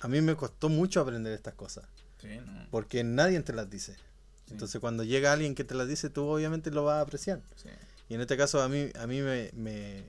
a 0.06 0.08
mí 0.08 0.20
me 0.20 0.36
costó 0.36 0.68
mucho 0.68 1.00
aprender 1.00 1.32
estas 1.32 1.54
cosas. 1.54 1.84
Sí, 2.20 2.28
no, 2.44 2.66
Porque 2.70 3.02
nadie 3.02 3.40
te 3.40 3.52
las 3.52 3.68
dice. 3.68 3.94
sí, 3.94 4.52
Entonces 4.52 4.80
cuando 4.80 5.02
llega 5.02 5.32
alguien 5.32 5.54
que 5.56 5.64
te 5.64 5.74
las 5.74 5.88
dice, 5.88 6.10
tú 6.10 6.24
obviamente 6.26 6.70
lo 6.70 6.84
vas 6.84 6.94
a 6.98 7.00
apreciar. 7.00 7.40
sí. 7.56 7.68
Y 8.08 8.14
en 8.14 8.20
este 8.20 8.36
caso 8.36 8.62
a 8.62 8.68
mí, 8.68 8.88
a 9.00 9.08
mí 9.08 9.20
me, 9.20 9.50
me, 9.52 10.04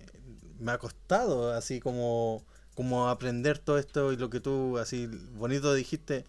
me 0.59 0.71
ha 0.71 0.77
costado 0.77 1.51
así 1.51 1.79
como, 1.79 2.45
como 2.75 3.09
aprender 3.09 3.57
todo 3.57 3.79
esto 3.79 4.13
y 4.13 4.17
lo 4.17 4.29
que 4.29 4.39
tú 4.39 4.77
así 4.77 5.07
bonito 5.33 5.73
dijiste, 5.73 6.23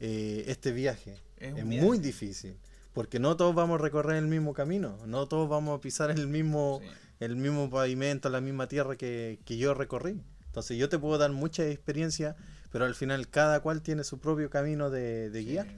eh, 0.00 0.44
este 0.48 0.70
viaje. 0.72 1.18
Es 1.38 1.64
muy 1.64 1.96
difícil. 1.98 2.58
Porque 2.92 3.18
no 3.18 3.36
todos 3.38 3.54
vamos 3.54 3.80
a 3.80 3.82
recorrer 3.82 4.16
el 4.18 4.26
mismo 4.26 4.52
camino, 4.52 4.98
no 5.06 5.26
todos 5.26 5.48
vamos 5.48 5.78
a 5.78 5.80
pisar 5.80 6.10
el 6.10 6.28
mismo, 6.28 6.82
el 7.20 7.36
mismo 7.36 7.70
pavimento, 7.70 8.28
la 8.28 8.42
misma 8.42 8.68
tierra 8.68 8.94
que, 8.96 9.40
que 9.46 9.56
yo 9.56 9.72
recorrí. 9.72 10.20
Entonces 10.44 10.76
yo 10.76 10.90
te 10.90 10.98
puedo 10.98 11.16
dar 11.18 11.32
mucha 11.32 11.66
experiencia, 11.66 12.36
pero 12.74 12.86
al 12.86 12.96
final 12.96 13.28
cada 13.28 13.60
cual 13.60 13.82
tiene 13.82 14.02
su 14.02 14.18
propio 14.18 14.50
camino 14.50 14.90
de, 14.90 15.30
de 15.30 15.38
Sí. 15.38 15.46
guiar. 15.46 15.68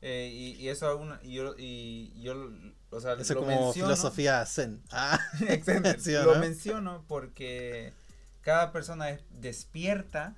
Eh, 0.00 0.28
y, 0.32 0.52
y 0.60 0.68
eso 0.68 0.96
una, 0.96 1.20
y 1.22 1.34
yo, 1.34 1.54
y 1.56 2.12
yo, 2.20 2.50
o 2.90 3.00
sea, 3.00 3.12
Eso 3.12 3.22
es 3.22 3.30
lo 3.30 3.36
como 3.44 3.66
menciono, 3.66 3.72
filosofía 3.94 4.44
zen. 4.44 4.82
Ah. 4.90 5.20
¿Sí 6.00 6.12
Lo 6.14 6.34
no? 6.34 6.40
menciono 6.40 7.04
porque 7.06 7.92
cada 8.40 8.72
persona 8.72 9.10
es 9.10 9.22
despierta 9.30 10.34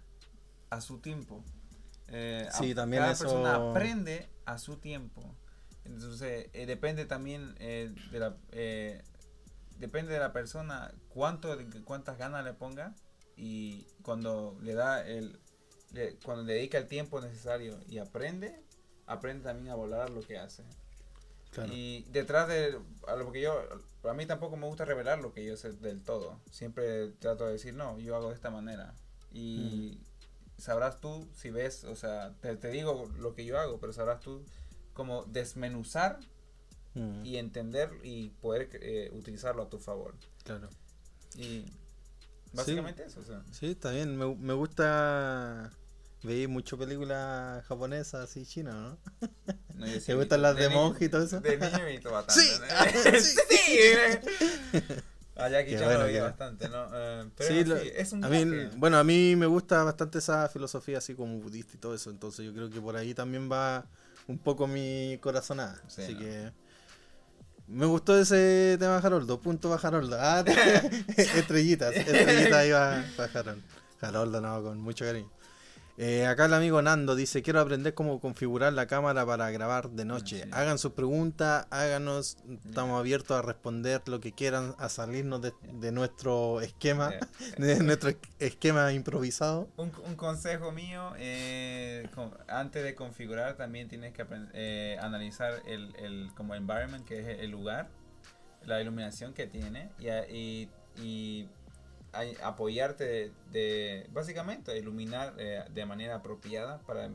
a 0.69 0.83
su 0.83 0.99
tiempo. 0.99 1.43
Eh, 2.09 2.47
a- 2.47 2.53
Sí, 2.53 2.75
también 2.75 3.01
cada 3.03 3.13
eso- 3.15 3.25
persona 3.25 3.71
aprende 3.71 4.29
a 4.45 4.59
su 4.59 4.77
tiempo. 4.77 5.35
Entonces, 5.85 6.51
eh, 6.53 6.67
depende 6.67 7.07
también 7.07 7.55
eh, 7.59 7.95
de 8.13 8.19
la 8.19 8.37
eh, 8.53 9.03
depende 9.79 10.13
de 10.13 10.19
la 10.19 10.35
persona 10.35 10.93
cuánto 11.09 11.57
cuántas 11.85 12.19
ganas 12.19 12.45
le 12.45 12.53
ponga 12.53 12.95
y 13.35 13.87
cuando 14.03 14.59
le 14.61 14.75
da 14.75 15.07
el 15.07 15.41
le- 15.93 16.17
cuando 16.25 16.45
le 16.45 16.55
dedica 16.55 16.79
el 16.79 16.87
tiempo 16.87 17.21
necesario 17.21 17.79
y 17.89 17.99
aprende, 17.99 18.63
aprende 19.07 19.45
también 19.45 19.69
a 19.71 19.75
volar 19.75 20.11
lo 20.11 20.21
que 20.23 20.39
hace. 20.39 20.63
claro. 21.51 21.73
Y 21.73 22.05
detrás 22.13 22.49
de 22.49 22.79
a 23.09 23.17
lo 23.17 23.33
que 23.33 23.41
yo, 23.41 23.61
a 24.05 24.15
mí 24.15 24.27
tampoco 24.27 24.57
me 24.57 24.67
gusta 24.67 24.85
revelar 24.85 25.19
lo 25.21 25.33
que 25.33 25.45
yo 25.45 25.57
sé 25.57 25.73
del 25.73 26.01
todo. 26.03 26.41
Siempre 26.51 27.09
trato 27.19 27.47
de 27.47 27.53
decir, 27.53 27.75
no, 27.75 27.99
yo 27.99 28.17
hago 28.17 28.29
de 28.29 28.35
esta 28.35 28.51
manera. 28.51 28.95
Y 29.33 29.99
sabrás 30.59 31.01
tú 31.01 31.29
si 31.35 31.51
ves, 31.51 31.85
o 31.85 31.97
sea, 31.97 32.35
te, 32.41 32.57
te 32.57 32.69
digo 32.69 33.11
lo 33.19 33.35
que 33.35 33.45
yo 33.45 33.59
hago, 33.59 33.79
pero 33.81 33.93
sabrás 33.93 34.21
tú 34.21 34.45
como 34.95 35.25
desmenuzar 35.25 36.19
Mm, 36.93 37.25
y 37.25 37.37
entender 37.37 37.89
y 38.03 38.31
poder 38.31 38.69
eh, 38.73 39.11
utilizarlo 39.13 39.63
a 39.63 39.69
tu 39.71 39.79
favor. 39.79 40.17
claro. 40.43 40.69
Y 41.37 41.65
básicamente 42.53 43.05
eso. 43.05 43.21
O 43.21 43.23
sea. 43.23 43.45
Sí, 43.53 43.67
está 43.71 43.93
bien. 43.93 44.17
Me, 44.19 44.35
me 44.35 44.55
gusta. 44.55 45.71
Veí 46.23 46.47
mucho 46.47 46.77
películas 46.77 47.65
japonesas 47.67 48.25
así 48.29 48.45
chinas, 48.45 48.75
¿no? 48.75 48.99
No, 49.77 49.87
yo 49.87 49.95
sí 50.01 50.07
¿Te 50.07 50.15
gustan 50.15 50.43
las 50.43 50.57
de 50.57 50.69
ni- 50.69 50.75
monje 50.75 51.07
y 51.07 51.09
todo 51.09 51.23
eso? 51.23 51.41
De 51.41 51.57
niño 51.57 51.87
he 51.87 51.93
visto 51.93 52.11
bastante. 52.11 52.43
Sí, 52.43 53.13
¿no? 53.13 53.21
sí. 53.21 53.37
sí. 53.49 54.81
Allá 55.37 55.65
que 55.65 55.73
yo 55.73 55.85
bueno, 55.85 56.01
lo 56.01 56.07
vi 56.09 56.19
bastante, 56.19 56.69
¿no? 56.69 56.87
Eh, 56.93 57.31
pero 57.37 57.49
Sí, 57.49 57.59
sí, 57.63 57.65
lo- 57.65 57.77
es 57.77 58.13
un 58.13 58.25
a 58.25 58.29
mí, 58.29 58.45
bueno, 58.77 58.99
a 58.99 59.05
mí 59.05 59.35
me 59.37 59.47
gusta 59.47 59.83
bastante 59.85 60.19
esa 60.19 60.47
filosofía 60.51 60.99
así 60.99 61.15
como 61.15 61.39
budista 61.39 61.73
y 61.77 61.79
todo 61.79 61.95
eso, 61.95 62.11
entonces 62.11 62.45
yo 62.45 62.53
creo 62.53 62.69
que 62.69 62.81
por 62.81 62.95
ahí 62.97 63.15
también 63.15 63.51
va 63.51 63.87
un 64.27 64.39
poco 64.39 64.67
mi 64.67 65.17
corazonada. 65.23 65.81
Sí, 65.89 66.03
así 66.03 66.15
que 66.17 66.53
me 67.67 67.87
gustó 67.87 68.19
ese 68.21 68.77
tema 68.79 68.99
Haroldo, 68.99 69.41
punto 69.41 69.71
para 69.75 69.89
Haroldo. 69.89 70.19
Ah, 70.21 70.45
estrellitas, 71.17 71.95
estrellitas 71.97 72.53
ahí 72.53 72.71
va 72.73 73.03
para 73.17 73.33
Haroldo. 73.41 73.63
Haroldo, 74.03 74.41
no, 74.43 74.63
con 74.63 74.79
mucho 74.79 75.07
cariño. 75.07 75.31
Eh, 76.03 76.25
acá 76.27 76.47
el 76.47 76.55
amigo 76.55 76.81
Nando 76.81 77.15
dice, 77.15 77.43
quiero 77.43 77.61
aprender 77.61 77.93
cómo 77.93 78.21
configurar 78.21 78.73
la 78.73 78.87
cámara 78.87 79.27
para 79.27 79.51
grabar 79.51 79.91
de 79.91 80.07
noche. 80.07 80.45
Sí. 80.45 80.49
Hagan 80.51 80.79
sus 80.79 80.93
preguntas, 80.93 81.67
háganos, 81.69 82.39
estamos 82.65 82.99
abiertos 82.99 83.37
a 83.37 83.43
responder 83.43 84.01
lo 84.07 84.19
que 84.19 84.33
quieran, 84.33 84.75
a 84.79 84.89
salirnos 84.89 85.43
de, 85.43 85.53
de 85.75 85.93
nuestro 85.93 86.63
esquema, 86.63 87.13
de 87.59 87.81
nuestro 87.81 88.13
esquema 88.39 88.91
improvisado. 88.95 89.69
Un, 89.77 89.93
un 90.07 90.15
consejo 90.15 90.73
mío, 90.73 91.13
eh, 91.19 92.09
con- 92.15 92.33
antes 92.49 92.83
de 92.83 92.95
configurar 92.95 93.59
también 93.59 93.89
tienes 93.89 94.15
que 94.15 94.25
eh, 94.55 94.97
analizar 95.03 95.61
el, 95.67 95.95
el 95.97 96.31
como 96.35 96.55
environment, 96.55 97.07
que 97.07 97.21
es 97.21 97.41
el 97.41 97.51
lugar, 97.51 97.91
la 98.65 98.81
iluminación 98.81 99.35
que 99.35 99.47
tiene 99.47 99.91
y, 99.99 100.09
a- 100.09 100.27
y, 100.27 100.71
y 101.03 101.47
a- 102.13 102.49
apoyarte 102.49 103.05
de, 103.05 103.33
de- 103.51 104.07
básicamente 104.11 104.77
iluminar 104.77 105.35
eh, 105.39 105.65
de 105.71 105.87
manera 105.87 106.17
apropiada 106.17 106.79
para 106.81 107.11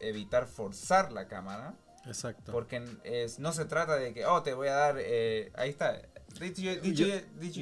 evitar 0.00 0.46
forzar 0.46 1.12
la 1.12 1.28
cámara 1.28 1.74
Exacto. 2.06 2.52
Porque 2.52 2.84
es, 3.04 3.38
no 3.38 3.52
se 3.54 3.64
trata 3.64 3.96
de 3.96 4.12
que, 4.12 4.26
oh, 4.26 4.42
te 4.42 4.52
voy 4.52 4.68
a 4.68 4.74
dar, 4.74 4.96
eh, 4.98 5.50
ahí 5.54 5.70
está. 5.70 6.02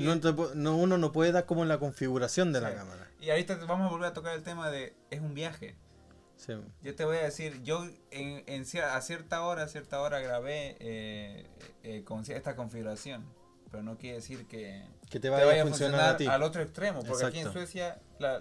No 0.00 0.20
te 0.20 0.30
pu- 0.30 0.54
no, 0.54 0.76
uno 0.76 0.98
no 0.98 1.12
puede 1.12 1.30
dar 1.30 1.46
como 1.46 1.64
la 1.64 1.78
configuración 1.78 2.52
de 2.52 2.60
la 2.60 2.74
cámara. 2.74 3.08
y 3.20 3.30
ahorita 3.30 3.60
te- 3.60 3.66
vamos 3.66 3.86
a 3.86 3.90
volver 3.90 4.08
a 4.08 4.12
tocar 4.14 4.34
el 4.34 4.42
tema 4.42 4.68
de, 4.70 4.94
es 5.10 5.20
un 5.20 5.34
viaje. 5.34 5.76
Sí. 6.36 6.54
Yo 6.82 6.94
te 6.96 7.04
voy 7.04 7.18
a 7.18 7.22
decir, 7.22 7.62
yo 7.62 7.84
en, 8.10 8.42
en 8.48 8.64
a 8.82 9.00
cierta 9.00 9.42
hora, 9.42 9.62
a 9.62 9.68
cierta 9.68 10.00
hora 10.00 10.18
grabé 10.18 10.76
eh, 10.80 11.46
eh, 11.84 12.02
con 12.02 12.24
esta 12.28 12.56
configuración. 12.56 13.24
Pero 13.72 13.82
no 13.82 13.96
quiere 13.98 14.16
decir 14.16 14.46
que 14.46 14.84
Que 15.10 15.18
te 15.18 15.20
te 15.20 15.28
vaya, 15.30 15.46
vaya 15.46 15.62
a 15.62 15.66
funcionar 15.66 16.00
a 16.10 16.16
ti. 16.16 16.26
al 16.26 16.42
otro 16.44 16.62
extremo. 16.62 17.02
Porque 17.02 17.24
aquí 17.24 17.38
en. 17.40 17.52
Suecia 17.52 17.98
la, 18.20 18.38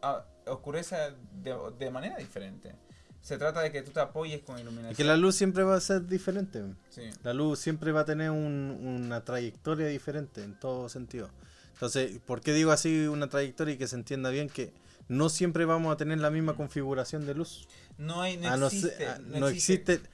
a- 0.00 0.24
oscurece 0.46 0.96
de, 1.42 1.54
de 1.78 1.90
manera 1.90 2.16
diferente. 2.16 2.74
Se 3.20 3.36
trata 3.36 3.60
de 3.60 3.70
que 3.72 3.82
tú 3.82 3.90
te 3.90 4.00
apoyes 4.00 4.40
con 4.42 4.58
iluminación. 4.58 4.92
Es 4.92 4.96
que 4.96 5.04
la 5.04 5.16
luz 5.16 5.34
siempre 5.34 5.64
va 5.64 5.74
a 5.74 5.80
ser 5.80 6.06
diferente. 6.06 6.62
Sí. 6.88 7.10
La 7.24 7.34
luz 7.34 7.58
siempre 7.58 7.92
va 7.92 8.00
a 8.00 8.04
tener 8.06 8.30
un- 8.30 9.02
una 9.04 9.22
trayectoria 9.24 9.88
diferente 9.88 10.42
en 10.42 10.58
todo 10.58 10.88
sentido. 10.88 11.28
Entonces, 11.74 12.18
¿por 12.24 12.40
qué 12.40 12.52
digo 12.54 12.70
así 12.72 13.06
una 13.08 13.28
trayectoria 13.28 13.74
y 13.74 13.78
que 13.78 13.86
se 13.88 13.96
entienda 13.96 14.30
bien 14.30 14.48
que 14.48 14.72
no 15.08 15.28
siempre 15.28 15.64
vamos 15.64 15.92
a 15.92 15.96
tener 15.96 16.18
la 16.18 16.30
misma 16.30 16.54
configuración 16.54 17.26
de 17.26 17.34
luz? 17.34 17.68
No, 17.98 18.22
hay, 18.22 18.36
no 18.36 18.56
no, 18.56 18.66
existe. 18.66 19.06
no 19.26 19.40
no 19.40 19.48
existe. 19.48 19.92
existe. 19.94 20.10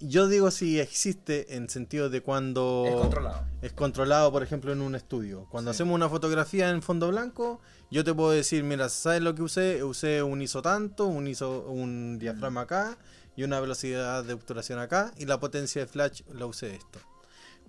Yo 0.00 0.26
digo 0.26 0.50
si 0.50 0.80
existe 0.80 1.54
en 1.54 1.68
sentido 1.68 2.10
de 2.10 2.20
cuando 2.20 2.84
Es 2.88 2.94
controlado. 2.96 3.44
es 3.62 3.72
controlado, 3.72 4.32
por 4.32 4.42
ejemplo, 4.42 4.72
en 4.72 4.80
un 4.80 4.94
estudio. 4.94 5.46
Cuando 5.50 5.70
Sí. 5.72 5.76
hacemos 5.76 5.94
una 5.94 6.08
fotografía 6.08 6.70
en 6.70 6.82
fondo 6.82 7.08
blanco, 7.08 7.60
yo 7.90 8.02
te 8.02 8.12
puedo 8.12 8.30
decir, 8.30 8.64
mira, 8.64 8.88
¿sabes 8.88 9.22
lo 9.22 9.34
que 9.34 9.42
usé? 9.42 9.84
Usé 9.84 10.22
un 10.22 10.42
ISO 10.42 10.62
tanto, 10.62 11.06
un 11.06 11.28
ISO, 11.28 11.60
un 11.68 12.18
diafragma 12.18 12.62
acá 12.62 12.98
y 13.36 13.44
una 13.44 13.60
velocidad 13.60 14.24
de 14.24 14.32
obturación 14.32 14.80
acá 14.80 15.12
y 15.16 15.26
la 15.26 15.38
potencia 15.38 15.80
de 15.82 15.86
flash 15.86 16.22
la 16.32 16.46
usé 16.46 16.74
esto. 16.74 16.98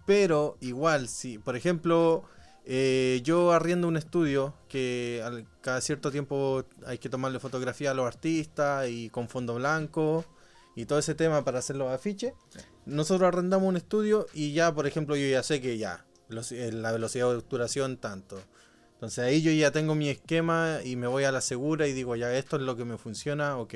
Pero 0.07 0.57
igual, 0.61 1.07
si, 1.07 1.37
por 1.37 1.55
ejemplo, 1.55 2.23
eh, 2.65 3.21
yo 3.23 3.51
arriendo 3.51 3.87
un 3.87 3.97
estudio 3.97 4.55
que 4.67 5.21
al- 5.23 5.45
cada 5.61 5.79
cierto 5.81 6.09
tiempo 6.11 6.63
hay 6.87 6.97
que 6.97 7.09
tomarle 7.09 7.39
fotografía 7.39 7.91
a 7.91 7.93
los 7.93 8.07
artistas 8.07 8.89
y 8.89 9.09
con 9.11 9.29
fondo 9.29 9.55
blanco 9.55 10.25
y 10.81 10.85
todo 10.85 10.99
ese 10.99 11.15
tema 11.15 11.43
para 11.43 11.59
hacer 11.59 11.75
los 11.75 11.91
afiches. 11.91 12.33
Sí. 12.49 12.59
Nosotros 12.85 13.27
arrendamos 13.27 13.67
un 13.67 13.77
estudio 13.77 14.25
y 14.33 14.53
ya, 14.53 14.73
por 14.73 14.87
ejemplo, 14.87 15.15
yo 15.15 15.27
ya 15.27 15.43
sé 15.43 15.61
que 15.61 15.77
ya, 15.77 16.05
veloci- 16.29 16.55
eh, 16.55 16.71
la 16.71 16.91
velocidad 16.91 17.29
de 17.29 17.35
obturación 17.37 17.97
tanto. 17.97 18.41
Entonces 18.93 19.19
ahí 19.19 19.41
yo 19.41 19.51
ya 19.51 19.71
tengo 19.71 19.95
mi 19.95 20.09
esquema 20.09 20.79
y 20.83 20.95
me 20.95 21.07
voy 21.07 21.23
a 21.23 21.31
la 21.31 21.41
segura 21.41 21.87
y 21.87 21.93
digo, 21.93 22.15
ya 22.15 22.33
esto 22.33 22.57
es 22.57 22.63
lo 22.63 22.75
que 22.75 22.85
me 22.85 22.97
funciona, 22.97 23.57
ok. 23.57 23.75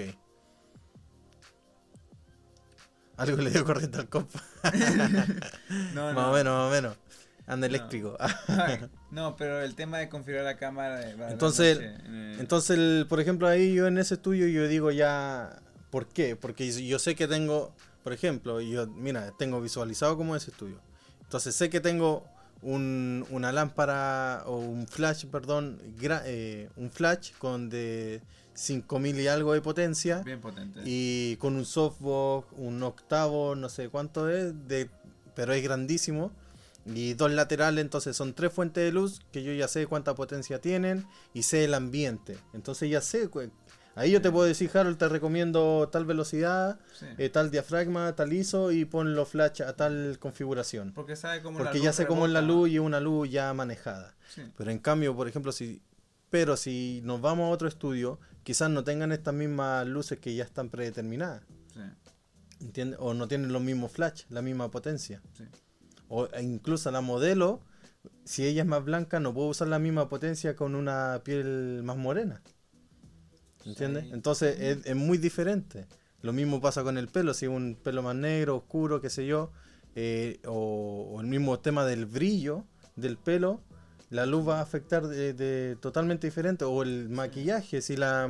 Algo 3.17 3.37
le 3.37 3.51
dio 3.51 3.63
corriente 3.63 3.99
al 3.99 4.09
compa. 4.09 4.41
No, 5.93 6.11
Más 6.13 6.27
o 6.27 6.33
menos, 6.33 6.53
más 6.53 6.67
o 6.67 6.71
menos. 6.71 6.97
Anda 7.45 7.67
eléctrico. 7.67 8.17
No, 9.11 9.35
pero 9.35 9.61
el 9.61 9.75
tema 9.75 9.99
de 9.99 10.09
configurar 10.09 10.43
la 10.43 10.57
cámara. 10.57 10.99
la 11.15 11.29
Entonces, 11.31 11.77
eh, 11.81 12.37
Entonces, 12.39 13.05
por 13.05 13.19
ejemplo, 13.19 13.47
ahí 13.47 13.75
yo 13.75 13.85
en 13.85 13.99
ese 13.99 14.15
estudio 14.15 14.47
yo 14.47 14.67
digo 14.67 14.89
ya, 14.89 15.61
¿por 15.93 16.07
qué? 16.07 16.35
Porque 16.35 16.71
yo- 16.87 16.97
sé 16.97 17.13
que 17.15 17.27
tengo, 17.27 17.71
por 18.03 18.13
ejemplo, 18.13 18.59
yo, 18.59 18.87
mira, 18.87 19.31
tengo 19.37 19.61
visualizado 19.61 20.17
como 20.17 20.35
ese 20.35 20.49
estudio. 20.49 20.79
Entonces 21.21 21.53
sé 21.55 21.69
que 21.69 21.79
tengo 21.79 22.25
un- 22.63 23.23
una 23.29 23.51
lámpara 23.51 24.43
o 24.47 24.57
un 24.57 24.87
flash, 24.87 25.25
perdón, 25.27 25.79
gra- 26.01 26.23
eh, 26.25 26.69
un 26.77 26.89
flash 26.89 27.33
con 27.37 27.69
de 27.69 28.21
5000 28.55 29.19
y 29.19 29.27
algo 29.27 29.53
de 29.53 29.61
potencia 29.61 30.23
bien 30.23 30.41
potente. 30.41 30.81
y 30.83 31.35
con 31.37 31.55
un 31.55 31.65
softbox, 31.65 32.47
un 32.57 32.81
octavo, 32.81 33.55
no 33.55 33.69
sé 33.69 33.89
cuánto 33.89 34.29
es, 34.29 34.51
de, 34.67 34.89
pero 35.35 35.53
es 35.53 35.61
grandísimo. 35.63 36.31
Y 36.85 37.13
dos 37.13 37.31
laterales, 37.31 37.81
entonces 37.81 38.15
son 38.17 38.33
tres 38.33 38.51
fuentes 38.51 38.83
de 38.83 38.91
luz 38.91 39.21
que 39.31 39.41
yo 39.41 39.53
ya 39.53 39.69
sé 39.69 39.87
cuánta 39.87 40.15
potencia 40.15 40.59
tienen 40.59 41.05
y 41.33 41.43
sé 41.43 41.63
el 41.63 41.75
ambiente. 41.75 42.37
Entonces 42.53 42.89
ya 42.89 42.99
sé, 42.99 43.29
ahí 43.95 44.11
yo 44.11 44.21
te 44.21 44.31
puedo 44.31 44.45
decir, 44.45 44.69
Harold, 44.73 44.97
te 44.97 45.07
recomiendo 45.09 45.89
tal 45.91 46.05
velocidad, 46.05 46.79
Sí. 46.99 47.05
eh, 47.17 47.29
tal 47.29 47.51
diafragma, 47.51 48.15
tal 48.15 48.33
ISO 48.33 48.71
y 48.71 48.85
pon 48.85 49.15
los 49.15 49.29
flash 49.29 49.61
a 49.61 49.73
tal 49.75 50.17
configuración. 50.19 50.93
Porque 50.93 51.15
sabe 51.15 51.41
cómo 51.41 51.59
la 51.59 51.65
Porque 51.65 51.77
luz 51.79 51.85
ya 51.85 51.93
sé 51.93 52.05
cómo 52.07 52.25
es 52.25 52.31
la 52.31 52.41
luz 52.41 52.69
y 52.69 52.75
es 52.75 52.81
una 52.81 52.99
luz 52.99 53.29
ya 53.29 53.53
manejada. 53.53 54.15
Sí. 54.29 54.41
Pero 54.57 54.71
en 54.71 54.79
cambio, 54.79 55.15
por 55.15 55.27
ejemplo, 55.27 55.51
si 55.51 55.81
pero 56.29 56.57
si 56.57 57.01
nos 57.03 57.21
vamos 57.21 57.45
a 57.45 57.49
otro 57.53 57.67
estudio, 57.67 58.19
quizás 58.41 58.67
no 58.67 58.83
tengan 58.83 59.11
estas 59.11 59.35
mismas 59.35 59.85
luces 59.85 60.17
que 60.17 60.33
ya 60.33 60.43
están 60.43 60.69
predeterminadas. 60.69 61.43
Sí. 61.71 61.81
¿Entiendes? 62.59 62.97
O 62.99 63.13
no 63.13 63.27
tienen 63.27 63.53
los 63.53 63.61
mismos 63.61 63.91
flash, 63.91 64.23
la 64.29 64.41
misma 64.41 64.71
potencia. 64.71 65.21
O 66.07 66.27
e 66.33 66.41
incluso 66.41 66.89
la 66.89 67.01
modelo, 67.01 67.61
si 68.25 68.45
ella 68.47 68.63
es 68.63 68.67
más 68.67 68.83
blanca, 68.83 69.19
no 69.19 69.31
puedo 69.31 69.47
usar 69.49 69.67
la 69.67 69.77
misma 69.77 70.09
potencia 70.09 70.55
con 70.55 70.73
una 70.73 71.21
piel 71.23 71.81
más 71.83 71.97
morena. 71.97 72.41
¿Entiendes? 73.65 74.05
Entonces 74.11 74.59
es, 74.59 74.85
es 74.85 74.95
muy 74.95 75.17
diferente. 75.17 75.85
Lo 76.21 76.33
mismo 76.33 76.61
pasa 76.61 76.83
con 76.83 76.97
el 76.97 77.07
pelo, 77.07 77.33
si 77.33 77.47
un 77.47 77.75
pelo 77.81 78.01
más 78.01 78.15
negro, 78.15 78.55
oscuro, 78.57 79.01
qué 79.01 79.09
sé 79.09 79.25
yo, 79.25 79.51
eh, 79.95 80.39
o, 80.45 81.11
o 81.13 81.21
el 81.21 81.27
mismo 81.27 81.59
tema 81.59 81.85
del 81.85 82.05
brillo 82.05 82.65
del 82.95 83.17
pelo, 83.17 83.61
la 84.09 84.25
luz 84.25 84.47
va 84.47 84.59
a 84.59 84.61
afectar 84.61 85.07
de, 85.07 85.33
de 85.33 85.75
totalmente 85.81 86.27
diferente. 86.27 86.65
O 86.65 86.83
el 86.83 87.09
maquillaje, 87.09 87.81
si 87.81 87.95
la, 87.97 88.29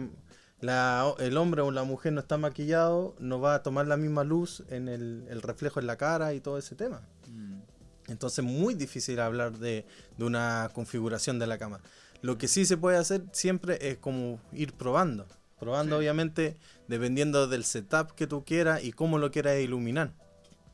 la- 0.61 1.13
el 1.19 1.37
hombre 1.37 1.61
o 1.61 1.71
la 1.71 1.83
mujer 1.83 2.13
no 2.13 2.21
está 2.21 2.37
maquillado, 2.37 3.15
no 3.19 3.39
va 3.39 3.55
a 3.55 3.63
tomar 3.63 3.87
la 3.87 3.97
misma 3.97 4.23
luz 4.23 4.63
en 4.69 4.87
el, 4.87 5.25
el 5.29 5.41
reflejo 5.41 5.79
en 5.79 5.87
la 5.87 5.97
cara 5.97 6.33
y 6.33 6.39
todo 6.39 6.57
ese 6.57 6.75
tema. 6.75 7.01
Mm. 7.29 7.59
Entonces 8.07 8.43
muy 8.43 8.73
difícil 8.73 9.19
hablar 9.19 9.57
de, 9.59 9.85
de 10.17 10.25
una 10.25 10.69
configuración 10.73 11.37
de 11.39 11.47
la 11.47 11.57
cámara. 11.57 11.83
Lo 12.23 12.37
que 12.39 12.47
sí 12.47 12.65
se 12.65 12.75
puede 12.77 12.97
hacer 12.97 13.21
siempre 13.33 13.77
es 13.91 13.97
como 13.99 14.39
ir 14.51 14.73
probando. 14.73 15.27
Probando 15.59 15.95
Sí. 15.97 15.99
obviamente 15.99 16.57
dependiendo 16.87 17.47
del 17.47 17.63
setup 17.63 18.13
que 18.15 18.25
tú 18.27 18.43
quieras 18.43 18.83
y 18.83 18.91
cómo 18.93 19.19
lo 19.19 19.29
quieras 19.29 19.59
iluminar. 19.59 20.11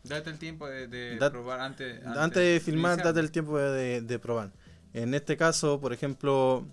Date 0.03 0.30
el 0.30 0.39
tiempo 0.39 0.65
de, 0.67 0.88
de 0.88 1.17
Dat- 1.19 1.31
probar 1.31 1.59
antes, 1.59 2.03
Antes, 2.05 2.41
de 2.41 2.59
filmar, 2.63 2.93
iniciar. 2.93 3.07
date 3.13 3.19
el 3.19 3.31
tiempo 3.31 3.57
de, 3.59 3.99
de 4.01 4.19
probar. 4.19 4.51
En 4.93 5.13
este 5.13 5.35
caso, 5.38 5.80
por 5.81 5.91
ejemplo, 5.91 6.65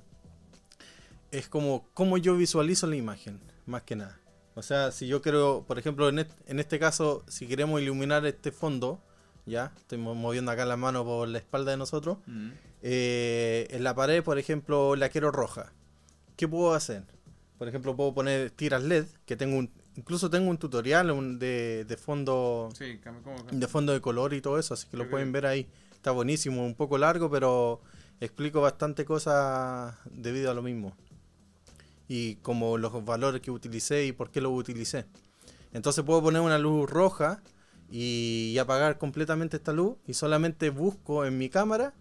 es 1.31 1.49
como 1.49 1.89
cómo 1.95 2.17
yo 2.19 2.37
visualizo 2.37 2.87
la 2.87 2.97
imagen, 2.97 3.41
más 3.67 3.83
que 3.83 3.97
nada. 3.97 4.19
O 4.55 4.63
sea, 4.63 4.91
si 4.93 5.07
yo 5.07 5.21
quiero, 5.21 5.65
por 5.67 5.79
ejemplo, 5.79 6.09
en, 6.09 6.21
est- 6.21 6.31
en 6.47 6.61
este 6.61 6.79
caso, 6.79 7.25
si 7.29 7.47
queremos 7.47 7.81
iluminar 7.83 8.25
este 8.25 8.53
fondo, 8.53 9.03
ya, 9.45 9.73
estoy 9.77 9.99
mo- 9.99 10.15
moviendo 10.15 10.51
acá 10.51 10.65
la 10.65 10.77
mano 10.77 11.05
por 11.05 11.29
la 11.29 11.39
espalda 11.39 11.73
de 11.73 11.77
nosotros, 11.77 12.19
Mm. 12.27 12.51
Eh, 12.89 13.67
en 13.71 13.83
la 13.85 13.95
pared, 13.95 14.23
por 14.23 14.39
ejemplo, 14.39 14.95
la 14.97 15.09
quiero 15.09 15.33
roja. 15.33 15.73
¿Qué 16.37 16.47
puedo 16.49 16.75
hacer? 16.75 17.05
Por 17.59 17.69
ejemplo, 17.69 17.97
puedo 17.97 18.15
poner 18.15 18.51
tiras 18.53 18.83
LED, 18.85 19.07
que 19.27 19.37
tengo 19.37 19.59
un, 19.59 19.71
incluso 19.97 20.31
tengo 20.31 20.51
un 20.51 20.59
tutorial 20.59 21.11
un- 21.11 21.39
de, 21.39 21.85
de 21.85 21.97
fondo 21.97 22.69
de 23.61 23.67
fondo 23.69 23.93
de 23.93 24.01
color 24.01 24.35
y 24.35 24.41
todo 24.41 24.59
eso, 24.59 24.75
así 24.75 24.87
que 24.89 24.97
lo 24.97 25.05
pueden 25.11 25.33
ver 25.33 25.47
ahí. 25.47 25.67
Está 25.95 26.13
buenísimo, 26.13 26.65
un 26.65 26.75
poco 26.75 26.99
largo, 26.99 27.31
pero 27.31 27.81
explico 28.21 28.61
bastante 28.61 29.05
cosas 29.05 29.97
debido 30.13 30.51
a 30.51 30.55
lo 30.55 30.63
mismo. 30.63 30.95
Y 32.09 32.37
como 32.37 32.79
los 32.79 33.05
valores 33.05 33.41
que 33.41 33.51
utilicé 33.51 34.07
y 34.07 34.13
por 34.13 34.31
qué 34.31 34.41
los 34.41 34.53
utilicé. 34.53 35.07
Entonces 35.73 36.05
puedo 36.05 36.23
poner 36.23 36.43
una 36.43 36.59
luz 36.59 36.89
roja 36.89 37.43
y 37.91 38.57
apagar 38.59 38.99
completamente 38.99 39.57
esta 39.59 39.73
luz 39.73 39.97
y 40.07 40.15
solamente 40.15 40.71
busco 40.71 41.25
en 41.25 41.39
mi 41.39 41.49
cámara 41.49 41.95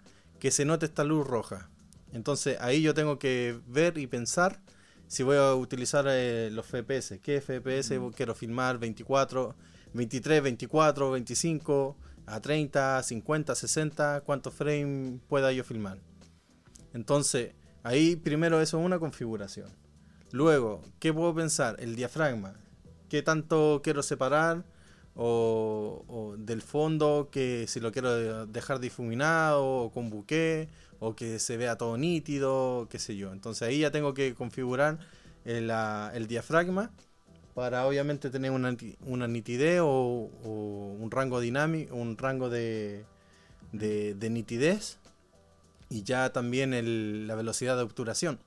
que 0.46 0.52
se 0.52 0.64
note 0.64 0.86
esta 0.86 1.04
luz 1.04 1.26
roja. 1.26 1.72
Entonces 2.14 2.60
ahí 2.62 2.84
yo 2.84 2.94
tengo 2.94 3.18
que 3.18 3.60
ver 3.66 3.98
y 3.98 4.06
pensar 4.06 4.62
si 5.08 5.24
voy 5.24 5.38
a 5.38 5.56
utilizar 5.56 6.06
eh, 6.08 6.52
los 6.52 6.68
FPS. 6.68 7.20
¿Qué 7.20 7.42
FPS 7.42 7.98
Mm. 8.00 8.12
quiero 8.12 8.36
filmar? 8.36 8.78
24, 8.78 9.56
23, 9.94 10.44
24, 10.44 11.10
25, 11.10 11.98
a 12.28 12.40
30, 12.42 13.02
50, 13.02 13.56
60, 13.56 14.22
cuántos 14.22 14.54
frames 14.54 15.20
pueda 15.28 15.52
yo 15.52 15.64
filmar. 15.64 15.98
Entonces, 16.94 17.56
ahí 17.82 18.16
primero 18.16 18.62
eso 18.62 18.80
es 18.80 18.86
una 18.86 19.00
configuración. 19.00 19.72
Luego, 20.32 20.84
¿qué 21.00 21.12
puedo 21.12 21.34
pensar? 21.34 21.76
El 21.80 21.96
diafragma. 21.96 22.54
¿Qué 23.10 23.24
tanto 23.24 23.82
quiero 23.84 24.04
separar? 24.04 24.64
O, 25.16 26.04
o 26.10 26.36
del 26.38 26.62
fondo, 26.62 27.30
que 27.32 27.68
si 27.68 27.80
lo 27.80 27.92
quiero 27.92 28.46
dejar 28.48 28.80
difuminado 28.80 29.66
o 29.66 29.92
con 29.92 30.10
buque, 30.10 30.68
o 31.00 31.16
que 31.16 31.40
se 31.40 31.58
vea 31.58 31.78
todo 31.78 31.98
nítido, 31.98 32.88
qué 32.90 33.00
sé 33.00 33.16
yo. 33.16 33.32
Entonces 33.32 33.68
ahí 33.68 33.80
ya 33.80 33.92
tengo 33.92 34.14
que 34.14 34.34
configurar 34.36 35.00
el, 35.46 35.70
el 36.14 36.28
diafragma 36.28 36.92
para 37.54 37.88
obviamente 37.88 38.30
tener 38.30 38.52
una, 38.52 38.76
una 39.06 39.28
nitidez 39.28 39.80
o, 39.82 40.30
o 40.44 40.98
un 41.00 41.10
rango 41.12 41.40
dinámico, 41.40 41.96
un 41.96 42.18
rango 42.18 42.50
de, 42.50 43.06
de, 43.72 44.16
de 44.16 44.30
nitidez 44.30 44.98
y 45.90 46.04
ya 46.04 46.32
también 46.32 46.74
el- 46.74 47.28
la 47.28 47.36
velocidad 47.36 47.78
de 47.78 47.84
obturación, 47.84 48.40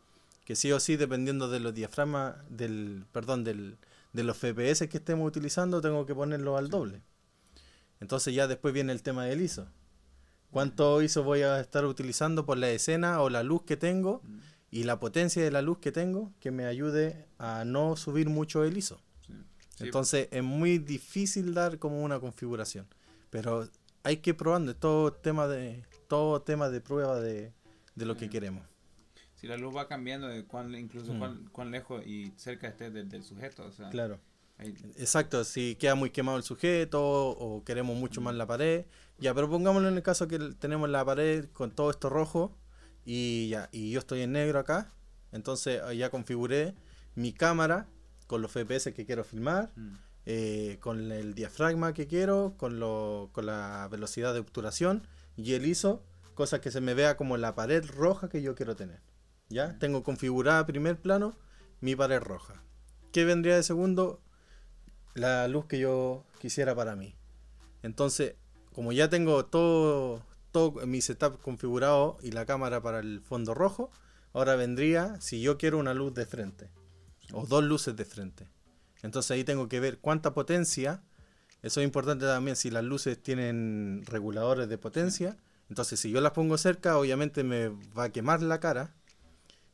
que 0.44 0.56
sí 0.56 0.72
o 0.72 0.80
sí 0.80 0.96
dependiendo 0.96 1.48
de 1.48 1.60
los 1.60 1.74
diafragmas, 1.74 2.36
del, 2.50 3.04
perdón, 3.12 3.44
del, 3.44 3.76
de 4.18 4.24
los 4.24 4.36
FPS 4.36 4.88
que 4.88 4.96
estemos 4.96 5.28
utilizando, 5.28 5.80
tengo 5.80 6.04
que 6.04 6.12
ponerlo 6.12 6.56
al 6.56 6.68
doble. 6.70 7.02
Entonces 8.00 8.34
ya 8.34 8.48
después 8.48 8.74
viene 8.74 8.92
el 8.92 9.00
tema 9.00 9.24
del 9.24 9.40
ISO. 9.40 9.68
¿Cuánto 10.50 11.00
ISO 11.02 11.22
voy 11.22 11.42
a 11.42 11.60
estar 11.60 11.84
utilizando 11.84 12.44
por 12.44 12.58
la 12.58 12.68
escena 12.70 13.20
o 13.22 13.30
la 13.30 13.44
luz 13.44 13.62
que 13.62 13.76
tengo 13.76 14.20
Mm. 14.24 14.38
y 14.72 14.82
la 14.82 14.98
potencia 14.98 15.40
de 15.44 15.52
la 15.52 15.62
luz 15.62 15.78
que 15.78 15.92
tengo 15.92 16.32
que 16.40 16.50
me 16.50 16.66
ayude 16.66 17.26
a 17.38 17.64
no 17.64 17.94
subir 17.96 18.28
mucho 18.28 18.64
el 18.64 18.76
ISO? 18.76 19.00
Sí. 19.24 19.34
Sí, 19.76 19.84
Entonces 19.84 20.26
es 20.32 20.42
muy 20.42 20.78
difícil 20.78 21.54
dar 21.54 21.78
como 21.78 22.02
una 22.02 22.18
configuración. 22.18 22.86
Pero 23.30 23.68
hay 24.02 24.16
que 24.16 24.30
ir 24.30 24.36
probando, 24.36 24.72
es 24.72 24.78
todo 24.80 25.12
tema 25.12 25.46
de, 25.46 25.84
todo 26.08 26.42
tema 26.42 26.68
de 26.70 26.80
prueba 26.80 27.20
de, 27.20 27.52
de 27.94 28.04
lo 28.04 28.16
que 28.16 28.28
queremos. 28.28 28.64
Si 29.40 29.46
la 29.46 29.56
luz 29.56 29.74
va 29.76 29.86
cambiando 29.86 30.26
de 30.26 30.44
cuán, 30.44 30.74
incluso 30.74 31.14
Mm. 31.14 31.18
cuán, 31.18 31.48
cuán 31.52 31.70
lejos 31.70 32.04
y 32.06 32.32
cerca 32.36 32.66
esté 32.68 32.90
del, 32.90 33.08
del 33.08 33.22
sujeto, 33.22 33.64
o 33.66 33.70
sea, 33.72 33.88
Claro. 33.90 34.18
ahí- 34.58 34.74
Exacto, 34.96 35.44
si 35.44 35.76
queda 35.76 35.94
muy 35.94 36.10
quemado 36.10 36.36
el 36.38 36.42
sujeto 36.42 37.00
o 37.30 37.62
queremos 37.64 37.96
mucho 37.96 38.20
más 38.20 38.34
la 38.34 38.46
pared, 38.46 38.84
ya, 39.18 39.32
pero 39.34 39.48
pongámoslo 39.48 39.88
en 39.88 39.96
el 39.96 40.02
caso 40.02 40.26
que 40.26 40.38
tenemos 40.58 40.88
la 40.90 41.04
pared 41.04 41.46
con 41.52 41.70
todo 41.70 41.90
esto 41.90 42.08
rojo 42.08 42.56
y 43.04 43.48
ya, 43.48 43.68
y 43.72 43.92
yo 43.92 44.00
estoy 44.00 44.22
en 44.22 44.32
negro 44.32 44.58
acá, 44.58 44.92
entonces 45.30 45.80
ah, 45.84 45.92
ya 45.94 46.10
configuré 46.10 46.74
mi 47.14 47.32
cámara 47.32 47.86
con 48.26 48.42
los 48.42 48.50
FPS 48.52 48.92
que 48.92 49.06
quiero 49.06 49.22
filmar, 49.24 49.70
Mm. 49.76 49.94
eh, 50.26 50.78
con 50.80 51.10
el 51.12 51.34
diafragma 51.34 51.94
que 51.94 52.06
quiero, 52.08 52.54
con, 52.58 52.80
lo, 52.80 53.30
con 53.32 53.46
la 53.46 53.88
velocidad 53.90 54.34
de 54.34 54.40
obturación 54.40 55.06
y 55.36 55.54
el 55.54 55.64
ISO, 55.64 56.02
cosa 56.34 56.60
que 56.60 56.70
se 56.72 56.80
me 56.80 56.94
vea 56.94 57.16
como 57.16 57.36
la 57.36 57.54
pared 57.54 57.84
roja 57.86 58.28
que 58.28 58.42
yo 58.42 58.54
quiero 58.56 58.74
tener. 58.76 59.00
¿Ya? 59.48 59.78
Tengo 59.78 60.02
configurada 60.02 60.66
primer 60.66 61.00
plano 61.00 61.36
mi 61.80 61.96
pared 61.96 62.20
roja. 62.20 62.62
¿Qué 63.12 63.24
vendría 63.24 63.56
de 63.56 63.62
segundo? 63.62 64.20
La 65.14 65.48
luz 65.48 65.66
que 65.66 65.78
yo 65.78 66.24
quisiera 66.40 66.74
para 66.74 66.96
mí. 66.96 67.14
Entonces, 67.82 68.34
como 68.74 68.92
ya 68.92 69.08
tengo 69.08 69.46
todo, 69.46 70.22
todo 70.52 70.86
mi 70.86 71.00
setup 71.00 71.40
configurado 71.40 72.18
y 72.22 72.32
la 72.32 72.46
cámara 72.46 72.82
para 72.82 73.00
el 73.00 73.20
fondo 73.20 73.54
rojo, 73.54 73.90
ahora 74.32 74.56
vendría 74.56 75.20
si 75.20 75.40
yo 75.40 75.58
quiero 75.58 75.78
una 75.78 75.94
luz 75.94 76.14
de 76.14 76.26
frente 76.26 76.70
o 77.32 77.46
dos 77.46 77.64
luces 77.64 77.96
de 77.96 78.04
frente. 78.04 78.48
Entonces 79.02 79.30
ahí 79.30 79.44
tengo 79.44 79.68
que 79.68 79.80
ver 79.80 79.98
cuánta 79.98 80.34
potencia. 80.34 81.02
Eso 81.62 81.80
es 81.80 81.84
importante 81.84 82.26
también 82.26 82.56
si 82.56 82.70
las 82.70 82.84
luces 82.84 83.20
tienen 83.22 84.02
reguladores 84.06 84.68
de 84.68 84.78
potencia. 84.78 85.36
Entonces 85.68 86.00
si 86.00 86.10
yo 86.10 86.20
las 86.20 86.32
pongo 86.32 86.58
cerca, 86.58 86.98
obviamente 86.98 87.44
me 87.44 87.68
va 87.68 88.04
a 88.04 88.12
quemar 88.12 88.42
la 88.42 88.60
cara. 88.60 88.94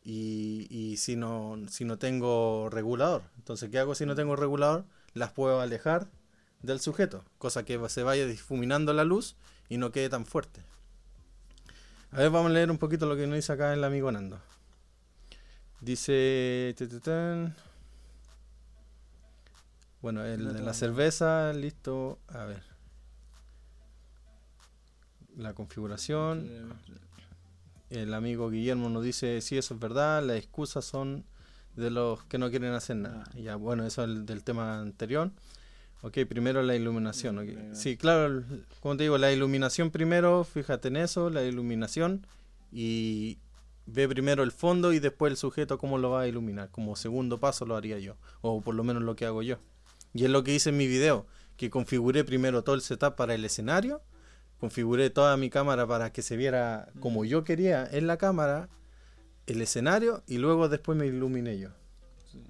Y, 0.04 0.66
y 0.70 0.98
si, 0.98 1.16
no, 1.16 1.56
si 1.68 1.84
no 1.84 1.98
tengo 1.98 2.68
regulador. 2.70 3.22
Entonces, 3.36 3.70
¿qué 3.70 3.78
hago 3.78 3.94
si 3.94 4.04
no 4.04 4.14
tengo 4.14 4.36
regulador? 4.36 4.84
Las 5.14 5.32
puedo 5.32 5.60
alejar 5.60 6.08
del 6.60 6.80
sujeto. 6.80 7.24
Cosa 7.38 7.64
que 7.64 7.80
se 7.88 8.02
vaya 8.02 8.26
difuminando 8.26 8.92
la 8.92 9.04
luz 9.04 9.36
y 9.68 9.78
no 9.78 9.92
quede 9.92 10.08
tan 10.10 10.26
fuerte. 10.26 10.62
A 12.12 12.18
ver, 12.18 12.30
vamos 12.30 12.50
a 12.50 12.54
leer 12.54 12.70
un 12.70 12.78
poquito 12.78 13.06
lo 13.06 13.16
que 13.16 13.26
nos 13.26 13.36
dice 13.36 13.52
acá 13.52 13.72
el 13.72 13.82
amigo 13.82 14.12
Nando. 14.12 14.38
Dice... 15.80 16.74
Bueno, 20.00 20.24
el 20.24 20.52
de 20.52 20.60
la 20.60 20.74
cerveza, 20.74 21.52
listo. 21.54 22.18
A 22.28 22.44
ver. 22.44 22.62
La 25.36 25.54
configuración. 25.54 26.78
El 27.94 28.12
amigo 28.14 28.50
Guillermo 28.50 28.88
nos 28.88 29.04
dice, 29.04 29.40
sí, 29.40 29.56
eso 29.56 29.74
es 29.74 29.80
verdad, 29.80 30.22
las 30.22 30.36
excusas 30.36 30.84
son 30.84 31.24
de 31.76 31.90
los 31.90 32.24
que 32.24 32.38
no 32.38 32.50
quieren 32.50 32.72
hacer 32.72 32.96
nada. 32.96 33.24
Ah. 33.28 33.38
Ya, 33.38 33.56
bueno, 33.56 33.86
eso 33.86 34.02
es 34.02 34.10
el 34.10 34.26
del 34.26 34.42
tema 34.42 34.80
anterior. 34.80 35.30
Ok, 36.02 36.18
primero 36.28 36.62
la 36.62 36.76
iluminación. 36.76 37.38
ok. 37.38 37.44
Iluminación. 37.44 37.76
Sí, 37.76 37.96
claro, 37.96 38.42
como 38.80 38.96
te 38.96 39.04
digo, 39.04 39.16
la 39.18 39.32
iluminación 39.32 39.90
primero, 39.90 40.44
fíjate 40.44 40.88
en 40.88 40.96
eso, 40.96 41.30
la 41.30 41.42
iluminación, 41.44 42.26
y 42.70 43.38
ve 43.86 44.08
primero 44.08 44.42
el 44.42 44.52
fondo 44.52 44.92
y 44.92 44.98
después 44.98 45.30
el 45.30 45.36
sujeto 45.36 45.78
cómo 45.78 45.98
lo 45.98 46.10
va 46.10 46.22
a 46.22 46.28
iluminar. 46.28 46.70
Como 46.70 46.96
segundo 46.96 47.40
paso 47.40 47.64
lo 47.64 47.76
haría 47.76 47.98
yo, 47.98 48.16
o 48.40 48.60
por 48.60 48.74
lo 48.74 48.84
menos 48.84 49.02
lo 49.02 49.16
que 49.16 49.26
hago 49.26 49.42
yo. 49.42 49.58
Y 50.12 50.24
es 50.24 50.30
lo 50.30 50.44
que 50.44 50.54
hice 50.54 50.70
en 50.70 50.76
mi 50.76 50.86
video, 50.86 51.26
que 51.56 51.70
configuré 51.70 52.24
primero 52.24 52.62
todo 52.62 52.74
el 52.74 52.82
setup 52.82 53.14
para 53.16 53.34
el 53.34 53.44
escenario, 53.44 54.02
configuré 54.60 55.10
toda 55.10 55.36
mi 55.36 55.50
cámara 55.50 55.86
para 55.86 56.12
que 56.12 56.22
se 56.22 56.36
viera 56.36 56.88
como 57.00 57.22
Mm. 57.22 57.26
yo 57.26 57.44
quería 57.44 57.86
en 57.90 58.06
la 58.06 58.16
cámara, 58.16 58.68
el 59.46 59.60
escenario, 59.60 60.22
y 60.26 60.38
luego 60.38 60.68
después 60.68 60.96
me 60.96 61.06
iluminé 61.06 61.58
yo. 61.58 61.68
Sí. 62.30 62.42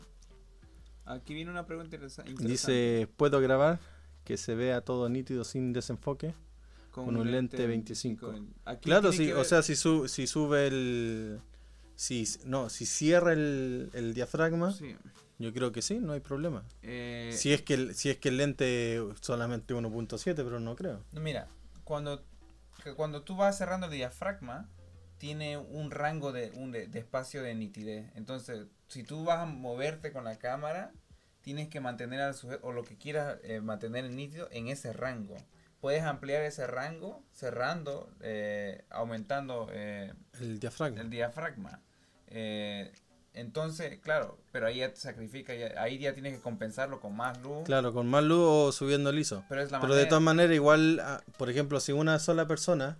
Aquí 1.06 1.34
viene 1.34 1.50
una 1.50 1.66
pregunta 1.66 1.96
interesa- 1.96 2.22
interesante. 2.22 2.48
Dice, 2.50 3.08
¿puedo 3.16 3.40
grabar? 3.40 3.80
Que 4.24 4.36
se 4.36 4.54
vea 4.54 4.80
todo 4.80 5.08
nítido 5.08 5.44
sin 5.44 5.72
desenfoque. 5.72 6.34
con 6.90 7.16
un 7.16 7.28
lente 7.32 7.66
25. 7.66 8.32
Aquí 8.64 8.84
Claro, 8.88 9.10
sí, 9.12 9.32
o 9.32 9.38
ver- 9.38 9.44
sea, 9.44 9.62
si, 9.62 9.74
su- 9.74 10.06
si 10.06 10.28
sube 10.28 10.68
el... 10.68 11.40
Si, 11.96 12.24
no, 12.44 12.70
si 12.70 12.86
cierra 12.86 13.32
el, 13.32 13.90
el 13.94 14.14
diafragma, 14.14 14.70
sí, 14.72 14.94
yo 15.40 15.52
creo 15.52 15.72
que 15.72 15.82
sí, 15.82 15.98
no 15.98 16.12
hay 16.12 16.20
problema. 16.20 16.62
eh, 16.82 17.32
Si 17.36 17.52
es 17.52 17.62
que 17.62 17.74
el, 17.74 17.94
si 17.96 18.10
es 18.10 18.18
que 18.18 18.28
el 18.28 18.36
lente 18.36 19.02
solamente 19.20 19.74
1.7, 19.74 20.36
pero 20.36 20.60
no 20.60 20.76
creo. 20.76 21.02
Mira, 21.10 21.48
cuando, 21.84 22.24
que 22.82 22.94
cuando 22.94 23.22
tú 23.22 23.36
vas 23.36 23.56
cerrando 23.56 23.86
el 23.86 23.92
diafragma, 23.92 24.68
tiene 25.18 25.56
un 25.56 25.90
rango 25.90 26.32
de, 26.32 26.50
un 26.50 26.72
de, 26.72 26.86
de 26.88 26.98
espacio 26.98 27.42
de 27.42 27.54
nitidez. 27.54 28.10
Entonces, 28.14 28.66
si 28.88 29.04
tú 29.04 29.24
vas 29.24 29.40
a 29.40 29.46
moverte 29.46 30.12
con 30.12 30.24
la 30.24 30.36
cámara, 30.38 30.92
tienes 31.40 31.68
que 31.68 31.80
mantener 31.80 32.20
al 32.20 32.34
sujeto, 32.34 32.66
o 32.66 32.72
lo 32.72 32.84
que 32.84 32.96
quieras 32.96 33.38
eh, 33.44 33.60
mantener 33.60 34.06
en 34.06 34.16
nítido, 34.16 34.48
en 34.50 34.68
ese 34.68 34.92
rango. 34.92 35.36
Puedes 35.80 36.02
ampliar 36.02 36.42
ese 36.42 36.66
rango 36.66 37.22
cerrando, 37.32 38.10
eh, 38.20 38.84
aumentando 38.88 39.68
eh, 39.70 40.14
El 40.40 40.58
diafragma. 40.58 41.00
el 41.00 41.10
diafragma. 41.10 41.82
Eh, 43.34 43.40
entonces, 43.40 43.98
claro, 44.00 44.38
pero 44.52 44.66
ahí 44.66 44.78
ya 44.78 44.90
te 44.92 45.00
sacrifica, 45.00 45.54
ya- 45.54 45.74
ahí 45.82 45.98
ya 45.98 46.12
tienes 46.14 46.34
que 46.36 46.40
compensarlo 46.40 47.00
con 47.00 47.14
más 47.16 47.40
luz. 47.42 47.64
Claro, 47.64 47.92
con 47.92 48.06
más 48.08 48.24
luz 48.24 48.38
o 48.40 48.72
subiendo 48.72 49.10
el 49.10 49.18
ISO. 49.18 49.44
Pero 49.48 49.62
es 49.62 49.70
la 49.70 49.80
Pero 49.80 49.94
de 49.94 50.06
todas 50.06 50.22
maneras, 50.22 50.54
igual, 50.54 51.00
ah, 51.00 51.22
por 51.38 51.50
ejemplo, 51.50 51.80
si 51.80 51.92
una 51.92 52.18
sola 52.18 52.46
persona, 52.46 52.98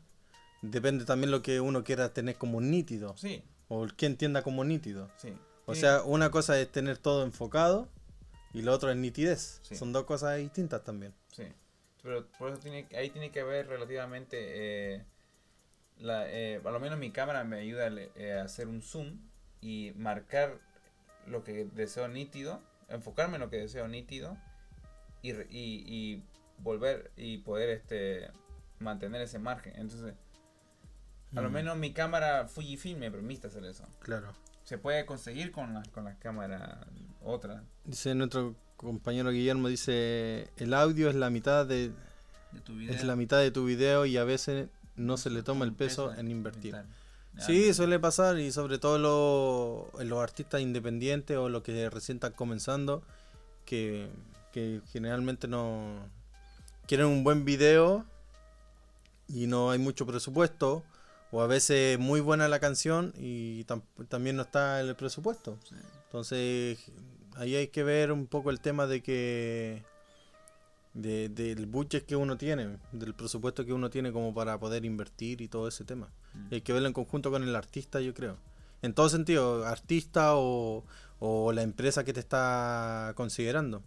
depende 0.62 1.04
también 1.04 1.30
lo 1.30 1.42
que 1.42 1.60
uno 1.60 1.84
quiera 1.84 2.12
tener 2.12 2.36
como 2.36 2.60
nítido. 2.60 3.16
Sí, 3.16 3.42
O 3.68 3.86
que 3.96 4.06
entienda 4.06 4.42
como 4.42 4.64
nítido. 4.64 5.10
sí. 5.16 5.34
O 5.66 5.74
sea, 5.74 6.02
una 6.02 6.30
cosa 6.30 6.60
es 6.60 6.70
tener 6.70 6.98
todo 6.98 7.24
enfocado 7.24 7.88
y 8.52 8.60
lo 8.60 8.72
otro 8.72 8.90
es 8.90 8.96
nitidez. 8.98 9.60
Sí. 9.62 9.74
Son 9.76 9.92
dos 9.94 10.04
cosas 10.04 10.36
distintas 10.36 10.84
también. 10.84 11.14
Sí, 11.32 11.44
pero 12.02 12.26
por 12.38 12.50
eso 12.50 12.58
tiene, 12.60 12.86
ahí 12.94 13.08
tiene 13.08 13.30
que 13.30 13.42
ver 13.42 13.66
relativamente, 13.68 14.36
eh, 14.96 15.04
la, 15.98 16.30
eh, 16.30 16.60
a 16.62 16.70
lo 16.70 16.80
menos 16.80 16.98
mi 16.98 17.10
cámara 17.12 17.44
me 17.44 17.60
ayuda 17.60 17.86
a, 17.86 17.92
eh, 18.16 18.38
a 18.38 18.44
hacer 18.44 18.68
un 18.68 18.82
zoom 18.82 19.18
y 19.64 19.92
marcar 19.96 20.58
lo 21.26 21.42
que 21.42 21.64
deseo 21.74 22.06
nítido, 22.08 22.60
enfocarme 22.88 23.36
en 23.36 23.40
lo 23.40 23.50
que 23.50 23.56
deseo 23.58 23.88
nítido 23.88 24.36
y, 25.22 25.32
re- 25.32 25.46
y, 25.50 25.84
y 25.86 26.22
volver 26.58 27.10
y 27.16 27.38
poder 27.38 27.70
este 27.70 28.30
mantener 28.78 29.22
ese 29.22 29.38
margen. 29.38 29.72
Entonces, 29.76 30.14
a 31.34 31.40
lo 31.40 31.48
Mm, 31.48 31.52
menos 31.52 31.76
mi 31.78 31.92
cámara 31.92 32.46
Fujifilm 32.46 32.98
me 33.00 33.10
permite 33.10 33.46
hacer 33.46 33.64
eso. 33.64 33.84
Claro. 34.00 34.32
Se 34.64 34.78
puede 34.78 35.04
conseguir 35.06 35.50
con 35.50 35.74
la, 35.74 35.82
con 35.92 36.04
la 36.04 36.14
cámara 36.18 36.86
otra 37.22 37.64
Dice 37.84 38.14
nuestro 38.14 38.54
compañero 38.76 39.30
Guillermo, 39.30 39.68
dice, 39.68 40.48
el 40.58 40.74
audio 40.74 41.08
es 41.08 41.14
la 41.14 41.30
mitad 41.30 41.66
de, 41.66 41.90
de 42.52 42.60
tu 42.60 42.74
video. 42.76 42.94
es 42.94 43.02
la 43.04 43.16
mitad 43.16 43.40
de 43.40 43.50
tu 43.50 43.64
video 43.64 44.04
y 44.06 44.16
a 44.18 44.24
veces 44.24 44.68
no 44.96 45.16
se 45.16 45.30
le 45.30 45.42
toma 45.42 45.64
el 45.64 45.72
peso 45.72 46.14
en 46.14 46.30
invertir. 46.30 46.76
Sí, 47.38 47.74
suele 47.74 47.98
pasar 47.98 48.38
y 48.38 48.52
sobre 48.52 48.78
todo 48.78 48.98
lo- 48.98 50.00
en 50.00 50.08
los 50.08 50.20
artistas 50.22 50.60
independientes 50.60 51.36
o 51.36 51.48
los 51.48 51.62
que 51.62 51.90
recién 51.90 52.16
están 52.16 52.32
comenzando, 52.32 53.02
que, 53.64 54.08
que 54.52 54.80
generalmente 54.92 55.48
no 55.48 56.08
quieren 56.86 57.06
un 57.06 57.24
buen 57.24 57.44
video 57.44 58.04
y 59.28 59.46
no 59.46 59.70
hay 59.70 59.78
mucho 59.78 60.06
presupuesto, 60.06 60.84
o 61.32 61.40
a 61.40 61.46
veces 61.46 61.98
muy 61.98 62.20
buena 62.20 62.46
la 62.46 62.60
canción 62.60 63.12
y 63.16 63.64
tam- 63.64 63.82
también 64.08 64.36
no 64.36 64.42
está 64.42 64.80
el 64.80 64.94
presupuesto. 64.94 65.58
Sí. 65.68 65.74
Entonces 66.04 66.78
ahí 67.36 67.56
hay 67.56 67.68
que 67.68 67.82
ver 67.82 68.12
un 68.12 68.26
poco 68.26 68.50
el 68.50 68.60
tema 68.60 68.86
de 68.86 69.02
que 69.02 69.82
de- 70.94 71.28
del 71.28 71.66
budget 71.66 72.06
que 72.06 72.16
uno 72.16 72.36
tiene, 72.38 72.78
del 72.92 73.14
presupuesto 73.14 73.64
que 73.64 73.72
uno 73.72 73.90
tiene 73.90 74.12
como 74.12 74.32
para 74.32 74.58
poder 74.58 74.84
invertir 74.84 75.40
y 75.40 75.48
todo 75.48 75.68
ese 75.68 75.84
tema. 75.84 76.08
Mm. 76.34 76.54
Hay 76.54 76.60
que 76.62 76.72
verlo 76.72 76.88
en 76.88 76.94
conjunto 76.94 77.30
con 77.30 77.42
el 77.42 77.54
artista, 77.56 78.00
yo 78.00 78.14
creo. 78.14 78.36
En 78.82 78.94
todo 78.94 79.08
sentido, 79.08 79.66
artista 79.66 80.36
o, 80.36 80.84
o 81.18 81.52
la 81.52 81.62
empresa 81.62 82.04
que 82.04 82.12
te 82.12 82.20
está 82.20 83.12
considerando. 83.16 83.82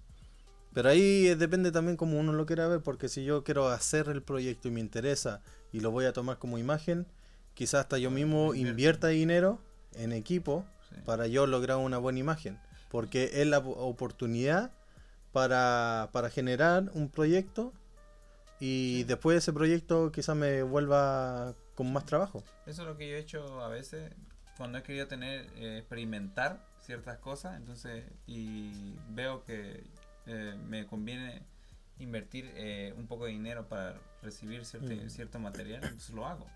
Pero 0.74 0.90
ahí 0.90 1.28
eh, 1.28 1.36
depende 1.36 1.72
también 1.72 1.98
como 1.98 2.20
uno 2.20 2.34
lo 2.34 2.46
quiera 2.46 2.68
ver, 2.68 2.82
porque 2.82 3.08
si 3.10 3.24
yo 3.24 3.44
quiero 3.44 3.68
hacer 3.70 4.10
el 4.10 4.22
proyecto 4.22 4.68
y 4.68 4.72
me 4.72 4.80
interesa 4.80 5.42
y 5.72 5.80
lo 5.80 5.92
voy 5.92 6.06
a 6.06 6.14
tomar 6.14 6.38
como 6.40 6.58
imagen, 6.58 7.08
quizás 7.54 7.82
hasta 7.82 7.98
yo 7.98 8.12
mismo 8.12 8.54
invierta 8.54 9.08
dinero 9.08 9.60
en 9.94 10.12
equipo 10.12 10.66
Sí. 10.90 10.96
para 11.06 11.28
yo 11.28 11.48
lograr 11.48 11.78
una 11.78 11.98
buena 11.98 12.20
imagen. 12.20 12.60
Porque 12.90 13.42
es 13.42 13.48
la 13.48 13.62
po- 13.62 13.72
oportunidad 13.72 14.72
para, 15.32 16.10
para 16.12 16.30
generar 16.30 16.90
un 16.94 17.10
proyecto 17.10 17.74
y 18.60 19.04
después 19.04 19.36
de 19.36 19.40
ese 19.40 19.54
proyecto 19.54 20.12
quizás 20.12 20.36
me 20.36 20.64
vuelva 20.64 21.54
con 21.76 21.92
más 21.94 22.06
trabajo. 22.06 22.44
Eso 22.66 22.82
es 22.82 22.88
lo 22.88 22.98
que 22.98 23.08
yo 23.10 23.16
he 23.16 23.20
hecho 23.20 23.62
a 23.62 23.68
veces 23.68 24.12
cuando 24.58 24.80
he 24.80 24.84
querido 24.84 25.08
tener, 25.08 25.48
eh, 25.56 25.78
experimentar 25.78 26.66
ciertas 26.82 27.20
cosas, 27.20 27.58
entonces, 27.58 28.06
y 28.26 28.96
veo 29.10 29.44
que 29.44 29.84
eh, 30.26 30.56
me 30.68 30.88
conviene 30.88 31.44
invertir 32.00 32.52
eh, 32.56 32.94
un 32.98 33.08
poco 33.08 33.26
de 33.26 33.32
dinero 33.32 33.68
para 33.68 33.96
recibir 34.24 34.66
cierto, 34.66 34.90
Mm. 34.94 35.10
cierto 35.10 35.40
material, 35.40 35.84
entonces 35.84 36.10
lo 36.12 36.26
hago. 36.26 36.48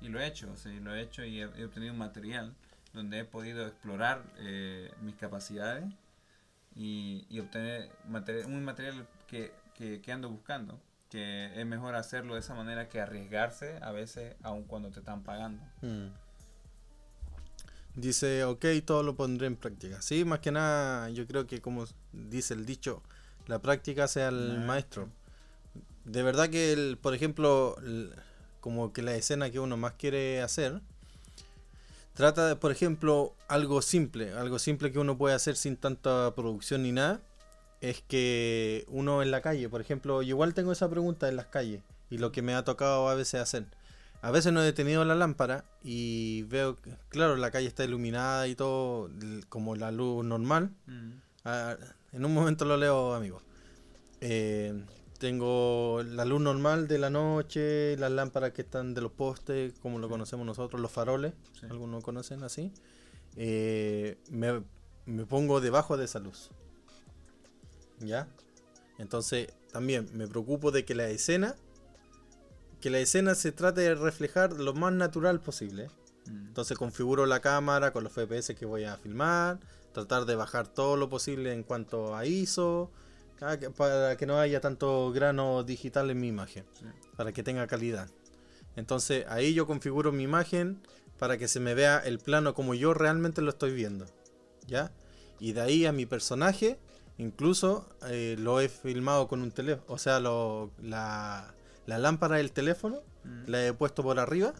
Y 0.00 0.08
lo 0.08 0.20
he 0.20 0.26
hecho, 0.26 0.50
o 0.52 0.56
sea, 0.56 0.72
lo 0.72 0.94
he 0.94 1.00
hecho 1.02 1.24
y 1.24 1.40
he, 1.40 1.42
he 1.56 1.64
obtenido 1.64 1.92
un 1.92 1.98
material 1.98 2.54
donde 2.92 3.20
he 3.20 3.24
podido 3.24 3.66
explorar 3.66 4.22
eh, 4.38 4.90
mis 5.02 5.14
capacidades 5.16 5.84
y, 6.80 7.26
y 7.28 7.40
obtener 7.40 7.90
material, 8.08 8.46
un 8.46 8.64
material 8.64 9.06
que, 9.26 9.52
que, 9.74 10.00
que 10.00 10.12
ando 10.12 10.30
buscando, 10.30 10.80
que 11.10 11.60
es 11.60 11.66
mejor 11.66 11.94
hacerlo 11.94 12.34
de 12.34 12.40
esa 12.40 12.54
manera 12.54 12.88
que 12.88 13.02
arriesgarse 13.02 13.78
a 13.82 13.92
veces 13.92 14.34
aun 14.42 14.64
cuando 14.64 14.90
te 14.90 15.00
están 15.00 15.22
pagando. 15.22 15.62
Mm. 15.82 16.06
Dice, 17.96 18.44
ok, 18.44 18.64
todo 18.86 19.02
lo 19.02 19.14
pondré 19.14 19.46
en 19.46 19.56
práctica. 19.56 20.00
Sí, 20.00 20.24
más 20.24 20.38
que 20.38 20.52
nada, 20.52 21.10
yo 21.10 21.26
creo 21.26 21.46
que 21.46 21.60
como 21.60 21.84
dice 22.12 22.54
el 22.54 22.64
dicho, 22.64 23.02
la 23.46 23.58
práctica 23.58 24.08
sea 24.08 24.28
el 24.28 24.60
maestro. 24.60 25.10
De 26.06 26.22
verdad 26.22 26.48
que, 26.48 26.72
el, 26.72 26.96
por 26.96 27.14
ejemplo, 27.14 27.76
el- 27.84 28.14
como 28.60 28.94
que 28.94 29.02
la 29.02 29.14
escena 29.14 29.50
que 29.50 29.60
uno 29.60 29.76
más 29.76 29.94
quiere 29.94 30.40
hacer, 30.40 30.80
trata 32.20 32.46
de, 32.46 32.56
por 32.56 32.70
ejemplo, 32.70 33.34
algo 33.48 33.80
simple, 33.82 34.32
algo 34.34 34.58
simple 34.58 34.92
que 34.92 34.98
uno 34.98 35.16
puede 35.16 35.34
hacer 35.34 35.56
sin 35.56 35.76
tanta 35.76 36.34
producción 36.34 36.82
ni 36.82 36.92
nada, 36.92 37.20
es 37.80 38.02
que 38.06 38.84
uno 38.88 39.22
en 39.22 39.30
la 39.30 39.40
calle, 39.40 39.68
por 39.70 39.80
ejemplo, 39.80 40.20
yo 40.20 40.28
igual 40.28 40.52
tengo 40.52 40.70
esa 40.70 40.88
pregunta 40.88 41.28
en 41.28 41.36
las 41.36 41.46
calles 41.46 41.82
y 42.10 42.18
lo 42.18 42.30
que 42.30 42.42
me 42.42 42.54
ha 42.54 42.62
tocado 42.62 43.08
a 43.08 43.14
veces 43.14 43.40
hacer. 43.40 43.64
A 44.22 44.30
veces 44.30 44.52
no 44.52 44.60
he 44.60 44.64
detenido 44.66 45.02
la 45.06 45.14
lámpara 45.14 45.64
y 45.82 46.42
veo, 46.42 46.76
que, 46.76 46.94
claro, 47.08 47.36
la 47.36 47.50
calle 47.50 47.66
está 47.66 47.84
iluminada 47.84 48.46
y 48.48 48.54
todo 48.54 49.08
como 49.48 49.74
la 49.74 49.90
luz 49.90 50.22
normal. 50.22 50.70
Ah, 51.44 51.76
en 52.12 52.24
un 52.26 52.34
momento 52.34 52.66
lo 52.66 52.76
leo, 52.76 53.14
amigo. 53.14 53.40
Eh, 54.20 54.84
tengo 55.20 56.02
la 56.02 56.24
luz 56.24 56.40
normal 56.40 56.88
de 56.88 56.98
la 56.98 57.10
noche, 57.10 57.94
las 57.98 58.10
lámparas 58.10 58.52
que 58.52 58.62
están 58.62 58.94
de 58.94 59.02
los 59.02 59.12
postes, 59.12 59.74
como 59.80 59.98
lo 59.98 60.08
conocemos 60.08 60.46
nosotros, 60.46 60.80
los 60.80 60.90
faroles, 60.90 61.34
Sí. 61.60 61.66
algunos 61.70 62.02
conocen 62.02 62.42
así. 62.42 62.72
Eh, 63.36 64.16
me, 64.30 64.62
me 65.04 65.26
pongo 65.26 65.60
debajo 65.60 65.96
de 65.98 66.06
esa 66.06 66.18
luz. 66.20 66.50
¿Ya? 68.00 68.28
Entonces, 68.98 69.52
también 69.72 70.08
me 70.14 70.26
preocupo 70.26 70.70
de 70.70 70.86
que 70.86 70.94
la 70.94 71.08
escena, 71.08 71.54
que 72.80 72.88
la 72.88 72.98
escena 72.98 73.34
se 73.34 73.52
trate 73.52 73.82
de 73.82 73.94
reflejar 73.94 74.54
lo 74.54 74.72
más 74.72 74.92
natural 74.94 75.38
posible. 75.40 75.90
Mm. 76.26 76.46
Entonces 76.48 76.78
configuro 76.78 77.26
la 77.26 77.40
cámara 77.40 77.92
con 77.92 78.04
los 78.04 78.12
FPS 78.14 78.54
que 78.54 78.64
voy 78.64 78.84
a 78.84 78.96
filmar, 78.96 79.60
tratar 79.92 80.24
de 80.24 80.34
bajar 80.34 80.66
todo 80.66 80.96
lo 80.96 81.10
posible 81.10 81.52
en 81.52 81.62
cuanto 81.62 82.16
a 82.16 82.24
ISO, 82.24 82.90
ah, 83.40 83.56
que- 83.58 83.70
para 83.70 84.16
que 84.16 84.26
no 84.26 84.38
haya 84.38 84.60
tanto 84.60 85.10
grano 85.12 85.62
digital 85.62 86.10
en 86.10 86.20
mi 86.20 86.28
imagen, 86.28 86.64
Sí. 86.72 86.84
para 87.16 87.32
que 87.32 87.42
tenga 87.42 87.66
calidad. 87.66 88.08
Entonces 88.76 89.24
ahí 89.28 89.54
yo 89.54 89.66
configuro 89.66 90.12
mi 90.12 90.22
imagen 90.24 90.80
para 91.18 91.36
que 91.38 91.48
se 91.48 91.60
me 91.60 91.74
vea 91.74 91.98
el 91.98 92.18
plano 92.18 92.54
como 92.54 92.74
yo 92.74 92.94
realmente 92.94 93.42
lo 93.42 93.50
estoy 93.50 93.72
viendo, 93.74 94.06
¿ya? 94.66 94.92
Y 95.38 95.52
de 95.52 95.60
ahí 95.60 95.86
a 95.86 95.92
mi 95.92 96.06
personaje, 96.06 96.78
incluso 97.18 97.88
eh, 98.06 98.36
lo 98.38 98.60
he 98.60 98.68
filmado 98.68 99.28
con 99.28 99.42
un 99.42 99.50
teléfono, 99.52 99.84
o 99.88 99.98
sea, 99.98 100.20
lo- 100.20 100.70
la, 100.82 101.54
la 101.86 101.98
lámpara 101.98 102.36
del 102.36 102.52
teléfono 102.52 103.02
Mm. 103.24 103.50
la 103.50 103.66
he 103.66 103.72
puesto 103.74 104.02
por 104.02 104.18
arriba, 104.18 104.54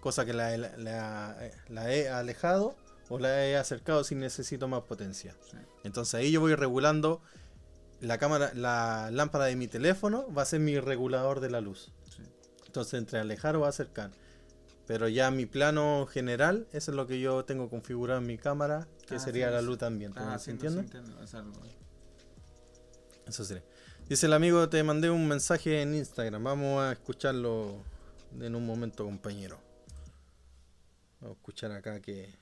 cosa 0.00 0.24
que 0.24 0.32
la, 0.32 0.52
he- 0.54 0.58
la- 0.58 1.36
la 1.68 1.92
he 1.94 2.08
alejado 2.08 2.74
o 3.08 3.18
la 3.18 3.46
he 3.46 3.56
acercado 3.56 4.02
si 4.02 4.14
necesito 4.16 4.66
más 4.66 4.82
potencia. 4.82 5.36
Sí. 5.50 5.58
Entonces 5.84 6.14
ahí 6.14 6.32
yo 6.32 6.40
voy 6.40 6.54
regulando 6.54 7.20
la 8.00 8.18
cámara, 8.18 8.52
la 8.54 9.10
lámpara 9.12 9.46
de 9.46 9.56
mi 9.56 9.68
teléfono 9.68 10.32
va 10.32 10.42
a 10.42 10.44
ser 10.46 10.60
mi 10.60 10.78
regulador 10.78 11.40
de 11.40 11.50
la 11.50 11.60
luz. 11.60 11.92
Sí. 12.14 12.22
Entonces 12.66 12.94
entre 12.94 13.18
alejar 13.18 13.56
o 13.56 13.64
acercar. 13.66 14.10
Pero 14.86 15.08
ya 15.08 15.30
mi 15.30 15.46
plano 15.46 16.06
general, 16.06 16.66
eso 16.72 16.90
es 16.90 16.96
lo 16.96 17.06
que 17.06 17.18
yo 17.18 17.44
tengo 17.46 17.70
configurado 17.70 18.20
en 18.20 18.26
mi 18.26 18.36
cámara, 18.36 18.86
que 19.06 19.14
Ah, 19.14 19.18
sería 19.18 19.48
sí, 19.48 19.54
la 19.54 19.62
luz 19.62 19.82
ambiente. 19.82 20.18
Ah, 20.20 20.38
¿Se 20.38 20.52
sí, 20.52 20.58
no, 20.62 20.80
entiendo, 20.80 21.22
es 21.22 21.34
algo- 21.34 21.62
Eso 23.26 23.44
sería. 23.44 23.64
Dice 24.08 24.26
el 24.26 24.34
amigo, 24.34 24.68
te 24.68 24.82
mandé 24.82 25.08
un 25.08 25.26
mensaje 25.26 25.80
en 25.80 25.94
Instagram. 25.94 26.44
Vamos 26.44 26.82
a 26.82 26.92
escucharlo 26.92 27.82
en 28.38 28.54
un 28.54 28.66
momento, 28.66 29.04
compañero. 29.06 29.58
Vamos 31.20 31.36
a 31.36 31.38
escuchar 31.40 31.72
acá 31.72 32.00
que, 32.00 32.34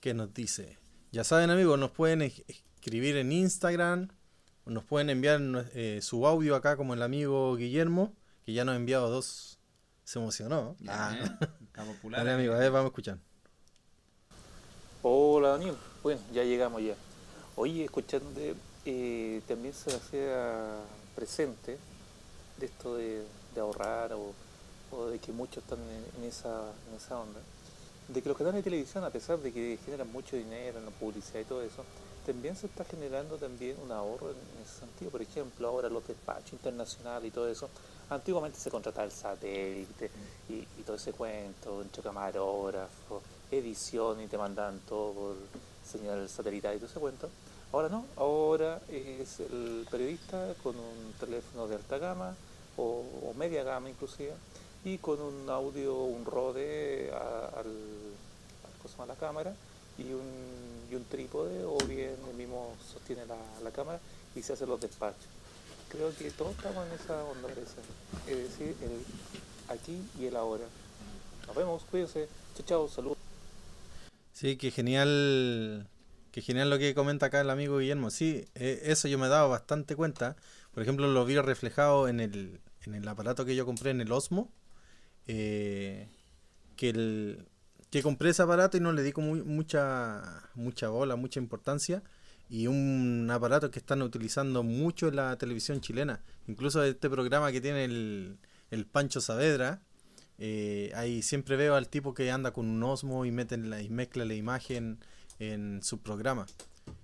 que 0.00 0.14
nos 0.14 0.32
dice. 0.32 0.78
Ya 1.12 1.24
saben, 1.24 1.50
amigos, 1.50 1.78
nos 1.78 1.90
pueden 1.90 2.22
es- 2.22 2.42
escribir 2.48 3.16
en 3.18 3.32
Instagram. 3.32 4.08
Nos 4.66 4.84
pueden 4.84 5.10
enviar 5.10 5.40
eh, 5.74 6.00
su 6.02 6.26
audio 6.26 6.56
acá, 6.56 6.76
como 6.76 6.94
el 6.94 7.02
amigo 7.02 7.54
Guillermo, 7.56 8.12
que 8.44 8.52
ya 8.52 8.64
nos 8.64 8.72
ha 8.74 8.76
enviado 8.76 9.08
dos. 9.08 9.58
Se 10.04 10.18
emocionó. 10.18 10.76
Ya, 10.80 11.08
Ah. 11.10 11.16
¿eh? 11.16 11.46
Está 11.66 11.84
popular. 11.84 12.20
Dale, 12.20 12.32
amigo, 12.32 12.54
a 12.54 12.58
ver, 12.58 12.70
vamos 12.70 12.86
a 12.86 12.88
escuchar. 12.88 13.18
Hola 15.02 15.50
Daniel, 15.50 15.76
bueno, 16.02 16.20
ya 16.32 16.42
llegamos 16.42 16.82
ya. 16.82 16.94
Oye, 17.54 17.84
escuchando, 17.84 18.28
eh, 18.84 19.40
también 19.46 19.72
se 19.72 19.94
hacía 19.94 20.78
presente 21.14 21.78
de 22.58 22.66
esto 22.66 22.96
de, 22.96 23.24
de 23.54 23.60
ahorrar 23.60 24.12
o, 24.14 24.32
o 24.90 25.06
de 25.06 25.18
que 25.20 25.30
muchos 25.32 25.62
están 25.62 25.78
en, 25.78 26.22
en 26.22 26.28
esa, 26.28 26.72
en 26.90 26.96
esa 26.96 27.18
onda, 27.20 27.40
de 28.08 28.20
que 28.22 28.28
los 28.28 28.36
canales 28.36 28.56
de 28.56 28.62
televisión, 28.70 29.04
a 29.04 29.10
pesar 29.10 29.38
de 29.38 29.52
que 29.52 29.78
generan 29.84 30.10
mucho 30.10 30.36
dinero 30.36 30.78
en 30.78 30.86
la 30.86 30.90
publicidad 30.90 31.40
y 31.40 31.44
todo 31.44 31.62
eso, 31.62 31.84
también 32.26 32.56
se 32.56 32.66
está 32.66 32.84
generando 32.84 33.36
también 33.36 33.76
un 33.80 33.92
ahorro 33.92 34.30
en 34.30 34.36
ese 34.64 34.80
sentido. 34.80 35.12
Por 35.12 35.22
ejemplo, 35.22 35.68
ahora 35.68 35.88
los 35.88 36.06
despachos 36.06 36.52
internacionales 36.54 37.28
y 37.28 37.30
todo 37.30 37.48
eso, 37.48 37.70
antiguamente 38.10 38.58
se 38.58 38.68
contrataba 38.68 39.04
el 39.04 39.12
satélite 39.12 40.10
y, 40.48 40.62
todo 40.82 40.96
ese 40.96 41.12
cuento, 41.12 41.80
entre 41.82 42.02
camarógrafos, 42.02 43.22
edición 43.50 44.20
y 44.20 44.26
te 44.26 44.36
mandaban 44.36 44.80
todo 44.88 45.12
por 45.12 45.36
señal 45.84 46.28
satelital 46.28 46.74
y 46.74 46.78
todo 46.78 46.88
ese 46.90 46.98
cuento. 47.00 47.28
Ahora 47.72 47.88
no, 47.88 48.04
ahora 48.16 48.80
es 48.88 49.40
el 49.40 49.86
periodista 49.90 50.54
con 50.62 50.74
un 50.76 51.12
teléfono 51.20 51.68
de 51.68 51.76
alta 51.76 51.98
gama 51.98 52.34
o, 52.76 53.04
media 53.36 53.62
gama 53.62 53.88
inclusive 53.88 54.32
y 54.84 54.98
con 54.98 55.20
un 55.20 55.48
audio, 55.50 55.94
un 56.04 56.24
rode 56.24 57.10
a- 57.12 57.46
al, 57.58 57.66
al- 57.66 58.76
¿cómo 58.78 58.88
se 58.88 58.96
llama? 58.98 59.06
la 59.06 59.14
cámara 59.18 59.54
y 59.98 60.12
un, 60.12 60.86
y 60.90 60.94
un 60.94 61.04
trípode 61.04 61.64
o 61.64 61.78
bien 61.86 62.16
él 62.28 62.36
mismo 62.36 62.74
sostiene 62.92 63.26
la, 63.26 63.36
la 63.62 63.70
cámara 63.70 64.00
y 64.34 64.42
se 64.42 64.52
hacen 64.52 64.68
los 64.68 64.80
despachos. 64.80 65.26
Creo 65.88 66.14
que 66.16 66.30
todos 66.32 66.52
estamos 66.56 66.86
en 66.86 66.92
esa 66.94 67.24
onda, 67.24 67.48
parece. 67.48 67.80
Es 68.26 68.36
decir, 68.36 68.76
el 68.82 69.00
aquí 69.68 70.02
y 70.18 70.26
el 70.26 70.36
ahora. 70.36 70.64
Nos 71.46 71.56
vemos, 71.56 71.82
cuídense. 71.90 72.28
Chao, 72.56 72.66
chao, 72.66 72.88
saludos. 72.88 73.18
Sí, 74.32 74.56
que 74.56 74.70
genial, 74.70 75.88
que 76.32 76.42
genial 76.42 76.70
lo 76.70 76.78
que 76.78 76.94
comenta 76.94 77.26
acá 77.26 77.40
el 77.40 77.50
amigo 77.50 77.78
Guillermo. 77.78 78.10
Sí, 78.10 78.46
eh, 78.54 78.80
eso 78.84 79.08
yo 79.08 79.18
me 79.18 79.26
he 79.26 79.30
dado 79.30 79.48
bastante 79.48 79.96
cuenta. 79.96 80.36
Por 80.74 80.82
ejemplo, 80.82 81.06
lo 81.08 81.24
vi 81.24 81.38
reflejado 81.38 82.08
en 82.08 82.20
el, 82.20 82.60
en 82.84 82.94
el 82.94 83.08
aparato 83.08 83.44
que 83.44 83.56
yo 83.56 83.64
compré 83.64 83.90
en 83.92 84.00
el 84.00 84.12
Osmo. 84.12 84.50
eh, 85.26 86.08
que, 86.76 86.90
el, 86.90 87.46
que 87.96 88.02
compré 88.02 88.30
ese 88.30 88.42
aparato 88.42 88.76
y 88.76 88.80
no 88.80 88.92
le 88.92 89.02
di 89.02 89.12
como 89.12 89.34
mu- 89.34 89.44
mucha, 89.44 90.42
mucha 90.54 90.88
bola, 90.88 91.16
mucha 91.16 91.40
importancia. 91.40 92.02
Y 92.48 92.68
un 92.68 93.28
aparato 93.30 93.70
que 93.70 93.78
están 93.80 94.02
utilizando 94.02 94.62
mucho 94.62 95.08
en 95.08 95.16
la 95.16 95.36
televisión 95.36 95.80
chilena. 95.80 96.20
Incluso 96.46 96.84
este 96.84 97.10
programa 97.10 97.50
que 97.50 97.60
tiene 97.60 97.84
el, 97.84 98.38
el 98.70 98.86
Pancho 98.86 99.20
Saavedra. 99.20 99.80
Eh, 100.38 100.92
ahí 100.94 101.22
siempre 101.22 101.56
veo 101.56 101.74
al 101.74 101.88
tipo 101.88 102.12
que 102.12 102.30
anda 102.30 102.52
con 102.52 102.66
un 102.66 102.82
Osmo 102.82 103.24
y, 103.24 103.32
mete 103.32 103.56
la, 103.56 103.80
y 103.80 103.88
mezcla 103.88 104.24
la 104.24 104.34
imagen 104.34 104.98
en 105.38 105.82
su 105.82 105.98
programa. 105.98 106.46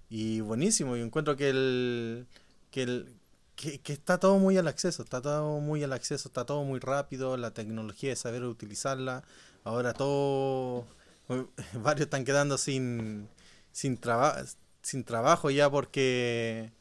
Y 0.08 0.40
buenísimo, 0.40 0.96
yo 0.96 1.04
encuentro 1.04 1.36
que 1.36 1.48
el, 1.48 2.26
que 2.70 2.82
el 2.82 3.06
que, 3.56 3.80
que 3.80 3.92
está 3.94 4.18
todo 4.18 4.38
muy 4.38 4.58
al 4.58 4.68
acceso, 4.68 5.02
está 5.02 5.22
todo 5.22 5.58
muy 5.60 5.82
al 5.82 5.92
acceso, 5.92 6.28
está 6.28 6.44
todo 6.44 6.64
muy 6.64 6.78
rápido, 6.78 7.36
la 7.36 7.52
tecnología 7.52 8.10
de 8.10 8.16
saber 8.16 8.44
utilizarla. 8.44 9.24
Ahora 9.64 9.92
todo 9.94 10.86
varios 11.74 12.06
están 12.06 12.24
quedando 12.24 12.58
sin 12.58 13.28
sin 13.72 13.96
trabajo 13.98 14.44
sin 14.82 15.04
trabajo 15.04 15.50
ya 15.50 15.70
porque 15.70 16.72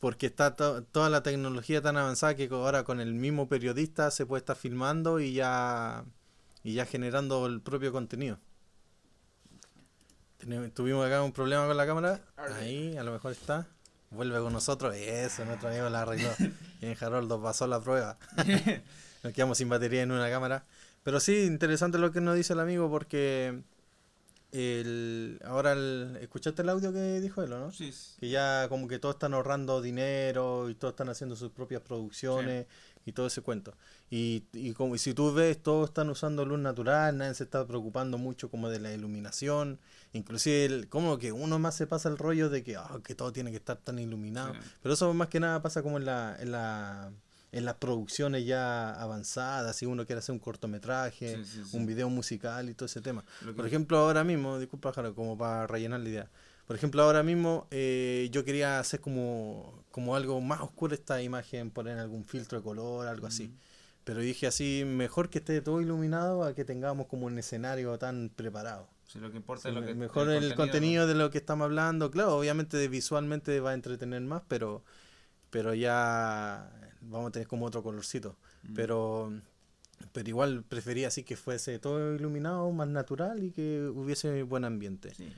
porque 0.00 0.26
está 0.26 0.56
to- 0.56 0.82
toda 0.84 1.10
la 1.10 1.22
tecnología 1.22 1.82
tan 1.82 1.96
avanzada 1.96 2.36
que 2.36 2.48
ahora 2.50 2.84
con 2.84 3.00
el 3.00 3.14
mismo 3.14 3.48
periodista 3.48 4.10
se 4.10 4.26
puede 4.26 4.40
estar 4.40 4.56
filmando 4.56 5.20
y 5.20 5.34
ya 5.34 6.04
y 6.64 6.74
ya 6.74 6.86
generando 6.86 7.46
el 7.46 7.60
propio 7.60 7.92
contenido. 7.92 8.38
Tuvimos 10.74 11.04
acá 11.06 11.22
un 11.22 11.32
problema 11.32 11.66
con 11.66 11.76
la 11.76 11.86
cámara. 11.86 12.20
Ahí, 12.36 12.96
a 12.96 13.02
lo 13.02 13.12
mejor 13.12 13.32
está. 13.32 13.66
vuelve 14.10 14.38
con 14.40 14.52
nosotros. 14.52 14.94
Eso, 14.94 15.44
nuestro 15.44 15.68
amigo 15.68 15.88
la 15.88 16.02
arregló. 16.02 16.30
y 16.80 16.86
en 16.86 16.96
Haroldo 17.00 17.42
pasó 17.42 17.66
la 17.66 17.80
prueba. 17.80 18.16
nos 19.22 19.32
quedamos 19.32 19.58
sin 19.58 19.68
batería 19.68 20.02
en 20.02 20.12
una 20.12 20.30
cámara. 20.30 20.64
Pero 21.02 21.20
sí, 21.20 21.44
interesante 21.44 21.98
lo 21.98 22.12
que 22.12 22.20
nos 22.20 22.36
dice 22.36 22.52
el 22.52 22.60
amigo 22.60 22.90
porque 22.90 23.62
el, 24.52 25.40
ahora 25.44 25.72
el, 25.72 26.18
escuchaste 26.20 26.62
el 26.62 26.70
audio 26.70 26.92
que 26.92 27.20
dijo 27.20 27.42
él, 27.42 27.52
¿o 27.52 27.58
¿no? 27.58 27.72
Sí. 27.72 27.92
Que 28.18 28.30
ya 28.30 28.66
como 28.68 28.88
que 28.88 28.98
todos 28.98 29.16
están 29.16 29.34
ahorrando 29.34 29.82
dinero 29.82 30.70
y 30.70 30.74
todos 30.74 30.92
están 30.92 31.08
haciendo 31.08 31.36
sus 31.36 31.50
propias 31.50 31.82
producciones 31.82 32.66
y 33.04 33.12
todo 33.12 33.26
ese 33.26 33.42
cuento. 33.42 33.74
Y, 34.10 34.44
y 34.52 34.72
como 34.72 34.94
y 34.94 34.98
si 34.98 35.12
tú 35.12 35.32
ves, 35.34 35.62
todos 35.62 35.90
están 35.90 36.08
usando 36.08 36.46
luz 36.46 36.58
natural, 36.58 37.16
nadie 37.18 37.34
se 37.34 37.44
está 37.44 37.66
preocupando 37.66 38.16
mucho 38.16 38.50
como 38.50 38.70
de 38.70 38.80
la 38.80 38.92
iluminación. 38.92 39.78
Inclusive 40.12 40.64
el, 40.64 40.88
como 40.88 41.18
que 41.18 41.32
uno 41.32 41.58
más 41.58 41.76
se 41.76 41.86
pasa 41.86 42.08
el 42.08 42.16
rollo 42.16 42.48
de 42.48 42.62
que, 42.62 42.76
ah, 42.76 43.00
que 43.04 43.14
todo 43.14 43.32
tiene 43.32 43.50
que 43.50 43.58
estar 43.58 43.76
tan 43.76 43.98
iluminado. 43.98 44.54
Sí. 44.54 44.60
Pero 44.82 44.94
eso 44.94 45.12
más 45.12 45.28
que 45.28 45.40
nada 45.40 45.60
pasa 45.60 45.82
como 45.82 45.98
en 45.98 46.06
la, 46.06 46.36
en 46.40 46.52
la 46.52 47.12
en 47.52 47.64
las 47.64 47.74
producciones 47.76 48.44
ya 48.44 48.90
avanzadas, 48.92 49.76
si 49.76 49.86
uno 49.86 50.04
quiere 50.06 50.18
hacer 50.18 50.32
un 50.32 50.38
cortometraje, 50.38 51.36
Sí, 51.36 51.44
sí, 51.44 51.62
sí. 51.64 51.76
un 51.76 51.86
video 51.86 52.08
musical 52.10 52.68
y 52.68 52.74
todo 52.74 52.86
ese 52.86 53.00
tema. 53.00 53.24
Que- 53.40 53.52
Por 53.52 53.66
ejemplo, 53.66 53.98
ahora 53.98 54.24
mismo, 54.24 54.58
disculpa, 54.58 54.92
Jaro, 54.92 55.14
como 55.14 55.36
para 55.38 55.66
rellenar 55.66 56.00
la 56.00 56.08
idea. 56.08 56.30
Por 56.66 56.76
ejemplo, 56.76 57.02
ahora 57.02 57.22
mismo 57.22 57.66
eh, 57.70 58.28
yo 58.30 58.44
quería 58.44 58.78
hacer 58.78 59.00
como, 59.00 59.82
como 59.90 60.14
algo 60.14 60.40
más 60.42 60.60
oscuro 60.60 60.94
esta 60.94 61.22
imagen, 61.22 61.70
poner 61.70 61.98
algún 61.98 62.24
filtro 62.24 62.58
de 62.58 62.64
color, 62.64 63.06
algo 63.06 63.26
así. 63.26 63.50
Pero 64.04 64.20
dije 64.20 64.46
así, 64.46 64.84
mejor 64.86 65.30
que 65.30 65.38
esté 65.38 65.60
todo 65.62 65.80
iluminado 65.80 66.44
a 66.44 66.54
que 66.54 66.64
tengamos 66.64 67.06
como 67.06 67.26
un 67.26 67.38
escenario 67.38 67.98
tan 67.98 68.30
preparado. 68.34 68.88
Sí, 69.06 69.18
lo 69.18 69.30
que 69.30 69.38
importa 69.38 69.62
Sí, 69.62 69.68
es 69.68 69.74
lo 69.74 69.84
que 69.86 69.94
mejor 69.94 70.28
el, 70.30 70.54
contenido, 70.54 71.06
de 71.06 71.14
lo 71.14 71.30
que 71.30 71.38
estamos 71.38 71.64
hablando. 71.64 72.10
Claro, 72.10 72.36
obviamente 72.36 72.86
visualmente 72.88 73.60
va 73.60 73.70
a 73.70 73.74
entretener 73.74 74.20
más, 74.20 74.42
pero, 74.48 74.82
pero 75.50 75.72
ya 75.72 76.70
vamos 77.00 77.28
a 77.28 77.32
tener 77.32 77.48
como 77.48 77.66
otro 77.66 77.82
colorcito. 77.82 78.36
Mm. 78.62 78.74
Pero, 78.74 79.32
pero 80.12 80.28
igual 80.28 80.62
prefería 80.62 81.08
así 81.08 81.24
que 81.24 81.36
fuese 81.36 81.78
todo 81.78 82.14
iluminado, 82.14 82.70
más 82.72 82.88
natural 82.88 83.42
y 83.42 83.50
que 83.50 83.88
hubiese 83.94 84.42
buen 84.42 84.64
ambiente. 84.64 85.14
Sí. 85.14 85.32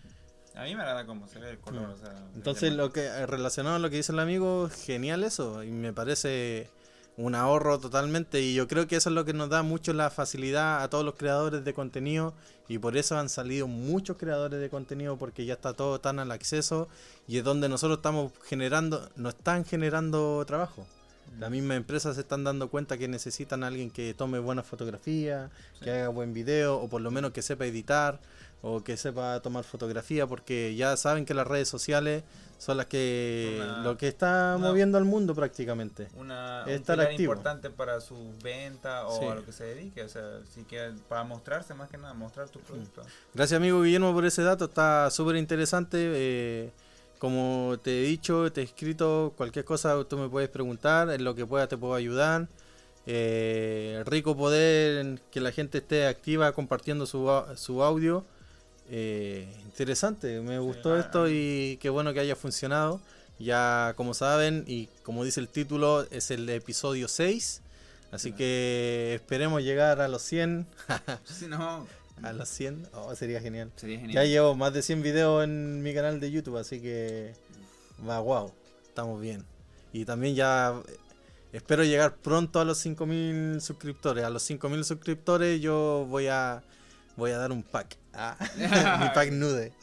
A 0.54 0.64
mí 0.64 0.74
me 0.74 0.82
agrada 0.82 1.06
cómo 1.06 1.28
se 1.28 1.38
ve 1.38 1.50
el 1.50 1.58
color. 1.58 1.88
Mm. 1.88 1.92
o 1.92 1.96
sea, 1.96 2.28
Entonces, 2.34 2.72
lo 2.72 2.92
que 2.92 3.26
relacionado 3.26 3.76
a 3.76 3.78
lo 3.78 3.90
que 3.90 3.96
dice 3.96 4.12
el 4.12 4.18
amigo, 4.18 4.68
genial 4.84 5.24
eso, 5.24 5.62
y 5.62 5.70
me 5.70 5.92
parece 5.92 6.68
un 7.16 7.34
ahorro 7.34 7.78
totalmente, 7.78 8.40
y 8.40 8.54
yo 8.54 8.66
creo 8.66 8.86
que 8.86 8.96
eso 8.96 9.10
es 9.10 9.14
lo 9.14 9.24
que 9.24 9.32
nos 9.32 9.50
da 9.50 9.62
mucho 9.62 9.92
la 9.92 10.10
facilidad 10.10 10.82
a 10.82 10.88
todos 10.88 11.04
los 11.04 11.14
creadores 11.14 11.64
de 11.64 11.74
contenido, 11.74 12.34
y 12.68 12.78
por 12.78 12.96
eso 12.96 13.18
han 13.18 13.28
salido 13.28 13.68
muchos 13.68 14.16
creadores 14.16 14.60
de 14.60 14.70
contenido, 14.70 15.18
porque 15.18 15.44
ya 15.44 15.54
está 15.54 15.74
todo 15.74 16.00
tan 16.00 16.18
al 16.18 16.32
acceso, 16.32 16.88
y 17.26 17.38
es 17.38 17.44
donde 17.44 17.68
nosotros 17.68 17.98
estamos 17.98 18.32
generando, 18.44 19.08
nos 19.16 19.34
están 19.34 19.64
generando 19.64 20.44
trabajo. 20.46 20.86
Las 21.38 21.50
mismas 21.50 21.76
empresas 21.76 22.16
se 22.16 22.22
están 22.22 22.44
dando 22.44 22.68
cuenta 22.70 22.98
que 22.98 23.06
necesitan 23.08 23.62
a 23.64 23.68
alguien 23.68 23.90
que 23.90 24.14
tome 24.14 24.38
buenas 24.40 24.66
fotografías, 24.66 25.50
Sí. 25.78 25.84
que 25.84 25.90
haga 25.92 26.08
buen 26.08 26.34
video, 26.34 26.76
o 26.78 26.88
por 26.88 27.00
lo 27.00 27.10
menos 27.10 27.30
que 27.32 27.40
sepa 27.42 27.64
editar, 27.66 28.20
o 28.62 28.82
que 28.84 28.96
sepa 28.96 29.40
tomar 29.40 29.64
fotografía, 29.64 30.26
porque 30.26 30.74
ya 30.74 30.96
saben 30.96 31.24
que 31.24 31.32
las 31.32 31.46
redes 31.46 31.68
sociales 31.68 32.24
son 32.58 32.76
las 32.76 32.86
que 32.86 33.58
Una- 33.62 33.82
lo 33.82 33.96
que 33.96 34.08
está 34.08 34.54
una- 34.58 34.68
moviendo 34.68 34.98
al 34.98 35.06
mundo 35.06 35.34
prácticamente. 35.34 36.08
una, 36.16 36.64
Es 36.66 36.80
estar 36.80 37.00
activo. 37.00 37.32
importante 37.32 37.70
para 37.70 38.02
su 38.02 38.34
venta 38.42 39.06
o 39.06 39.18
Sí. 39.18 39.24
a 39.24 39.34
lo 39.36 39.44
que 39.46 39.52
se 39.52 39.64
dedique. 39.64 40.02
O 40.02 40.08
sea, 40.10 40.40
si 40.52 40.64
que 40.64 40.90
para 41.08 41.24
mostrarse 41.24 41.72
más 41.72 41.88
que 41.88 41.96
nada, 41.96 42.12
mostrar 42.12 42.48
Mm. 42.48 42.50
tu 42.50 42.60
producto. 42.60 43.02
Gracias 43.32 43.56
amigo 43.56 43.80
Guillermo 43.80 44.12
por 44.12 44.26
ese 44.26 44.42
dato, 44.42 44.66
está 44.66 45.10
súper 45.10 45.36
interesante. 45.36 45.96
eh, 46.00 46.72
como 47.20 47.78
te 47.82 48.00
he 48.00 48.02
dicho, 48.02 48.50
te 48.50 48.62
he 48.62 48.64
escrito, 48.64 49.34
cualquier 49.36 49.66
cosa 49.66 50.02
tú 50.04 50.16
me 50.16 50.30
puedes 50.30 50.48
preguntar, 50.48 51.10
en 51.10 51.22
lo 51.22 51.34
que 51.34 51.44
pueda 51.44 51.68
te 51.68 51.76
puedo 51.76 51.92
ayudar. 51.92 52.48
Eh, 53.06 54.02
rico 54.06 54.34
poder 54.34 55.20
que 55.30 55.40
la 55.40 55.52
gente 55.52 55.78
esté 55.78 56.06
activa 56.06 56.50
compartiendo 56.52 57.04
su, 57.04 57.30
su 57.56 57.82
audio. 57.82 58.24
Eh, 58.88 59.46
interesante, 59.66 60.40
me 60.40 60.58
gustó 60.60 60.94
ah, 60.94 61.00
esto 61.00 61.28
y 61.28 61.78
qué 61.82 61.90
bueno 61.90 62.14
que 62.14 62.20
haya 62.20 62.36
funcionado. 62.36 63.02
Ya 63.38 63.92
como 63.96 64.14
saben 64.14 64.64
y 64.66 64.88
como 65.02 65.22
dice 65.22 65.40
el 65.40 65.48
título, 65.48 66.06
es 66.10 66.30
el 66.30 66.48
episodio 66.48 67.06
6. 67.06 67.60
Así 68.12 68.32
que 68.32 69.12
esperemos 69.14 69.62
llegar 69.62 70.00
a 70.00 70.08
los 70.08 70.22
100. 70.22 70.66
Si 71.24 71.48
no, 71.48 71.86
a 72.22 72.32
los 72.32 72.48
100, 72.48 72.88
oh, 72.94 73.14
sería 73.14 73.40
genial. 73.40 73.72
sería 73.76 74.00
Ya 74.06 74.24
llevo 74.24 74.54
más 74.54 74.72
de 74.72 74.82
100 74.82 75.02
videos 75.02 75.44
en 75.44 75.82
mi 75.82 75.94
canal 75.94 76.20
de 76.20 76.30
YouTube, 76.30 76.58
así 76.58 76.80
que 76.80 77.34
va 78.08 78.20
wow, 78.20 78.52
estamos 78.86 79.20
bien. 79.20 79.44
Y 79.92 80.04
también 80.04 80.34
ya 80.34 80.80
eh, 80.88 80.96
espero 81.52 81.84
llegar 81.84 82.16
pronto 82.16 82.60
a 82.60 82.64
los 82.64 82.78
5000 82.78 83.60
suscriptores. 83.60 84.24
A 84.24 84.30
los 84.30 84.42
5000 84.42 84.84
suscriptores 84.84 85.60
yo 85.60 86.06
voy 86.08 86.28
a 86.28 86.62
voy 87.16 87.32
a 87.32 87.38
dar 87.38 87.52
un 87.52 87.62
pack. 87.62 87.96
Ah, 88.12 88.36
mi 89.00 89.08
pack 89.14 89.32
nude. 89.32 89.72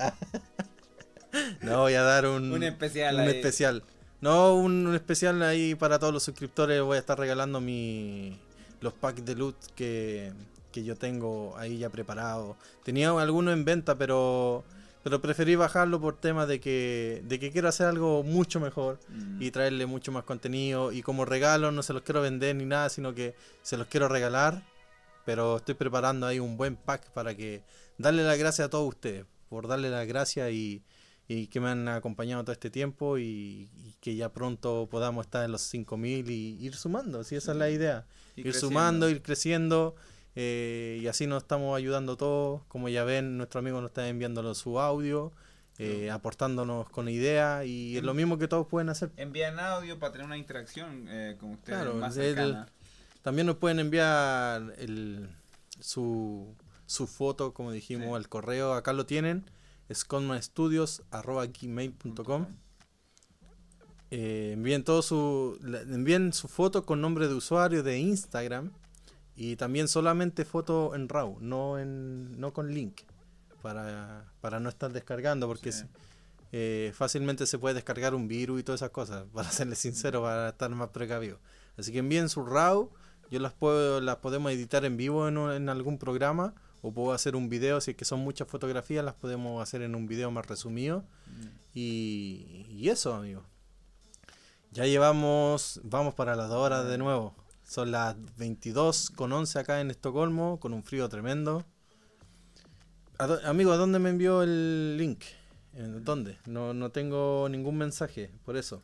No, 1.61 1.81
voy 1.81 1.93
a 1.93 2.01
dar 2.01 2.25
un, 2.25 2.51
un 2.51 2.63
especial 2.63 3.15
un 3.15 3.21
ahí. 3.21 3.29
especial. 3.29 3.83
No, 4.21 4.55
un, 4.55 4.87
un 4.87 4.95
especial 4.95 5.43
ahí 5.43 5.75
para 5.75 5.99
todos 5.99 6.11
los 6.11 6.23
suscriptores. 6.23 6.81
Voy 6.81 6.95
a 6.95 6.99
estar 6.99 7.19
regalando 7.19 7.61
mi 7.61 8.39
los 8.81 8.93
packs 8.93 9.23
de 9.25 9.35
loot 9.35 9.55
que, 9.75 10.31
que 10.71 10.83
yo 10.83 10.95
tengo 10.95 11.55
ahí 11.57 11.77
ya 11.79 11.89
preparados. 11.89 12.55
Tenía 12.83 13.09
algunos 13.19 13.53
en 13.53 13.65
venta, 13.65 13.95
pero 13.97 14.63
pero 15.03 15.21
preferí 15.21 15.55
bajarlo 15.55 16.01
por 16.01 16.17
tema 16.19 16.45
de 16.45 16.59
que 16.59 17.21
de 17.25 17.39
que 17.39 17.51
quiero 17.51 17.69
hacer 17.69 17.87
algo 17.87 18.23
mucho 18.23 18.59
mejor 18.59 18.99
Mm. 19.09 19.41
y 19.41 19.51
traerle 19.51 19.85
mucho 19.85 20.11
más 20.11 20.23
contenido 20.25 20.91
y 20.91 21.01
como 21.01 21.23
regalo 21.23 21.71
no 21.71 21.81
se 21.83 21.93
los 21.93 22.01
quiero 22.01 22.21
vender 22.21 22.55
ni 22.57 22.65
nada, 22.65 22.89
sino 22.89 23.13
que 23.13 23.33
se 23.61 23.77
los 23.77 23.87
quiero 23.87 24.07
regalar. 24.09 24.63
Pero 25.25 25.57
estoy 25.57 25.75
preparando 25.75 26.25
ahí 26.25 26.39
un 26.39 26.57
buen 26.57 26.75
pack 26.75 27.09
para 27.11 27.35
que 27.35 27.61
darle 27.97 28.23
las 28.23 28.37
gracias 28.37 28.67
a 28.67 28.69
todos 28.69 28.87
ustedes 28.87 29.25
por 29.49 29.67
darle 29.67 29.89
las 29.89 30.05
gracias 30.07 30.51
y, 30.51 30.83
y 31.29 31.47
que 31.47 31.59
me 31.61 31.69
han 31.69 31.87
acompañado 31.87 32.43
todo 32.43 32.51
este 32.53 32.69
tiempo 32.69 33.17
y, 33.17 33.69
y 33.75 33.95
que 34.01 34.15
ya 34.15 34.29
pronto 34.29 34.87
podamos 34.91 35.25
estar 35.25 35.43
en 35.45 35.51
los 35.53 35.61
5000 35.61 36.29
y 36.29 36.57
ir 36.59 36.75
sumando, 36.75 37.23
si 37.23 37.35
esa 37.37 37.51
es 37.53 37.57
la 37.57 37.69
idea. 37.69 38.05
Y 38.35 38.41
ir 38.41 38.45
creciendo. 38.47 38.67
sumando, 38.67 39.09
ir 39.09 39.21
creciendo 39.21 39.95
eh, 40.39 40.99
y 41.01 41.07
así 41.07 41.25
nos 41.25 41.41
estamos 41.43 41.75
ayudando 41.75 42.15
todos. 42.15 42.61
Como 42.67 42.89
ya 42.89 43.03
ven, 43.03 43.37
nuestro 43.37 43.57
amigo 43.59 43.81
nos 43.81 43.89
está 43.89 44.07
enviando 44.07 44.53
su 44.53 44.79
audio, 44.79 45.31
eh, 45.79 46.11
aportándonos 46.11 46.87
con 46.89 47.09
ideas 47.09 47.65
y 47.65 47.97
es 47.97 48.03
lo 48.03 48.13
mismo 48.13 48.37
que 48.37 48.47
todos 48.47 48.67
pueden 48.67 48.89
hacer. 48.89 49.09
Envían 49.17 49.59
audio 49.59 49.97
para 49.97 50.11
tener 50.11 50.27
una 50.27 50.37
interacción 50.37 51.07
eh, 51.09 51.37
con 51.39 51.53
ustedes 51.53 51.79
Claro, 51.79 51.95
más 51.95 52.15
el-. 52.17 52.55
También 53.23 53.47
nos 53.47 53.55
pueden 53.57 53.79
enviar 53.79 54.75
el, 54.77 55.27
su, 55.79 56.53
su 56.85 57.07
foto, 57.07 57.51
como 57.53 57.71
dijimos, 57.71 58.09
Sí. 58.09 58.13
al 58.13 58.29
correo. 58.29 58.73
Acá 58.73 58.93
lo 58.93 59.07
tienen. 59.07 59.43
sconmastudios.gmail.com 59.91 62.45
eh, 64.09 64.51
envíen 64.53 64.85
todo 64.85 65.01
su 65.01 65.59
envíen 65.89 66.31
su 66.31 66.47
foto 66.47 66.85
con 66.85 67.01
nombre 67.01 67.27
de 67.27 67.33
usuario 67.33 67.83
de 67.83 67.99
Instagram 67.99 68.71
y 69.37 69.55
también 69.55 69.87
solamente 69.87 70.43
foto 70.43 70.93
en 70.95 71.07
RAW, 71.07 71.37
no 71.39 71.79
en 71.79 72.37
no 72.39 72.51
con 72.53 72.73
link 72.73 73.01
para, 73.61 74.25
para 74.41 74.59
no 74.59 74.67
estar 74.67 74.91
descargando 74.91 75.47
porque 75.47 75.71
Sí. 75.71 75.85
eh, 76.51 76.91
fácilmente 76.95 77.45
se 77.47 77.57
puede 77.59 77.75
descargar 77.75 78.13
un 78.15 78.27
virus 78.27 78.59
y 78.59 78.63
todas 78.63 78.79
esas 78.81 78.89
cosas, 78.91 79.25
para 79.33 79.49
serles 79.51 79.77
sincero, 79.79 80.21
para 80.23 80.49
estar 80.49 80.69
más 80.71 80.89
precavido. 80.89 81.39
Así 81.77 81.91
que 81.91 81.99
envíen 81.99 82.27
su 82.29 82.43
RAW, 82.45 82.89
yo 83.29 83.39
las 83.39 83.53
puedo 83.53 84.01
las 84.01 84.15
podemos 84.17 84.51
editar 84.51 84.83
en 84.85 84.97
vivo 84.97 85.27
en, 85.27 85.37
un- 85.37 85.51
en 85.51 85.69
algún 85.69 85.97
programa 85.99 86.53
o 86.81 86.91
puedo 86.91 87.11
hacer 87.11 87.35
un 87.35 87.49
video, 87.49 87.81
si 87.81 87.91
es 87.91 87.97
que 87.97 88.05
son 88.05 88.19
muchas 88.21 88.47
fotografías, 88.47 89.03
las 89.03 89.15
podemos 89.15 89.61
hacer 89.61 89.81
en 89.81 89.93
un 89.95 90.07
video 90.07 90.31
más 90.31 90.45
resumido. 90.47 91.03
Mm. 91.27 91.45
Y, 91.73 92.65
y 92.69 92.89
eso, 92.89 93.13
amigo. 93.13 93.43
Ya 94.71 94.85
llevamos, 94.85 95.79
vamos 95.83 96.13
para 96.13 96.35
las 96.35 96.49
dos 96.49 96.57
horas 96.63 96.87
de 96.87 96.97
nuevo. 96.97 97.35
Son 97.67 97.91
las 97.91 98.15
22 98.37 99.09
con 99.09 99.31
11 99.33 99.59
acá 99.59 99.81
en 99.81 99.91
Estocolmo, 99.91 100.59
con 100.59 100.73
un 100.73 100.83
frío 100.83 101.09
tremendo. 101.09 101.65
¿A 103.17 103.27
dó- 103.27 103.39
amigo, 103.45 103.71
¿a 103.73 103.77
dónde 103.77 103.99
me 103.99 104.09
envió 104.09 104.41
el 104.43 104.95
link? 104.97 105.23
¿En 105.73 106.03
¿Dónde? 106.03 106.37
No, 106.45 106.73
no 106.73 106.91
tengo 106.91 107.47
ningún 107.49 107.77
mensaje, 107.77 108.31
por 108.45 108.57
eso. 108.57 108.81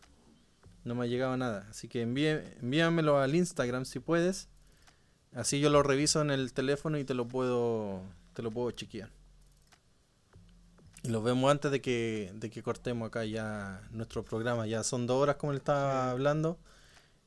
No 0.83 0.95
me 0.95 1.05
ha 1.05 1.07
llegado 1.07 1.37
nada. 1.37 1.65
Así 1.69 1.87
que 1.87 2.01
envíe, 2.01 2.27
envíamelo 2.61 3.17
al 3.19 3.33
Instagram 3.35 3.85
si 3.85 3.99
puedes. 3.99 4.49
Así 5.33 5.59
yo 5.61 5.69
lo 5.69 5.81
reviso 5.81 6.21
en 6.21 6.29
el 6.29 6.53
teléfono 6.53 6.97
y 6.97 7.05
te 7.05 7.13
lo 7.13 7.27
puedo, 7.27 8.01
te 8.33 8.41
lo 8.43 8.51
puedo 8.51 8.69
chequear. 8.71 9.09
Y 11.03 11.09
lo 11.09 11.21
vemos 11.21 11.49
antes 11.51 11.71
de 11.71 11.81
que, 11.81 12.31
de 12.35 12.49
que 12.49 12.63
cortemos 12.63 13.07
acá 13.07 13.25
ya 13.25 13.81
nuestro 13.91 14.23
programa. 14.23 14.67
Ya 14.67 14.83
son 14.83 15.07
dos 15.07 15.21
horas 15.21 15.37
como 15.37 15.53
le 15.53 15.57
estaba 15.59 16.11
hablando. 16.11 16.57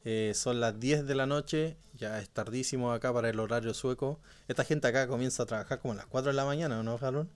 Eh, 0.09 0.33
son 0.35 0.61
las 0.61 0.79
10 0.79 1.05
de 1.07 1.15
la 1.17 1.27
noche. 1.27 1.77
Ya 1.95 2.19
es 2.21 2.29
tardísimo 2.31 2.93
acá 2.93 3.13
para 3.13 3.29
el 3.29 3.41
horario 3.41 3.75
sueco. 3.75 4.21
Esta 4.47 4.63
gente 4.65 4.87
acá 4.87 5.09
comienza 5.09 5.43
a 5.43 5.47
trabajar 5.47 5.81
como 5.81 5.93
a 5.95 5.97
las 5.97 6.07
4 6.07 6.31
de 6.31 6.37
la 6.37 6.45
mañana, 6.45 6.79
¿o 6.79 6.83
¿no, 6.85 6.97
Jalón? 6.97 7.29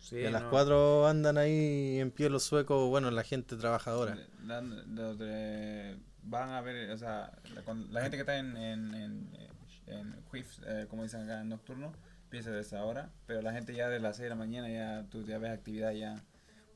Sí, 0.00 0.16
y 0.16 0.26
a 0.26 0.30
las 0.30 0.42
no. 0.42 0.50
4 0.50 1.06
andan 1.06 1.38
ahí 1.38 1.98
en 2.00 2.10
pie 2.10 2.28
los 2.28 2.42
suecos, 2.42 2.88
bueno, 2.88 3.10
la 3.10 3.22
gente 3.22 3.56
trabajadora. 3.56 4.18
La- 4.44 4.60
van 6.28 6.50
a 6.50 6.60
ver, 6.60 6.90
o 6.90 6.98
sea, 6.98 7.30
la, 7.54 7.62
con- 7.62 7.92
la 7.92 8.02
gente 8.02 8.16
que 8.16 8.22
está 8.22 8.36
en, 8.38 8.56
en, 8.56 8.94
en, 8.94 9.30
en 9.86 10.16
shifts, 10.32 10.60
eh, 10.66 10.86
como 10.90 11.04
dicen 11.04 11.22
acá, 11.22 11.40
en 11.42 11.48
nocturno, 11.50 11.92
empieza 12.24 12.50
de 12.50 12.60
esa 12.62 12.84
hora, 12.84 13.10
pero 13.26 13.40
la 13.42 13.52
gente 13.52 13.72
ya 13.74 13.88
de 13.88 14.00
las 14.00 14.16
6 14.16 14.24
de 14.24 14.30
la 14.30 14.34
mañana 14.34 14.68
ya 14.68 15.06
tú 15.10 15.22
ya 15.24 15.38
ves 15.38 15.52
actividad 15.52 15.92
ya 15.92 16.24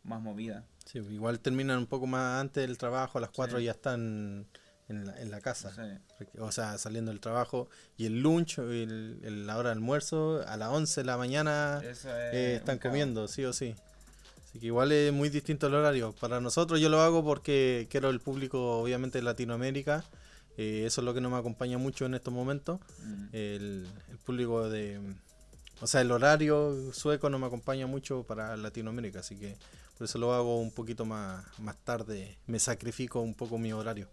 más 0.05 0.21
movida. 0.23 0.65
Sí, 0.85 0.99
igual 0.99 1.41
terminan 1.41 1.79
un 1.79 1.87
poco 1.87 2.07
más 2.07 2.41
antes 2.41 2.65
del 2.67 2.79
trabajo, 2.79 3.19
a 3.19 3.21
las 3.21 3.31
4 3.31 3.59
Sí. 3.59 3.65
ya 3.65 3.73
están 3.73 4.47
en 4.91 5.07
la, 5.07 5.21
en 5.21 5.31
la 5.31 5.41
casa. 5.41 5.73
Sí. 5.75 6.25
O 6.39 6.53
sea, 6.53 6.77
saliendo 6.79 7.11
del 7.11 7.21
trabajo. 7.21 7.69
Y 7.97 8.07
el 8.07 8.21
lunch, 8.21 8.59
el, 8.59 9.21
el- 9.23 9.47
la 9.47 9.57
hora 9.57 9.71
de 9.71 9.75
almuerzo, 9.77 10.43
a 10.47 10.57
las 10.57 10.69
11 10.71 11.01
de 11.01 11.05
la 11.07 11.17
mañana 11.17 11.81
es 11.83 12.05
eh, 12.07 12.57
están 12.57 12.79
comiendo, 12.79 13.27
sí 13.29 13.45
o 13.45 13.53
sí. 13.53 13.75
Así 14.49 14.59
que 14.59 14.67
igual 14.67 14.91
es 14.93 15.13
muy 15.13 15.29
distinto 15.29 15.69
el 15.69 15.75
horario. 15.75 16.13
Para 16.21 16.41
nosotros 16.41 16.81
yo 16.81 16.89
lo 16.89 17.01
hago 17.01 17.25
porque 17.25 17.87
quiero 17.91 18.11
el 18.11 18.21
público, 18.21 18.81
obviamente, 18.81 19.19
de 19.19 19.23
Latinoamérica. 19.23 20.05
Eh, 20.57 20.83
eso 20.87 21.01
es 21.01 21.05
lo 21.05 21.15
que 21.15 21.21
no 21.21 21.31
me 21.31 21.39
acompaña 21.39 21.79
mucho 21.79 22.05
en 22.07 22.15
estos 22.15 22.35
momentos. 22.35 22.81
Mm. 23.03 23.25
El, 23.33 23.87
el 24.11 24.19
público 24.19 24.69
de... 24.69 25.01
O 25.81 25.87
sea, 25.87 26.01
el 26.03 26.11
horario 26.11 26.93
sueco 26.93 27.31
no 27.31 27.39
me 27.39 27.47
acompaña 27.47 27.87
mucho 27.87 28.25
para 28.25 28.55
Latinoamérica, 28.57 29.21
así 29.21 29.37
que 29.37 29.57
por 29.97 30.05
eso 30.05 30.19
lo 30.19 30.35
hago 30.35 30.61
un 30.61 30.73
poquito 30.73 31.07
más, 31.07 31.43
más 31.59 31.77
tarde. 31.85 32.37
Me 32.47 32.59
sacrifico 32.59 33.21
un 33.21 33.35
poco 33.35 33.57
mi 33.57 33.73
horario. 33.73 34.09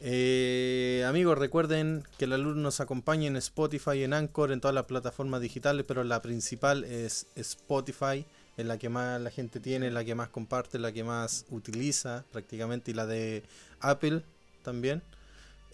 Eh, 0.00 1.04
amigos, 1.08 1.38
recuerden 1.38 2.04
que 2.18 2.26
la 2.26 2.36
luz 2.36 2.56
nos 2.56 2.80
acompaña 2.80 3.26
en 3.26 3.36
Spotify, 3.36 4.02
en 4.04 4.12
Anchor, 4.12 4.52
en 4.52 4.60
todas 4.60 4.74
las 4.74 4.84
plataformas 4.86 5.40
digitales, 5.40 5.84
pero 5.86 6.04
la 6.04 6.20
principal 6.20 6.84
es 6.84 7.26
Spotify, 7.36 8.26
es 8.56 8.66
la 8.66 8.76
que 8.78 8.88
más 8.88 9.20
la 9.20 9.30
gente 9.30 9.60
tiene, 9.60 9.90
la 9.90 10.04
que 10.04 10.14
más 10.14 10.28
comparte, 10.28 10.78
la 10.78 10.92
que 10.92 11.04
más 11.04 11.46
utiliza 11.50 12.24
prácticamente, 12.32 12.90
y 12.90 12.94
la 12.94 13.06
de 13.06 13.44
Apple 13.80 14.22
también. 14.62 15.02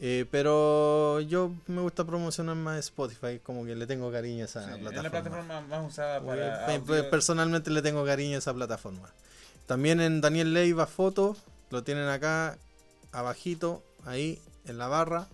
Eh, 0.03 0.25
pero 0.31 1.21
yo 1.21 1.53
me 1.67 1.83
gusta 1.83 2.05
promocionar 2.05 2.57
más 2.57 2.79
Spotify, 2.79 3.39
como 3.43 3.67
que 3.67 3.75
le 3.75 3.87
tengo 3.87 4.11
cariño 4.11 4.43
a 4.43 4.47
esa 4.47 4.61
Sí, 4.63 4.81
plataforma. 4.81 4.97
es 4.97 5.03
la 5.03 5.11
plataforma 5.11 5.61
más 5.63 5.91
usada 5.91 6.21
para 6.25 6.67
audio. 6.75 7.11
Personalmente 7.11 7.71
le 7.71 7.83
tengo 7.83 8.05
cariño 8.07 8.37
a 8.37 8.39
esa 8.39 8.55
plataforma. 8.55 9.13
También 9.67 10.01
en 10.01 10.21
Daniel 10.23 10.55
Leiva 10.55 10.87
Foto, 10.87 11.37
lo 11.71 11.83
tienen 11.85 12.09
acá 12.09 12.57
abajito, 13.13 13.83
ahí 14.05 14.39
en 14.67 14.79
la 14.79 14.89
barra. 14.89 15.29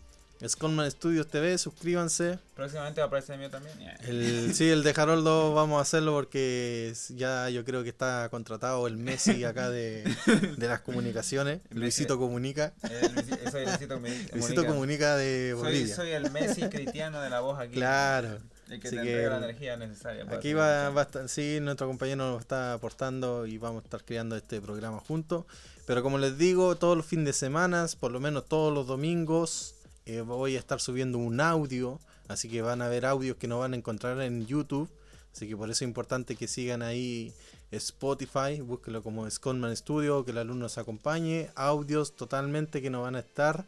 Sconman 0.46 0.90
Studios 0.90 1.28
TV, 1.28 1.56
suscríbanse. 1.56 2.38
Próximamente 2.54 3.00
va 3.00 3.04
a 3.04 3.06
aparecer 3.06 3.34
el 3.34 3.40
mío 3.40 3.50
también. 3.50 3.78
El, 4.06 4.54
sí, 4.54 4.68
el 4.68 4.82
de 4.82 4.90
Haroldo 4.94 5.54
vamos 5.54 5.78
a 5.78 5.82
hacerlo 5.82 6.12
porque 6.12 6.92
ya 7.10 7.48
yo 7.48 7.64
creo 7.64 7.82
que 7.82 7.88
está 7.88 8.28
contratado 8.30 8.86
el 8.86 8.98
Messi 8.98 9.44
acá 9.44 9.70
de, 9.70 10.04
de 10.58 10.68
las 10.68 10.80
comunicaciones. 10.80 11.60
Luisito. 11.70 12.18
Comunica. 12.18 12.74
Eh, 12.82 13.10
soy 13.50 13.64
Luisito 13.64 13.94
Comunica. 13.94 14.36
Luisito 14.36 14.66
Comunica 14.66 15.16
de 15.16 15.54
Bolivia. 15.54 15.94
soy 15.96 16.10
el 16.10 16.30
Messi 16.30 16.62
cristiano 16.68 17.20
de 17.22 17.30
la 17.30 17.40
voz 17.40 17.58
aquí. 17.58 17.74
Claro. 17.74 18.38
El 18.68 18.80
que 18.80 18.88
Así 18.88 18.96
te 18.96 19.02
que 19.02 19.26
la 19.28 19.36
energía 19.38 19.76
necesaria. 19.76 20.24
para 20.24 20.36
Aquí 20.36 20.52
va, 20.52 20.90
va 20.90 21.02
a 21.02 21.04
estar, 21.04 21.28
sí, 21.28 21.60
nuestro 21.62 21.86
compañero 21.86 22.32
nos 22.32 22.40
está 22.40 22.74
aportando 22.74 23.46
y 23.46 23.58
vamos 23.58 23.82
a 23.82 23.84
estar 23.84 24.04
creando 24.04 24.36
este 24.36 24.60
programa 24.60 24.98
juntos. 25.00 25.44
Pero 25.86 26.02
como 26.02 26.18
les 26.18 26.36
digo, 26.36 26.76
todos 26.76 26.96
los 26.96 27.06
fines 27.06 27.26
de 27.26 27.32
semana, 27.32 27.86
por 27.98 28.10
lo 28.10 28.18
menos 28.18 28.46
todos 28.46 28.74
los 28.74 28.88
domingos, 28.88 29.76
eh, 30.04 30.20
voy 30.20 30.56
a 30.56 30.58
estar 30.58 30.80
subiendo 30.80 31.18
un 31.18 31.40
audio. 31.40 32.00
Así 32.28 32.48
que 32.48 32.60
van 32.60 32.82
a 32.82 32.88
ver 32.88 33.06
audios 33.06 33.36
que 33.36 33.46
no 33.46 33.60
van 33.60 33.72
a 33.72 33.76
encontrar 33.76 34.20
en 34.20 34.46
YouTube. 34.46 34.90
Así 35.32 35.48
que 35.48 35.56
por 35.56 35.70
eso 35.70 35.84
es 35.84 35.88
importante 35.88 36.34
que 36.34 36.48
sigan 36.48 36.82
ahí 36.82 37.32
Spotify, 37.70 38.60
búsquelo 38.60 39.02
como 39.02 39.30
Sconman 39.30 39.76
Studio, 39.76 40.24
que 40.24 40.32
el 40.32 40.38
alumno 40.38 40.64
nos 40.64 40.78
acompañe. 40.78 41.50
Audios 41.54 42.16
totalmente 42.16 42.82
que 42.82 42.90
no 42.90 43.02
van 43.02 43.14
a 43.14 43.20
estar. 43.20 43.64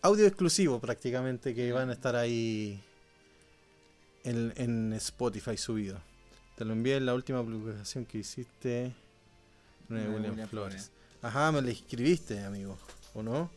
Audio 0.00 0.26
exclusivo 0.26 0.80
prácticamente 0.80 1.54
que 1.54 1.72
van 1.72 1.90
a 1.90 1.92
estar 1.92 2.16
ahí 2.16 2.80
en, 4.22 4.52
en 4.56 4.94
Spotify 4.94 5.58
subido. 5.58 6.00
Te 6.56 6.64
lo 6.64 6.72
envié 6.72 6.96
en 6.96 7.04
la 7.04 7.14
última 7.14 7.42
publicación 7.42 8.06
que 8.06 8.18
hiciste. 8.18 8.94
No, 9.88 9.98
William, 9.98 10.30
William 10.30 10.48
Flores. 10.48 10.90
Ajá, 11.24 11.50
me 11.52 11.62
la 11.62 11.70
escribiste, 11.70 12.38
amigo. 12.44 12.76
¿O 13.14 13.22
no? 13.22 13.50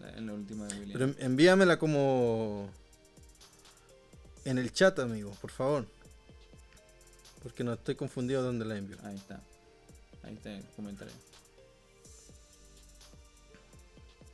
La- 0.00 0.10
En 0.16 0.26
la 0.26 0.32
última 0.34 0.66
de 0.66 0.74
William. 0.80 0.92
Pero 0.92 1.04
en- 1.06 1.16
envíamela 1.32 1.78
como 1.78 2.68
en 4.44 4.58
el 4.58 4.72
chat, 4.72 4.98
amigo, 4.98 5.30
por 5.40 5.50
favor. 5.52 5.86
Porque 7.42 7.62
no 7.62 7.74
estoy 7.74 7.94
confundido 7.94 8.42
dónde 8.42 8.64
la 8.64 8.76
envío. 8.76 8.96
Ahí 9.04 9.14
está. 9.16 9.40
Ahí 10.24 10.34
está 10.34 10.52
el 10.52 10.64
comentario. 10.74 11.14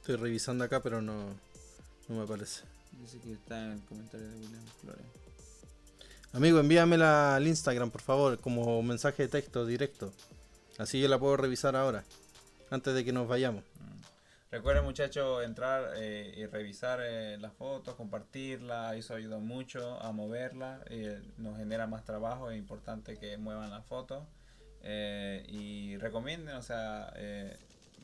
Estoy 0.00 0.16
revisando 0.16 0.64
acá, 0.64 0.82
pero 0.82 1.02
no, 1.02 1.26
no 2.08 2.14
me 2.16 2.22
aparece. 2.22 2.62
Dice 3.00 3.18
que 3.18 3.32
está 3.34 3.62
en 3.64 3.72
el 3.72 3.80
comentario 3.84 4.26
de 4.26 4.36
William 4.36 4.64
Flores. 4.80 5.04
Amigo, 6.32 6.58
envíamela 6.60 7.36
al 7.36 7.46
Instagram, 7.46 7.90
por 7.90 8.00
favor, 8.00 8.38
como 8.40 8.82
mensaje 8.82 9.24
de 9.24 9.28
texto 9.28 9.66
directo. 9.66 10.12
Así 10.78 11.00
yo 11.00 11.08
la 11.08 11.18
puedo 11.18 11.36
revisar 11.36 11.76
ahora, 11.76 12.04
antes 12.70 12.94
de 12.94 13.04
que 13.04 13.12
nos 13.12 13.28
vayamos. 13.28 13.64
Recuerden 14.52 14.84
muchachos 14.84 15.42
entrar 15.44 15.94
eh, 15.96 16.34
y 16.36 16.44
revisar 16.44 17.00
eh, 17.02 17.38
las 17.38 17.54
fotos, 17.54 17.94
compartirla, 17.94 18.94
eso 18.96 19.14
ayuda 19.14 19.38
mucho 19.38 19.98
a 20.02 20.12
moverla, 20.12 20.80
eh, 20.90 21.22
nos 21.38 21.56
genera 21.56 21.86
más 21.86 22.04
trabajo, 22.04 22.50
es 22.50 22.58
importante 22.58 23.16
que 23.16 23.38
muevan 23.38 23.70
las 23.70 23.86
fotos 23.86 24.22
y 24.84 25.96
recomienden, 25.98 26.56
o 26.56 26.62
sea, 26.62 27.14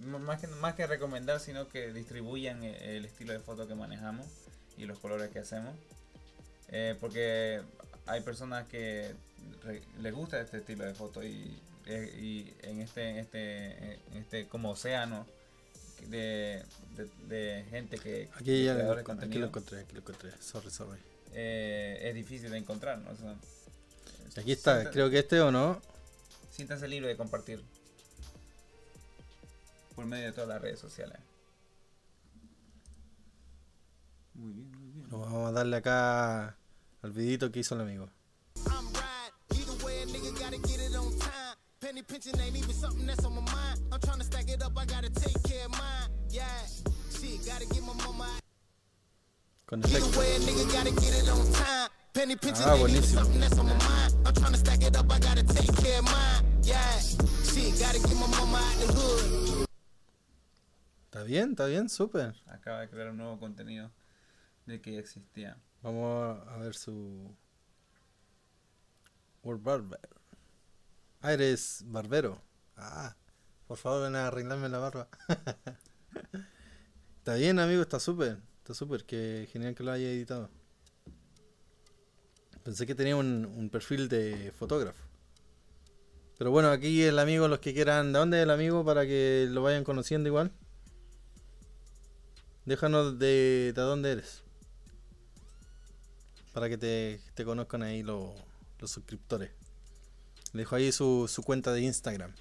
más, 0.00 0.40
que, 0.40 0.46
más 0.46 0.74
que 0.74 0.86
recomendar, 0.86 1.40
sino 1.40 1.68
que 1.68 1.92
distribuyan 1.92 2.62
el 2.62 3.04
estilo 3.04 3.32
de 3.32 3.40
foto 3.40 3.66
que 3.66 3.74
manejamos 3.74 4.26
y 4.78 4.86
los 4.86 4.98
colores 5.00 5.28
que 5.30 5.40
hacemos, 5.40 5.74
porque 7.00 7.60
hay 8.06 8.20
personas 8.20 8.66
que 8.68 9.12
les 10.00 10.14
gusta 10.14 10.40
este 10.40 10.58
estilo 10.58 10.84
de 10.84 10.94
foto 10.94 11.22
y, 11.24 11.60
eh, 11.88 12.18
y 12.20 12.54
en 12.66 12.80
este, 12.80 13.08
en 13.10 13.16
este, 13.16 13.94
en 13.94 14.16
este 14.18 14.46
como 14.46 14.70
océano 14.70 15.26
de, 16.06 16.62
de, 16.96 17.08
de 17.26 17.64
gente 17.70 17.98
que 17.98 18.28
Aquí 18.36 18.64
ya 18.64 18.74
aquí 18.74 19.38
lo 19.38 19.46
encontré, 19.46 19.80
aquí 19.80 19.92
lo 19.94 20.00
encontré. 20.00 20.30
Sorry, 20.40 20.70
sorry. 20.70 21.00
eh, 21.32 21.98
es 22.02 22.14
difícil 22.14 22.50
de 22.50 22.58
encontrar, 22.58 22.98
¿no? 22.98 23.10
O 23.10 23.16
sea, 23.16 23.36
Aquí 24.40 24.52
está, 24.52 24.90
creo 24.90 25.10
que 25.10 25.18
este 25.18 25.40
o 25.40 25.50
no. 25.50 25.80
siéntanse 26.52 26.86
libre 26.86 27.08
de 27.08 27.16
compartir 27.16 27.64
por 29.96 30.06
medio 30.06 30.26
de 30.26 30.32
todas 30.32 30.48
las 30.48 30.62
redes 30.62 30.78
sociales. 30.78 31.18
Muy 34.34 34.52
bien, 34.52 34.70
muy 34.70 34.92
bien. 34.92 35.10
Lo 35.10 35.18
vamos 35.20 35.48
a 35.48 35.52
darle 35.52 35.76
acá 35.78 36.56
al 37.02 37.10
videito 37.12 37.50
que 37.50 37.60
hizo 37.60 37.74
el 37.74 37.80
amigo. 37.80 38.08
Penny 41.80 42.02
pinching 42.02 42.38
ain't 42.40 42.56
even 42.56 42.72
something 42.74 43.06
that's 43.06 43.24
on 43.24 43.34
my 43.34 43.40
mind. 43.52 43.80
I'm 43.92 44.00
trying 44.00 44.18
to 44.18 44.24
stack 44.24 44.48
it 44.50 44.62
up, 44.62 44.72
I 44.76 44.84
gotta 44.84 45.10
take 45.10 45.40
care 45.44 45.64
of 45.66 45.70
mine. 45.72 46.08
Yeah, 46.28 46.44
shit, 47.10 47.46
gotta 47.46 47.66
get 47.66 47.82
my 47.84 47.94
mama. 48.04 48.26
Con 49.66 49.80
Either 49.84 49.98
efecto. 50.00 50.18
way, 50.18 50.36
a 50.36 50.38
nigga 50.40 50.72
gotta 50.72 50.90
get 50.90 51.14
it 51.22 51.28
on 51.28 51.52
time. 51.52 51.88
Penny 52.12 52.34
pinching 52.36 52.64
Ah, 52.66 52.74
ain't 52.74 52.90
even 52.90 53.02
buenísimo. 53.02 53.14
something 53.14 53.40
that's 53.40 53.58
on 53.58 53.66
my 53.66 53.78
mind. 53.78 54.14
I'm 54.26 54.34
trying 54.34 54.52
to 54.52 54.58
stack 54.58 54.82
it 54.82 54.96
up, 54.96 55.06
I 55.12 55.18
gotta 55.20 55.44
take 55.44 55.72
care 55.76 55.98
of 56.00 56.04
mine. 56.06 56.42
Yeah, 56.62 56.98
shit, 57.46 57.78
gotta 57.78 58.00
get 58.00 58.16
my 58.18 58.26
mama 58.26 58.58
out 58.58 58.76
the 58.82 58.92
hood. 58.92 59.66
Está 61.10 61.22
bien, 61.24 61.50
está 61.54 61.66
bien, 61.66 61.88
súper. 61.88 62.34
Acaba 62.48 62.80
de 62.80 62.88
crear 62.88 63.08
un 63.10 63.16
nuevo 63.18 63.38
contenido 63.38 63.90
de 64.66 64.80
que 64.80 64.92
ya 64.94 64.98
existía. 65.00 65.56
Vamos 65.82 66.40
a 66.48 66.56
ver 66.58 66.74
su. 66.74 67.34
World 69.44 69.62
Barber. 69.62 70.00
Ah, 71.20 71.32
eres 71.32 71.82
barbero. 71.86 72.40
Ah, 72.76 73.14
por 73.66 73.78
favor, 73.78 74.02
ven 74.04 74.16
a 74.16 74.28
arreglarme 74.28 74.68
la 74.68 74.78
barba. 74.78 75.08
está 77.18 77.34
bien, 77.34 77.58
amigo, 77.58 77.82
está 77.82 78.00
súper. 78.00 78.38
Está 78.58 78.74
súper, 78.74 79.04
que 79.04 79.48
genial 79.52 79.74
que 79.74 79.82
lo 79.82 79.92
haya 79.92 80.10
editado. 80.10 80.50
Pensé 82.62 82.86
que 82.86 82.94
tenía 82.94 83.16
un, 83.16 83.68
perfil 83.72 84.08
de 84.08 84.52
fotógrafo. 84.56 85.02
Pero 86.38 86.50
bueno, 86.50 86.70
aquí 86.70 87.02
el 87.02 87.18
amigo, 87.18 87.48
los 87.48 87.58
que 87.60 87.74
quieran. 87.74 88.12
¿De 88.12 88.18
dónde 88.18 88.38
es 88.38 88.42
el 88.44 88.50
amigo 88.50 88.84
para 88.84 89.06
que 89.06 89.48
lo 89.50 89.62
vayan 89.62 89.84
conociendo 89.84 90.28
igual? 90.28 90.52
Déjanos 92.64 93.18
de, 93.18 93.72
de 93.74 93.82
dónde 93.82 94.12
eres 94.12 94.42
para 96.58 96.68
que 96.68 97.20
te, 97.36 97.44
conozcan 97.44 97.84
ahí 97.84 98.02
lo- 98.02 98.34
los 98.80 98.90
suscriptores. 98.90 99.50
Le 100.52 100.60
dejo 100.62 100.76
ahí 100.76 100.90
su, 100.92 101.28
su 101.28 101.42
cuenta 101.42 101.72
de 101.72 101.82
Instagram. 101.82 102.32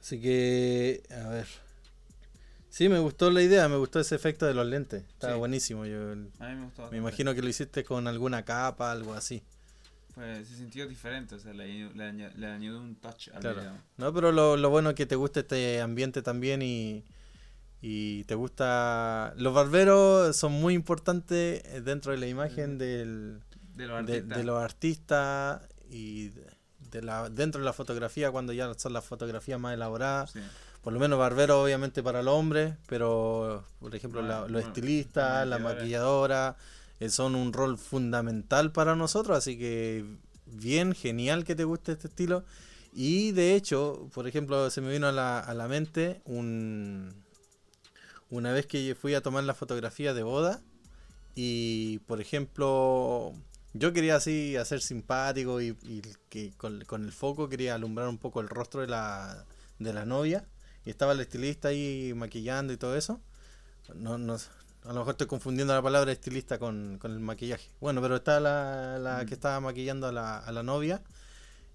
Así 0.00 0.20
que, 0.20 1.02
a 1.10 1.28
ver. 1.28 1.46
Sí, 2.68 2.88
me 2.88 2.98
gustó 2.98 3.30
la 3.30 3.42
idea, 3.42 3.68
me 3.68 3.76
gustó 3.76 4.00
ese 4.00 4.14
efecto 4.14 4.44
de 4.46 4.54
los 4.54 4.66
lentes. 4.66 5.02
Estaba 5.14 5.32
Sí. 5.34 5.38
buenísimo. 5.38 5.86
Yo 5.86 6.12
A 6.12 6.14
mí 6.14 6.28
me 6.38 6.64
gustó. 6.64 6.90
me 6.90 6.98
imagino 6.98 7.34
que 7.34 7.42
lo 7.42 7.48
hiciste 7.48 7.84
con 7.84 8.06
alguna 8.06 8.44
capa, 8.44 8.92
algo 8.92 9.14
así. 9.14 9.42
Pues 10.14 10.46
se 10.48 10.56
sintió 10.56 10.86
diferente, 10.86 11.34
o 11.34 11.38
sea, 11.38 11.52
le, 11.52 11.66
le, 11.94 12.12
le 12.12 12.46
añadió 12.46 12.78
un 12.80 12.94
touch 12.96 13.28
al 13.34 13.40
Claro. 13.40 13.60
video. 13.60 13.72
No, 13.96 14.12
pero 14.14 14.32
lo, 14.32 14.56
lo 14.56 14.70
bueno 14.70 14.90
es 14.90 14.96
que 14.96 15.06
te 15.06 15.16
gusta 15.16 15.40
este 15.40 15.80
ambiente 15.80 16.22
también 16.22 16.62
y, 16.62 17.02
y 17.88 18.24
te 18.24 18.34
gusta... 18.34 19.32
Los 19.36 19.54
barberos 19.54 20.34
son 20.36 20.52
muy 20.52 20.74
importantes 20.74 21.62
eh, 21.66 21.80
dentro 21.84 22.10
de 22.10 22.18
la 22.18 22.26
imagen 22.26 22.78
del, 22.78 23.38
De 23.76 23.86
los 23.86 24.04
de, 24.06 24.12
artistas. 24.14 24.38
de 24.38 24.44
los 24.44 24.60
artistas 24.62 25.60
y 25.88 26.30
de, 26.90 27.02
la, 27.02 27.28
dentro 27.30 27.60
de 27.60 27.64
la 27.64 27.72
fotografía 27.72 28.32
cuando 28.32 28.52
ya 28.52 28.74
son 28.74 28.92
las 28.92 29.04
fotografías 29.04 29.60
más 29.60 29.74
elaboradas. 29.74 30.32
Sí. 30.32 30.40
Por 30.82 30.94
lo 30.94 30.98
menos 30.98 31.16
barbero 31.18 31.62
obviamente 31.62 32.02
para 32.02 32.22
los 32.24 32.34
hombres, 32.34 32.74
pero 32.88 33.64
por 33.78 33.94
ejemplo 33.94 34.20
Bueno, 34.20 34.34
la- 34.34 34.40
los 34.42 34.50
bueno, 34.52 34.66
estilistas, 34.68 35.46
la 35.46 35.58
maquilladora, 35.60 36.56
eh, 36.98 37.08
son 37.08 37.36
un 37.36 37.52
rol 37.52 37.78
fundamental 37.78 38.72
para 38.72 38.96
nosotros, 38.96 39.38
así 39.38 39.56
que 39.56 40.04
bien, 40.46 40.92
genial 40.92 41.44
que 41.44 41.54
te 41.54 41.62
guste 41.62 41.92
este 41.92 42.08
estilo. 42.08 42.42
Y 42.92 43.30
de 43.32 43.54
hecho, 43.54 44.08
por 44.12 44.26
ejemplo, 44.26 44.70
se 44.70 44.80
me 44.80 44.90
vino 44.90 45.06
a 45.06 45.12
la, 45.12 45.38
a 45.38 45.54
la 45.54 45.68
mente 45.68 46.20
un, 46.24 47.12
una 48.30 48.52
vez 48.52 48.66
que 48.66 48.94
fui 48.94 49.14
a 49.14 49.22
tomar 49.22 49.44
la 49.44 49.54
fotografía 49.54 50.14
de 50.14 50.22
boda 50.22 50.60
y, 51.34 51.98
por 52.06 52.20
ejemplo, 52.20 53.32
yo 53.74 53.92
quería 53.92 54.16
así 54.16 54.56
hacer 54.56 54.80
simpático 54.80 55.60
y, 55.60 55.76
y 55.82 56.02
que 56.28 56.52
con, 56.56 56.84
con 56.86 57.04
el 57.04 57.12
foco 57.12 57.48
quería 57.48 57.74
alumbrar 57.74 58.08
un 58.08 58.18
poco 58.18 58.40
el 58.40 58.48
rostro 58.48 58.80
de 58.80 58.88
la, 58.88 59.44
de 59.78 59.92
la 59.92 60.06
novia 60.06 60.44
y 60.84 60.90
estaba 60.90 61.12
el 61.12 61.20
estilista 61.20 61.68
ahí 61.68 62.12
maquillando 62.16 62.72
y 62.72 62.76
todo 62.76 62.96
eso. 62.96 63.20
No, 63.94 64.18
no, 64.18 64.34
a 64.34 64.88
lo 64.88 64.94
mejor 64.94 65.10
estoy 65.10 65.26
confundiendo 65.26 65.74
la 65.74 65.82
palabra 65.82 66.12
estilista 66.12 66.58
con, 66.58 66.98
con 66.98 67.12
el 67.12 67.20
maquillaje. 67.20 67.70
Bueno, 67.80 68.00
pero 68.02 68.16
está 68.16 68.40
la, 68.40 68.98
la 68.98 69.24
Mm. 69.24 69.26
que 69.26 69.34
estaba 69.34 69.60
maquillando 69.60 70.06
a 70.08 70.12
la, 70.12 70.38
a 70.38 70.52
la 70.52 70.62
novia 70.62 71.02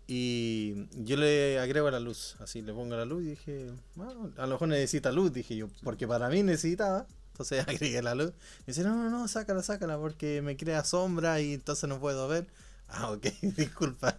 y 0.07 0.87
yo 1.03 1.15
le 1.17 1.59
agrego 1.59 1.89
la 1.89 1.99
luz, 1.99 2.35
así 2.39 2.61
le 2.61 2.73
pongo 2.73 2.95
la 2.95 3.05
luz 3.05 3.23
y 3.23 3.29
dije, 3.31 3.71
bueno, 3.95 4.31
a 4.37 4.45
lo 4.45 4.55
mejor 4.55 4.67
necesita 4.67 5.11
luz, 5.11 5.31
dije 5.31 5.55
yo, 5.55 5.67
porque 5.83 6.07
para 6.07 6.29
mí 6.29 6.43
necesitaba. 6.43 7.07
Entonces 7.31 7.65
agregué 7.67 8.01
la 8.01 8.15
luz. 8.15 8.33
Y 8.61 8.67
dice, 8.67 8.83
no, 8.83 8.95
no, 8.95 9.09
no, 9.09 9.27
sácala, 9.27 9.63
sácala, 9.63 9.97
porque 9.97 10.41
me 10.41 10.57
crea 10.57 10.83
sombra 10.83 11.39
y 11.41 11.53
entonces 11.53 11.87
no 11.89 11.99
puedo 11.99 12.27
ver. 12.27 12.47
Ah, 12.93 13.09
ok, 13.09 13.25
disculpa. 13.55 14.17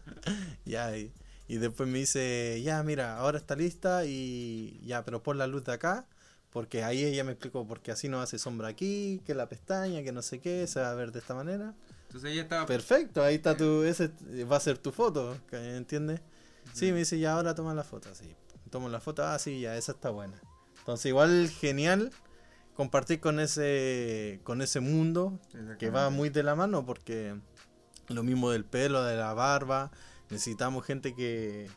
ya, 0.65 0.97
y 0.97 1.13
después 1.59 1.87
me 1.87 1.99
dice, 1.99 2.63
ya, 2.65 2.83
mira, 2.83 3.19
ahora 3.19 3.37
está 3.37 3.55
lista 3.55 4.07
y 4.07 4.81
ya, 4.87 5.05
pero 5.05 5.23
pon 5.23 5.37
la 5.37 5.47
luz 5.47 5.63
de 5.65 5.73
acá. 5.73 6.07
Porque 6.51 6.83
ahí 6.83 7.05
ella 7.05 7.23
me 7.23 7.33
explicó, 7.33 7.67
porque 7.67 7.91
así 7.91 8.09
no 8.09 8.23
hace 8.23 8.39
sombra 8.39 8.69
aquí, 8.69 9.21
que 9.27 9.35
la 9.35 9.49
pestaña, 9.51 10.03
que 10.03 10.13
no 10.13 10.23
sé 10.23 10.41
qué, 10.41 10.67
se 10.67 10.81
va 10.81 10.91
a 10.91 10.95
ver 10.95 11.13
de 11.13 11.19
esta 11.19 11.35
manera. 11.35 11.75
Entonces 12.13 12.33
ella 12.33 12.43
estaba. 12.43 12.67
Perfecto, 12.67 13.23
ahí 13.23 13.37
está 13.37 13.57
tu, 13.57 13.85
ese 13.85 14.11
va 14.45 14.59
a 14.59 14.61
ser 14.61 14.77
tu 14.77 14.93
foto, 14.93 15.35
¿entiendes? 15.51 16.21
Sí, 16.75 16.93
me 16.93 16.99
dice, 16.99 17.19
ya 17.19 17.33
ahora 17.33 17.55
toma 17.55 17.73
la 17.73 17.85
foto, 17.85 18.11
así. 18.11 18.37
Tomo 18.69 18.91
la 18.91 19.01
foto, 19.01 19.25
ah, 19.25 19.39
sí, 19.39 19.61
ya, 19.61 19.79
esa 19.79 19.93
está 19.93 20.11
buena. 20.11 20.39
Entonces 20.81 21.07
igual 21.07 21.49
genial 21.49 22.13
compartir 22.75 23.19
con 23.19 23.41
ese, 23.41 24.41
con 24.45 24.61
ese 24.61 24.81
mundo 24.81 25.41
que 25.79 25.89
va 25.89 26.11
muy 26.11 26.29
de 26.29 26.43
la 26.43 26.55
mano 26.55 26.85
porque 26.85 27.35
lo 28.09 28.23
mismo 28.23 28.51
del 28.51 28.67
pelo, 28.67 29.03
de 29.05 29.17
la 29.17 29.33
barba, 29.33 29.91
necesitamos 30.29 30.85
gente 30.85 31.15
que, 31.15 31.71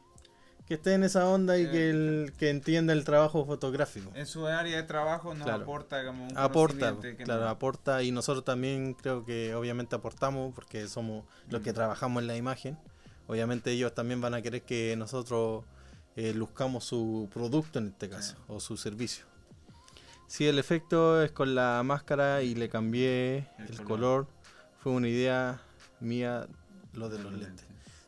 que 0.67 0.73
esté 0.75 0.93
en 0.93 1.03
esa 1.03 1.27
onda 1.27 1.57
y 1.59 1.69
que, 1.69 1.89
el, 1.91 2.33
que 2.39 2.49
entienda 2.49 2.91
el 2.93 3.03
trabajo 3.03 3.45
fotográfico. 3.45 4.11
En 4.15 4.25
su 4.25 4.47
área 4.47 4.77
de 4.77 4.83
trabajo 4.83 5.33
nos 5.35 5.43
Claro. 5.45 5.63
aporta 5.63 6.03
como 6.05 6.25
un 6.25 6.37
Aporta, 6.37 6.95
que 6.99 7.15
claro, 7.17 7.41
no- 7.41 7.49
aporta 7.49 8.01
y 8.01 8.11
nosotros 8.11 8.43
también 8.43 8.93
creo 8.95 9.23
que 9.25 9.53
obviamente 9.53 9.95
aportamos 9.95 10.53
porque 10.55 10.87
somos 10.87 11.23
los 11.49 11.61
que 11.61 11.71
Mm. 11.71 11.75
trabajamos 11.75 12.21
en 12.23 12.27
la 12.27 12.35
imagen. 12.35 12.77
Obviamente 13.27 13.71
ellos 13.71 13.93
también 13.93 14.21
van 14.21 14.33
a 14.33 14.41
querer 14.41 14.63
que 14.63 14.95
nosotros 14.97 15.63
eh, 16.17 16.33
luzcamos 16.33 16.85
su 16.85 17.29
producto 17.33 17.77
en 17.77 17.87
este 17.89 18.07
caso 18.09 18.37
o 18.47 18.59
su 18.61 18.77
servicio. 18.77 19.25
Sí, 20.27 20.47
el 20.47 20.57
efecto 20.59 21.21
es 21.21 21.31
con 21.31 21.53
la 21.55 21.83
máscara 21.83 22.41
y 22.41 22.55
le 22.55 22.69
cambié 22.69 23.49
El 23.59 23.65
el, 23.69 23.75
color. 23.83 23.85
color. 23.85 24.27
Fue 24.79 24.91
una 24.93 25.09
idea 25.09 25.59
mía 25.99 26.47
lo 26.93 27.09
de 27.09 27.19
los 27.19 27.33
lentes. 27.33 27.64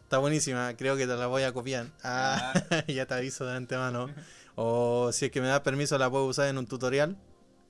Está 0.08 0.20
buenísima, 0.20 0.74
creo 0.78 0.96
que 0.96 1.06
te 1.06 1.18
la 1.18 1.28
voy 1.28 1.44
a 1.44 1.52
copiar. 1.52 1.88
Ah, 2.02 2.54
ya 2.88 3.06
te 3.06 3.14
aviso 3.14 3.46
de 3.46 3.58
antemano. 3.58 4.08
O 4.56 5.12
si 5.12 5.26
es 5.26 5.32
que 5.32 5.42
me 5.42 5.48
da 5.48 5.62
permiso 5.64 5.98
la 5.98 6.10
puedo 6.10 6.26
usar 6.28 6.48
en 6.48 6.58
un 6.58 6.66
tutorial 6.66 7.18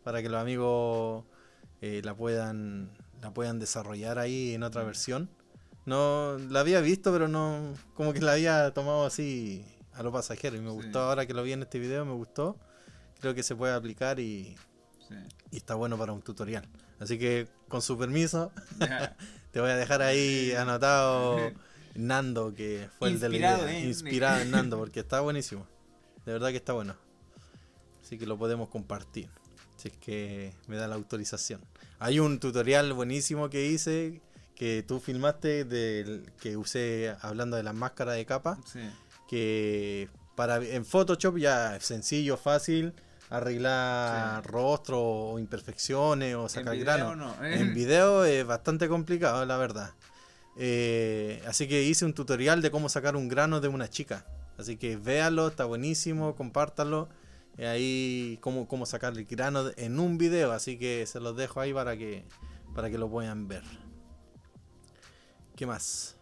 para 0.04 0.22
que 0.22 0.30
los 0.30 0.40
amigos 0.40 1.26
eh, 1.82 2.02
la 2.04 2.14
puedan 2.16 2.92
la 3.24 3.34
puedan 3.34 3.58
desarrollar 3.58 4.20
ahí 4.20 4.54
en 4.54 4.62
otra 4.62 4.84
versión. 4.84 5.32
No 5.88 6.38
la 6.52 6.60
había 6.60 6.80
visto, 6.80 7.12
pero 7.12 7.28
no 7.28 7.74
como 7.96 8.14
que 8.14 8.22
la 8.22 8.34
había 8.34 8.70
tomado 8.72 9.08
así 9.08 9.66
a 9.96 10.04
lo 10.04 10.12
pasajero 10.12 10.56
y 10.58 10.62
me 10.62 10.70
Sí. 10.70 10.76
gustó 10.76 11.00
ahora 11.00 11.26
que 11.26 11.34
lo 11.34 11.42
vi 11.42 11.54
en 11.54 11.64
este 11.64 11.80
video, 11.80 12.06
me 12.06 12.14
gustó. 12.14 12.56
Creo 13.20 13.34
que 13.34 13.42
se 13.42 13.56
puede 13.56 13.74
aplicar 13.74 14.20
y, 14.20 14.56
Sí. 15.10 15.16
y 15.50 15.58
está 15.58 15.74
bueno 15.74 15.98
para 15.98 16.14
un 16.14 16.22
tutorial. 16.22 16.68
Así 17.00 17.18
que 17.18 17.48
con 17.68 17.82
su 17.82 17.98
permiso 17.98 18.52
te 19.52 19.60
voy 19.60 19.72
a 19.72 19.76
dejar 19.76 20.04
ahí 20.04 20.52
anotado 20.52 21.38
Nando, 21.98 22.54
que 22.54 22.90
fue 23.00 23.10
el 23.10 23.20
de 23.20 23.30
la 23.30 23.36
Inspirado 23.36 23.64
idea. 23.70 23.80
en- 23.80 23.88
Inspirado 23.88 24.42
en 24.42 24.52
Nando, 24.52 24.78
porque 24.80 25.00
está 25.02 25.20
buenísimo. 25.22 25.68
De 26.26 26.34
verdad 26.34 26.50
que 26.50 26.58
está 26.58 26.74
bueno. 26.74 26.96
Así 28.04 28.18
que 28.18 28.26
lo 28.26 28.38
podemos 28.38 28.70
compartir. 28.70 29.30
Si 29.78 29.90
es 29.90 29.98
que 29.98 30.54
me 30.68 30.76
da 30.78 30.88
la 30.88 30.96
autorización. 30.96 31.62
Hay 32.00 32.20
un 32.20 32.40
tutorial 32.40 32.94
buenísimo 32.94 33.50
que 33.50 33.66
hice, 33.68 34.22
que 34.56 34.84
tú 34.88 35.00
filmaste, 35.00 35.66
del, 35.66 36.32
que 36.40 36.58
usé 36.58 37.16
hablando 37.22 37.58
de 37.58 37.64
las 37.64 37.76
máscaras 37.76 38.16
de 38.16 38.26
capa, 38.26 38.58
Sí. 38.66 38.80
que 39.28 40.10
para 40.36 40.58
en 40.64 40.86
Photoshop 40.86 41.38
ya 41.38 41.76
es 41.76 41.86
sencillo, 41.86 42.38
fácil, 42.38 42.94
arreglar 43.30 44.44
Sí. 44.44 44.50
rostro 44.52 45.00
o 45.02 45.40
imperfecciones 45.40 46.36
o 46.36 46.48
sacar 46.50 46.78
grano. 46.78 47.16
no. 47.16 47.46
En 47.46 47.74
video 47.74 48.24
es 48.26 48.46
bastante 48.46 48.88
complicado, 48.88 49.46
la 49.46 49.58
verdad. 49.58 49.92
Eh, 50.60 51.42
así 51.48 51.68
que 51.68 51.84
hice 51.84 52.04
un 52.06 52.14
tutorial 52.14 52.62
de 52.62 52.72
cómo 52.72 52.90
sacar 52.90 53.16
un 53.16 53.28
grano 53.28 53.60
de 53.62 53.68
una 53.68 53.90
chica. 53.90 54.26
Así 54.58 54.76
que 54.78 54.98
véalo, 54.98 55.48
está 55.48 55.66
buenísimo, 55.66 56.36
compártalo. 56.36 57.10
Eh, 57.58 57.68
ahí 57.68 58.40
cómo, 58.42 58.68
cómo 58.68 58.86
sacar 58.86 59.14
el 59.18 59.26
grano 59.26 59.72
en 59.78 60.00
un 60.00 60.18
video. 60.18 60.52
Así 60.52 60.78
que 60.78 61.06
se 61.06 61.20
los 61.20 61.36
dejo 61.38 61.60
ahí 61.62 61.74
para 61.74 61.96
que, 61.98 62.26
para 62.74 62.90
que 62.90 62.98
lo 62.98 63.10
puedan 63.10 63.48
ver. 63.48 63.64
¿Qué 65.56 65.66
más? 65.66 66.16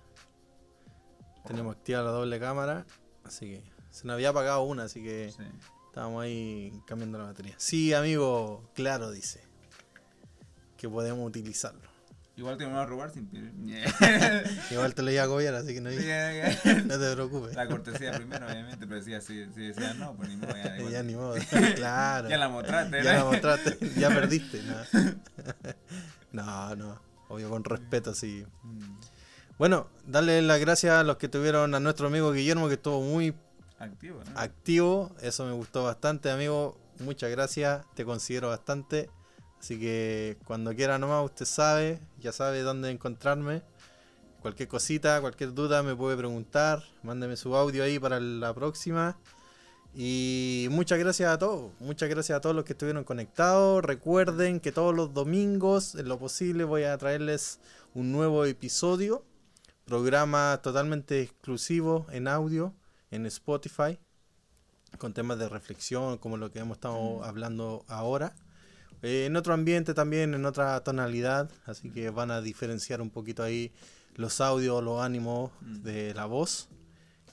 Tenemos 1.45 1.75
activa 1.75 2.01
la 2.01 2.11
doble 2.11 2.39
cámara. 2.39 2.85
Así 3.23 3.45
que 3.47 3.63
se 3.89 4.05
nos 4.05 4.15
había 4.15 4.29
apagado 4.29 4.63
una, 4.63 4.83
así 4.83 5.01
que 5.01 5.31
Sí. 5.35 5.43
estábamos 5.87 6.23
ahí 6.23 6.71
cambiando 6.85 7.17
la 7.17 7.25
batería. 7.25 7.55
Sí, 7.57 7.93
amigo, 7.93 8.69
claro, 8.73 9.11
dice. 9.11 9.41
Que 10.77 10.89
podemos 10.89 11.25
utilizarlo. 11.27 11.84
Igual 12.37 12.57
te 12.57 12.65
me 12.67 12.73
va 12.73 12.83
a 12.83 12.85
robar 12.85 13.11
sin 13.11 13.27
pedir. 13.27 13.53
Igual 14.71 14.93
te 14.93 15.01
lo 15.03 15.11
iba 15.11 15.23
a 15.23 15.27
copiar, 15.27 15.55
así 15.55 15.73
que 15.73 15.79
no, 15.81 15.89
Ya, 15.91 16.33
ya. 16.33 16.73
no 16.85 16.99
te 16.99 17.13
preocupes. 17.13 17.55
La 17.55 17.65
cortesía 17.67 18.11
primero, 18.11 18.45
obviamente, 18.45 18.85
pero 18.85 19.01
si, 19.01 19.11
si, 19.21 19.45
si 19.53 19.67
decía 19.67 19.93
no, 19.93 20.13
pues 20.15 20.29
ni 20.29 20.35
modo. 20.37 20.53
Ya. 20.55 20.77
Ya 20.91 21.03
ni 21.03 21.15
modo. 21.15 21.35
Claro. 21.75 22.27
Ya 22.29 22.37
la 22.37 22.49
mostraste, 22.49 23.03
Ya 23.03 23.13
¿no? 23.13 23.19
la 23.19 23.25
mostraste. 23.25 23.77
Ya 23.97 24.09
perdiste. 24.09 24.61
No. 24.63 24.75
no, 26.43 26.75
no. 26.75 26.99
Obvio, 27.29 27.49
con 27.49 27.63
respeto, 27.63 28.13
sí. 28.13 28.45
Mm, 28.63 28.97
Bueno, 29.57 29.87
darle 30.05 30.41
las 30.41 30.59
gracias 30.59 30.93
a 30.93 31.03
los 31.03 31.17
que 31.17 31.27
tuvieron 31.29 31.73
a 31.73 31.79
nuestro 31.79 32.07
amigo 32.07 32.31
Guillermo, 32.33 32.67
que 32.67 32.73
estuvo 32.75 33.01
muy 33.01 33.33
Activo, 33.79 34.21
¿no? 34.23 34.39
activo. 34.39 35.15
Eso 35.21 35.45
me 35.45 35.53
gustó 35.53 35.83
bastante, 35.83 36.29
amigo. 36.31 36.77
Muchas 36.99 37.29
gracias. 37.31 37.85
Te 37.95 38.05
considero 38.05 38.49
bastante. 38.49 39.09
Así 39.65 39.79
que 39.79 40.37
cuando 40.45 40.75
quiera 40.75 40.99
nomás, 40.99 41.25
usted 41.25 41.45
sabe, 41.45 41.99
ya 42.19 42.31
sabe 42.31 42.61
dónde 42.61 42.91
encontrarme. 42.91 43.63
Cualquier 44.39 44.69
cosita, 44.69 45.19
cualquier 45.21 45.55
duda 45.55 45.81
me 45.81 45.95
puede 45.95 46.15
preguntar. 46.15 46.83
Mándeme 47.01 47.35
su 47.35 47.55
audio 47.55 47.83
ahí 47.83 47.97
para 47.97 48.19
la 48.19 48.53
próxima. 48.53 49.17
Y 49.95 50.67
muchas 50.69 50.99
gracias 50.99 51.31
a 51.31 51.39
todos. 51.39 51.71
Muchas 51.79 52.09
gracias 52.09 52.37
a 52.37 52.41
todos 52.41 52.55
los 52.55 52.63
que 52.63 52.73
estuvieron 52.73 53.03
conectados. 53.03 53.83
Recuerden 53.83 54.59
que 54.59 54.71
todos 54.71 54.93
los 54.93 55.15
domingos, 55.15 55.95
en 55.95 56.09
lo 56.09 56.19
posible, 56.19 56.63
voy 56.63 56.83
a 56.83 56.95
traerles 56.99 57.59
un 57.95 58.11
nuevo 58.11 58.45
episodio. 58.45 59.25
Programa 59.85 60.59
totalmente 60.61 61.23
exclusivo 61.23 62.05
en 62.11 62.27
audio 62.27 62.71
en 63.09 63.25
Spotify. 63.25 63.97
Con 64.99 65.15
temas 65.15 65.39
de 65.39 65.49
reflexión, 65.49 66.19
como 66.19 66.37
lo 66.37 66.51
que 66.51 66.59
hemos 66.59 66.77
estado 66.77 67.23
hablando 67.23 67.83
ahora. 67.87 68.35
Eh, 69.01 69.25
en 69.25 69.35
otro 69.35 69.53
ambiente 69.53 69.93
también, 69.93 70.33
en 70.33 70.45
otra 70.45 70.79
tonalidad. 70.83 71.49
Así 71.65 71.89
que 71.91 72.09
van 72.09 72.31
a 72.31 72.41
diferenciar 72.41 73.01
un 73.01 73.09
poquito 73.09 73.43
ahí 73.43 73.71
los 74.15 74.41
audios, 74.41 74.83
los 74.83 75.01
ánimos 75.01 75.51
Mm. 75.61 75.81
de 75.83 76.13
la 76.13 76.25
voz. 76.25 76.69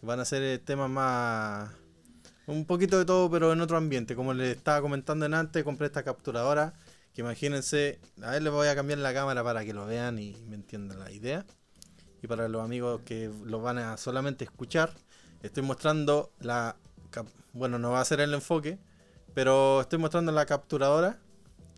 Van 0.02 0.20
a 0.20 0.24
ser 0.24 0.42
eh, 0.42 0.58
temas 0.58 0.90
más 0.90 1.70
Un 2.48 2.64
poquito 2.66 2.98
de 2.98 3.04
todo, 3.04 3.30
pero 3.30 3.52
en 3.52 3.60
otro 3.60 3.76
ambiente. 3.76 4.16
Como 4.16 4.34
les 4.34 4.56
estaba 4.56 4.80
comentando 4.82 5.24
en 5.26 5.32
antes, 5.34 5.62
compré 5.62 5.86
esta 5.86 6.02
capturadora. 6.02 6.74
Que 7.14 7.20
imagínense, 7.20 8.00
a 8.20 8.32
ver, 8.32 8.42
les 8.42 8.52
voy 8.52 8.66
a 8.66 8.74
cambiar 8.74 8.98
la 8.98 9.14
cámara 9.14 9.44
para 9.44 9.64
que 9.64 9.72
lo 9.72 9.86
vean 9.86 10.18
y 10.18 10.36
me 10.48 10.56
entiendan 10.56 10.98
la 10.98 11.12
idea. 11.12 11.46
Y 12.20 12.26
para 12.26 12.48
los 12.48 12.62
amigos 12.64 13.02
que 13.04 13.30
lo 13.44 13.60
van 13.60 13.78
a 13.78 13.96
solamente 13.96 14.44
escuchar, 14.44 14.92
estoy 15.42 15.62
mostrando 15.62 16.32
la. 16.40 16.74
Bueno, 17.52 17.78
no 17.78 17.92
va 17.92 18.00
a 18.00 18.04
ser 18.04 18.20
el 18.20 18.34
enfoque, 18.34 18.78
pero 19.34 19.80
estoy 19.82 19.98
mostrando 20.00 20.32
la 20.32 20.44
capturadora 20.46 21.18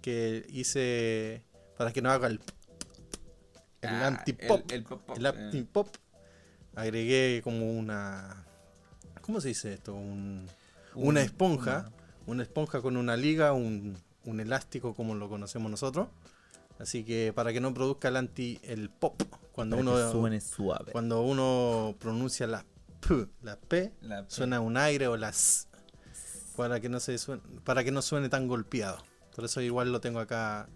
que 0.05 0.45
hice 0.51 1.43
para 1.79 1.93
que 1.93 2.03
no 2.03 2.11
haga 2.11 2.27
el. 2.27 2.39
El 3.81 3.89
Ah, 3.91 4.07
anti-pop. 4.09 4.61
El, 4.71 4.77
el 4.77 4.85
pop, 4.85 5.03
pop, 5.07 5.17
El 5.17 5.25
eh. 5.25 5.29
anti-pop. 5.29 5.89
Agregué 6.75 7.41
como 7.43 7.71
una. 7.73 8.45
¿Cómo 9.23 9.41
se 9.41 9.49
dice 9.49 9.73
esto? 9.75 9.95
Un- 9.95 10.47
Un- 10.95 11.09
una 11.09 11.23
esponja. 11.23 11.91
Una 12.27 12.43
esponja 12.43 12.81
con 12.83 12.97
una 12.97 13.17
liga, 13.17 13.53
un, 13.53 13.97
un 14.25 14.41
elástico 14.41 14.95
como 14.95 15.15
lo 15.15 15.29
conocemos 15.29 15.71
nosotros. 15.71 16.09
Así 16.79 17.05
que 17.05 17.33
para 17.35 17.53
que 17.53 17.61
no 17.61 17.73
produzca 17.73 18.09
el 18.09 18.17
anti 18.17 18.59
el 18.63 18.91
pop 18.91 19.23
cuando 19.53 19.77
Para 19.77 19.91
uno 19.91 20.13
suene 20.13 20.41
suave. 20.41 20.93
cuando 20.93 21.23
uno 21.23 21.95
pronuncia 21.99 22.47
la 22.47 22.65
p, 23.01 23.27
la 23.43 23.57
p, 23.57 23.93
La 24.01 24.23
P. 24.23 24.31
suena 24.31 24.61
un 24.61 24.77
aire 24.77 25.07
o 25.07 25.17
la 25.17 25.29
s 25.29 25.67
para 26.57 26.81
que 26.81 26.89
no 26.89 26.99
se 27.01 27.17
suene, 27.19 27.43
para 27.65 27.85
que 27.85 27.91
no 27.93 28.03
suene 28.03 28.29
tan 28.29 28.49
golpeado. 28.49 28.99
Por 29.35 29.45
eso 29.45 29.61
igual 29.61 29.91
lo 29.93 30.01
tengo 30.01 30.21
acá 30.21 30.69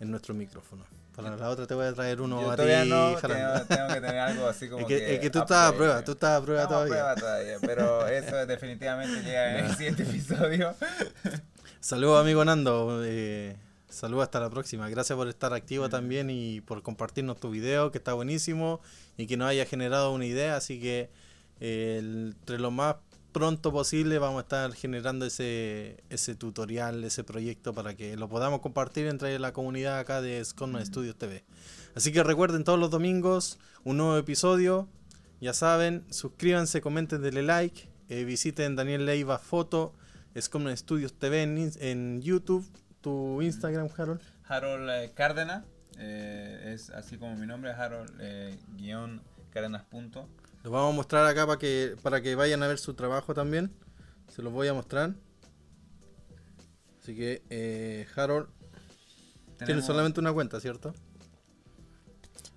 en 0.00 0.10
nuestro 0.10 0.34
micrófono. 0.34 0.84
Para 1.14 1.36
la 1.36 1.48
otra 1.48 1.66
te 1.66 1.74
voy 1.74 1.86
a 1.86 1.92
traer 1.92 2.20
uno 2.20 2.40
Yo 2.40 2.50
a 2.50 2.56
ti, 2.56 2.62
no 2.88 3.14
tengo, 3.16 3.64
tengo 3.68 3.88
que 3.88 3.94
tener 3.94 4.18
algo 4.18 4.48
así 4.48 4.68
como 4.70 4.80
Es 4.80 4.86
que, 4.86 5.14
es 5.14 5.20
que 5.20 5.30
tú 5.30 5.38
estás 5.40 5.72
a 5.72 5.76
prueba, 5.76 6.04
tú 6.04 6.12
estás 6.12 6.40
a 6.40 6.44
prueba 6.44 6.66
todavía. 6.66 6.92
prueba 6.92 7.14
todavía, 7.14 7.56
pero 7.60 8.06
eso 8.08 8.46
definitivamente 8.46 9.22
llega 9.22 9.58
en 9.58 9.66
el 9.66 9.76
siguiente 9.76 10.02
episodio. 10.08 10.74
Saludos 11.80 12.20
amigo 12.20 12.44
Nando, 12.44 13.02
eh, 13.04 13.56
saludos 13.88 14.24
hasta 14.24 14.40
la 14.40 14.50
próxima. 14.50 14.88
Gracias 14.88 15.16
por 15.16 15.28
estar 15.28 15.52
activo 15.52 15.88
también 15.88 16.30
y 16.30 16.60
por 16.62 16.82
compartirnos 16.82 17.38
tu 17.38 17.50
video, 17.50 17.92
que 17.92 17.98
está 17.98 18.12
buenísimo 18.14 18.80
y 19.16 19.26
que 19.28 19.36
nos 19.36 19.48
haya 19.48 19.66
generado 19.66 20.12
una 20.12 20.26
idea. 20.26 20.56
Así 20.56 20.80
que 20.80 21.10
eh, 21.60 21.98
entre 22.02 22.58
lo 22.58 22.72
más 22.72 22.96
pronto 23.34 23.72
posible 23.72 24.18
vamos 24.18 24.38
a 24.38 24.42
estar 24.42 24.72
generando 24.72 25.26
ese, 25.26 26.02
ese 26.08 26.34
tutorial, 26.34 27.04
ese 27.04 27.24
proyecto 27.24 27.74
para 27.74 27.94
que 27.94 28.16
lo 28.16 28.28
podamos 28.30 28.60
compartir 28.60 29.08
entre 29.08 29.38
la 29.38 29.52
comunidad 29.52 29.98
acá 29.98 30.22
de 30.22 30.42
Scotman 30.42 30.86
Studios 30.86 31.16
TV. 31.16 31.44
Así 31.94 32.12
que 32.12 32.22
recuerden 32.22 32.64
todos 32.64 32.78
los 32.78 32.90
domingos 32.90 33.58
un 33.82 33.98
nuevo 33.98 34.16
episodio. 34.16 34.88
Ya 35.40 35.52
saben, 35.52 36.06
suscríbanse, 36.10 36.80
comenten, 36.80 37.20
denle 37.20 37.42
like, 37.42 37.90
eh, 38.08 38.24
visiten 38.24 38.76
Daniel 38.76 39.04
Leiva 39.04 39.38
Foto, 39.38 39.92
Scotman 40.40 40.76
Studios 40.76 41.12
TV 41.12 41.42
en 41.42 42.22
YouTube, 42.22 42.64
tu 43.00 43.42
Instagram, 43.42 43.88
Harold. 43.96 44.22
Harold 44.46 44.88
eh, 44.90 45.12
Cárdenas, 45.12 45.64
eh, 45.98 46.72
es 46.74 46.90
así 46.90 47.18
como 47.18 47.34
mi 47.36 47.46
nombre, 47.46 47.72
Harold 47.72 48.10
eh, 48.20 48.56
guion 48.76 49.20
Cárdenas 49.50 49.84
punto. 49.84 50.28
Lo 50.64 50.70
vamos 50.70 50.94
a 50.94 50.96
mostrar 50.96 51.26
acá 51.26 51.46
para 51.46 51.58
que, 51.58 51.94
para 52.02 52.22
que 52.22 52.34
vayan 52.34 52.62
a 52.62 52.66
ver 52.66 52.78
su 52.78 52.94
trabajo 52.94 53.34
también. 53.34 53.70
Se 54.28 54.40
los 54.40 54.50
voy 54.50 54.66
a 54.66 54.72
mostrar. 54.72 55.14
Así 57.02 57.14
que, 57.14 57.42
eh, 57.50 58.06
Harold, 58.16 58.48
tiene 59.66 59.82
solamente 59.82 60.20
una 60.20 60.32
cuenta, 60.32 60.58
¿cierto? 60.60 60.94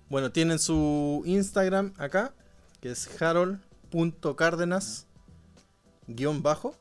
Bueno, 0.08 0.32
tienen 0.32 0.58
su 0.58 1.22
Instagram 1.26 1.92
acá, 1.98 2.32
que 2.80 2.92
es 2.92 3.20
harold.cárdenas 3.20 5.06
guion 6.06 6.42
bajo. 6.42 6.74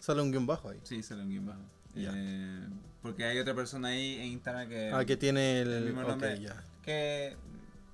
Sale 0.00 0.22
un 0.22 0.30
guion 0.30 0.46
bajo 0.46 0.70
ahí. 0.70 0.80
Sí, 0.84 1.02
sale 1.02 1.24
un 1.24 1.28
guion 1.28 1.44
bajo. 1.44 1.60
Eh, 1.94 2.66
porque 3.02 3.24
hay 3.24 3.38
otra 3.38 3.54
persona 3.54 3.88
ahí 3.88 4.14
en 4.14 4.26
Instagram 4.32 4.68
que... 4.70 4.90
Ah, 4.94 5.04
que 5.04 5.18
tiene 5.18 5.60
el, 5.60 5.70
el 5.70 5.84
mismo 5.84 6.04
nombre. 6.04 6.40
que 6.82 7.36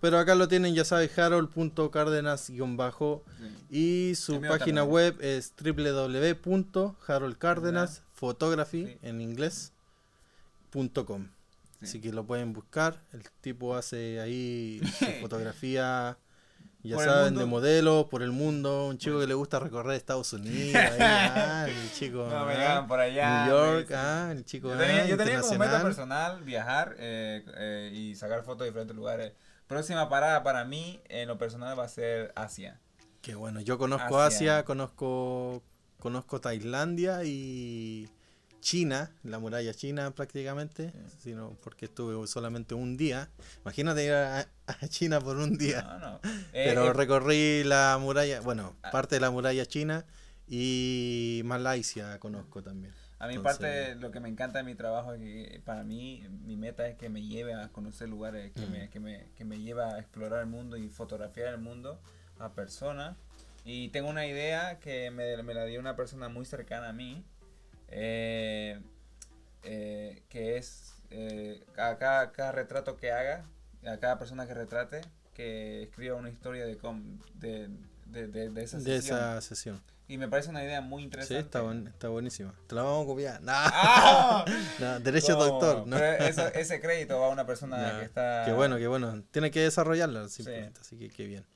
Pero 0.02 0.18
acá 0.18 0.34
lo 0.34 0.48
tienen, 0.48 0.74
ya 0.74 0.84
sabes, 0.84 1.16
harold.cárdenas 1.16 2.50
guion 2.50 2.76
bajo. 2.76 3.22
sí. 3.70 4.10
Y 4.10 4.14
su 4.16 4.40
página 4.40 4.80
también. 4.82 4.88
web 4.90 5.16
es 5.20 5.54
www.haroldcárdenas 5.56 8.02
photography 8.12 8.86
Sí. 8.86 8.98
en 9.02 9.20
inglés 9.20 9.72
punto 10.70 11.06
com. 11.06 11.28
Sí. 11.80 11.86
Así 11.86 12.00
que 12.00 12.12
lo 12.12 12.26
pueden 12.26 12.52
buscar. 12.52 13.00
El 13.12 13.22
tipo 13.40 13.76
hace 13.76 14.20
ahí 14.20 14.80
fotografía, 15.20 16.18
ya 16.82 16.96
Por 16.96 17.04
saben, 17.04 17.36
de 17.36 17.44
modelo, 17.44 18.08
por 18.10 18.24
el 18.24 18.32
mundo. 18.32 18.88
Un 18.88 18.98
chico 18.98 19.20
que 19.20 19.28
le 19.28 19.34
gusta 19.34 19.60
recorrer 19.60 19.94
Estados 19.94 20.32
Unidos. 20.32 20.74
ahí, 20.74 20.96
ah, 21.00 21.66
el 21.68 21.92
chico. 21.92 22.26
No, 22.28 22.44
me 22.46 22.54
ah, 22.54 22.84
por 22.88 22.98
allá. 22.98 23.44
New 23.44 23.54
York, 23.54 23.92
ah, 23.94 24.30
el 24.32 24.44
chico. 24.44 24.66
Yo 24.68 24.74
ah, 24.74 24.78
tenía, 24.78 25.06
yo 25.06 25.16
tenía 25.16 25.40
como 25.40 25.58
meta 25.58 25.80
personal 25.80 26.42
viajar 26.42 26.96
eh, 26.98 27.44
eh, 27.56 27.92
y 27.94 28.16
sacar 28.16 28.42
fotos 28.42 28.64
de 28.64 28.70
diferentes 28.70 28.96
lugares. 28.96 29.32
Próxima 29.66 30.08
parada 30.08 30.42
para 30.42 30.64
mí, 30.64 31.00
en 31.08 31.28
lo 31.28 31.38
personal, 31.38 31.78
va 31.78 31.84
a 31.84 31.88
ser 31.88 32.32
Asia. 32.36 32.80
Que 33.22 33.34
bueno, 33.34 33.60
yo 33.60 33.78
conozco 33.78 34.18
Asia. 34.20 34.58
Asia, 34.58 34.64
conozco 34.64 35.62
conozco 35.98 36.40
Tailandia 36.40 37.22
y 37.24 38.08
China, 38.60 39.12
la 39.22 39.38
muralla 39.38 39.72
china 39.72 40.10
prácticamente, 40.12 40.92
sino 41.22 41.56
porque 41.62 41.86
estuve 41.86 42.26
solamente 42.26 42.74
un 42.74 42.96
día. 42.96 43.28
Imagínate 43.62 44.04
ir 44.04 44.12
a, 44.12 44.40
a 44.66 44.88
China 44.88 45.20
por 45.20 45.36
un 45.36 45.56
día. 45.58 45.82
No, 45.82 45.98
no. 45.98 46.20
Eh, 46.52 46.66
Pero 46.68 46.86
eh, 46.86 46.92
recorrí 46.92 47.64
la 47.64 47.96
muralla, 48.00 48.40
bueno, 48.40 48.76
Ah. 48.82 48.90
parte 48.90 49.14
de 49.16 49.20
la 49.20 49.30
muralla 49.30 49.64
china 49.66 50.04
y 50.46 51.40
Malasia 51.44 52.18
conozco 52.20 52.62
también. 52.62 52.92
A 53.22 53.28
mí 53.28 53.34
entonces- 53.34 53.58
parte 53.60 53.94
lo 53.96 54.10
que 54.10 54.20
me 54.20 54.28
encanta 54.28 54.58
de 54.58 54.64
mi 54.64 54.74
trabajo 54.74 55.12
es 55.14 55.20
que 55.20 55.60
para 55.64 55.84
mí 55.84 56.26
mi 56.44 56.56
meta 56.56 56.86
es 56.88 56.96
que 56.96 57.08
me 57.08 57.22
lleve 57.22 57.54
a 57.54 57.68
conocer 57.68 58.08
lugares, 58.08 58.52
que, 58.52 58.66
me, 58.66 58.88
que, 58.90 58.98
me, 59.00 59.26
que 59.36 59.44
me 59.44 59.58
lleve 59.60 59.82
a 59.84 59.98
explorar 59.98 60.40
el 60.40 60.46
mundo 60.46 60.76
y 60.76 60.88
fotografiar 60.88 61.48
el 61.54 61.58
mundo 61.60 62.00
a 62.38 62.52
personas. 62.52 63.16
Y 63.64 63.90
tengo 63.90 64.08
una 64.08 64.26
idea 64.26 64.80
que 64.80 65.10
me, 65.12 65.40
me 65.44 65.54
la 65.54 65.64
dio 65.66 65.78
una 65.78 65.94
persona 65.94 66.28
muy 66.28 66.44
cercana 66.44 66.88
a 66.88 66.92
mí, 66.92 67.24
eh, 67.88 68.80
eh, 69.62 70.22
que 70.28 70.56
es 70.56 70.94
eh, 71.10 71.64
a 71.76 71.96
cada, 71.98 72.32
cada 72.32 72.52
retrato 72.52 72.96
que 72.96 73.12
haga, 73.12 73.44
a 73.86 73.98
cada 73.98 74.18
persona 74.18 74.46
que 74.46 74.54
retrate, 74.54 75.00
que 75.34 75.84
escriba 75.84 76.16
una 76.16 76.30
historia 76.30 76.66
de, 76.66 76.76
cómo- 76.76 77.18
de, 77.34 77.68
de, 78.06 78.26
de, 78.28 78.50
de 78.50 78.64
esa 78.64 78.78
De 78.78 78.84
sesión. 79.00 79.18
esa 79.18 79.40
sesión. 79.42 79.82
Y 80.12 80.18
me 80.18 80.28
parece 80.28 80.50
una 80.50 80.62
idea 80.62 80.82
muy 80.82 81.00
Sí, 81.00 81.04
interesante. 81.04 81.38
está, 81.40 81.60
buen- 81.62 81.86
está 81.88 82.08
buenísima. 82.08 82.54
Te 82.66 82.74
la 82.74 82.82
vamos 82.82 83.04
a 83.04 83.06
copiar. 83.06 83.40
No, 83.42 83.52
¡Ah! 83.54 84.44
no, 84.78 85.00
derecho 85.00 85.32
No, 85.38 85.44
doctor. 85.46 85.86
No. 85.86 85.96
pero 85.96 86.24
eso- 86.24 86.48
ese 86.48 86.80
crédito 86.82 87.18
va 87.18 87.28
a 87.28 87.30
una 87.30 87.46
persona 87.46 87.96
que 87.98 88.04
está. 88.04 88.42
Qué 88.44 88.52
bueno, 88.52 88.76
qué 88.76 88.86
bueno. 88.88 89.22
Tiene 89.30 89.50
que 89.50 89.60
desarrollarla 89.60 90.28
simplemente, 90.28 90.80
así 90.82 90.98
que 90.98 91.08
qué 91.08 91.26
bien. 91.26 91.46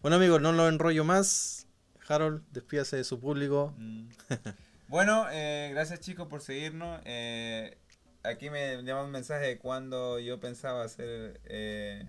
Bueno 0.00 0.16
amigos, 0.16 0.40
no 0.40 0.52
lo 0.52 0.68
enrollo 0.68 1.04
más. 1.04 1.66
Harold, 2.08 2.42
despídase 2.52 2.96
de 2.96 3.04
su 3.04 3.20
público. 3.20 3.74
Mm. 3.76 4.08
bueno, 4.88 5.26
eh, 5.30 5.68
gracias 5.74 6.00
chicos 6.00 6.28
por 6.28 6.40
seguirnos. 6.40 7.02
Eh, 7.04 7.76
aquí 8.22 8.48
me 8.48 8.82
llama 8.84 9.02
un 9.04 9.10
mensaje 9.10 9.44
de 9.48 9.58
cuando 9.58 10.18
yo 10.18 10.40
pensaba 10.40 10.82
hacer 10.84 11.40
eh, 11.44 12.08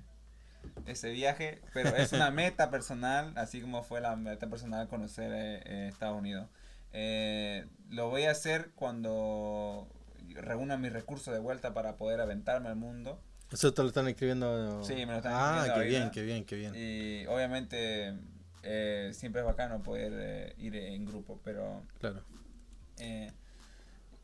ese 0.85 1.09
viaje, 1.11 1.61
pero 1.73 1.95
es 1.95 2.13
una 2.13 2.31
meta 2.31 2.69
personal, 2.69 3.33
así 3.37 3.61
como 3.61 3.83
fue 3.83 4.01
la 4.01 4.15
meta 4.15 4.47
personal 4.47 4.87
conocer 4.87 5.31
eh, 5.33 5.61
eh, 5.65 5.87
Estados 5.89 6.17
Unidos. 6.17 6.47
Eh, 6.93 7.65
lo 7.89 8.09
voy 8.09 8.23
a 8.23 8.31
hacer 8.31 8.71
cuando 8.75 9.87
reúna 10.33 10.77
mis 10.77 10.91
recursos 10.93 11.33
de 11.33 11.39
vuelta 11.39 11.73
para 11.73 11.97
poder 11.97 12.21
aventarme 12.21 12.69
al 12.69 12.75
mundo. 12.75 13.21
Eso 13.51 13.73
te 13.73 13.81
lo 13.81 13.87
están 13.87 14.07
escribiendo. 14.07 14.83
Sí, 14.83 14.93
me 14.93 15.05
lo 15.07 15.17
están 15.17 15.33
Ah, 15.35 15.65
escribiendo 15.65 15.73
qué 15.73 15.79
ahorita. 15.79 15.99
bien, 15.99 16.11
qué 16.11 16.21
bien, 16.23 16.45
qué 16.45 16.55
bien. 16.55 16.73
Y 16.75 17.25
obviamente 17.27 18.13
eh, 18.63 19.09
siempre 19.13 19.41
es 19.41 19.45
bacano 19.47 19.81
poder 19.81 20.11
eh, 20.15 20.53
ir 20.57 20.75
en 20.75 21.05
grupo, 21.05 21.39
pero 21.43 21.81
Claro. 21.99 22.23
eh, 22.99 23.31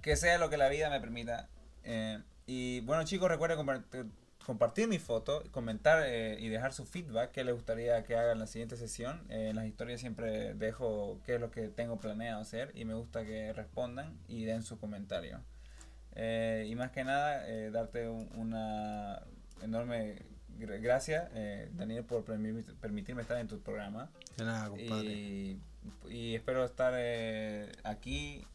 que 0.02 0.16
sea 0.16 0.38
lo 0.38 0.50
que 0.50 0.58
la 0.58 0.70
vida 0.70 0.90
me 0.90 1.00
permita. 1.00 1.50
Eh, 1.84 2.20
y 2.46 2.82
bueno 2.82 3.04
chicos, 3.04 3.30
recuerden 3.30 3.58
compart- 3.58 4.08
compartir 4.46 4.88
mi 4.88 5.00
foto, 5.00 5.44
comentar 5.52 6.04
eh, 6.06 6.38
y 6.40 6.50
dejar 6.50 6.72
su 6.74 6.86
feedback, 6.86 7.32
qué 7.32 7.44
les 7.44 7.54
gustaría 7.56 8.04
que 8.04 8.16
haga 8.16 8.32
en 8.34 8.40
la 8.40 8.48
siguiente 8.48 8.78
sesión. 8.78 9.22
Eh, 9.30 9.50
en 9.50 9.56
las 9.56 9.66
historias 9.66 10.00
siempre 10.00 10.54
dejo 10.54 11.20
qué 11.26 11.36
es 11.36 11.42
lo 11.42 11.52
que 11.52 11.68
tengo 11.70 11.98
planeado 11.98 12.42
hacer 12.42 12.72
y 12.76 12.86
me 12.86 12.94
gusta 12.94 13.26
que 13.26 13.52
respondan 13.54 14.18
y 14.28 14.46
den 14.46 14.62
su 14.64 14.78
comentario. 14.80 15.42
Eh, 16.16 16.68
y 16.70 16.76
más 16.76 16.92
que 16.92 17.04
nada, 17.04 17.48
eh, 17.50 17.72
darte 17.72 18.08
un- 18.08 18.30
una 18.36 19.22
enorme 19.62 20.22
gra- 20.60 20.80
gracias, 20.82 21.30
eh, 21.34 21.70
Daniel, 21.74 22.04
por 22.06 22.24
permi- 22.26 22.64
permitirme 22.80 23.22
estar 23.22 23.38
en 23.38 23.48
tu 23.48 23.60
programa. 23.60 24.10
De 24.38 24.46
nada, 24.46 24.70
compadre. 24.70 25.06
Y, 25.12 25.60
y 26.10 26.36
espero 26.36 26.64
estar 26.64 26.94
eh, 26.96 27.72
aquí 27.84 28.46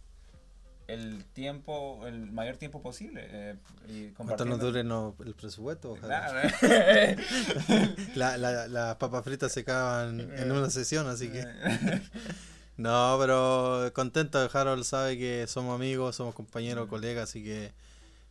el 0.94 1.24
tiempo, 1.32 2.06
el 2.06 2.30
mayor 2.32 2.56
tiempo 2.56 2.82
posible. 2.82 3.26
eh, 3.30 3.56
y 3.88 4.08
¿Cuánto 4.10 4.44
nos 4.44 4.60
dure 4.60 4.84
no- 4.84 5.14
el 5.24 5.34
presupuesto? 5.34 5.92
Ojalá. 5.92 6.52
Claro. 6.60 7.22
La- 8.14 8.36
la- 8.36 8.68
las 8.68 8.96
papas 8.96 9.24
fritas 9.24 9.52
se 9.52 9.60
acaban 9.60 10.20
en 10.20 10.52
una 10.52 10.70
sesión, 10.70 11.06
así 11.08 11.28
que. 11.28 11.44
No, 12.76 13.18
pero 13.20 13.90
contento. 13.92 14.38
Harold 14.50 14.84
sabe 14.84 15.18
que 15.18 15.44
somos 15.46 15.74
amigos, 15.74 16.16
somos 16.16 16.34
compañeros, 16.34 16.88
colegas, 16.88 17.28
así 17.28 17.44
que 17.44 17.72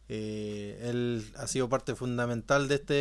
eh, 0.08 0.80
él 0.90 1.24
ha 1.38 1.46
sido 1.46 1.70
parte 1.70 1.94
fundamental 1.94 2.68
de 2.68 2.76
este, 2.76 2.94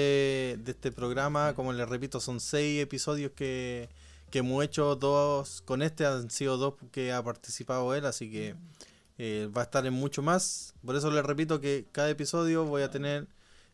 de 0.63 0.73
este 0.73 0.93
programa. 0.93 1.55
Como 1.55 1.73
les 1.73 1.89
repito, 1.89 2.21
son 2.21 2.41
seis 2.41 2.83
episodios 2.83 3.33
que, 3.33 3.89
que 4.31 4.41
hemos 4.41 4.63
hecho. 4.63 4.95
Dos 4.97 5.63
con 5.63 5.81
este 5.81 6.05
han 6.05 6.29
sido 6.31 6.59
dos 6.59 6.75
que 6.93 7.13
ha 7.15 7.23
participado 7.23 7.95
él, 7.95 8.05
así 8.05 8.31
que 8.31 8.55
eh, 9.19 9.51
va 9.57 9.62
a 9.62 9.65
estar 9.65 9.85
en 9.86 9.95
mucho 9.95 10.23
más. 10.23 10.74
Por 10.85 10.97
eso 10.97 11.11
les 11.11 11.24
repito 11.24 11.61
que 11.61 11.86
cada 11.93 12.09
episodio 12.11 12.65
voy 12.65 12.82
a 12.82 12.90
tener 12.90 13.27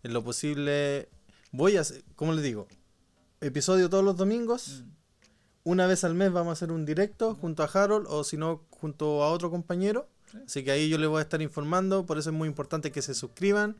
en 0.02 0.12
lo 0.12 0.22
posible. 0.24 1.08
Voy 1.52 1.76
a, 1.76 1.82
hacer- 1.82 2.02
¿cómo 2.16 2.32
les 2.32 2.42
digo? 2.42 2.66
Episodio 3.40 3.88
todos 3.90 4.04
los 4.04 4.16
domingos. 4.16 4.84
Una 5.64 5.86
vez 5.86 6.04
al 6.04 6.14
mes 6.14 6.32
vamos 6.32 6.50
a 6.50 6.52
hacer 6.54 6.72
un 6.72 6.84
directo 6.84 7.34
junto 7.34 7.62
a 7.62 7.66
Harold 7.66 8.06
o 8.08 8.22
si 8.24 8.36
no 8.36 8.64
junto 8.70 9.22
a 9.22 9.30
otro 9.30 9.50
compañero. 9.50 10.08
Así 10.46 10.64
que 10.64 10.72
ahí 10.72 10.88
yo 10.88 10.98
les 10.98 11.08
voy 11.08 11.20
a 11.20 11.22
estar 11.22 11.40
informando. 11.42 12.04
Por 12.06 12.18
eso 12.18 12.30
es 12.30 12.36
muy 12.36 12.48
importante 12.48 12.90
que 12.92 13.02
se 13.02 13.14
suscriban 13.14 13.76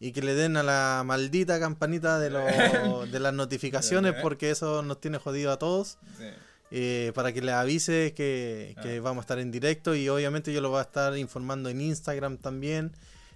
y 0.00 0.12
que 0.12 0.22
le 0.22 0.34
den 0.34 0.56
a 0.56 0.62
la 0.62 1.02
maldita 1.04 1.58
campanita 1.60 2.18
de, 2.18 2.30
lo- 2.30 3.06
de 3.06 3.20
las 3.20 3.34
notificaciones 3.34 4.14
porque 4.22 4.50
eso 4.50 4.82
nos 4.82 5.00
tiene 5.00 5.18
jodido 5.18 5.52
a 5.52 5.58
todos. 5.58 5.98
Sí. 6.16 6.24
Eh, 6.70 7.12
para 7.14 7.32
que 7.32 7.40
les 7.40 7.54
avise 7.54 8.12
que, 8.14 8.74
que 8.82 8.98
Ah. 8.98 9.00
vamos 9.00 9.22
a 9.22 9.24
estar 9.24 9.38
en 9.38 9.50
directo 9.50 9.94
y 9.94 10.08
obviamente 10.08 10.52
yo 10.52 10.60
lo 10.60 10.70
voy 10.70 10.78
a 10.80 10.82
estar 10.82 11.16
informando 11.16 11.68
en 11.68 11.80
Instagram 11.80 12.38
también. 12.38 12.92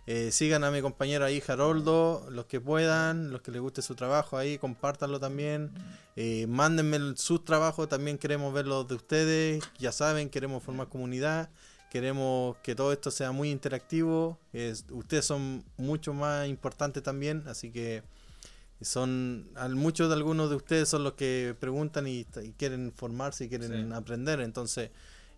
Eh, 0.06 0.32
sigan 0.32 0.64
a 0.64 0.72
mi 0.72 0.82
compañero 0.82 1.24
ahí, 1.24 1.40
Haroldo, 1.46 2.26
los 2.30 2.46
que 2.46 2.60
puedan, 2.60 3.30
los 3.30 3.40
que 3.40 3.52
les 3.52 3.60
guste 3.60 3.82
su 3.82 3.94
trabajo 3.94 4.36
ahí, 4.36 4.58
compártanlo 4.58 5.20
también. 5.20 5.70
Eh, 6.16 6.46
mándenme 6.48 7.16
sus 7.16 7.44
trabajos, 7.44 7.88
también 7.88 8.18
queremos 8.18 8.52
ver 8.52 8.66
los 8.66 8.88
de 8.88 8.96
ustedes. 8.96 9.62
Ya 9.78 9.92
saben, 9.92 10.28
queremos 10.28 10.62
formar 10.64 10.88
comunidad, 10.88 11.50
queremos 11.90 12.56
que 12.64 12.74
todo 12.74 12.92
esto 12.92 13.10
sea 13.10 13.30
muy 13.32 13.50
interactivo. 13.50 14.38
es- 14.52 14.84
ustedes 14.90 15.24
son 15.24 15.64
mucho 15.76 16.12
más 16.12 16.48
importantes 16.48 17.02
también, 17.02 17.44
así 17.46 17.70
que 17.70 18.02
son 18.84 19.48
al- 19.54 19.74
muchos 19.76 20.08
de 20.08 20.14
algunos 20.14 20.50
de 20.50 20.56
ustedes 20.56 20.88
son 20.88 21.04
los 21.04 21.14
que 21.14 21.54
preguntan 21.58 22.06
y, 22.06 22.26
y 22.42 22.52
quieren 22.52 22.92
formarse 22.94 23.44
y 23.44 23.48
quieren 23.48 23.88
Sí. 23.88 23.94
aprender. 23.94 24.40
Entonces, 24.40 24.90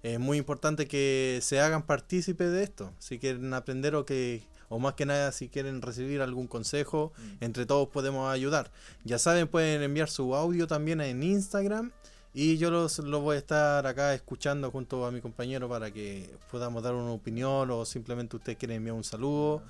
es 0.02 0.20
muy 0.20 0.38
importante 0.38 0.86
que 0.86 1.38
se 1.42 1.60
hagan 1.60 1.84
partícipes 1.86 2.50
de 2.52 2.62
esto. 2.62 2.92
Si 2.98 3.18
quieren 3.18 3.54
aprender 3.54 3.94
o 3.94 4.04
que 4.04 4.42
o 4.70 4.78
más 4.78 4.94
que 4.94 5.06
nada 5.06 5.30
si 5.30 5.48
quieren 5.48 5.82
recibir 5.82 6.20
algún 6.22 6.46
consejo, 6.48 7.12
entre 7.40 7.64
todos 7.66 7.88
podemos 7.88 8.32
ayudar. 8.32 8.72
Ya 9.04 9.18
saben, 9.18 9.46
pueden 9.46 9.82
enviar 9.82 10.08
su 10.10 10.34
audio 10.34 10.66
también 10.66 11.00
en 11.00 11.22
Instagram 11.22 11.92
y 12.32 12.56
yo 12.56 12.70
los, 12.70 12.98
los 12.98 13.22
voy 13.22 13.36
a 13.36 13.38
estar 13.38 13.86
acá 13.86 14.14
escuchando 14.14 14.70
junto 14.72 15.06
a 15.06 15.12
mi 15.12 15.20
compañero 15.20 15.68
para 15.68 15.92
que 15.92 16.28
podamos 16.50 16.82
dar 16.82 16.94
una 16.94 17.12
opinión 17.12 17.70
o 17.70 17.84
simplemente 17.84 18.36
ustedes 18.36 18.58
quieren 18.58 18.78
enviar 18.78 18.96
un 18.96 19.04
saludo. 19.04 19.62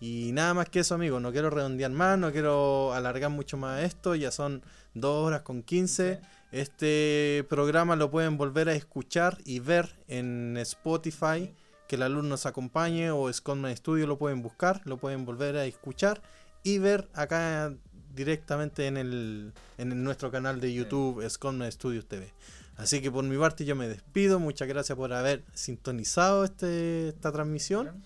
Y 0.00 0.30
nada 0.32 0.54
más 0.54 0.68
que 0.68 0.80
eso, 0.80 0.94
amigos. 0.94 1.22
No 1.22 1.32
quiero 1.32 1.50
redondear 1.50 1.90
más, 1.90 2.18
no 2.18 2.32
quiero 2.32 2.92
alargar 2.92 3.30
mucho 3.30 3.56
más 3.56 3.82
esto. 3.82 4.14
Ya 4.14 4.30
son 4.30 4.62
dos 4.94 5.26
horas 5.26 5.42
con 5.42 5.62
15. 5.62 6.20
Este 6.52 7.44
programa 7.48 7.96
lo 7.96 8.10
pueden 8.10 8.36
volver 8.36 8.68
a 8.68 8.74
escuchar 8.74 9.38
y 9.44 9.60
ver 9.60 9.96
en 10.08 10.56
Spotify. 10.58 11.54
Que 11.88 11.96
el 11.96 12.02
alumno 12.02 12.30
nos 12.30 12.46
acompañe 12.46 13.10
o 13.10 13.32
Scotman 13.32 13.76
Studio 13.76 14.06
lo 14.06 14.18
pueden 14.18 14.42
buscar, 14.42 14.82
lo 14.84 14.96
pueden 14.96 15.24
volver 15.24 15.56
a 15.56 15.66
escuchar 15.66 16.20
y 16.64 16.78
ver 16.78 17.08
acá 17.14 17.72
directamente 18.12 18.88
en, 18.88 18.96
el, 18.96 19.52
en 19.78 20.02
nuestro 20.02 20.32
canal 20.32 20.60
de 20.60 20.74
YouTube 20.74 21.24
Scotman 21.30 21.70
Studios 21.70 22.06
TV. 22.06 22.32
Así 22.76 23.00
que 23.00 23.10
por 23.10 23.24
mi 23.24 23.38
parte 23.38 23.64
yo 23.64 23.76
me 23.76 23.88
despido. 23.88 24.38
Muchas 24.38 24.66
gracias 24.68 24.96
por 24.96 25.12
haber 25.12 25.44
sintonizado 25.54 26.44
este, 26.44 27.08
esta 27.08 27.32
transmisión. 27.32 28.02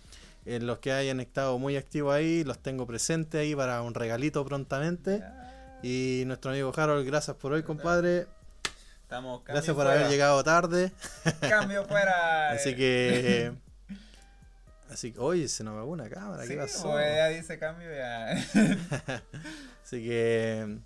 En 0.47 0.67
los 0.67 0.79
que 0.79 0.93
hayan 0.93 1.21
estado 1.21 1.59
muy 1.59 1.77
activos 1.77 2.15
ahí, 2.15 2.45
los 2.45 2.59
tengo 2.59 2.87
presentes 2.87 3.41
ahí 3.41 3.55
para 3.55 3.83
un 3.83 3.95
regalito 3.95 4.45
prontamente. 4.45 5.23
Y 5.83 6.25
nuestro 6.27 6.51
amigo 6.51 6.73
Harold, 6.75 7.07
gracias 7.07 7.37
por 7.37 7.53
hoy, 7.53 7.63
compadre. 7.63 8.27
Estamos 9.03 9.43
Gracias 9.45 9.75
por 9.75 9.85
fuera. 9.87 9.99
haber 9.99 10.11
llegado 10.11 10.43
tarde. 10.45 10.93
Cambio 11.41 11.85
fuera. 11.85 12.51
Así 12.53 12.75
que. 12.77 13.53
Así 14.91 15.13
que, 15.13 15.19
oye, 15.21 15.47
se 15.49 15.63
nos 15.63 15.75
apagó 15.75 15.91
una 15.93 16.09
cámara, 16.09 16.43
Sí, 16.45 16.51
¿qué 16.51 16.57
pasó? 16.57 16.91
pues, 16.91 17.15
ya 17.17 17.29
dice 17.29 17.59
cambio 17.59 17.89
ya. 17.95 18.33
Así 19.85 20.03
que. 20.05 20.79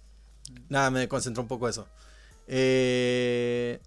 Nada, 0.68 0.90
me 0.90 1.08
concentró 1.08 1.42
un 1.42 1.48
poco 1.48 1.68
eso. 1.68 1.88
Eh, 2.46 3.80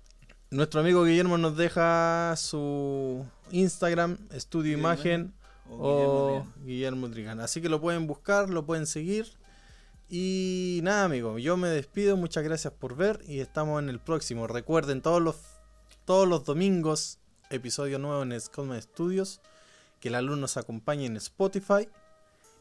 nuestro 0.50 0.82
amigo 0.82 1.04
Guillermo 1.04 1.38
nos 1.38 1.56
deja 1.56 2.34
su 2.36 3.26
Instagram, 3.52 4.18
Estudio 4.32 4.76
Imagen 4.78 5.34
O 5.70 6.38
o 6.40 6.48
Guillermo 6.64 7.10
Trigán. 7.10 7.40
Así 7.40 7.62
que 7.62 7.70
lo 7.70 7.82
pueden 7.82 8.08
buscar, 8.08 8.50
lo 8.50 8.66
pueden 8.66 8.88
seguir. 8.88 9.28
Y 10.10 10.80
nada, 10.84 11.06
amigo, 11.06 11.38
yo 11.38 11.58
me 11.58 11.68
despido. 11.68 12.16
Muchas 12.18 12.44
gracias 12.44 12.74
por 12.74 12.96
ver 12.96 13.22
y 13.28 13.40
estamos 13.40 13.82
en 13.82 13.90
el 13.90 14.00
próximo. 14.00 14.48
Recuerden, 14.48 15.02
todos 15.02 15.22
los, 15.22 15.36
todos 16.06 16.28
los 16.28 16.46
domingos, 16.46 17.20
episodio 17.50 18.00
nuevo 18.00 18.24
en 18.24 18.40
Scotman 18.40 18.82
Studios. 18.82 19.42
Que 20.00 20.10
el 20.10 20.16
alumno 20.16 20.42
nos 20.42 20.58
acompañe 20.58 21.06
en 21.06 21.18
Spotify. 21.18 21.90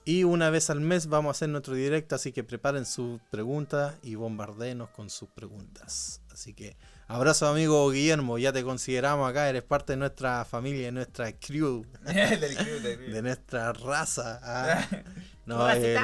Y 0.04 0.22
una 0.22 0.50
vez 0.50 0.70
al 0.70 0.80
mes 0.80 1.08
vamos 1.08 1.30
a 1.30 1.32
hacer 1.32 1.48
nuestro 1.48 1.74
directo, 1.74 2.14
así 2.14 2.30
que 2.30 2.44
preparen 2.44 2.86
sus 2.86 3.20
preguntas 3.22 3.96
y 4.04 4.14
bombardeenos 4.14 4.90
con 4.90 5.10
sus 5.10 5.28
preguntas. 5.30 6.20
Así 6.30 6.54
que 6.54 6.76
abrazo 7.08 7.46
amigo 7.48 7.88
Guillermo, 7.90 8.38
ya 8.38 8.52
te 8.52 8.62
consideramos 8.64 9.28
acá, 9.30 9.48
eres 9.48 9.62
parte 9.62 9.92
de 9.92 9.96
nuestra 9.98 10.44
familia, 10.44 10.86
de 10.86 10.92
nuestra 10.92 11.32
crew, 11.32 11.84
del 12.04 12.56
crew, 12.56 12.80
del 12.80 12.98
crew. 12.98 13.12
de 13.14 13.22
nuestra 13.22 13.72
raza. 13.72 14.40
ah. 14.42 14.86
No, 15.46 15.70
eh, 15.70 15.96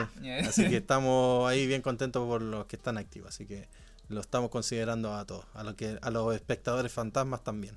así 0.47 0.69
que 0.69 0.77
estamos 0.77 1.51
ahí 1.51 1.67
bien 1.67 1.83
contentos 1.83 2.25
por 2.29 2.41
los 2.41 2.67
que 2.67 2.77
están 2.77 2.97
activos, 2.97 3.31
así 3.31 3.45
que 3.45 3.69
lo 4.09 4.21
estamos 4.21 4.51
considerando 4.51 5.17
a 5.17 5.27
todos, 5.27 5.45
a, 5.55 5.65
lo 5.65 5.75
que, 5.75 5.99
a 6.01 6.11
los 6.11 6.33
espectadores 6.33 6.93
fantasmas 6.93 7.43
también. 7.43 7.77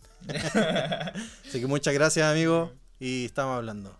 así 1.43 1.59
que 1.59 1.65
muchas 1.65 1.95
gracias 1.95 2.31
amigo 2.31 2.71
y 2.99 3.25
estamos 3.25 3.57
hablando. 3.57 3.97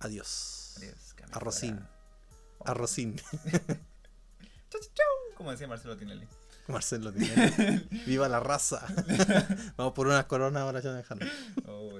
Adiós. 0.00 0.74
Adiós, 0.78 1.14
Arrocín. 1.30 1.76
fuera. 1.76 2.72
Arrocín. 2.72 3.14
Chau, 3.16 4.80
chau, 4.80 4.90
chau, 4.94 5.36
Como 5.36 5.52
decía 5.52 5.68
Marcelo 5.68 5.96
Tinelli. 5.96 6.26
Marcelo 6.68 7.12
Tinelli. 7.12 7.88
Viva 8.06 8.28
la 8.28 8.40
raza. 8.40 8.86
Vamos 9.76 9.92
por 9.92 10.06
unas 10.06 10.24
coronas 10.26 10.62
ahora 10.62 10.80
ya 10.80 10.92
dejaron. 10.92 11.28
Oh. 11.66 11.98